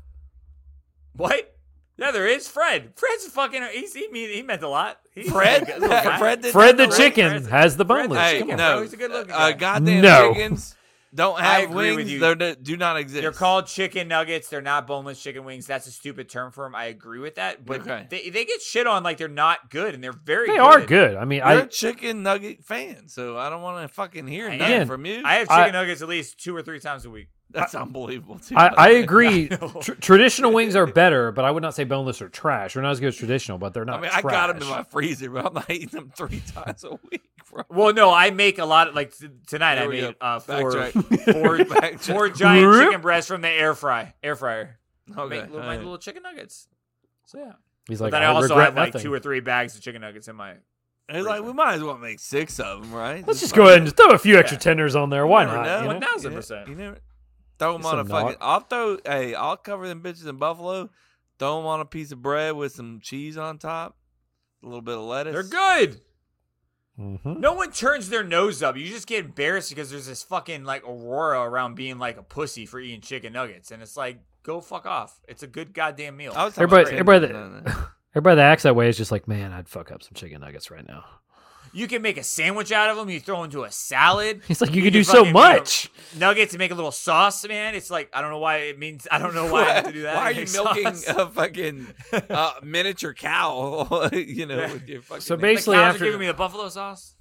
What? 1.15 1.49
Yeah, 1.97 2.11
there 2.11 2.27
is 2.27 2.47
Fred. 2.47 2.93
Fred's 2.95 3.27
fucking. 3.27 3.61
He's, 3.71 3.93
he 3.93 4.07
mean 4.09 4.29
he 4.29 4.41
meant 4.41 4.63
a 4.63 4.67
lot. 4.67 4.99
He's 5.13 5.31
Fred? 5.31 5.61
a 5.69 5.79
good. 5.79 6.17
Fred 6.19 6.41
did 6.41 6.51
Fred 6.51 6.77
the 6.77 6.87
chicken 6.87 7.29
Fred's- 7.29 7.47
has 7.49 7.77
the 7.77 7.85
Fred's- 7.85 8.07
boneless. 8.09 8.31
Hey, 8.31 8.39
Come 8.39 8.51
on. 8.51 8.57
no. 8.57 8.81
He's 8.81 8.93
a 8.93 8.97
good-looking 8.97 9.31
Uh, 9.31 9.37
guy. 9.37 9.53
goddamn 9.53 10.01
No. 10.01 10.33
chickens 10.33 10.75
don't 11.13 11.39
have 11.39 11.71
wings. 11.73 12.09
They 12.19 12.35
do- 12.35 12.55
do 12.55 12.77
not 12.77 12.97
exist. 12.97 13.21
They're 13.21 13.31
called 13.31 13.67
chicken 13.67 14.07
nuggets. 14.07 14.49
They're 14.49 14.61
not 14.61 14.87
boneless 14.87 15.21
chicken 15.21 15.43
wings. 15.45 15.65
That's 15.67 15.87
a 15.87 15.91
stupid 15.91 16.29
term 16.29 16.51
for 16.51 16.65
them. 16.65 16.75
I 16.75 16.85
agree 16.85 17.19
with 17.19 17.35
that. 17.35 17.65
But 17.65 17.81
Okay. 17.81 18.07
they, 18.09 18.29
they 18.29 18.45
get 18.45 18.61
shit 18.61 18.87
on 18.87 19.03
like 19.03 19.17
they're 19.17 19.27
not 19.27 19.69
good, 19.69 19.93
and 19.93 20.03
they're 20.03 20.11
very. 20.13 20.47
They 20.47 20.53
good. 20.57 20.61
are 20.61 20.81
good. 20.81 21.15
I 21.15 21.25
mean, 21.25 21.39
You're 21.39 21.47
I 21.47 21.53
a 21.61 21.67
chicken 21.67 22.23
nugget 22.23 22.63
fan, 22.63 23.07
so 23.07 23.37
I 23.37 23.49
don't 23.49 23.61
want 23.61 23.87
to 23.87 23.93
fucking 23.93 24.27
hear 24.27 24.45
nothing 24.45 24.61
Again, 24.61 24.87
from 24.87 25.05
you. 25.05 25.21
I 25.23 25.35
have 25.35 25.49
I- 25.49 25.61
chicken 25.65 25.73
nuggets 25.73 26.01
at 26.01 26.09
least 26.09 26.39
two 26.39 26.55
or 26.55 26.61
three 26.61 26.79
times 26.79 27.05
a 27.05 27.09
week. 27.09 27.27
That's 27.59 27.75
unbelievable. 27.75 28.39
Too, 28.39 28.55
I, 28.57 28.67
I 28.75 28.89
agree. 28.89 29.47
Tr- 29.81 29.93
traditional 29.93 30.51
wings 30.51 30.75
are 30.75 30.87
better, 30.87 31.31
but 31.31 31.45
I 31.45 31.51
would 31.51 31.61
not 31.63 31.75
say 31.75 31.83
boneless 31.83 32.21
are 32.21 32.29
trash. 32.29 32.73
They're 32.73 32.83
not 32.83 32.91
as 32.91 32.99
good 32.99 33.09
as 33.09 33.15
traditional, 33.15 33.57
but 33.59 33.73
they're 33.73 33.83
I 33.83 33.85
not. 33.85 34.01
mean, 34.01 34.11
I 34.13 34.21
got 34.21 34.47
them 34.47 34.61
in 34.61 34.67
my 34.67 34.83
freezer, 34.83 35.29
but 35.29 35.45
I'm 35.45 35.53
not 35.53 35.69
eating 35.69 35.89
them 35.89 36.11
three 36.15 36.41
times 36.53 36.83
a 36.83 36.97
week, 37.11 37.21
bro. 37.51 37.63
Well, 37.69 37.93
no, 37.93 38.11
I 38.11 38.31
make 38.31 38.57
a 38.57 38.65
lot. 38.65 38.87
Of, 38.87 38.95
like 38.95 39.15
t- 39.15 39.27
tonight, 39.47 39.75
There 39.75 39.83
I 39.85 39.87
made 39.87 40.01
go. 40.01 40.13
uh, 40.19 40.39
four, 40.39 40.71
Backtrack. 40.73 41.33
four, 41.33 41.57
Backtrack. 41.59 41.99
four 41.99 42.29
giant 42.29 42.73
chicken 42.85 43.01
breasts 43.01 43.27
from 43.27 43.41
the 43.41 43.49
air 43.49 43.75
fry, 43.75 44.13
air 44.23 44.35
fryer. 44.35 44.79
Okay, 45.11 45.29
Make 45.29 45.41
little, 45.43 45.57
my 45.59 45.63
alright. 45.63 45.79
little 45.79 45.97
chicken 45.97 46.23
nuggets. 46.23 46.67
So 47.27 47.37
yeah. 47.37 47.51
He's 47.87 47.99
But 47.99 48.05
like, 48.05 48.11
then 48.13 48.23
I, 48.23 48.25
I 48.25 48.29
also 48.29 48.49
regret 48.55 48.65
have 48.67 48.75
like 48.93 49.01
two 49.01 49.13
or 49.13 49.19
three 49.19 49.41
bags 49.41 49.75
of 49.75 49.81
chicken 49.81 50.01
nuggets 50.01 50.27
in 50.27 50.35
my. 50.35 50.53
It's 51.09 51.27
like 51.27 51.43
we 51.43 51.51
might 51.51 51.73
as 51.73 51.83
well 51.83 51.97
make 51.97 52.19
six 52.21 52.59
of 52.61 52.81
them, 52.81 52.93
right? 52.93 53.27
Let's 53.27 53.41
just 53.41 53.53
go 53.53 53.63
ahead 53.65 53.79
and 53.79 53.85
just 53.85 53.97
throw 53.97 54.11
a 54.11 54.17
few 54.17 54.37
extra 54.39 54.57
tenders 54.57 54.95
on 54.95 55.09
there. 55.09 55.27
Why 55.27 55.43
not? 55.43 55.65
know. 55.65 55.81
you 55.81 55.87
One 55.87 55.99
know? 55.99 56.07
thousand 56.07 56.31
You 56.31 56.37
percent. 56.37 56.67
You 56.69 56.75
never 56.75 56.97
throw 57.63 57.73
them 57.77 57.85
on 57.85 57.99
a 57.99 58.05
fucking. 58.05 58.27
knock. 58.29 58.37
I'll 58.41 58.59
throw. 58.61 58.97
Hey, 59.05 59.33
I'll 59.33 59.57
cover 59.57 59.87
them 59.87 60.01
bitches 60.01 60.27
in 60.27 60.37
buffalo. 60.37 60.89
Throw 61.39 61.57
them 61.57 61.65
on 61.65 61.79
a 61.81 61.85
piece 61.85 62.11
of 62.11 62.21
bread 62.21 62.55
with 62.55 62.71
some 62.73 62.99
cheese 63.01 63.37
on 63.37 63.57
top, 63.57 63.97
a 64.61 64.65
little 64.65 64.81
bit 64.81 64.95
of 64.97 65.01
lettuce. 65.03 65.33
They're 65.33 65.43
good. 65.43 66.01
Mhm. 66.99 67.39
No 67.39 67.53
one 67.53 67.71
turns 67.71 68.09
their 68.09 68.23
nose 68.23 68.61
up. 68.61 68.77
You 68.77 68.85
just 68.87 69.07
get 69.07 69.25
embarrassed 69.25 69.69
because 69.69 69.89
there's 69.89 70.05
this 70.05 70.21
fucking 70.21 70.63
like 70.63 70.83
aurora 70.87 71.41
around 71.41 71.73
being 71.73 71.97
like 71.97 72.17
a 72.17 72.23
pussy 72.23 72.67
for 72.67 72.79
eating 72.79 73.01
chicken 73.01 73.33
nuggets, 73.33 73.71
and 73.71 73.81
it's 73.81 73.97
like 73.97 74.19
go 74.43 74.61
fuck 74.61 74.85
off. 74.85 75.19
It's 75.27 75.41
a 75.41 75.47
good 75.47 75.73
goddamn 75.73 76.17
meal. 76.17 76.33
I 76.35 76.45
was 76.45 76.53
talking 76.53 76.63
Everybody, 76.71 76.91
everybody, 76.97 77.19
that, 77.27 77.33
No, 77.33 77.47
no. 77.61 77.85
everybody 78.15 78.35
that 78.35 78.51
acts 78.51 78.63
that 78.63 78.75
way 78.75 78.89
is 78.89 78.97
just 78.97 79.11
like, 79.11 79.27
man, 79.27 79.51
I'd 79.53 79.67
fuck 79.67 79.91
up 79.91 80.03
some 80.03 80.13
chicken 80.13 80.41
nuggets 80.41 80.69
right 80.69 80.87
now. 80.87 81.03
You 81.73 81.87
can 81.87 82.01
make 82.03 82.17
a 82.17 82.23
sandwich 82.23 82.71
out 82.71 82.89
of 82.89 82.97
them. 82.97 83.09
You 83.09 83.19
throw 83.19 83.43
into 83.43 83.63
a 83.63 83.71
salad. 83.71 84.41
He's 84.47 84.61
like, 84.61 84.73
you 84.75 84.83
can 84.83 84.93
do 84.93 85.03
so 85.03 85.25
fucking 85.25 85.33
make 85.33 85.43
a- 85.43 85.57
much. 85.59 85.91
Nuggets 86.17 86.53
and 86.53 86.59
make 86.59 86.69
a 86.71 86.75
little 86.75 86.91
sauce, 86.91 87.47
man. 87.47 87.73
It's 87.75 87.89
like 87.89 88.09
I 88.13 88.21
don't 88.21 88.29
know 88.29 88.39
why 88.39 88.57
it 88.57 88.77
means. 88.79 89.07
I 89.11 89.17
don't 89.17 89.33
know 89.33 89.51
why 89.51 89.63
I 89.63 89.73
have 89.73 89.85
to 89.87 89.91
do 89.91 90.03
that. 90.03 90.15
Why 90.15 90.29
are 90.29 90.31
you 90.39 90.45
milking 90.53 90.93
sauce. 90.95 91.07
a 91.17 91.27
fucking 91.29 91.87
uh, 92.29 92.51
miniature 92.61 93.13
cow? 93.13 94.09
you 94.13 94.45
know, 94.45 94.57
with 94.73 94.87
your 94.87 95.01
fucking. 95.01 95.21
So 95.21 95.35
The 95.35 95.41
basically, 95.41 95.77
cows 95.77 95.95
after 95.95 96.03
are 96.03 96.07
giving 96.07 96.19
me 96.19 96.27
the 96.27 96.33
buffalo 96.35 96.69
sauce. 96.69 97.15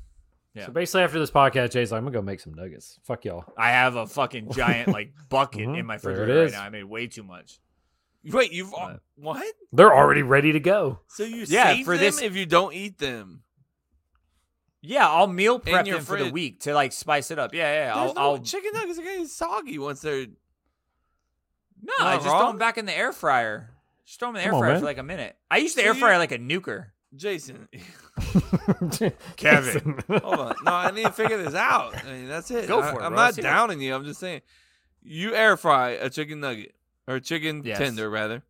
Yeah. 0.55 0.66
so 0.66 0.73
basically 0.73 1.01
after 1.01 1.19
this 1.19 1.31
podcast, 1.31 1.70
Jay's 1.70 1.91
like, 1.93 1.97
I'm 1.99 2.05
gonna 2.05 2.12
go 2.15 2.20
make 2.20 2.39
some 2.41 2.53
nuggets. 2.53 2.99
Fuck 3.05 3.24
y'all. 3.24 3.45
I 3.57 3.70
have 3.70 3.97
a 3.97 4.07
fucking 4.07 4.53
giant 4.53 4.91
like 4.91 5.15
bucket 5.31 5.66
Mhm. 5.66 5.79
in 5.79 5.87
my 5.87 5.97
There 5.97 6.11
it 6.11 6.15
refrigerator 6.19 6.43
right 6.45 6.53
now. 6.53 6.62
I 6.62 6.69
made 6.69 6.85
way 6.85 7.07
too 7.07 7.23
much. 7.23 7.59
Wait, 8.23 8.53
you've 8.53 8.70
what? 9.16 9.47
They're 9.73 9.95
already 9.95 10.20
ready 10.23 10.53
to 10.53 10.61
go. 10.61 11.01
So 11.09 11.24
you 11.24 11.47
Yeah, 11.49 11.73
save 11.73 11.87
for 11.87 11.97
them 11.97 12.05
this- 12.05 12.20
if 12.20 12.37
you 12.37 12.45
don't 12.45 12.74
eat 12.74 12.99
them. 12.99 13.45
Yeah, 14.84 15.09
I'll 15.09 15.28
meal 15.28 15.59
prep 15.60 15.86
your 15.86 15.96
them 15.98 16.04
for 16.04 16.18
the 16.18 16.30
week 16.30 16.60
to 16.62 16.74
like 16.74 16.92
spice 16.92 17.30
it 17.30 17.38
up. 17.38 17.54
Yeah, 17.54 17.72
yeah. 17.72 17.94
There's 17.94 18.09
I'll, 18.10 18.14
no 18.14 18.20
I'll 18.20 18.38
chicken 18.40 18.72
nuggets 18.74 18.98
are 18.98 19.02
getting 19.02 19.26
soggy 19.28 19.78
once 19.78 20.00
they're. 20.00 20.26
no, 21.82 21.92
I 22.00 22.14
I 22.14 22.16
just 22.16 22.26
throw 22.26 22.48
them 22.48 22.59
back 22.59 22.78
in 22.78 22.86
the 22.86 22.96
air 22.96 23.12
fryer. 23.12 23.70
Just 24.04 24.18
throw 24.18 24.28
them 24.32 24.36
in 24.36 24.42
the 24.42 24.50
Come 24.50 24.54
air 24.54 24.54
on, 24.56 24.60
fryer 24.60 24.72
man. 24.72 24.80
for 24.80 24.86
like 24.86 24.98
a 24.98 25.02
minute. 25.04 25.36
I 25.50 25.59
used 25.59 25.76
to 25.76 25.82
So 25.82 25.86
air 25.88 25.94
you- 25.94 26.00
fryer 26.00 26.18
like 26.18 26.32
a 26.32 26.38
nuker. 26.38 26.86
Jason, 27.14 27.68
Kevin. 29.36 29.98
hold 30.09 30.38
on. 30.38 30.54
No, 30.64 30.72
I 30.72 30.90
need 30.92 31.04
to 31.04 31.12
figure 31.12 31.42
this 31.42 31.54
out. 31.54 31.94
I 32.04 32.10
mean, 32.12 32.26
that's 32.28 32.50
it. 32.50 32.66
Go 32.66 32.80
I, 32.80 32.90
for 32.90 33.00
it, 33.00 33.04
I'm 33.04 33.10
bro. 33.12 33.16
not 33.18 33.24
Let's 33.26 33.38
it. 33.38 33.42
downing 33.42 33.80
you. 33.82 33.94
I'm 33.94 34.04
just 34.04 34.18
saying, 34.18 34.40
you 35.02 35.34
air 35.34 35.56
fry 35.59 35.90
a 35.90 36.09
chicken 36.09 36.40
nugget 36.40 36.74
or 37.06 37.20
chicken 37.20 37.62
Yes. 37.64 37.76
tender 37.78 38.09
rather. 38.09 38.42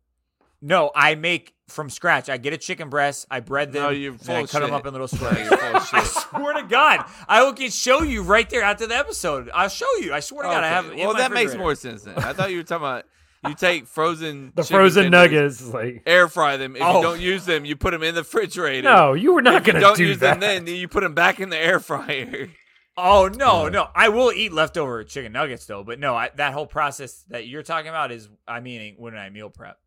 No, 0.65 0.91
I 0.95 1.15
make 1.15 1.53
from 1.67 1.89
scratch. 1.89 2.29
I 2.29 2.37
get 2.37 2.53
a 2.53 2.57
chicken 2.57 2.89
breast. 2.89 3.25
I 3.29 3.41
bread 3.41 3.73
them. 3.73 3.83
No, 3.83 3.89
you're 3.89 4.13
and 4.13 4.29
I 4.29 4.39
of 4.41 4.49
cut 4.49 4.61
them 4.61 4.73
up 4.73 4.85
in 4.85 4.93
little 4.93 5.09
No, 5.11 5.17
squares. 5.17 5.37
you're 5.49 5.57
full 5.57 5.75
of 5.75 5.89
I 5.93 6.03
swear 6.03 6.53
to 6.53 6.63
God, 6.63 7.03
I 7.27 7.43
will 7.43 7.51
get 7.51 7.73
show 7.73 8.01
you 8.01 8.23
right 8.23 8.49
there 8.49 8.61
after 8.63 8.87
the 8.87 8.95
episode. 8.95 9.49
I'll 9.53 9.67
show 9.67 9.93
you. 9.99 10.13
I 10.13 10.21
swear 10.21 10.43
to 10.43 10.49
God, 10.49 10.63
I 10.63 10.67
have. 10.69 10.95
Well, 10.95 11.15
that 11.15 11.33
makes 11.33 11.53
more 11.55 11.75
sense 11.75 12.03
then. 12.03 12.15
I 12.17 12.31
thought 12.31 12.51
you 12.51 12.57
were 12.57 12.63
talking 12.63 12.85
about 12.85 13.05
you 13.45 13.55
take 13.55 13.87
frozen 13.87 14.53
The 14.55 14.63
frozen 14.63 15.11
nuggets, 15.11 15.61
like 15.65 16.03
air 16.05 16.29
fry 16.29 16.55
them. 16.55 16.77
If 16.77 16.81
Oh. 16.81 16.97
you 16.97 17.03
don't 17.03 17.19
use 17.19 17.43
them, 17.45 17.65
you 17.65 17.75
put 17.75 17.91
them 17.91 18.01
in 18.03 18.15
the 18.15 18.21
refrigerator. 18.21 18.83
no, 18.89 19.13
you 19.13 19.33
were 19.33 19.41
not 19.41 19.55
if 19.55 19.63
gonna 19.65 19.81
don't 19.81 19.97
do 19.97 20.05
use 20.05 20.19
that. 20.19 20.39
them, 20.39 20.65
then 20.65 20.75
you 20.75 20.87
put 20.87 21.01
them 21.03 21.13
back 21.13 21.41
in 21.41 21.49
the 21.49 21.57
air 21.57 21.81
fryer. 21.81 22.47
Oh 22.95 23.27
no, 23.27 23.67
no! 23.69 23.89
I 23.95 24.09
will 24.09 24.31
eat 24.31 24.53
leftover 24.53 25.03
chicken 25.03 25.31
nuggets 25.33 25.65
though, 25.65 25.83
but 25.83 25.99
no, 25.99 26.15
I, 26.15 26.29
that 26.35 26.53
whole 26.53 26.67
process 26.67 27.25
that 27.29 27.47
you're 27.47 27.63
talking 27.63 27.89
about 27.89 28.11
is, 28.11 28.29
I 28.47 28.59
mean, 28.59 28.95
when 28.97 29.17
I 29.17 29.29
meal 29.31 29.49
prep. 29.49 29.77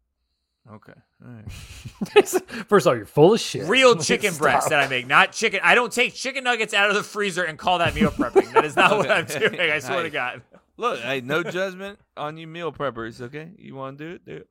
Okay. 0.73 0.93
All 1.25 1.31
right. 1.33 1.51
First 2.69 2.87
of 2.87 2.87
all, 2.89 2.97
you're 2.97 3.07
full 3.07 3.35
of 3.35 3.41
shit. 3.41 3.67
Real 3.69 3.95
chicken 4.03 4.33
Stop. 4.33 4.43
breast 4.43 4.69
that 4.71 4.83
I 4.83 4.89
make, 4.89 5.07
not 5.07 5.33
chicken. 5.33 5.61
I 5.63 5.75
don't 5.77 5.93
take 5.93 6.13
chicken 6.15 6.43
nuggets 6.45 6.75
out 6.75 6.89
of 6.91 6.97
the 6.97 7.03
freezer 7.05 7.45
and 7.45 7.57
call 7.59 7.79
that 7.79 7.95
meal 7.95 8.11
prepping. 8.11 8.53
That 8.53 8.65
is 8.65 8.75
not 8.75 8.97
what 8.99 9.11
I'm 9.11 9.25
Okay. 9.25 9.39
doing. 9.49 9.61
I 9.61 9.79
swear 9.79 10.03
to 10.03 10.11
God. 10.11 10.43
Look, 10.77 10.99
hey, 11.01 11.21
no 11.21 11.43
judgment 11.43 11.99
on 12.17 12.37
you 12.37 12.47
meal 12.47 12.73
preppers. 12.73 13.21
Okay, 13.21 13.51
you 13.59 13.75
want 13.77 13.97
to 13.99 14.05
do 14.09 14.15
it? 14.17 14.25
Do 14.27 14.37
it. 14.37 14.49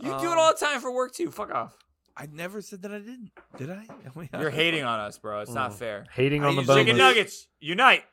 You 0.00 0.08
do 0.10 0.16
it 0.16 0.26
Um, 0.32 0.38
all 0.38 0.52
the 0.52 0.58
time 0.58 0.80
for 0.80 0.92
work 0.92 1.12
too. 1.14 1.30
Fuck 1.30 1.52
off. 1.54 1.76
I 2.16 2.26
never 2.26 2.60
said 2.60 2.82
that 2.82 2.92
I 2.92 2.98
didn't. 2.98 3.30
Did 3.56 3.70
I? 3.70 3.86
I 3.88 4.18
mean, 4.18 4.28
I- 4.32 4.40
You're 4.40 4.50
hating 4.50 4.84
on 4.84 5.00
us, 5.00 5.16
bro. 5.18 5.40
It's 5.42 5.52
not 5.52 5.70
Mm. 5.72 5.74
fair. 5.74 6.06
Hating 6.12 6.42
I 6.44 6.48
on 6.48 6.56
the 6.56 6.62
use 6.62 6.66
boneless. 6.66 6.84
Chicken 6.86 6.98
nuggets, 6.98 7.46
unite. 7.60 8.04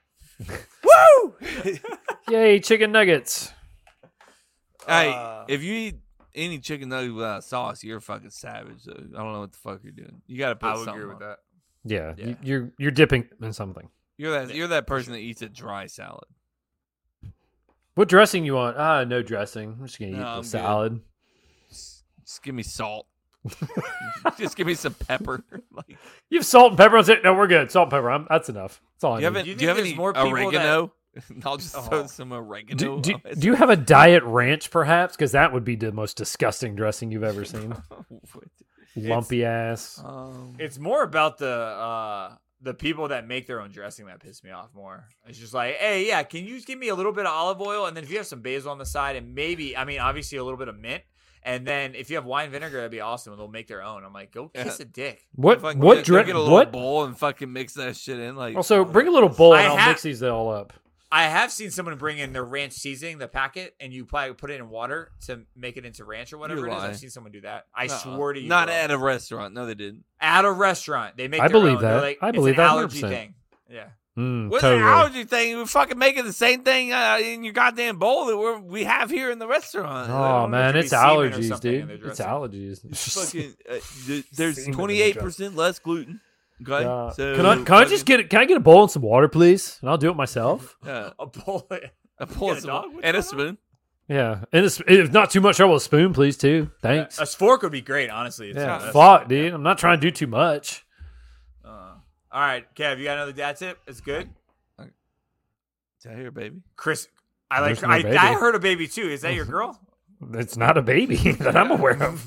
Woo! 0.84 1.36
Yay, 2.30 2.60
chicken 2.60 2.92
nuggets. 2.92 3.52
hey, 4.88 5.12
Uh, 5.14 5.46
if 5.48 5.64
you 5.64 5.74
eat 5.74 5.96
any 6.36 6.60
chicken 6.60 6.90
nuggets 6.90 7.14
without 7.14 7.44
sauce, 7.44 7.84
you're 7.84 7.98
a 7.98 8.02
fucking 8.02 8.30
savage. 8.32 8.82
So 8.84 8.92
I 8.94 9.18
don't 9.22 9.34
know 9.34 9.40
what 9.42 9.52
the 9.52 9.58
fuck 9.58 9.80
you're 9.84 9.92
doing. 9.92 10.22
You 10.28 10.38
got 10.38 10.50
to 10.50 10.56
put 10.56 10.68
I 10.68 10.74
would 10.76 10.86
something. 10.86 10.94
agree 11.02 11.14
with 11.14 11.22
on. 11.24 11.30
that. 11.30 11.40
Yeah, 11.86 12.14
Yeah. 12.18 12.26
You, 12.28 12.38
you're 12.42 12.72
you're 12.78 12.92
dipping 12.92 13.28
in 13.42 13.52
something. 13.54 13.90
You're 14.18 14.32
that. 14.46 14.56
You're 14.56 14.68
that 14.70 14.88
person 14.88 15.12
that 15.14 15.20
eats 15.20 15.42
a 15.42 15.50
dry 15.50 15.86
salad. 15.88 16.26
What 17.96 18.08
dressing 18.10 18.46
you 18.46 18.56
want? 18.56 18.78
Ah, 18.78 19.04
no 19.04 19.22
dressing. 19.22 19.78
I'm 19.80 19.86
just 19.86 20.00
gonna 20.00 20.12
eat 20.12 20.16
No, 20.16 20.20
the 20.20 20.26
I'm 20.30 20.38
good. 20.42 20.46
salad. 20.48 21.02
Just, 21.70 22.04
just 22.26 22.44
give 22.44 22.56
me 22.56 22.64
salt. 22.64 23.08
just 24.40 24.56
give 24.56 24.66
me 24.68 24.74
some 24.74 24.94
pepper. 24.94 25.44
like, 25.72 25.98
You 26.30 26.40
have 26.40 26.46
salt 26.46 26.72
and 26.72 26.78
pepper 26.78 26.98
on 26.98 27.10
it. 27.10 27.24
No, 27.24 27.34
we're 27.34 27.48
good. 27.48 27.70
Salt 27.72 27.86
and 27.88 27.92
pepper. 27.92 28.10
I'm, 28.10 28.26
that's 28.30 28.50
enough. 28.50 28.82
That's 28.96 29.04
all 29.04 29.14
I 29.14 29.18
do 29.18 29.22
you 29.22 29.26
have, 29.26 29.34
need. 29.34 29.40
any- 29.42 29.50
you 29.50 29.56
do 29.56 29.62
you 29.64 29.68
have 29.70 29.78
think 29.78 29.88
any 29.90 29.98
more 29.98 30.14
people 30.14 30.30
that- 30.32 30.44
oregano? 30.46 30.94
I'll 31.46 31.58
just 31.58 31.74
throw 31.76 32.02
Oh. 32.02 32.08
some 32.08 32.32
oregano. 32.34 33.00
Do, 33.00 33.02
do, 33.02 33.36
do 33.36 33.48
you 33.48 33.54
have 33.56 33.70
a 33.70 33.76
diet 33.76 34.24
ranch, 34.24 34.72
perhaps? 34.72 35.16
Because 35.16 35.34
that 35.34 35.54
would 35.54 35.64
be 35.64 35.76
the 35.76 35.92
most 35.92 36.18
disgusting 36.18 36.76
dressing 36.76 37.12
you've 37.12 37.24
ever 37.24 37.46
seen. 37.46 37.76
Lumpy 38.96 39.44
ass. 39.44 40.02
Um, 40.04 40.56
It's 40.60 40.78
more 40.78 41.04
about 41.04 41.38
the 41.40 41.50
uh 41.50 42.36
the 42.62 42.74
people 42.74 43.10
that 43.10 43.28
make 43.28 43.46
their 43.46 43.60
own 43.60 43.72
dressing 43.72 44.06
that 44.06 44.22
piss 44.22 44.42
me 44.44 44.50
off 44.52 44.70
more. 44.74 45.06
It's 45.28 45.38
just 45.38 45.54
like, 45.54 45.76
hey, 45.76 46.08
yeah, 46.08 46.24
can 46.24 46.46
you 46.46 46.56
just 46.56 46.66
give 46.68 46.80
me 46.80 46.88
a 46.88 46.96
little 46.96 47.12
bit 47.12 47.26
of 47.26 47.34
olive 47.34 47.60
oil 47.60 47.88
and 47.88 47.98
then 47.98 48.06
if 48.06 48.10
you 48.12 48.18
have 48.18 48.28
some 48.28 48.42
basil 48.42 48.72
on 48.72 48.78
the 48.78 48.86
side 48.86 49.18
and 49.18 49.36
maybe, 49.36 49.76
I 49.76 49.84
mean, 49.84 50.00
obviously 50.00 50.38
a 50.38 50.44
little 50.46 50.58
bit 50.58 50.70
of 50.70 50.78
mint, 50.80 51.04
and 51.44 51.68
then 51.68 51.94
if 51.94 52.10
you 52.10 52.16
have 52.16 52.24
wine 52.24 52.52
vinegar, 52.52 52.78
that'd 52.78 52.90
be 52.92 53.02
awesome. 53.02 53.34
And 53.34 53.40
they'll 53.42 53.50
make 53.50 53.68
their 53.68 53.84
own. 53.84 54.06
I'm 54.06 54.14
like, 54.14 54.32
go 54.32 54.48
kiss 54.48 54.80
Yeah. 54.80 54.84
a 54.84 54.86
dick. 54.86 55.28
What 55.36 55.60
fucking 55.60 55.82
what 55.82 55.96
get, 55.96 56.06
go 56.08 56.14
dre- 56.14 56.24
get 56.26 56.36
a 56.36 56.40
little 56.40 56.54
what? 56.54 56.72
bowl 56.72 57.04
and 57.04 57.18
fucking 57.18 57.52
mix 57.52 57.74
that 57.74 57.98
shit 57.98 58.18
in. 58.20 58.38
Like 58.38 58.56
Also, 58.56 58.86
bring 58.86 59.10
a 59.10 59.12
little 59.12 59.28
bowl 59.28 59.52
I 59.54 59.64
and 59.64 59.72
I'll 59.72 59.78
have- 59.78 59.90
mix 59.90 60.04
these 60.04 60.24
all 60.24 60.50
up. 60.50 60.72
I 61.16 61.26
have 61.26 61.52
seen 61.52 61.70
someone 61.70 61.96
bring 61.98 62.18
in 62.18 62.34
their 62.34 62.44
ranch 62.44 62.74
seasoning, 62.74 63.20
the 63.20 63.28
packet, 63.28 63.76
and 63.80 63.94
you 63.94 64.04
probably 64.04 64.34
put 64.34 64.50
it 64.50 64.60
in 64.60 64.68
water 64.70 65.12
to 65.28 65.42
make 65.56 65.78
it 65.78 65.86
into 65.86 66.04
ranch 66.06 66.34
or 66.34 66.40
whatever 66.40 66.66
it 66.66 66.72
is. 66.72 66.76
lie. 66.76 66.88
I've 66.88 66.98
seen 66.98 67.12
someone 67.12 67.32
do 67.32 67.42
that. 67.42 67.66
I 67.76 67.86
Nuh-uh. 67.86 67.98
swore 68.00 68.34
to 68.34 68.40
you, 68.40 68.50
Not 68.50 68.68
bro. 68.68 68.76
at 68.76 68.90
a 68.90 68.98
restaurant. 68.98 69.54
No, 69.54 69.68
they 69.68 69.76
didn't. 69.76 70.06
at 70.20 70.44
a 70.44 70.52
restaurant. 70.52 71.16
They 71.16 71.28
make. 71.28 71.40
I 71.40 71.48
their 71.50 71.54
believe 71.54 71.76
own. 71.78 71.82
They're 71.84 71.96
that. 71.98 72.02
Like, 72.02 72.18
I 72.22 72.30
it's 72.30 72.36
believe 72.36 72.54
an 72.56 72.58
that 72.58 72.70
allergy 72.70 73.02
100%. 73.02 73.10
thing. 73.10 73.36
Yeah. 73.70 73.86
Mm, 74.18 74.50
What's 74.50 74.62
totally. 74.62 74.82
the 74.82 74.88
allergy 74.88 75.24
thing? 75.24 75.58
We're 75.58 75.66
fucking 75.66 75.98
making 75.98 76.26
the 76.26 76.34
same 76.34 76.62
thing 76.64 76.94
uh, 76.94 77.20
in 77.24 77.44
your 77.44 77.54
goddamn 77.54 77.98
bowl 77.98 78.26
that 78.28 78.38
we're, 78.38 78.60
we 78.60 78.84
have 78.84 79.10
here 79.10 79.32
in 79.32 79.40
the 79.40 79.48
restaurant. 79.48 80.10
Oh 80.12 80.48
man, 80.48 80.76
it's 80.76 80.94
allergies, 80.94 81.60
dude. 81.60 81.90
It's 81.90 82.20
allergies. 82.20 82.80
Fucking, 83.14 83.54
uh, 83.70 83.80
th- 84.06 84.30
there's 84.36 84.56
Semen 84.56 84.66
in 84.66 84.72
the 84.72 84.78
twenty 84.78 85.02
eight 85.02 85.18
percent 85.18 85.56
less 85.56 85.80
gluten. 85.80 86.22
Okay, 86.62 86.86
Uh, 86.86 87.12
so 87.12 87.36
can 87.36 87.46
I 87.46 87.56
can 87.64 87.76
I 87.76 87.86
just 87.86 88.06
get 88.06 88.20
it? 88.20 88.30
Can 88.30 88.40
I 88.40 88.46
get 88.46 88.58
a 88.58 88.62
bowl 88.62 88.84
and 88.84 88.92
some 88.92 89.02
water, 89.02 89.28
please? 89.28 89.78
And 89.82 89.90
I'll 89.90 89.98
do 89.98 90.10
it 90.10 90.16
myself. 90.16 90.78
Yeah, 90.86 91.10
a 91.20 91.26
bowl, 91.26 91.68
a 92.20 92.26
bowl 92.26 92.50
got 92.54 92.64
a 92.64 92.68
dog? 92.68 92.86
and 93.04 93.18
a 93.18 93.24
spoon. 93.24 93.58
Yeah, 94.08 94.44
and 94.52 94.66
it's, 94.66 94.82
if 94.88 95.12
not 95.12 95.32
too 95.32 95.42
much 95.42 95.58
trouble, 95.58 95.76
a 95.76 95.82
spoon, 95.82 96.14
please, 96.14 96.38
too. 96.38 96.70
Thanks. 96.82 97.20
A 97.20 97.26
fork 97.26 97.62
would 97.64 97.72
be 97.72 97.82
great, 97.82 98.10
honestly. 98.10 98.50
It's 98.50 98.58
yeah, 98.58 98.66
not- 98.66 98.94
fuck, 98.94 99.28
dude. 99.30 99.54
I'm 99.54 99.64
not 99.64 99.78
trying 99.78 100.00
to 100.00 100.02
do 100.08 100.12
too 100.12 100.28
much. 100.28 100.86
Uh, 101.66 101.70
all 102.32 102.42
right, 102.42 102.66
Kev, 102.76 102.98
you 103.00 103.06
got 103.06 103.14
another 103.18 103.32
dad 103.34 103.56
tip? 103.58 103.80
It's 103.88 104.02
good. 104.02 104.30
Is 104.80 106.04
that 106.04 106.18
here, 106.18 106.32
baby? 106.32 106.58
Chris, 106.76 107.08
I 107.50 107.62
like. 107.62 107.82
No 107.82 107.88
I. 107.88 108.32
I 108.32 108.34
heard 108.34 108.56
a 108.56 108.60
baby 108.60 108.88
too. 108.90 109.08
Is 109.10 109.22
that 109.22 109.34
your 109.34 109.46
girl? 109.56 109.80
It's 110.34 110.58
not 110.58 110.78
a 110.78 110.82
baby 110.82 111.16
that 111.40 111.56
I'm 111.56 111.72
aware 111.72 112.02
of. 112.04 112.26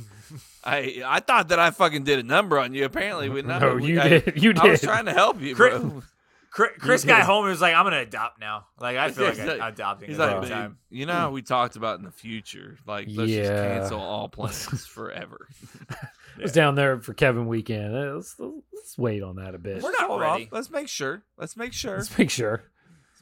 I 0.66 1.02
I 1.06 1.20
thought 1.20 1.48
that 1.48 1.58
I 1.58 1.70
fucking 1.70 2.04
did 2.04 2.18
a 2.18 2.22
number 2.22 2.58
on 2.58 2.74
you. 2.74 2.84
Apparently, 2.84 3.28
we 3.28 3.42
not. 3.42 3.62
No, 3.62 3.76
we- 3.76 3.86
you 3.86 4.00
I- 4.00 4.08
did. 4.08 4.42
You 4.42 4.52
I 4.56 4.66
was 4.68 4.80
trying 4.80 5.04
to 5.06 5.12
help 5.12 5.40
you, 5.40 5.54
Chris- 5.54 5.80
bro. 5.80 6.02
Chris, 6.50 6.70
Chris 6.78 7.04
got 7.04 7.22
home 7.24 7.44
and 7.44 7.50
was 7.50 7.60
like, 7.60 7.74
"I'm 7.74 7.84
gonna 7.84 7.98
adopt 8.00 8.40
now." 8.40 8.66
Like 8.80 8.96
I 8.96 9.10
feel 9.10 9.24
like 9.28 9.36
He's 9.36 9.46
I'm 9.48 9.60
adopting. 9.60 10.08
He's 10.08 10.18
at 10.18 10.32
like, 10.32 10.42
the 10.42 10.48
time. 10.54 10.78
you 10.88 11.04
know 11.04 11.12
how 11.12 11.30
we 11.30 11.42
talked 11.42 11.76
about 11.76 11.98
in 11.98 12.04
the 12.06 12.10
future, 12.10 12.78
like 12.86 13.08
let's 13.10 13.30
just 13.30 13.50
cancel 13.50 14.00
all 14.00 14.28
plans 14.30 14.86
forever. 14.86 15.48
I 15.90 16.42
was 16.42 16.52
down 16.52 16.74
there 16.74 16.98
for 17.00 17.12
Kevin 17.12 17.46
weekend. 17.46 17.92
Let's, 17.94 18.36
let's 18.38 18.96
wait 18.96 19.22
on 19.22 19.36
that 19.36 19.54
a 19.54 19.58
bit. 19.58 19.82
We're 19.82 19.90
not 19.92 20.06
Hold 20.06 20.20
ready. 20.22 20.44
off. 20.44 20.48
Let's 20.52 20.70
make 20.70 20.88
sure. 20.88 21.22
Let's 21.36 21.58
make 21.58 21.74
sure. 21.74 21.96
Let's 21.98 22.16
make 22.18 22.30
sure. 22.30 22.62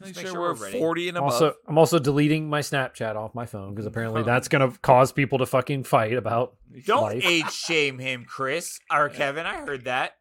Let's 0.00 0.16
make, 0.16 0.24
make 0.24 0.26
sure, 0.26 0.34
sure 0.34 0.54
we're, 0.54 0.72
we're 0.72 0.78
forty 0.80 1.08
and 1.08 1.16
above. 1.18 1.32
Also, 1.32 1.54
I'm 1.68 1.78
also 1.78 1.98
deleting 1.98 2.48
my 2.48 2.60
Snapchat 2.60 3.14
off 3.16 3.34
my 3.34 3.46
phone 3.46 3.70
because 3.74 3.86
apparently 3.86 4.22
that's 4.24 4.48
gonna 4.48 4.72
cause 4.82 5.12
people 5.12 5.38
to 5.38 5.46
fucking 5.46 5.84
fight 5.84 6.14
about 6.14 6.56
Don't 6.84 7.02
life. 7.02 7.24
age 7.24 7.50
shame 7.52 7.98
him, 7.98 8.24
Chris 8.24 8.80
or 8.92 9.08
Kevin. 9.08 9.46
I 9.46 9.54
heard 9.64 9.84
that. 9.84 10.16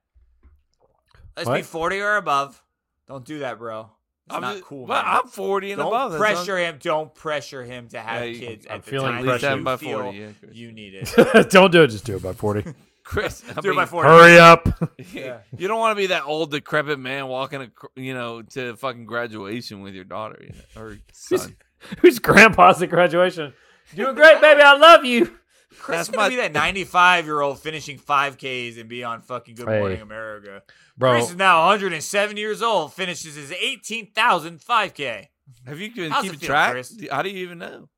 Let's 1.35 1.49
be 1.49 1.61
40 1.63 1.99
or 2.01 2.17
above. 2.17 2.61
Don't 3.07 3.25
do 3.25 3.39
that, 3.39 3.57
bro. 3.57 3.89
It's 4.27 4.35
I'm 4.35 4.41
not 4.41 4.53
just- 4.53 4.65
cool. 4.65 4.85
but 4.85 5.03
man. 5.03 5.15
I'm 5.23 5.27
40 5.27 5.71
and 5.71 5.79
Don't 5.79 5.87
above. 5.87 6.11
That's 6.11 6.21
pressure 6.21 6.57
him. 6.57 6.77
Don't 6.79 7.13
pressure 7.13 7.63
him 7.63 7.87
to 7.89 7.99
have 7.99 8.21
Yeah, 8.21 8.27
you- 8.27 8.39
kids 8.39 8.67
I'm 8.69 8.75
at 8.77 8.85
the 8.85 8.91
time 8.99 9.15
At 9.15 9.21
least 9.23 9.41
pressured. 9.41 9.57
you 9.59 9.63
by 9.65 9.77
feel 9.77 10.01
40. 10.03 10.17
Yeah, 10.17 10.27
you 10.51 10.71
need 10.71 10.93
it. 10.93 11.49
Don't 11.49 11.71
do 11.71 11.81
it. 11.83 11.87
Just 11.87 12.05
do 12.05 12.15
it 12.17 12.21
by 12.23 12.33
40. 12.33 12.73
Chris, 13.03 13.43
I 13.55 13.59
Do 13.61 13.71
it 13.71 13.75
by 13.75 13.85
mean, 13.85 14.03
Hurry 14.03 14.39
up. 14.39 14.67
Yeah. 15.13 15.39
You 15.57 15.67
don't 15.67 15.80
want 15.80 15.91
to 15.91 16.01
be 16.01 16.07
that 16.07 16.23
old 16.25 16.51
decrepit 16.51 16.97
man 16.99 17.27
walking, 17.27 17.61
ac- 17.61 17.71
you 17.95 18.13
know, 18.13 18.41
to 18.41 18.75
fucking 18.77 19.05
graduation 19.05 19.81
with 19.81 19.93
your 19.93 20.05
daughter 20.05 20.39
you 20.41 20.49
know, 20.75 20.81
or 20.81 20.97
son. 21.13 21.55
Whose 21.99 22.19
grandpa's 22.19 22.81
at 22.81 22.89
graduation? 22.89 23.53
Doing 23.95 24.15
great, 24.15 24.39
baby. 24.39 24.61
I 24.61 24.77
love 24.77 25.03
you. 25.03 25.25
Chris 25.80 25.97
That's 25.97 26.09
gonna 26.09 26.23
my- 26.23 26.30
be 26.30 26.35
that 26.38 26.53
95 26.53 27.25
year 27.25 27.41
old 27.41 27.59
finishing 27.59 27.97
5Ks 27.99 28.80
and 28.80 28.88
be 28.88 29.03
on 29.03 29.21
fucking 29.21 29.55
Good 29.55 29.67
Hey. 29.67 29.80
Morning 29.80 30.01
America. 30.01 30.61
Bro, 30.97 31.13
Chris 31.13 31.31
is 31.31 31.35
now 31.35 31.65
107 31.67 32.38
years 32.38 32.61
old, 32.61 32.93
finishes 32.93 33.35
his 33.35 33.51
18,000 33.51 34.59
5K. 34.61 35.25
Have 35.67 35.80
you 35.80 35.93
been 35.93 36.11
How's 36.11 36.23
keeping 36.23 36.39
feel, 36.39 36.47
track? 36.47 36.71
Chris? 36.71 36.97
How 37.11 37.21
do 37.21 37.30
you 37.30 37.38
even 37.39 37.57
know? 37.57 37.89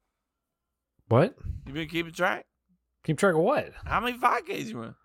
what? 1.10 1.36
You 1.68 1.74
been 1.74 1.88
keeping 1.88 2.14
track? 2.14 2.46
Keep 3.06 3.18
track 3.18 3.34
of 3.36 3.40
what? 3.42 3.72
How 3.86 4.00
many 4.02 4.18
5Ks 4.18 4.66
you 4.66 4.80
run? 4.80 4.96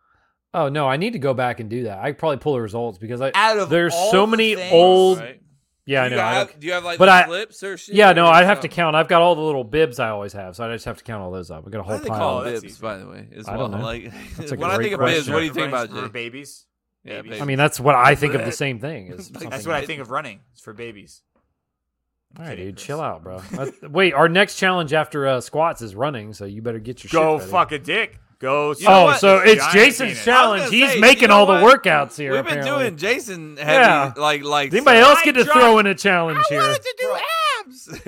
Oh 0.52 0.68
no, 0.68 0.88
I 0.88 0.96
need 0.96 1.12
to 1.12 1.20
go 1.20 1.32
back 1.32 1.60
and 1.60 1.70
do 1.70 1.84
that. 1.84 1.98
I 1.98 2.10
could 2.10 2.18
probably 2.18 2.38
pull 2.38 2.54
the 2.54 2.60
results 2.60 2.98
because 2.98 3.20
I 3.20 3.30
Out 3.34 3.58
of 3.58 3.70
there's 3.70 3.94
all 3.94 4.10
so 4.10 4.20
the 4.26 4.32
many 4.32 4.56
things- 4.56 4.72
old. 4.72 5.18
Right? 5.20 5.40
Yeah, 5.86 6.02
I 6.04 6.08
know. 6.08 6.16
You 6.16 6.22
I 6.22 6.34
don't- 6.44 6.60
do 6.60 6.66
you 6.66 6.72
have 6.72 6.84
like 6.84 6.98
but 6.98 7.06
the 7.06 7.12
I- 7.12 7.24
slips 7.26 7.62
or 7.62 7.76
shit? 7.76 7.94
yeah, 7.94 8.10
or 8.10 8.14
no, 8.14 8.26
I'd 8.26 8.46
have 8.46 8.60
to 8.60 8.68
count? 8.68 8.94
count. 8.94 8.96
I've 8.96 9.08
got 9.08 9.22
all 9.22 9.34
the 9.36 9.40
little 9.42 9.64
bibs 9.64 9.98
I 10.00 10.08
always 10.10 10.32
have, 10.32 10.56
so 10.56 10.68
I 10.68 10.72
just 10.72 10.84
have 10.86 10.98
to 10.98 11.04
count 11.04 11.22
all 11.22 11.30
those 11.30 11.50
up. 11.50 11.64
I 11.66 11.70
got 11.70 11.78
a 11.78 11.82
Why 11.82 11.88
whole 11.88 11.96
do 11.98 12.02
they 12.04 12.08
pile. 12.10 12.18
call 12.18 12.38
Oh, 12.40 12.44
bibs, 12.44 12.64
easy. 12.64 12.80
by 12.82 12.96
the 12.96 13.06
way? 13.08 13.28
As 13.34 13.48
I 13.48 13.56
don't 13.56 13.70
know. 13.70 13.78
like 13.78 14.12
That's 14.36 14.52
a 14.52 14.56
when 14.56 14.70
I 14.70 14.76
think 14.78 14.94
of 14.94 15.00
bibs, 15.00 15.28
what 15.30 15.38
do 15.40 15.44
you 15.44 15.52
think 15.52 15.68
about 15.68 15.88
for 15.90 16.02
Jay? 16.02 16.08
babies? 16.08 16.66
Yeah, 17.04 17.14
Babies. 17.16 17.30
babies. 17.30 17.42
I 17.42 17.44
mean, 17.46 17.58
that's 17.58 17.80
what 17.80 17.94
I 17.94 18.14
think 18.14 18.34
of 18.34 18.44
the 18.44 18.52
same 18.64 18.78
thing. 18.80 19.08
Is 19.08 19.32
Like, 19.34 19.50
That's 19.50 19.66
what 19.66 19.74
I 19.76 19.86
think 19.86 20.00
of 20.00 20.10
running. 20.10 20.40
It's 20.52 20.60
for 20.60 20.72
babies. 20.72 21.22
All 22.38 22.44
right, 22.46 22.56
dude, 22.56 22.76
chill 22.76 23.00
out, 23.00 23.22
bro. 23.22 23.42
Uh, 23.58 23.70
Wait, 23.88 24.14
our 24.14 24.28
next 24.28 24.56
challenge 24.56 24.92
after 24.92 25.26
uh, 25.26 25.40
squats 25.40 25.82
is 25.82 25.94
running, 25.94 26.32
so 26.32 26.44
you 26.44 26.62
better 26.62 26.78
get 26.78 27.02
your 27.02 27.10
Go 27.10 27.34
shit 27.38 27.40
ready. 27.40 27.50
fuck 27.52 27.72
a 27.72 27.78
dick. 27.78 28.18
Go. 28.38 28.72
You 28.72 28.86
know 28.88 28.94
oh, 29.00 29.04
what? 29.06 29.20
so 29.20 29.38
it's 29.38 29.60
Giant 29.60 29.72
Jason's 29.74 30.10
penis. 30.12 30.24
challenge. 30.24 30.60
I 30.62 30.64
was 30.64 30.70
gonna 30.72 30.84
He's 30.84 30.92
say, 30.94 31.00
making 31.00 31.22
you 31.22 31.28
know 31.28 31.34
all 31.34 31.46
the 31.46 31.60
what? 31.60 31.82
workouts 31.82 32.16
here. 32.16 32.32
We've 32.32 32.42
been 32.44 32.58
apparently. 32.60 32.84
doing 32.84 32.96
Jason 32.96 33.56
heavy, 33.58 33.72
Yeah. 33.72 34.12
like 34.16 34.42
like. 34.44 34.70
Does 34.70 34.78
anybody 34.78 35.02
so- 35.02 35.08
else 35.10 35.22
get 35.22 35.32
to 35.32 35.44
tried- 35.44 35.52
throw 35.52 35.78
in 35.78 35.86
a 35.86 35.94
challenge 35.94 36.38
I 36.38 36.44
here? 36.48 36.60
wanted 36.62 36.82
to 36.82 36.94
do 36.98 37.16
abs. 37.66 38.00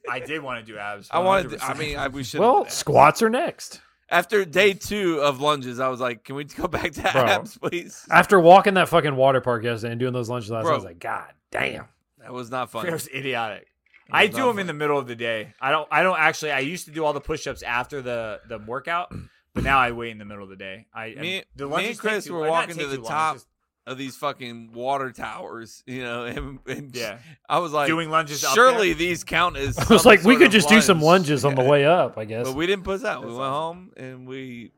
I 0.10 0.20
did 0.20 0.42
want 0.42 0.64
to 0.64 0.72
do 0.72 0.78
abs. 0.78 1.08
I 1.10 1.18
wanted. 1.18 1.50
To, 1.58 1.64
I 1.64 1.74
mean, 1.74 1.98
I, 1.98 2.08
we 2.08 2.24
should. 2.24 2.40
Well, 2.40 2.64
squats 2.66 3.20
are 3.20 3.28
next. 3.28 3.82
after 4.08 4.44
day 4.46 4.72
two 4.72 5.20
of 5.20 5.42
lunges, 5.42 5.80
I 5.80 5.88
was 5.88 6.00
like, 6.00 6.24
"Can 6.24 6.36
we 6.36 6.44
go 6.44 6.66
back 6.66 6.92
to 6.92 7.02
Bro. 7.02 7.10
abs, 7.26 7.58
please?" 7.58 8.06
After 8.10 8.40
walking 8.40 8.74
that 8.74 8.88
fucking 8.88 9.16
water 9.16 9.42
park 9.42 9.64
yesterday 9.64 9.90
and 9.92 10.00
doing 10.00 10.14
those 10.14 10.30
lunges 10.30 10.50
last 10.50 10.64
night, 10.64 10.70
I 10.72 10.74
was 10.76 10.84
like, 10.84 10.98
God 10.98 11.26
damn. 11.50 11.84
That 12.24 12.32
was 12.32 12.50
not 12.50 12.70
fun. 12.70 12.86
It 12.86 12.92
was 12.92 13.08
idiotic. 13.08 13.62
It 13.62 13.68
I 14.12 14.26
do 14.26 14.38
not 14.38 14.46
them 14.48 14.58
in 14.58 14.66
the 14.66 14.74
middle 14.74 14.98
of 14.98 15.06
the 15.06 15.14
day. 15.16 15.54
I 15.60 15.70
don't. 15.70 15.86
I 15.90 16.02
don't 16.02 16.18
actually. 16.18 16.50
I 16.52 16.58
used 16.60 16.86
to 16.86 16.90
do 16.90 17.04
all 17.04 17.12
the 17.12 17.20
push-ups 17.20 17.62
after 17.62 18.02
the 18.02 18.40
the 18.48 18.58
workout, 18.58 19.14
but 19.54 19.62
now 19.64 19.78
I 19.78 19.92
wait 19.92 20.10
in 20.10 20.18
the 20.18 20.24
middle 20.24 20.42
of 20.44 20.50
the 20.50 20.56
day. 20.56 20.86
I 20.94 21.14
Me, 21.14 21.42
the 21.56 21.66
me 21.66 21.70
lunges 21.72 21.90
and 21.90 21.98
Chris 21.98 22.24
too- 22.24 22.34
were 22.34 22.48
walking 22.48 22.76
to 22.76 22.86
the 22.86 22.98
top 22.98 23.36
it's 23.36 23.46
of 23.86 23.98
these 23.98 24.16
fucking 24.16 24.72
water 24.72 25.12
towers, 25.12 25.82
you 25.86 26.02
know, 26.02 26.24
and, 26.34 26.58
and 26.66 26.96
Yeah. 26.96 27.18
I 27.48 27.58
was 27.58 27.72
like, 27.72 27.86
Doing 27.86 28.08
lunges 28.08 28.42
up 28.42 28.54
Surely 28.54 28.88
there? 28.88 28.94
these 28.96 29.24
count 29.24 29.56
as. 29.58 29.78
I 29.90 29.92
was 29.92 30.06
like, 30.06 30.22
we 30.24 30.36
could 30.36 30.46
of 30.46 30.52
just 30.52 30.70
do 30.70 30.80
some 30.80 31.02
lunge. 31.02 31.28
lunges 31.28 31.44
on 31.44 31.54
the 31.54 31.62
way 31.62 31.84
up, 31.84 32.16
I 32.16 32.24
guess. 32.24 32.46
But 32.46 32.56
we 32.56 32.66
didn't 32.66 32.84
push 32.84 33.04
out. 33.04 33.20
We 33.22 33.26
went 33.28 33.40
awesome. 33.40 33.52
home 33.52 33.92
and 33.98 34.26
we 34.26 34.72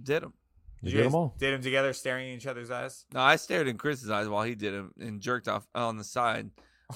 did 0.00 0.22
them. 0.22 0.32
You 0.82 0.90
Did 0.90 0.96
did 0.96 1.02
guys 1.04 1.12
them 1.12 1.20
all. 1.20 1.34
Did 1.38 1.54
them 1.54 1.62
together, 1.62 1.92
staring 1.92 2.28
in 2.30 2.36
each 2.36 2.46
other's 2.46 2.70
eyes. 2.70 3.04
No, 3.12 3.20
I 3.20 3.36
stared 3.36 3.68
in 3.68 3.76
Chris's 3.76 4.10
eyes 4.10 4.28
while 4.28 4.44
he 4.44 4.54
did 4.54 4.72
them 4.74 4.92
and 4.98 5.20
jerked 5.20 5.46
off 5.48 5.66
on 5.74 5.98
the 5.98 6.04
side. 6.04 6.50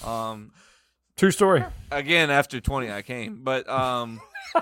Um, 0.05 0.53
True 1.17 1.31
story. 1.31 1.65
again 1.93 2.31
after 2.31 2.61
20 2.61 2.91
I 2.91 3.03
came, 3.03 3.45
but 3.45 3.69
um, 3.69 4.21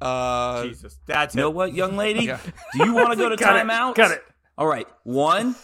uh, 0.00 0.64
Jesus, 0.64 0.98
that's 1.06 1.34
You 1.34 1.42
know 1.42 1.50
what, 1.50 1.72
young 1.72 1.96
lady? 1.96 2.24
Yeah. 2.26 2.38
Do 2.74 2.84
you 2.84 2.94
want 2.94 3.10
to 3.12 3.16
go 3.16 3.28
to 3.28 3.36
Got 3.36 3.56
it. 3.56 3.66
timeout? 3.66 3.94
Got 3.94 4.10
it. 4.10 4.22
All 4.58 4.66
right. 4.66 4.86
One, 5.04 5.54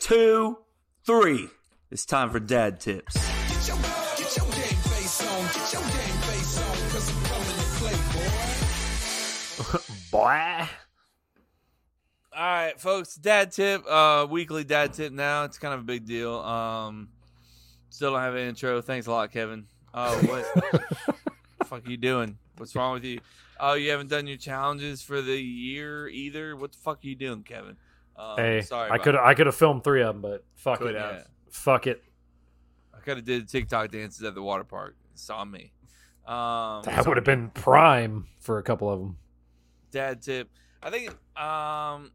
two, 0.00 0.58
three. 1.04 1.48
It's 1.90 2.04
time 2.04 2.30
for 2.30 2.38
dad 2.38 2.80
tips. 2.80 3.16
Boy. 10.10 10.66
All 12.38 12.44
right, 12.44 12.80
folks. 12.80 13.16
Dad 13.16 13.50
tip. 13.50 13.84
Uh, 13.90 14.24
weekly 14.30 14.62
dad 14.62 14.92
tip. 14.92 15.12
Now 15.12 15.42
it's 15.42 15.58
kind 15.58 15.74
of 15.74 15.80
a 15.80 15.82
big 15.82 16.06
deal. 16.06 16.34
Um, 16.38 17.08
still 17.90 18.12
don't 18.12 18.20
have 18.20 18.34
an 18.36 18.46
intro. 18.48 18.80
Thanks 18.80 19.08
a 19.08 19.10
lot, 19.10 19.32
Kevin. 19.32 19.66
Oh, 19.92 20.16
what? 20.26 20.46
the 21.58 21.64
fuck 21.64 21.84
are 21.84 21.90
you 21.90 21.96
doing? 21.96 22.38
What's 22.56 22.76
wrong 22.76 22.92
with 22.94 23.04
you? 23.04 23.18
Oh, 23.58 23.74
you 23.74 23.90
haven't 23.90 24.08
done 24.08 24.28
your 24.28 24.36
challenges 24.36 25.02
for 25.02 25.20
the 25.20 25.36
year 25.36 26.06
either. 26.08 26.54
What 26.54 26.70
the 26.70 26.78
fuck 26.78 26.98
are 27.02 27.08
you 27.08 27.16
doing, 27.16 27.42
Kevin? 27.42 27.76
Um, 28.16 28.36
Hey, 28.36 28.60
sorry. 28.60 28.88
I 28.92 28.98
could. 28.98 29.16
I 29.16 29.34
could 29.34 29.46
have 29.46 29.56
filmed 29.56 29.82
three 29.82 30.02
of 30.02 30.14
them, 30.14 30.22
but 30.22 30.44
fuck 30.54 30.78
Could 30.78 30.94
it. 30.94 31.00
have. 31.00 31.26
Fuck 31.50 31.88
it. 31.88 32.04
I 32.94 33.00
could 33.00 33.16
have 33.16 33.26
did 33.26 33.48
TikTok 33.48 33.90
dances 33.90 34.22
at 34.22 34.36
the 34.36 34.42
water 34.42 34.62
park. 34.64 34.94
It's 35.12 35.28
on 35.28 35.50
me. 35.50 35.72
Um, 36.24 36.82
That 36.84 37.04
would 37.04 37.16
have 37.16 37.24
been 37.24 37.50
prime 37.50 38.26
for 38.38 38.58
a 38.58 38.62
couple 38.62 38.88
of 38.92 39.00
them. 39.00 39.16
dad 39.90 40.22
tip. 40.22 40.48
I 40.80 40.90
think 40.90 41.08
um 41.36 42.12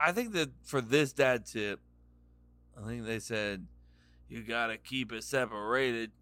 I 0.00 0.12
think 0.12 0.32
that 0.34 0.50
for 0.64 0.80
this 0.80 1.12
dad 1.12 1.46
tip, 1.46 1.80
I 2.80 2.86
think 2.86 3.04
they 3.04 3.18
said 3.18 3.66
you 4.28 4.42
gotta 4.42 4.76
keep 4.76 5.12
it 5.12 5.24
separated. 5.24 6.12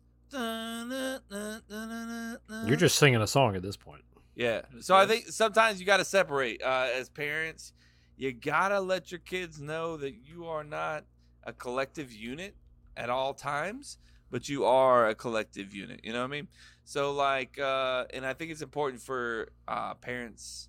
You're 2.66 2.76
just 2.76 2.96
singing 2.96 3.20
a 3.20 3.26
song 3.26 3.56
at 3.56 3.62
this 3.62 3.76
point. 3.76 4.02
yeah. 4.34 4.62
So 4.80 4.94
I 4.94 5.06
think 5.06 5.26
sometimes 5.28 5.80
you 5.80 5.86
gotta 5.86 6.04
separate. 6.04 6.62
Uh, 6.62 6.88
as 6.94 7.08
parents, 7.08 7.72
you 8.16 8.32
gotta 8.32 8.80
let 8.80 9.10
your 9.12 9.20
kids 9.20 9.60
know 9.60 9.96
that 9.98 10.14
you 10.24 10.46
are 10.46 10.64
not 10.64 11.04
a 11.44 11.52
collective 11.52 12.12
unit 12.12 12.54
at 12.96 13.10
all 13.10 13.34
times, 13.34 13.98
but 14.30 14.48
you 14.48 14.64
are 14.64 15.08
a 15.08 15.14
collective 15.14 15.74
unit. 15.74 16.00
You 16.02 16.12
know 16.12 16.20
what 16.20 16.26
I 16.26 16.28
mean? 16.28 16.48
So 16.84 17.12
like, 17.12 17.58
uh, 17.58 18.04
and 18.12 18.24
I 18.24 18.32
think 18.32 18.50
it's 18.50 18.62
important 18.62 19.02
for 19.02 19.48
uh, 19.68 19.94
parents' 19.94 20.68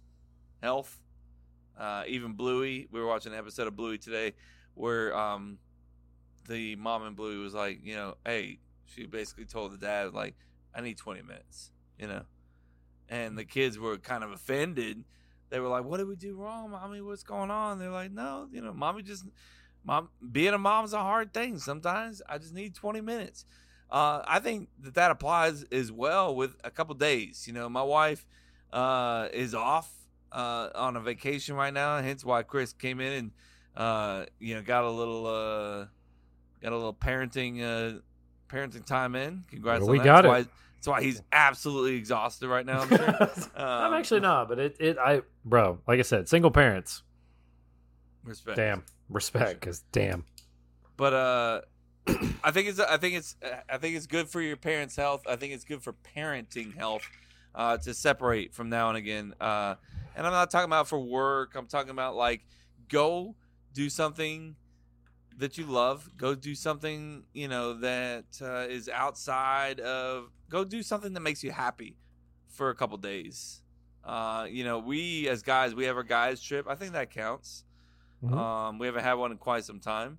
health. 0.61 0.99
Uh, 1.77 2.03
even 2.07 2.33
Bluey, 2.33 2.87
we 2.91 2.99
were 2.99 3.07
watching 3.07 3.33
an 3.33 3.39
episode 3.39 3.67
of 3.67 3.75
Bluey 3.75 3.97
today, 3.97 4.33
where 4.73 5.15
um, 5.15 5.59
the 6.47 6.75
mom 6.75 7.05
in 7.05 7.13
blue 7.13 7.41
was 7.43 7.53
like, 7.53 7.79
you 7.83 7.95
know, 7.95 8.15
hey, 8.25 8.59
she 8.85 9.05
basically 9.05 9.45
told 9.45 9.73
the 9.73 9.77
dad 9.77 10.13
like, 10.13 10.35
I 10.73 10.81
need 10.81 10.97
20 10.97 11.21
minutes, 11.21 11.71
you 11.99 12.07
know, 12.07 12.23
and 13.09 13.37
the 13.37 13.45
kids 13.45 13.77
were 13.79 13.97
kind 13.97 14.23
of 14.23 14.31
offended. 14.31 15.03
They 15.49 15.59
were 15.59 15.69
like, 15.69 15.85
"What 15.85 15.97
did 15.97 16.07
we 16.07 16.15
do 16.15 16.35
wrong, 16.35 16.71
mommy? 16.71 17.01
What's 17.01 17.23
going 17.23 17.51
on?" 17.51 17.79
They're 17.79 17.89
like, 17.89 18.11
"No, 18.11 18.47
you 18.51 18.61
know, 18.61 18.73
mommy 18.73 19.01
just, 19.01 19.25
mom, 19.83 20.09
being 20.31 20.53
a 20.53 20.57
mom's 20.57 20.93
a 20.93 20.99
hard 20.99 21.33
thing. 21.33 21.57
Sometimes 21.57 22.21
I 22.27 22.37
just 22.37 22.53
need 22.53 22.75
20 22.75 23.01
minutes." 23.01 23.45
Uh, 23.89 24.21
I 24.27 24.39
think 24.39 24.67
that 24.81 24.95
that 24.95 25.11
applies 25.11 25.63
as 25.71 25.91
well 25.91 26.35
with 26.35 26.57
a 26.63 26.69
couple 26.69 26.93
days. 26.95 27.45
You 27.47 27.53
know, 27.53 27.69
my 27.69 27.83
wife 27.83 28.25
uh, 28.73 29.29
is 29.31 29.55
off 29.55 29.96
uh, 30.31 30.69
on 30.75 30.95
a 30.95 30.99
vacation 30.99 31.55
right 31.55 31.73
now, 31.73 32.01
hence 32.01 32.23
why 32.25 32.43
Chris 32.43 32.73
came 32.73 32.99
in 32.99 33.13
and 33.13 33.31
uh, 33.75 34.25
you 34.39 34.55
know 34.55 34.61
got 34.61 34.83
a 34.83 34.89
little 34.91 35.25
uh, 35.27 35.85
got 36.61 36.71
a 36.71 36.75
little 36.75 36.93
parenting 36.93 37.61
uh, 37.61 37.99
parenting 38.49 38.85
time 38.85 39.15
in. 39.15 39.43
Congrats! 39.49 39.81
Well, 39.81 39.91
we 39.91 39.99
that. 39.99 40.03
got 40.05 40.21
that's 40.23 40.25
it. 40.25 40.29
Why, 40.29 40.51
that's 40.75 40.87
why 40.87 41.01
he's 41.03 41.21
absolutely 41.31 41.95
exhausted 41.95 42.47
right 42.47 42.65
now. 42.65 42.81
I'm 42.81 42.89
sure. 42.89 43.07
I'm 43.55 43.87
Um, 43.87 43.93
actually 43.93 44.19
not, 44.21 44.47
but 44.49 44.59
it, 44.59 44.75
it 44.79 44.97
I 44.97 45.21
bro, 45.45 45.79
like 45.87 45.99
I 45.99 46.03
said, 46.03 46.27
single 46.29 46.51
parents. 46.51 47.03
Respect. 48.23 48.57
Damn. 48.57 48.83
Respect, 49.09 49.59
because 49.61 49.83
damn. 49.93 50.25
but 50.97 51.13
uh 51.13 51.61
i 52.43 52.51
think 52.51 52.67
it's 52.67 52.79
i 52.79 52.97
think 52.97 53.15
it's 53.15 53.37
i 53.69 53.77
think 53.77 53.95
it's 53.95 54.05
good 54.07 54.27
for 54.27 54.41
your 54.41 54.57
parents 54.57 54.97
health 54.97 55.21
i 55.29 55.35
think 55.37 55.53
it's 55.53 55.63
good 55.63 55.81
for 55.81 55.93
parenting 56.15 56.75
health 56.75 57.03
uh 57.55 57.77
to 57.77 57.93
separate 57.93 58.53
from 58.53 58.67
now 58.69 58.89
and 58.89 58.97
again 58.97 59.33
uh 59.39 59.75
and 60.17 60.27
i'm 60.27 60.33
not 60.33 60.51
talking 60.51 60.65
about 60.65 60.89
for 60.89 60.99
work. 60.99 61.55
I'm 61.55 61.67
talking 61.67 61.91
about 61.91 62.15
like 62.17 62.45
go 62.89 63.35
do 63.73 63.89
something 63.89 64.55
that 65.37 65.57
you 65.57 65.65
love. 65.65 66.09
Go 66.17 66.35
do 66.35 66.55
something 66.55 67.23
you 67.33 67.47
know 67.47 67.73
that 67.75 68.25
uh, 68.41 68.65
is 68.67 68.89
outside 68.89 69.79
of 69.79 70.31
go 70.49 70.65
do 70.65 70.81
something 70.83 71.13
that 71.13 71.21
makes 71.21 71.43
you 71.43 71.51
happy 71.51 71.95
for 72.49 72.69
a 72.69 72.75
couple 72.75 72.97
days. 72.97 73.61
Uh 74.03 74.47
you 74.49 74.63
know 74.63 74.79
we 74.79 75.29
as 75.29 75.43
guys 75.43 75.75
we 75.75 75.85
have 75.85 75.95
our 75.95 76.03
guys 76.03 76.41
trip. 76.41 76.65
I 76.67 76.75
think 76.75 76.93
that 76.93 77.11
counts. 77.11 77.63
Mhm. 78.23 78.33
um, 78.33 78.79
we 78.79 78.87
haven't 78.87 79.03
had 79.03 79.13
one 79.13 79.31
in 79.31 79.37
quite 79.37 79.63
some 79.63 79.79
time, 79.79 80.17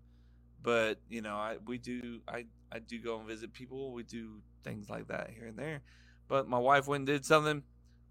but 0.63 1.01
you 1.09 1.21
know, 1.21 1.35
I 1.37 1.57
we 1.67 1.79
do 1.79 2.21
I 2.29 2.47
I 2.71 2.79
do 2.79 2.99
go 3.01 3.19
and 3.19 3.27
visit 3.27 3.53
people. 3.53 3.93
We 3.93 4.05
do 4.05 4.41
things 4.63 4.89
like 4.89 5.09
that 5.09 5.31
here 5.31 5.47
and 5.47 5.59
there. 5.59 5.83
But 6.29 6.49
my 6.49 6.59
wife 6.59 6.87
went 6.87 7.01
and 7.01 7.07
did 7.07 7.25
something, 7.25 7.63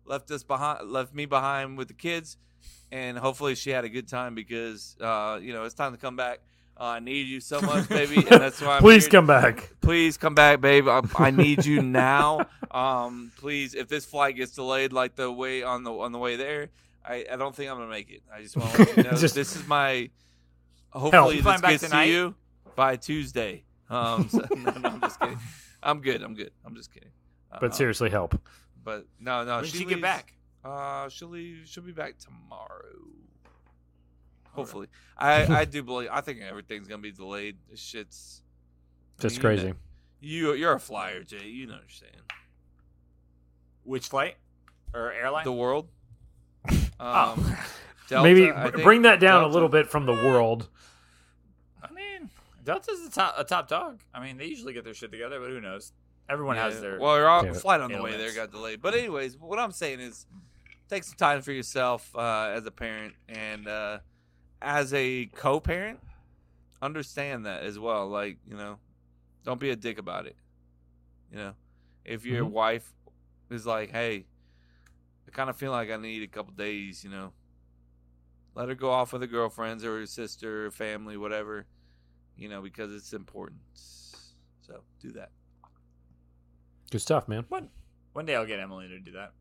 left 0.08 0.32
us 0.32 0.44
behind, 0.44 0.90
left 0.90 1.14
me 1.14 1.26
behind 1.26 1.78
with 1.78 1.88
the 1.88 1.94
kids, 1.94 2.38
and 2.92 3.18
hopefully 3.18 3.56
she 3.56 3.70
had 3.70 3.84
a 3.86 3.90
good 3.90 4.08
time 4.08 4.34
because 4.36 4.96
uh, 5.02 5.40
you 5.42 5.54
know 5.54 5.64
it's 5.64 5.76
time 5.76 5.92
to 5.92 5.98
come 5.98 6.16
back. 6.16 6.40
Uh, 6.80 6.84
I 6.84 7.00
need 7.00 7.26
you 7.28 7.40
so 7.40 7.60
much, 7.60 7.90
baby, 8.00 8.18
and 8.18 8.28
that's 8.42 8.62
why. 8.62 8.76
I'm 8.78 8.82
Please 8.82 9.06
here. 9.06 9.12
come 9.12 9.26
back. 9.28 9.72
Please 9.82 10.16
come 10.18 10.36
back, 10.36 10.62
babe. 10.62 10.88
I, 10.88 11.02
I 11.18 11.32
need 11.32 11.66
you 11.66 11.82
now. 11.82 12.46
Um, 12.70 13.32
please, 13.38 13.74
if 13.74 13.88
this 13.88 14.06
flight 14.06 14.36
gets 14.36 14.52
delayed 14.54 14.94
like 14.94 15.16
the 15.16 15.32
way 15.32 15.64
on 15.64 15.84
the 15.84 15.92
on 15.92 16.12
the 16.12 16.20
way 16.20 16.36
there, 16.36 16.70
I, 17.04 17.26
I 17.32 17.36
don't 17.36 17.56
think 17.56 17.72
I'm 17.72 17.78
gonna 17.78 17.90
make 17.90 18.12
it. 18.12 18.22
I 18.34 18.42
just 18.44 18.56
want 18.58 18.72
to 18.74 18.78
let 18.84 18.98
you 18.98 19.04
know 19.12 19.18
Just- 19.18 19.36
this 19.36 19.56
is 19.56 19.66
my. 19.68 20.10
Hopefully, 20.92 21.38
You 21.38 21.42
this 21.42 21.60
flying 21.60 21.62
gets 21.62 21.84
tonight? 21.84 22.06
to 22.06 22.12
you 22.12 22.36
by 22.76 22.96
Tuesday. 22.96 23.64
Um, 23.90 24.30
so- 24.30 24.46
no, 24.56 24.72
no, 24.72 24.90
I'm 24.90 25.02
just 25.02 25.20
kidding. 25.20 25.40
I'm 25.84 26.02
good. 26.02 26.22
I'm 26.24 26.34
good. 26.34 26.52
I'm 26.66 26.76
just 26.76 26.94
kidding. 26.94 27.10
But 27.60 27.72
Uh, 27.72 27.74
seriously, 27.76 28.10
help. 28.10 28.40
But 28.88 29.06
no, 29.20 29.44
no. 29.44 29.56
When 29.56 29.66
did 29.66 29.74
she 29.74 29.84
get 29.84 30.02
back? 30.02 30.34
Uh, 30.64 31.10
she'll 31.10 31.28
leave. 31.28 31.64
She'll 31.66 31.84
be 31.84 31.92
back 31.92 32.16
tomorrow. 32.20 32.96
Hopefully, 34.54 34.88
I 35.18 35.44
I 35.46 35.66
do 35.66 35.84
believe. 35.84 36.08
I 36.10 36.22
think 36.22 36.40
everything's 36.40 36.88
gonna 36.88 37.02
be 37.02 37.12
delayed. 37.12 37.58
This 37.70 37.82
shit's 37.82 38.44
I 39.20 39.24
Just 39.24 39.36
mean, 39.36 39.42
crazy. 39.42 39.74
You 40.22 40.54
you're 40.54 40.72
a 40.72 40.80
flyer, 40.80 41.22
Jay. 41.24 41.50
You 41.50 41.68
know 41.68 41.74
what 41.74 41.82
you're 41.82 41.90
saying. 41.90 42.24
Which 43.84 44.08
flight 44.08 44.38
or 44.94 45.12
airline? 45.12 45.44
The 45.44 45.52
world. 45.52 45.90
Oh. 47.00 47.34
Um, 47.34 47.58
Delta, 48.10 48.24
Maybe 48.24 48.50
think 48.52 48.84
bring 48.84 49.02
that 49.04 49.20
down 49.20 49.42
Delta. 49.42 49.48
a 49.48 49.52
little 49.54 49.70
bit 49.70 49.88
from 49.88 50.06
the 50.08 50.14
world. 50.14 50.68
I 51.84 51.92
mean, 51.94 52.32
Delta's 52.64 53.06
a 53.06 53.12
top, 53.12 53.36
a 53.38 53.44
top 53.44 53.68
dog. 53.68 54.00
I 54.16 54.24
mean, 54.24 54.38
they 54.38 54.46
usually 54.46 54.74
get 54.74 54.84
their 54.84 54.96
shit 54.96 55.12
together, 55.12 55.40
but 55.40 55.50
who 55.50 55.62
knows? 55.62 55.94
Everyone 56.30 56.58
has 56.58 56.82
their. 56.82 57.00
well, 57.00 57.12
our 57.26 57.44
Damn 57.44 57.56
it. 57.56 57.60
flight 57.62 57.80
on 57.82 57.92
the 57.92 58.02
way 58.02 58.12
there 58.12 58.20
ailments. 58.28 58.36
got 58.38 58.52
delayed. 58.52 58.82
But 58.82 58.94
anyways, 58.94 59.38
what 59.38 59.60
I'm 59.60 59.72
saying 59.72 60.00
is, 60.02 60.26
take 60.90 61.04
some 61.04 61.16
time 61.18 61.42
for 61.42 61.52
yourself 61.52 62.14
uh, 62.16 62.52
as 62.54 62.66
a 62.66 62.72
parent 62.72 63.14
and 63.30 63.68
uh, 63.68 64.00
as 64.62 64.94
a 64.94 65.28
co-parent. 65.28 66.00
Understand 66.82 67.46
that 67.46 67.64
as 67.64 67.80
well. 67.80 68.08
Like 68.10 68.38
you 68.48 68.56
know, 68.58 68.78
don't 69.46 69.60
be 69.60 69.70
a 69.70 69.76
dick 69.76 69.98
about 70.00 70.26
it. 70.28 70.36
You 71.32 71.38
know, 71.38 71.54
if 72.06 72.26
your 72.26 72.46
Mhm. 72.46 72.52
wife 72.52 72.94
is 73.50 73.66
like, 73.66 73.92
"Hey, 73.92 74.26
I 75.28 75.32
kind 75.32 75.50
of 75.50 75.56
feel 75.56 75.72
like 75.72 75.90
I 75.90 75.98
need 75.98 76.24
a 76.24 76.28
couple 76.28 76.54
days," 76.54 77.04
you 77.04 77.10
know, 77.10 77.32
let 78.54 78.68
her 78.70 78.76
go 78.76 78.92
off 78.92 79.14
with 79.14 79.22
her 79.22 79.28
girlfriends 79.28 79.84
or 79.86 80.00
her 80.00 80.06
sister, 80.06 80.66
or 80.68 80.72
family, 80.72 81.16
whatever. 81.18 81.66
You 82.36 82.50
know, 82.50 82.62
because 82.62 82.94
it's 82.94 83.14
important. 83.14 83.62
So 83.74 84.82
do 85.00 85.12
that. 85.14 85.32
Good 86.92 87.02
stuff, 87.02 87.28
man. 87.28 87.46
One, 87.50 87.70
one 88.14 88.26
day 88.26 88.36
I'll 88.36 88.46
get 88.46 88.60
Emily 88.60 88.88
to 88.88 89.00
do 89.00 89.12
that. 89.14 89.32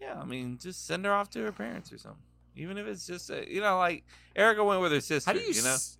Yeah, 0.00 0.20
I 0.20 0.24
mean, 0.24 0.58
just 0.58 0.86
send 0.86 1.04
her 1.04 1.12
off 1.12 1.30
to 1.30 1.42
her 1.42 1.52
parents 1.52 1.92
or 1.92 1.98
something. 1.98 2.22
Even 2.54 2.78
if 2.78 2.86
it's 2.86 3.06
just, 3.06 3.30
a, 3.30 3.50
you 3.52 3.60
know, 3.60 3.78
like 3.78 4.04
Erica 4.34 4.62
went 4.64 4.80
with 4.80 4.92
her 4.92 5.00
sister. 5.00 5.28
How 5.30 5.34
do 5.36 5.40
you? 5.42 5.52
you 5.52 5.62
know, 5.62 5.70
s- 5.74 5.98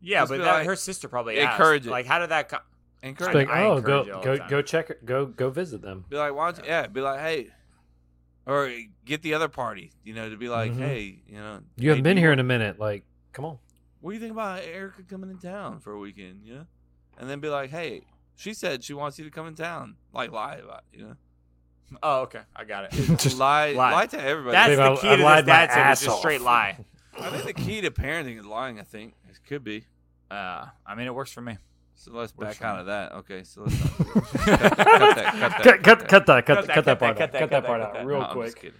yeah, 0.00 0.20
Just 0.22 0.30
but 0.30 0.38
that, 0.38 0.52
like, 0.52 0.66
her 0.66 0.76
sister 0.76 1.08
probably 1.08 1.38
encourage 1.38 1.82
asked. 1.82 1.88
it. 1.88 1.90
Like, 1.90 2.06
how 2.06 2.18
did 2.18 2.30
that? 2.30 2.48
Co- 2.48 2.58
encourage. 3.02 3.34
Like, 3.34 3.48
her. 3.48 3.52
I 3.54 3.64
oh, 3.66 3.76
encourage 3.76 4.06
go 4.08 4.20
go 4.22 4.48
go 4.48 4.62
check 4.62 4.90
it. 4.90 5.04
Go 5.04 5.26
go 5.26 5.50
visit 5.50 5.80
them. 5.82 6.04
Be 6.08 6.16
like, 6.16 6.34
why 6.34 6.50
don't 6.50 6.64
you? 6.64 6.70
Yeah, 6.70 6.86
be 6.88 7.00
like, 7.00 7.20
hey, 7.20 7.48
or 8.46 8.72
get 9.04 9.22
the 9.22 9.34
other 9.34 9.48
party. 9.48 9.92
You 10.02 10.14
know, 10.14 10.28
to 10.28 10.36
be 10.36 10.48
like, 10.48 10.72
Mhm. 10.72 10.78
hey, 10.78 11.22
you 11.28 11.36
know, 11.36 11.60
You 11.76 11.90
haven't 11.90 12.02
been 12.02 12.16
do 12.16 12.22
here 12.22 12.32
in 12.32 12.40
a 12.40 12.44
minute. 12.44 12.80
Like, 12.80 13.04
come 13.32 13.44
on. 13.44 13.58
What 14.00 14.10
do 14.10 14.14
you 14.14 14.20
think 14.20 14.32
about 14.32 14.62
Erica 14.64 15.02
coming 15.04 15.30
in 15.30 15.38
town 15.38 15.78
for 15.78 15.92
a 15.92 15.98
weekend? 15.98 16.40
You 16.44 16.54
know, 16.54 16.66
and 17.18 17.30
then 17.30 17.38
be 17.38 17.48
like, 17.48 17.70
hey, 17.70 18.02
she 18.42 18.54
said 18.54 18.82
she 18.82 18.92
wants 18.92 19.18
you 19.18 19.24
to 19.24 19.30
come 19.30 19.46
in 19.46 19.54
town. 19.54 19.94
Like, 20.12 20.32
lie 20.32 20.56
about, 20.56 20.82
it, 20.92 20.98
you 20.98 21.04
know, 21.04 21.14
oh, 22.02 22.20
okay, 22.22 22.40
I 22.56 22.64
got 22.64 22.84
it. 22.84 22.90
Just 23.18 23.38
lie, 23.38 23.70
lie. 23.72 23.92
lie 23.92 24.06
to 24.06 24.20
everybody. 24.20 24.52
That's 24.52 24.76
Babe, 24.76 24.78
the 24.78 25.00
key 25.00 25.08
I 25.08 25.16
to 25.16 25.22
lied 25.22 25.44
this 25.44 25.52
my 25.52 25.66
dad 25.66 25.94
tip. 25.94 26.04
Just 26.06 26.18
straight 26.18 26.40
lie. 26.40 26.84
I 27.20 27.30
think 27.30 27.44
the 27.44 27.62
key 27.62 27.80
to 27.82 27.90
parenting 27.92 28.38
is 28.38 28.44
lying. 28.44 28.80
I 28.80 28.82
think 28.82 29.14
it 29.30 29.38
could 29.46 29.62
be. 29.62 29.84
Uh, 30.28 30.66
I 30.84 30.94
mean, 30.96 31.06
it 31.06 31.14
works 31.14 31.30
for 31.32 31.40
me. 31.40 31.56
So 31.94 32.10
let's 32.12 32.36
Works 32.36 32.58
back 32.58 32.66
out 32.68 32.76
me. 32.76 32.80
of 32.80 32.86
that. 32.86 33.12
Okay, 33.12 33.44
so 33.44 33.62
let's 33.62 33.80
cut, 33.88 34.76
cut, 34.76 34.76
that, 35.14 36.08
cut 36.08 36.26
that. 36.26 36.46
Cut 36.46 36.46
cut 36.46 36.68
cut 36.68 36.84
that 36.84 36.98
part 36.98 37.16
cut 37.16 37.22
out. 37.22 37.32
that, 37.32 37.32
Cut 37.32 37.32
cut 37.32 37.32
that 37.32 37.50
that, 37.50 37.64
part 37.64 37.80
out 37.80 38.04
real 38.04 38.20
No, 38.20 38.26
quick. 38.32 38.74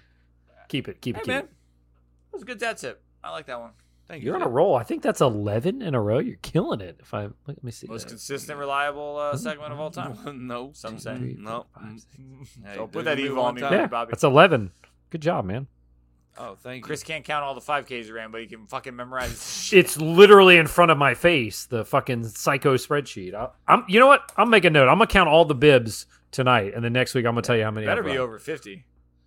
Keep 0.69 0.89
it. 0.89 1.01
Keep 1.01 1.19
it. 1.19 1.19
Hey 1.19 1.21
Keep 1.21 1.27
man, 1.29 1.39
it. 1.45 1.51
that 1.51 2.33
was 2.33 2.43
a 2.43 2.47
good 2.47 2.59
dad 2.59 2.79
tip. 2.79 3.01
I 3.23 3.31
like 3.31 3.47
that 3.47 3.61
one. 3.61 3.71
Thank 4.13 4.25
You're 4.25 4.37
you. 4.37 4.43
on 4.43 4.47
a 4.47 4.51
roll. 4.51 4.75
I 4.75 4.83
think 4.83 5.01
that's 5.03 5.23
eleven 5.23 5.81
in 5.81 5.95
a 5.95 6.01
row. 6.01 6.19
You're 6.19 6.37
killing 6.43 6.83
it. 6.83 6.99
If 7.01 7.15
I 7.15 7.29
let 7.47 7.65
me 7.65 7.71
see. 7.71 7.87
Most 7.87 8.03
that. 8.03 8.09
consistent, 8.11 8.59
reliable 8.59 9.17
uh, 9.17 9.39
segment 9.39 9.73
of 9.73 9.81
all 9.81 9.91
time. 9.91 10.47
no, 10.47 10.73
Some 10.75 10.99
say. 10.99 11.17
no. 11.39 11.65
Don't 12.75 12.93
put 12.93 13.07
that 13.07 13.19
evil 13.19 13.43
on 13.43 13.55
me, 13.55 13.63
Yeah, 13.63 13.87
Bobby. 13.87 14.11
that's 14.11 14.23
eleven. 14.23 14.71
Good 15.09 15.23
job, 15.23 15.47
man. 15.47 15.67
Oh, 16.37 16.57
thank 16.57 16.83
you. 16.83 16.83
Chris 16.83 17.01
you. 17.01 17.07
can't 17.07 17.25
count 17.25 17.43
all 17.43 17.55
the 17.55 17.61
5Ks 17.63 18.05
he 18.05 18.13
ran, 18.13 18.31
but 18.31 18.43
he 18.43 18.47
can 18.47 18.67
fucking 18.67 18.95
memorize. 18.95 19.71
It's 19.73 19.97
literally 19.99 20.59
in 20.59 20.67
front 20.67 20.91
of 20.91 20.99
my 20.99 21.15
face. 21.15 21.65
The 21.65 21.83
fucking 21.87 22.25
psycho 22.25 22.77
spreadsheet. 22.77 23.33
I, 23.33 23.49
I'm. 23.67 23.85
You 23.89 23.99
know 23.99 24.09
what? 24.09 24.31
I'm 24.37 24.51
making 24.51 24.69
a 24.69 24.71
note. 24.75 24.89
I'm 24.91 24.99
gonna 24.99 25.07
count 25.07 25.31
all 25.31 25.47
the 25.47 25.55
bibs 25.55 26.05
tonight, 26.33 26.75
and 26.75 26.85
then 26.85 26.93
next 26.93 27.15
week 27.15 27.25
I'm 27.25 27.33
gonna 27.33 27.41
tell 27.41 27.57
you 27.57 27.65
how 27.65 27.71
many. 27.71 27.87
Better 27.87 28.03
I've 28.03 28.05
be 28.05 28.11
run. 28.11 28.19
over 28.19 28.39
50. 28.39 28.85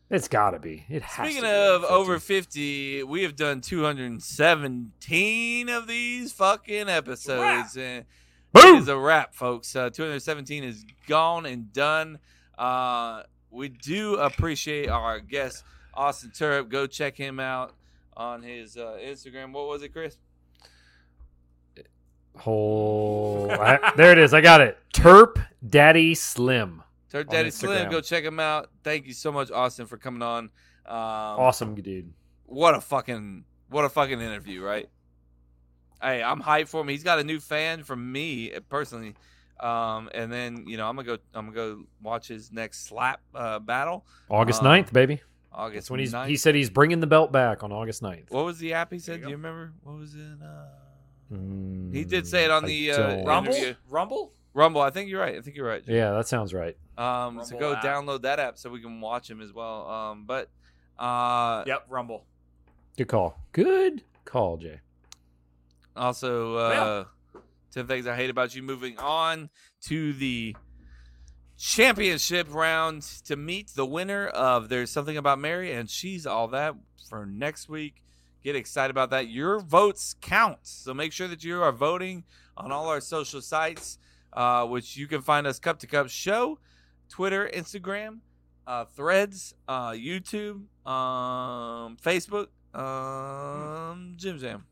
It's 0.10 0.28
got 0.28 0.52
to 0.52 0.60
be. 0.60 0.86
It 0.88 1.02
has. 1.02 1.26
Speaking 1.28 1.42
to 1.44 1.48
be 1.48 1.54
of 1.54 1.82
50. 1.82 1.94
over 1.96 2.20
50, 2.20 3.04
we 3.04 3.24
have 3.24 3.36
done 3.36 3.60
217 3.62 5.70
of 5.70 5.88
these 5.88 6.32
fucking 6.32 6.88
episodes. 6.90 7.76
And 7.76 8.06
Boom! 8.54 8.76
It 8.78 8.82
is 8.82 8.88
a 8.88 8.98
wrap, 8.98 9.34
folks. 9.34 9.76
Uh, 9.76 9.90
217 9.90 10.64
is 10.64 10.86
gone 11.08 11.46
and 11.48 11.74
done. 11.74 12.20
Uh, 12.58 13.24
we 13.50 13.68
do 13.70 14.16
appreciate 14.16 14.88
our 14.90 15.20
guest, 15.20 15.64
Austin 15.94 16.32
Turp. 16.32 16.70
Go 16.70 16.86
check 16.88 17.18
him 17.18 17.40
out 17.40 17.74
on 18.16 18.44
his 18.44 18.78
uh, 18.78 18.98
Instagram. 19.04 19.52
What 19.52 19.68
was 19.68 19.82
it, 19.84 19.92
Chris? 19.92 20.18
whole. 22.38 23.50
I- 23.52 23.94
there 23.96 24.12
it 24.12 24.18
is. 24.18 24.34
I 24.34 24.42
got 24.42 24.62
it. 24.62 24.78
Turp 24.94 25.44
Daddy 25.68 26.16
Slim. 26.16 26.84
Turp 27.16 27.28
On 27.30 27.34
Daddy 27.34 27.52
Slim. 27.52 27.90
Go 27.90 28.02
check 28.02 28.24
him 28.24 28.40
out. 28.40 28.70
Thank 28.84 29.06
you 29.08 29.14
so 29.14 29.32
much, 29.32 29.52
Austin, 29.52 29.86
for 29.86 29.98
coming 29.98 30.22
on. 30.22 30.46
Um, 30.86 30.96
Awesome 31.40 31.74
dude. 31.76 32.12
what 32.46 32.76
a 32.76 32.82
fucking 32.82 33.46
what 33.70 33.86
a 33.86 33.90
fucking 33.90 34.20
interview, 34.22 34.62
right? 34.62 34.90
Hey, 36.02 36.22
I'm 36.22 36.42
hyped 36.42 36.68
for 36.68 36.82
him. 36.82 36.90
He's 36.90 37.04
got 37.04 37.20
a 37.20 37.24
new 37.24 37.40
fan 37.40 37.84
from 37.84 38.12
me 38.12 38.54
uh, 38.54 38.60
personally. 38.70 39.16
Um, 39.60 40.10
and 40.14 40.32
then 40.32 40.66
you 40.68 40.76
know 40.78 40.88
I'm 40.88 40.96
gonna 40.98 41.06
go. 41.08 41.18
I'm 41.34 41.46
gonna 41.52 41.56
go 41.56 41.84
watch 42.04 42.28
his 42.28 42.52
next 42.52 42.86
slap 42.88 43.22
uh, 43.34 43.60
battle. 43.60 44.06
August 44.30 44.62
Um, 44.62 44.68
9th, 44.68 44.92
baby. 44.92 45.22
August 45.54 45.76
That's 45.86 45.92
when 45.92 46.00
he's. 46.02 46.14
9th. 46.14 46.28
He 46.28 46.36
said 46.36 46.54
he's 46.56 46.70
bringing 46.70 47.00
the 47.00 47.08
belt 47.08 47.32
back 47.32 47.64
on 47.64 47.72
August 47.72 48.04
9th. 48.04 48.30
What 48.30 48.44
was 48.44 48.60
the 48.60 48.74
app 48.74 48.92
he 48.92 49.00
said? 49.00 49.20
you 49.20 49.24
Do 49.26 49.30
you 49.30 49.36
remember? 49.38 49.72
What 49.84 49.96
was 49.98 50.14
it? 50.14 50.22
Uh, 50.44 51.38
He 51.94 52.04
did 52.04 52.28
say 52.28 52.44
it 52.44 52.52
on 52.52 52.66
I 52.66 52.68
the 52.68 52.92
uh, 52.92 53.24
Rumble? 53.26 53.54
interview. 53.54 53.76
Rumble? 53.90 54.34
Rumble. 54.56 54.82
I 54.82 54.90
think 54.90 55.10
you're 55.10 55.20
right. 55.20 55.36
I 55.38 55.42
think 55.42 55.56
you're 55.56 55.68
right. 55.68 55.84
Yeah, 55.86 56.12
that 56.14 56.28
sounds 56.28 56.54
right. 56.54 56.76
Um, 56.98 57.44
so 57.44 57.60
go 57.60 57.74
app. 57.74 57.84
download 57.84 58.22
that 58.24 58.40
app 58.40 58.58
so 58.58 58.70
we 58.72 58.82
can 58.82 59.02
watch 59.02 59.30
him 59.30 59.42
as 59.42 59.54
well. 59.54 59.88
Um, 59.88 60.24
but 60.26 60.50
uh, 60.98 61.64
Yep, 61.68 61.86
Rumble. 61.90 62.26
Good 62.98 63.10
call. 63.10 63.38
Good 63.52 64.02
call, 64.24 64.56
Jay. 64.58 64.80
Also, 65.96 66.56
uh, 66.56 67.06
10 67.74 67.86
things 67.88 68.08
I 68.08 68.16
hate 68.16 68.30
about 68.30 68.56
you. 68.56 68.64
Moving 68.64 68.98
on 68.98 69.50
to 69.84 70.14
the 70.14 70.56
championship 71.58 72.48
round 72.54 73.02
to 73.26 73.36
meet 73.36 73.70
the 73.76 73.86
winner 73.86 74.28
of 74.28 74.70
There's 74.70 74.90
Something 74.90 75.18
About 75.18 75.40
Mary, 75.40 75.74
and 75.74 75.90
she's 75.90 76.26
all 76.26 76.48
that 76.50 76.76
for 77.10 77.26
next 77.26 77.68
week. 77.70 78.02
Get 78.44 78.56
excited 78.56 78.92
about 78.92 79.10
that. 79.10 79.28
Your 79.28 79.60
votes 79.60 80.16
count. 80.22 80.60
So 80.64 80.94
make 80.94 81.12
sure 81.12 81.28
that 81.28 81.44
you 81.44 81.62
are 81.62 81.72
voting 81.72 82.24
on 82.56 82.72
all 82.72 82.88
our 82.88 83.02
social 83.02 83.42
sites, 83.42 83.98
uh, 84.36 84.66
which 84.68 84.96
you 84.98 85.08
can 85.08 85.22
find 85.22 85.48
us 85.48 85.58
Cup 85.58 85.80
to 85.80 85.88
Cup 85.88 86.10
Show, 86.10 86.60
Twitter, 87.10 87.50
Instagram, 87.52 88.20
uh, 88.68 88.86
Threads, 88.86 89.56
uh, 89.68 89.92
YouTube, 89.92 90.64
um, 90.88 91.98
Facebook, 92.04 92.48
um, 92.78 94.14
Jim 94.18 94.38
Jam. 94.38 94.66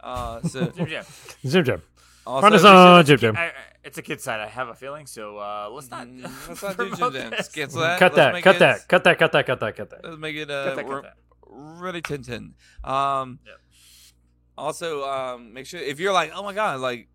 Uh, 0.00 0.42
so 0.42 0.66
Jim 0.76 0.86
Jam. 0.86 1.04
Jim 1.44 1.64
Jam. 1.64 1.82
Also, 2.26 2.40
Find 2.42 2.54
us 2.54 2.64
on 2.64 3.04
Jim 3.04 3.18
Jam. 3.18 3.36
I- 3.36 3.46
I- 3.48 3.52
it's 3.86 3.98
a 3.98 4.02
kid 4.02 4.18
side, 4.18 4.40
I 4.40 4.46
have 4.48 4.68
a 4.68 4.74
feeling. 4.74 5.04
So 5.06 5.36
uh, 5.36 5.68
let's 5.70 5.90
not. 5.90 6.08
Let's 6.48 6.62
not 6.62 6.76
do 6.78 6.84
Jim 6.88 6.96
promote 6.96 7.12
Jam. 7.12 7.32
Cancel 7.54 7.82
that. 7.82 7.98
Cut 7.98 8.14
that. 8.14 8.42
Cut 8.42 8.56
it- 8.56 8.58
that. 8.60 8.88
Cut 8.88 9.04
that. 9.04 9.18
Cut 9.18 9.32
that. 9.32 9.46
Cut 9.46 9.60
that. 9.60 9.76
Cut 9.76 9.90
that. 9.90 10.00
Let's 10.04 10.16
make 10.16 10.34
it 10.36 10.50
uh, 10.50 10.64
Cut 10.68 10.76
that, 10.76 10.86
cut 10.88 11.02
that. 11.02 11.16
really 11.50 12.00
Tintin. 12.00 12.52
Um, 12.82 13.40
Also, 14.56 15.04
um, 15.04 15.52
make 15.52 15.66
sure 15.66 15.80
if 15.80 15.98
you're 16.00 16.12
like, 16.14 16.32
oh 16.34 16.42
my 16.42 16.54
god, 16.54 16.80
like 16.80 17.08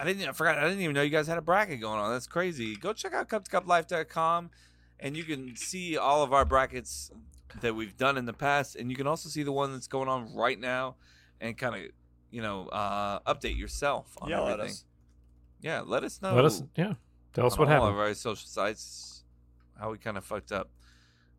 I 0.00 0.04
didn't, 0.04 0.28
I 0.28 0.32
forgot, 0.32 0.58
I 0.58 0.62
didn't 0.62 0.80
even 0.80 0.94
know 0.94 1.02
you 1.02 1.10
guys 1.10 1.26
had 1.26 1.38
a 1.38 1.42
bracket 1.42 1.80
going 1.80 2.00
on. 2.00 2.10
That's 2.12 2.26
crazy. 2.26 2.74
Go 2.76 2.92
check 2.92 3.12
out 3.12 3.28
cuptocuplife.com 3.28 4.50
and 4.98 5.16
you 5.16 5.24
can 5.24 5.56
see 5.56 5.96
all 5.96 6.22
of 6.22 6.32
our 6.32 6.44
brackets 6.44 7.10
that 7.60 7.74
we've 7.74 7.96
done 7.96 8.16
in 8.16 8.26
the 8.26 8.32
past, 8.32 8.76
and 8.76 8.90
you 8.90 8.96
can 8.96 9.06
also 9.06 9.28
see 9.28 9.42
the 9.42 9.52
one 9.52 9.72
that's 9.72 9.88
going 9.88 10.08
on 10.08 10.34
right 10.34 10.58
now, 10.58 10.96
and 11.40 11.56
kind 11.56 11.74
of, 11.74 11.90
you 12.30 12.42
know, 12.42 12.68
uh, 12.68 13.18
update 13.20 13.58
yourself 13.58 14.16
on 14.20 14.28
Yell 14.28 14.46
at 14.46 14.52
everything. 14.54 14.72
us. 14.72 14.84
Yeah, 15.60 15.82
let 15.84 16.04
us 16.04 16.22
know. 16.22 16.34
Let 16.34 16.44
us. 16.44 16.62
Yeah. 16.76 16.94
Tell 17.32 17.46
us 17.46 17.54
on 17.54 17.60
what 17.60 17.68
all 17.68 17.74
happened. 17.74 17.92
of 17.92 17.98
our 17.98 18.14
social 18.14 18.46
sites 18.48 19.24
how 19.78 19.90
we 19.90 19.98
kind 19.98 20.18
of 20.18 20.24
fucked 20.24 20.52
up. 20.52 20.70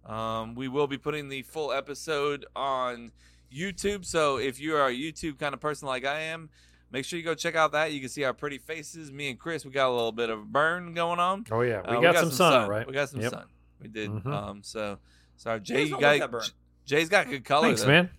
Um, 0.06 0.56
we 0.56 0.68
will 0.68 0.88
be 0.88 0.98
putting 0.98 1.30
the 1.30 1.44
full 1.44 1.72
episode 1.72 2.46
on 2.56 3.12
YouTube. 3.54 4.04
So 4.04 4.38
if 4.38 4.60
you 4.60 4.76
are 4.76 4.88
a 4.88 4.94
YouTube 4.94 5.38
kind 5.38 5.54
of 5.54 5.60
person 5.60 5.88
like 5.88 6.06
I 6.06 6.22
am, 6.22 6.50
make 6.92 7.06
sure 7.06 7.18
you 7.18 7.26
go 7.26 7.34
check 7.36 7.56
out 7.56 7.72
that. 7.74 7.92
You 7.92 8.00
can 8.00 8.10
see 8.10 8.24
our 8.24 8.34
pretty 8.34 8.58
faces. 8.58 9.12
Me 9.12 9.30
and 9.30 9.40
Chris, 9.40 9.66
we 9.66 9.72
got 9.72 9.90
a 9.90 9.92
little 9.94 10.12
bit 10.12 10.30
of 10.30 10.52
burn 10.52 10.94
going 10.94 11.20
on. 11.20 11.46
Oh, 11.52 11.62
yeah. 11.62 11.82
We 11.90 11.98
Uh, 11.98 12.02
got 12.02 12.18
some 12.18 12.32
sun, 12.32 12.70
right? 12.70 12.86
We 12.88 12.94
got 12.94 13.10
some 13.10 13.22
Yep. 13.22 13.32
sun. 13.32 13.46
We 13.82 13.88
did. 13.88 14.10
Mhm. 14.10 14.26
Um, 14.28 14.64
so 14.64 15.00
sorry, 15.38 15.60
Jay. 15.62 15.84
You 15.84 16.00
got 16.00 16.32
J- 16.32 16.52
Jay's 16.86 17.10
got 17.10 17.30
good 17.30 17.44
color. 17.46 17.68
Thanks, 17.68 17.82
though, 17.82 17.88
man. 17.88 18.10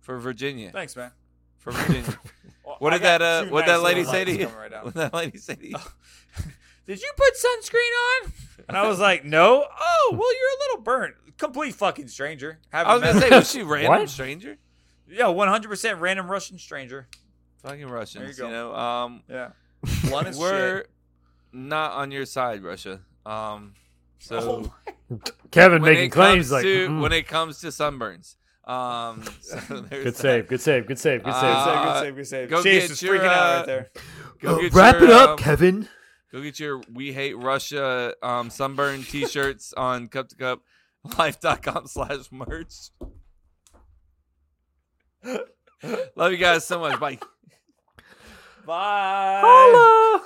For 0.00 0.18
Virginia. 0.18 0.70
Thanks, 0.72 0.96
man. 0.96 1.12
For 1.58 1.72
Virginia. 1.72 2.18
Well, 2.66 2.76
what 2.80 2.90
did 2.90 3.02
that? 3.02 3.22
Uh, 3.22 3.44
what 3.50 3.60
nice 3.60 3.68
that 3.68 3.82
lady 3.82 4.02
say 4.02 4.24
to 4.24 4.32
you? 4.32 4.38
coming 4.46 4.56
right 4.60 4.70
down. 4.72 4.84
what 4.86 4.94
that 4.94 5.14
lady 5.14 5.38
say 5.38 5.54
to 5.54 5.68
you? 5.68 5.76
Did 6.84 7.00
you 7.00 7.10
put 7.16 7.32
sunscreen 7.34 8.24
on? 8.24 8.32
And 8.68 8.76
I 8.76 8.88
was 8.88 8.98
like, 8.98 9.24
no. 9.24 9.64
Oh, 9.80 10.08
well, 10.10 10.34
you're 10.34 10.48
a 10.48 10.58
little 10.68 10.82
burnt. 10.82 11.14
Complete 11.38 11.76
fucking 11.76 12.08
stranger. 12.08 12.58
I 12.72 12.92
was 12.94 13.02
gonna 13.04 13.20
say, 13.20 13.30
was 13.30 13.48
she 13.50 13.62
random 13.62 14.08
stranger? 14.08 14.56
Yeah, 15.08 15.26
100% 15.26 16.00
random 16.00 16.28
Russian 16.28 16.58
stranger. 16.58 17.06
Fucking 17.62 17.88
Russians, 17.88 18.38
you, 18.38 18.44
you 18.44 18.50
know. 18.50 18.74
Um, 18.74 19.22
Yeah. 19.28 19.50
Blunt 20.08 20.28
as 20.28 20.38
we're 20.38 20.78
shit. 20.78 20.90
not 21.52 21.92
on 21.92 22.10
your 22.10 22.24
side, 22.24 22.62
Russia. 22.62 23.00
Um, 23.24 23.74
so 24.18 24.70
Oh 25.10 25.20
Kevin 25.50 25.82
making 25.82 26.10
claims 26.10 26.50
like, 26.50 26.62
to, 26.62 26.88
mm. 26.88 27.00
when 27.00 27.12
it 27.12 27.28
comes 27.28 27.60
to 27.60 27.68
sunburns. 27.68 28.36
Um, 28.66 29.22
so 29.40 29.56
there's 29.80 30.04
Good 30.04 30.14
that. 30.14 30.16
save. 30.16 30.48
Good 30.48 30.60
save. 30.60 30.86
Good 30.86 30.98
save. 30.98 31.22
Good 31.22 31.34
save. 31.34 31.44
Uh, 31.44 31.84
good 31.84 32.02
save, 32.02 32.16
good 32.16 32.26
save. 32.26 32.50
Go 32.50 32.62
Chase 32.62 32.82
get 32.82 32.90
was 32.90 33.02
your, 33.02 33.14
freaking 33.14 33.26
out 33.28 33.38
uh, 33.38 33.56
right 33.58 33.66
there. 33.66 33.90
Go 34.40 34.56
Uh, 34.56 34.60
get 34.62 34.74
wrap 34.74 34.94
your, 34.96 35.04
it 35.04 35.10
up, 35.10 35.30
um, 35.30 35.36
Kevin. 35.38 35.88
Go 36.32 36.42
get 36.42 36.58
your 36.58 36.82
We 36.92 37.12
Hate 37.12 37.38
Russia 37.38 38.14
um, 38.22 38.50
sunburn 38.50 39.04
t-shirts 39.04 39.72
on 39.76 40.08
cup 40.08 40.28
to 40.30 40.36
cup 40.36 40.62
life.com 41.18 41.86
slash 41.86 42.32
merch. 42.32 42.90
Love 46.16 46.32
you 46.32 46.38
guys 46.38 46.66
so 46.66 46.80
much. 46.80 46.98
Bye. 46.98 47.18
Bye. 48.66 50.20